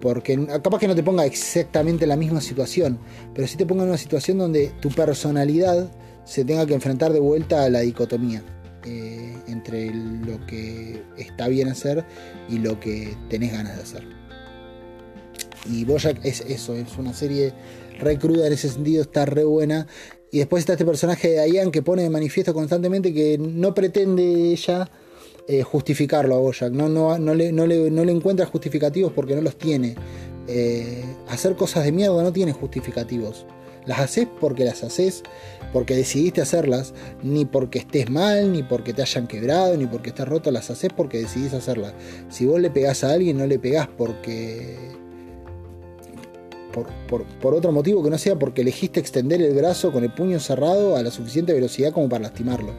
Porque 0.00 0.46
capaz 0.62 0.78
que 0.78 0.88
no 0.88 0.94
te 0.94 1.02
ponga 1.02 1.26
exactamente 1.26 2.06
la 2.06 2.16
misma 2.16 2.40
situación, 2.40 2.98
pero 3.34 3.46
sí 3.46 3.56
te 3.56 3.66
ponga 3.66 3.82
en 3.82 3.90
una 3.90 3.98
situación 3.98 4.38
donde 4.38 4.72
tu 4.80 4.88
personalidad 4.88 5.90
se 6.24 6.44
tenga 6.44 6.66
que 6.66 6.74
enfrentar 6.74 7.12
de 7.12 7.20
vuelta 7.20 7.64
a 7.64 7.70
la 7.70 7.80
dicotomía 7.80 8.42
eh, 8.84 9.36
entre 9.46 9.92
lo 9.92 10.44
que 10.46 11.02
está 11.18 11.48
bien 11.48 11.68
hacer 11.68 12.04
y 12.48 12.58
lo 12.58 12.80
que 12.80 13.14
tenés 13.28 13.52
ganas 13.52 13.76
de 13.76 13.82
hacer. 13.82 14.19
Y 15.68 15.84
Bojack 15.84 16.24
es 16.24 16.40
eso, 16.42 16.74
es 16.74 16.96
una 16.96 17.12
serie 17.12 17.52
re 17.98 18.18
cruda 18.18 18.46
en 18.46 18.52
ese 18.52 18.68
sentido, 18.68 19.02
está 19.02 19.26
re 19.26 19.44
buena. 19.44 19.86
Y 20.30 20.38
después 20.38 20.60
está 20.60 20.72
este 20.72 20.84
personaje 20.84 21.28
de 21.28 21.44
Diane 21.44 21.70
que 21.70 21.82
pone 21.82 22.02
de 22.02 22.10
manifiesto 22.10 22.54
constantemente 22.54 23.12
que 23.12 23.36
no 23.38 23.74
pretende 23.74 24.52
ella 24.52 24.90
eh, 25.48 25.62
justificarlo 25.62 26.36
a 26.36 26.38
Boyack, 26.38 26.72
no, 26.72 27.34
le, 27.34 27.50
no, 27.52 28.02
encuentra 28.02 28.46
justificativos 28.46 29.12
porque 29.12 29.34
no 29.34 29.42
los 29.42 29.58
tiene. 29.58 29.96
Eh, 30.46 31.04
hacer 31.28 31.56
cosas 31.56 31.84
de 31.84 31.92
mierda 31.92 32.22
no 32.22 32.32
tiene 32.32 32.52
justificativos. 32.52 33.46
Las 33.84 33.98
haces 33.98 34.28
porque 34.40 34.64
las 34.64 34.84
haces, 34.84 35.24
porque 35.72 35.96
decidiste 35.96 36.40
hacerlas, 36.40 36.94
ni 37.22 37.46
porque 37.46 37.80
estés 37.80 38.10
mal, 38.10 38.52
ni 38.52 38.62
porque 38.62 38.92
te 38.92 39.02
hayan 39.02 39.26
quebrado, 39.26 39.76
ni 39.76 39.86
porque 39.86 40.10
estés 40.10 40.28
roto, 40.28 40.52
las 40.52 40.70
haces 40.70 40.90
porque 40.96 41.18
decidís 41.18 41.52
hacerlas. 41.54 41.94
Si 42.28 42.46
vos 42.46 42.60
le 42.60 42.70
pegás 42.70 43.02
a 43.02 43.12
alguien, 43.12 43.38
no 43.38 43.46
le 43.46 43.58
pegás 43.58 43.88
porque. 43.88 44.99
Por, 46.72 47.24
por, 47.24 47.54
otro 47.54 47.72
motivo 47.72 48.02
que 48.02 48.10
no 48.10 48.18
sea 48.18 48.38
porque 48.38 48.60
elegiste 48.62 49.00
extender 49.00 49.42
el 49.42 49.54
brazo 49.54 49.92
con 49.92 50.04
el 50.04 50.12
puño 50.12 50.38
cerrado 50.38 50.96
a 50.96 51.02
la 51.02 51.10
suficiente 51.10 51.52
velocidad 51.52 51.92
como 51.92 52.08
para 52.08 52.22
lastimarlo. 52.22 52.72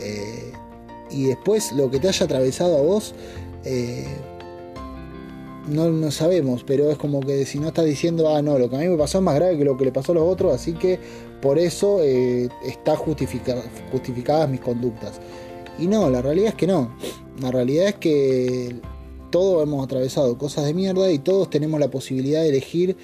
Eh, 0.00 0.52
y 1.10 1.24
después 1.24 1.72
lo 1.72 1.90
que 1.90 1.98
te 1.98 2.08
haya 2.08 2.26
atravesado 2.26 2.76
a 2.76 2.82
vos, 2.82 3.14
eh, 3.64 4.06
no, 5.68 5.90
no, 5.90 6.10
sabemos, 6.10 6.64
pero 6.64 6.90
es 6.90 6.98
como 6.98 7.20
que 7.20 7.46
si 7.46 7.58
no 7.58 7.68
estás 7.68 7.84
diciendo, 7.84 8.34
ah, 8.34 8.42
no, 8.42 8.58
lo 8.58 8.68
que 8.68 8.76
a 8.76 8.78
mí 8.80 8.88
me 8.88 8.96
pasó 8.96 9.18
es 9.18 9.24
más 9.24 9.36
grave 9.36 9.56
que 9.56 9.64
lo 9.64 9.76
que 9.76 9.84
le 9.84 9.92
pasó 9.92 10.12
a 10.12 10.16
los 10.16 10.24
otros, 10.24 10.52
así 10.52 10.72
que 10.72 10.98
por 11.40 11.58
eso 11.58 11.98
eh, 12.02 12.48
está 12.66 12.96
justificadas 12.96 14.48
mis 14.50 14.60
conductas. 14.60 15.20
Y 15.78 15.86
no, 15.86 16.10
la 16.10 16.22
realidad 16.22 16.48
es 16.48 16.54
que 16.54 16.66
no. 16.66 16.94
La 17.40 17.50
realidad 17.50 17.88
es 17.88 17.94
que 17.94 18.76
todos 19.30 19.62
hemos 19.62 19.84
atravesado 19.84 20.36
cosas 20.36 20.66
de 20.66 20.74
mierda 20.74 21.10
y 21.10 21.18
todos 21.18 21.50
tenemos 21.50 21.80
la 21.80 21.90
posibilidad 21.90 22.42
de 22.42 22.50
elegir 22.50 22.96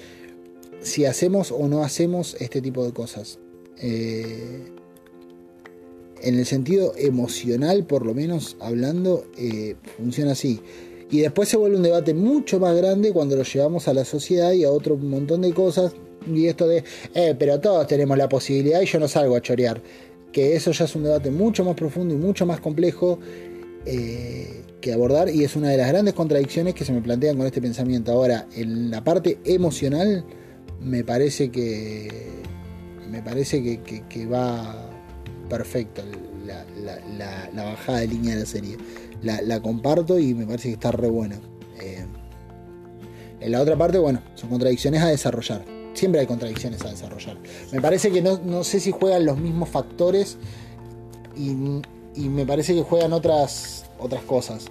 si 0.81 1.05
hacemos 1.05 1.51
o 1.51 1.67
no 1.67 1.83
hacemos 1.83 2.35
este 2.39 2.61
tipo 2.61 2.85
de 2.85 2.93
cosas. 2.93 3.39
Eh, 3.81 4.71
en 6.21 6.37
el 6.37 6.45
sentido 6.45 6.93
emocional, 6.97 7.85
por 7.85 8.05
lo 8.05 8.13
menos 8.13 8.57
hablando, 8.59 9.25
eh, 9.37 9.75
funciona 9.97 10.31
así. 10.33 10.59
Y 11.11 11.21
después 11.21 11.49
se 11.49 11.57
vuelve 11.57 11.77
un 11.77 11.83
debate 11.83 12.13
mucho 12.13 12.59
más 12.59 12.75
grande 12.75 13.11
cuando 13.11 13.35
lo 13.35 13.43
llevamos 13.43 13.87
a 13.87 13.93
la 13.93 14.05
sociedad 14.05 14.51
y 14.51 14.63
a 14.63 14.71
otro 14.71 14.95
montón 14.97 15.41
de 15.41 15.53
cosas, 15.53 15.93
y 16.27 16.47
esto 16.47 16.67
de, 16.67 16.83
eh, 17.15 17.35
pero 17.37 17.59
todos 17.59 17.87
tenemos 17.87 18.17
la 18.17 18.29
posibilidad 18.29 18.81
y 18.81 18.85
yo 18.85 18.99
no 18.99 19.07
salgo 19.07 19.35
a 19.35 19.41
chorear. 19.41 19.81
Que 20.31 20.55
eso 20.55 20.71
ya 20.71 20.85
es 20.85 20.95
un 20.95 21.03
debate 21.03 21.31
mucho 21.31 21.63
más 21.63 21.75
profundo 21.75 22.13
y 22.13 22.17
mucho 22.17 22.45
más 22.45 22.59
complejo 22.59 23.19
eh, 23.85 24.61
que 24.81 24.93
abordar 24.93 25.29
y 25.29 25.43
es 25.43 25.55
una 25.55 25.69
de 25.69 25.77
las 25.77 25.87
grandes 25.89 26.13
contradicciones 26.13 26.75
que 26.75 26.85
se 26.85 26.93
me 26.93 27.01
plantean 27.01 27.37
con 27.37 27.47
este 27.47 27.61
pensamiento. 27.61 28.11
Ahora, 28.11 28.47
en 28.55 28.91
la 28.91 29.03
parte 29.03 29.39
emocional, 29.43 30.23
me 30.81 31.03
parece 31.03 31.49
que 31.51 32.39
me 33.09 33.21
parece 33.23 33.63
que, 33.63 34.25
va 34.27 34.75
perfecto 35.49 36.03
la, 36.45 37.63
bajada 37.63 37.99
de 37.99 38.07
línea 38.07 38.35
de 38.35 38.41
la 38.41 38.45
serie. 38.45 38.77
La, 39.21 39.61
comparto 39.61 40.19
y 40.19 40.33
me 40.33 40.45
parece 40.45 40.69
que 40.69 40.73
está 40.75 40.91
re 40.91 41.09
buena. 41.09 41.39
Eh, 41.81 42.05
en 43.39 43.51
la 43.51 43.61
otra 43.61 43.77
parte, 43.77 43.97
bueno, 43.97 44.21
son 44.35 44.49
contradicciones 44.49 45.01
a 45.01 45.07
desarrollar. 45.07 45.63
Siempre 45.93 46.21
hay 46.21 46.27
contradicciones 46.27 46.81
a 46.83 46.89
desarrollar. 46.89 47.37
Me 47.71 47.81
parece 47.81 48.11
que 48.11 48.21
no, 48.21 48.63
sé 48.63 48.79
si 48.79 48.91
juegan 48.91 49.25
los 49.25 49.37
mismos 49.37 49.69
factores 49.69 50.37
y, 51.35 51.55
me 52.27 52.45
parece 52.45 52.75
que 52.75 52.83
juegan 52.83 53.13
otras, 53.13 53.85
otras 53.97 54.23
cosas. 54.23 54.65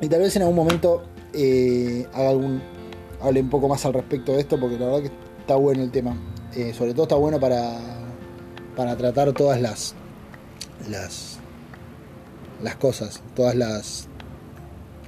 Y 0.00 0.08
tal 0.08 0.20
vez 0.20 0.34
en 0.36 0.42
algún 0.42 0.56
momento 0.56 1.04
eh, 1.32 2.06
haga 2.12 2.30
algún, 2.30 2.60
hable 3.22 3.40
un 3.40 3.50
poco 3.50 3.68
más 3.68 3.84
al 3.86 3.94
respecto 3.94 4.32
de 4.32 4.40
esto, 4.40 4.58
porque 4.58 4.78
la 4.78 4.86
verdad 4.86 5.02
que 5.02 5.10
está 5.40 5.56
bueno 5.56 5.82
el 5.82 5.90
tema. 5.90 6.16
Eh, 6.54 6.74
sobre 6.74 6.92
todo 6.92 7.04
está 7.04 7.16
bueno 7.16 7.40
para, 7.40 7.78
para 8.76 8.96
tratar 8.96 9.32
todas 9.32 9.60
las, 9.60 9.94
las, 10.88 11.38
las 12.62 12.76
cosas, 12.76 13.22
todas 13.34 13.54
las, 13.54 14.08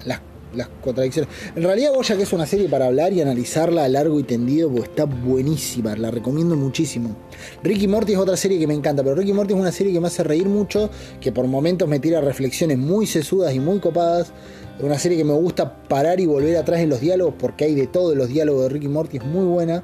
las 0.04 0.20
las 0.56 0.68
contradicciones. 0.82 1.30
En 1.54 1.62
realidad 1.62 1.90
que 1.92 2.22
es 2.22 2.32
una 2.32 2.46
serie 2.46 2.68
para 2.68 2.86
hablar 2.86 3.12
y 3.12 3.20
analizarla 3.20 3.84
a 3.84 3.88
largo 3.88 4.20
y 4.20 4.22
tendido 4.22 4.70
porque 4.70 4.90
está 4.90 5.04
buenísima, 5.04 5.96
la 5.96 6.10
recomiendo 6.10 6.56
muchísimo. 6.56 7.16
Ricky 7.62 7.88
Morty 7.88 8.12
es 8.12 8.18
otra 8.18 8.36
serie 8.36 8.58
que 8.58 8.66
me 8.66 8.74
encanta, 8.74 9.02
pero 9.02 9.16
Ricky 9.16 9.32
Morty 9.32 9.54
es 9.54 9.60
una 9.60 9.72
serie 9.72 9.92
que 9.92 10.00
me 10.00 10.06
hace 10.06 10.22
reír 10.22 10.48
mucho, 10.48 10.90
que 11.20 11.32
por 11.32 11.46
momentos 11.46 11.88
me 11.88 11.98
tira 11.98 12.20
reflexiones 12.20 12.78
muy 12.78 13.06
sesudas 13.06 13.54
y 13.54 13.60
muy 13.60 13.80
copadas. 13.80 14.32
Una 14.80 14.98
serie 14.98 15.16
que 15.16 15.24
me 15.24 15.34
gusta 15.34 15.82
parar 15.88 16.20
y 16.20 16.26
volver 16.26 16.56
atrás 16.56 16.80
en 16.80 16.90
los 16.90 17.00
diálogos 17.00 17.34
porque 17.38 17.64
hay 17.64 17.74
de 17.74 17.86
todo 17.86 18.14
los 18.14 18.28
diálogos 18.28 18.64
de 18.64 18.68
Ricky 18.70 18.88
Morty, 18.88 19.18
es 19.18 19.24
muy 19.24 19.44
buena. 19.44 19.82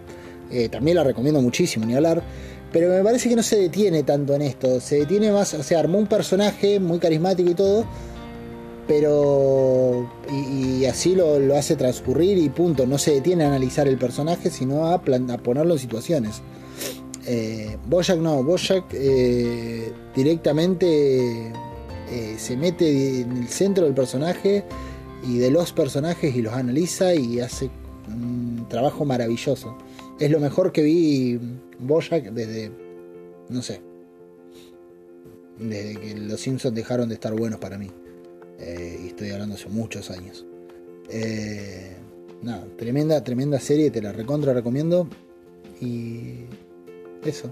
Eh, 0.51 0.69
también 0.69 0.97
la 0.97 1.05
recomiendo 1.05 1.41
muchísimo, 1.41 1.87
ni 1.87 1.95
hablar. 1.95 2.23
Pero 2.73 2.89
me 2.89 3.03
parece 3.03 3.29
que 3.29 3.37
no 3.37 3.43
se 3.43 3.57
detiene 3.57 4.03
tanto 4.03 4.35
en 4.35 4.43
esto. 4.43 4.81
Se 4.81 4.97
detiene 4.97 5.33
más, 5.33 5.55
o 5.55 5.63
sea, 5.63 5.81
armó 5.81 5.99
un 5.99 6.07
personaje 6.07 6.81
muy 6.81 6.99
carismático 6.99 7.51
y 7.51 7.55
todo 7.55 7.85
pero 8.91 10.11
y, 10.33 10.85
así 10.87 11.15
lo, 11.15 11.37
hace 11.57 11.77
transcurrir 11.77 12.37
y 12.39 12.49
punto, 12.49 12.89
no 12.89 12.99
se 12.99 13.13
detiene 13.13 13.45
a 13.45 13.47
analizar 13.47 13.87
el 13.87 13.97
personaje, 13.97 14.51
sino 14.51 14.89
a, 14.89 15.01
ponerlo 15.01 15.75
en 15.75 15.79
situaciones. 15.79 16.43
Eh, 17.25 17.77
Bojack 17.87 18.19
no, 18.19 18.43
Bojack 18.43 18.87
eh, 18.93 19.93
directamente 20.17 21.53
eh, 22.11 22.37
se 22.39 22.57
mete 22.57 23.21
en 23.21 23.37
el 23.37 23.49
centro 23.49 23.85
del 23.85 23.95
personaje 23.95 24.65
y 25.23 25.39
de 25.39 25.51
los 25.51 25.73
personajes 25.73 26.35
y 26.35 26.43
los 26.43 26.53
analiza 26.55 27.15
y 27.15 27.41
hace 27.41 27.71
un 28.09 28.67
trabajo 28.69 29.05
maravilloso. 29.05 29.77
Es 30.19 30.31
lo 30.31 30.41
mejor 30.41 30.73
que 30.73 30.83
vi 30.83 31.39
Bojack 31.79 32.33
desde, 32.33 32.73
no 33.49 33.63
sé, 33.63 33.81
desde 35.59 36.01
que 36.01 36.15
los 36.17 36.41
Simpsons 36.41 36.75
dejaron 36.75 37.09
de 37.09 37.15
estar 37.15 37.35
buenos 37.35 37.61
para 37.61 37.79
mí. 37.79 37.91
Eh, 38.59 39.01
y 39.05 39.07
estoy 39.09 39.31
hablando 39.31 39.55
hace 39.55 39.69
muchos 39.69 40.11
años. 40.11 40.45
Eh, 41.09 41.97
nada, 42.43 42.67
tremenda, 42.77 43.23
tremenda 43.23 43.59
serie, 43.61 43.91
te 43.91 44.03
la 44.03 44.13
recontra 44.13 44.53
recomiendo. 44.53 45.09
Y 45.81 46.45
eso. 47.25 47.51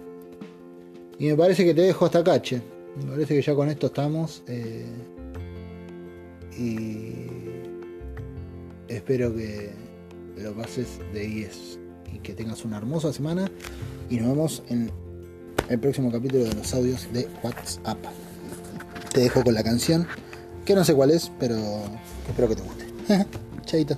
Y 1.18 1.28
me 1.28 1.36
parece 1.36 1.64
que 1.64 1.74
te 1.74 1.82
dejo 1.82 2.06
hasta 2.06 2.22
cache. 2.22 2.60
Me 3.04 3.12
parece 3.12 3.34
que 3.36 3.42
ya 3.42 3.54
con 3.54 3.68
esto 3.68 3.86
estamos. 3.86 4.42
Eh, 4.46 4.86
y 6.56 7.26
espero 8.88 9.34
que 9.34 9.70
lo 10.36 10.54
pases 10.54 10.98
de 11.12 11.20
10 11.20 11.78
y 12.14 12.18
que 12.18 12.34
tengas 12.34 12.64
una 12.64 12.78
hermosa 12.78 13.12
semana. 13.12 13.50
Y 14.10 14.16
nos 14.18 14.28
vemos 14.28 14.62
en 14.68 14.90
el 15.68 15.78
próximo 15.78 16.10
capítulo 16.10 16.44
de 16.44 16.54
los 16.54 16.74
audios 16.74 17.12
de 17.12 17.28
WhatsApp. 17.42 17.98
Te 19.12 19.20
dejo 19.20 19.42
con 19.42 19.54
la 19.54 19.62
canción 19.62 20.06
que 20.64 20.74
no 20.74 20.84
sé 20.84 20.94
cuál 20.94 21.10
es, 21.10 21.32
pero 21.38 21.56
espero 22.28 22.48
que 22.48 22.56
te 22.56 22.62
guste. 22.62 22.86
Chaito. 23.64 23.96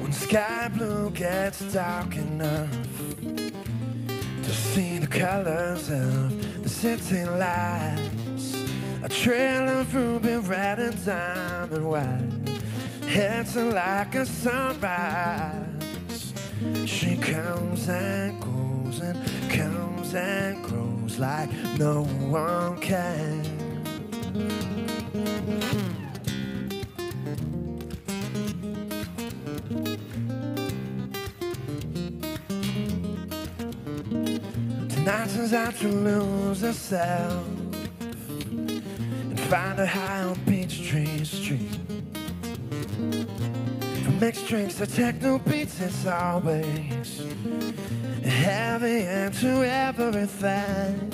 When 0.00 0.12
sky 0.12 0.70
blue 0.74 1.10
gets 1.10 1.60
dark 1.72 2.16
enough 2.16 2.70
to 4.42 4.50
see 4.50 4.98
the 4.98 5.06
colors 5.06 5.90
of 5.90 6.62
the 6.62 6.68
city 6.68 7.24
lights. 7.24 8.56
A 9.02 9.08
trail 9.08 9.80
of 9.80 9.94
ruby 9.94 10.36
red 10.36 10.78
and 10.78 11.04
diamond 11.04 11.88
white. 11.88 12.60
It's 13.02 13.56
like 13.56 14.14
a 14.14 14.24
sunrise. 14.26 15.61
She 16.86 17.16
comes 17.16 17.88
and 17.88 18.40
goes 18.40 19.00
and 19.00 19.50
comes 19.50 20.14
and 20.14 20.64
grows 20.64 21.18
like 21.18 21.50
no 21.78 22.04
one 22.04 22.80
can. 22.80 23.42
Night 35.04 35.28
turns 35.30 35.52
out 35.52 35.74
to 35.78 35.88
lose 35.88 36.60
herself 36.60 37.44
and 38.52 39.40
find 39.40 39.80
a 39.80 39.86
high 39.86 40.22
on 40.22 40.36
Peachtree 40.46 41.24
Street. 41.24 41.71
Mixed 44.22 44.46
drinks 44.46 44.76
to 44.76 44.86
techno 44.86 45.40
beats, 45.40 45.80
it's 45.80 46.06
always 46.06 47.26
heavy 48.24 49.02
into 49.02 49.66
everything. 49.66 51.12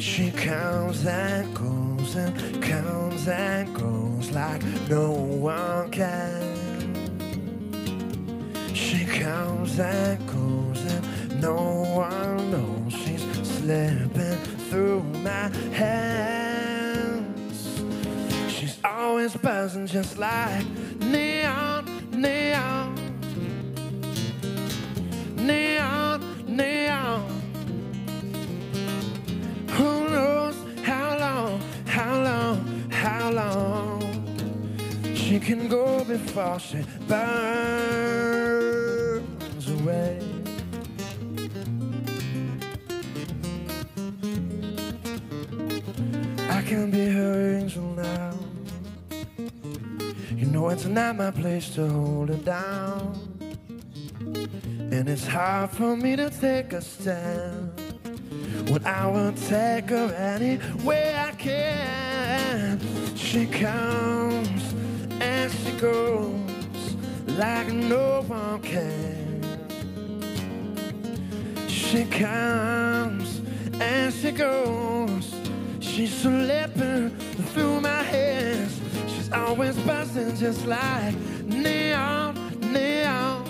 She 0.00 0.30
comes 0.30 1.04
and 1.04 1.54
goes 1.54 2.16
and 2.16 2.62
comes 2.62 3.28
and 3.28 3.74
goes 3.74 4.30
like 4.30 4.64
no 4.88 5.10
one 5.10 5.90
can. 5.90 6.40
She 8.72 9.04
comes 9.04 9.78
and 9.78 10.26
goes 10.26 10.82
and 10.90 11.42
no 11.42 11.82
one 11.94 12.50
knows 12.50 12.90
she's 12.90 13.20
slipping 13.46 14.38
through 14.70 15.02
my 15.02 15.50
hands. 15.74 17.82
She's 18.48 18.78
always 18.82 19.36
buzzing 19.36 19.86
just 19.86 20.16
like 20.16 20.64
neon, 21.00 21.37
neon, 22.18 22.94
neon, 25.36 26.20
neon. 26.46 27.22
Who 29.70 30.08
knows 30.10 30.56
how 30.82 31.16
long, 31.18 31.60
how 31.86 32.22
long, 32.22 32.90
how 32.90 33.30
long 33.30 34.02
she 35.14 35.38
can 35.38 35.68
go 35.68 36.04
before 36.04 36.58
she 36.58 36.84
burns 37.06 37.28
away. 39.80 40.20
I 46.50 46.62
can 46.62 46.90
be 46.90 47.06
her 47.06 47.58
angel 47.58 47.87
know 50.58 50.70
it's 50.70 50.86
not 50.86 51.14
my 51.14 51.30
place 51.30 51.70
to 51.74 51.88
hold 51.88 52.28
her 52.30 52.34
down. 52.34 53.14
And 54.90 55.08
it's 55.08 55.26
hard 55.26 55.70
for 55.70 55.96
me 55.96 56.16
to 56.16 56.30
take 56.30 56.72
a 56.72 56.80
stand. 56.80 57.70
When 58.68 58.84
I 58.84 59.06
will 59.06 59.32
take 59.32 59.90
her 59.90 60.12
any 60.14 60.58
way 60.82 61.14
I 61.14 61.30
can. 61.32 62.80
She 63.14 63.46
comes 63.46 64.74
and 65.20 65.52
she 65.52 65.72
goes 65.72 66.96
like 67.38 67.68
no 67.68 68.22
one 68.22 68.60
can. 68.60 69.40
She 71.68 72.04
comes 72.04 73.40
and 73.80 74.12
she 74.12 74.32
goes 74.32 75.34
She's 75.98 76.14
slipping 76.14 77.10
through 77.52 77.80
my 77.80 78.02
hands. 78.04 78.78
Always 79.32 79.76
buzzing 79.80 80.34
just 80.36 80.66
like 80.66 81.14
neon, 81.44 82.34
neon. 82.72 83.44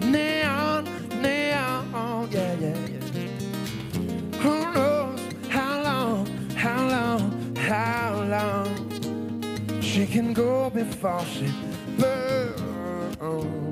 Neon, 0.00 0.84
neon, 1.20 2.28
yeah, 2.30 2.54
yeah, 2.54 2.76
yeah. 2.86 4.38
Who 4.38 4.72
knows 4.72 5.20
how 5.48 5.82
long, 5.82 6.26
how 6.54 6.88
long, 6.88 7.56
how 7.56 8.22
long 8.28 9.80
she 9.82 10.06
can 10.06 10.32
go 10.32 10.70
before 10.70 11.24
she 11.26 11.52
burns 11.98 13.63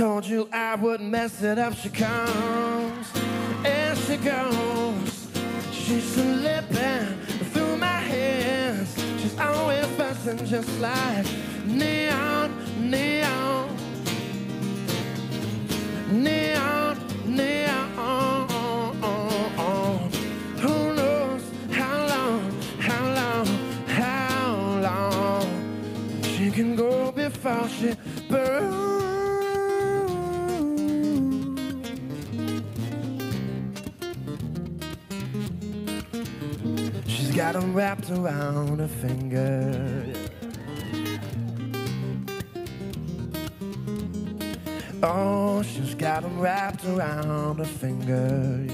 told 0.00 0.24
you 0.24 0.48
I 0.50 0.76
would 0.76 1.02
mess 1.02 1.42
it 1.42 1.58
up. 1.58 1.74
She 1.74 1.90
comes 1.90 3.06
and 3.66 3.98
she 3.98 4.16
goes. 4.16 5.28
She's 5.70 6.14
slipping 6.14 7.20
through 7.52 7.76
my 7.76 8.00
hands. 8.14 8.94
She's 9.20 9.38
always 9.38 9.86
buzzing 9.98 10.38
just 10.46 10.80
like 10.80 11.26
neon, 11.66 12.29
around 38.10 38.78
her 38.78 38.88
finger. 38.88 40.06
Oh, 45.02 45.62
she's 45.62 45.94
got 45.94 46.22
them 46.22 46.38
wrapped 46.38 46.84
around 46.84 47.58
her 47.58 47.64
finger. 47.64 48.66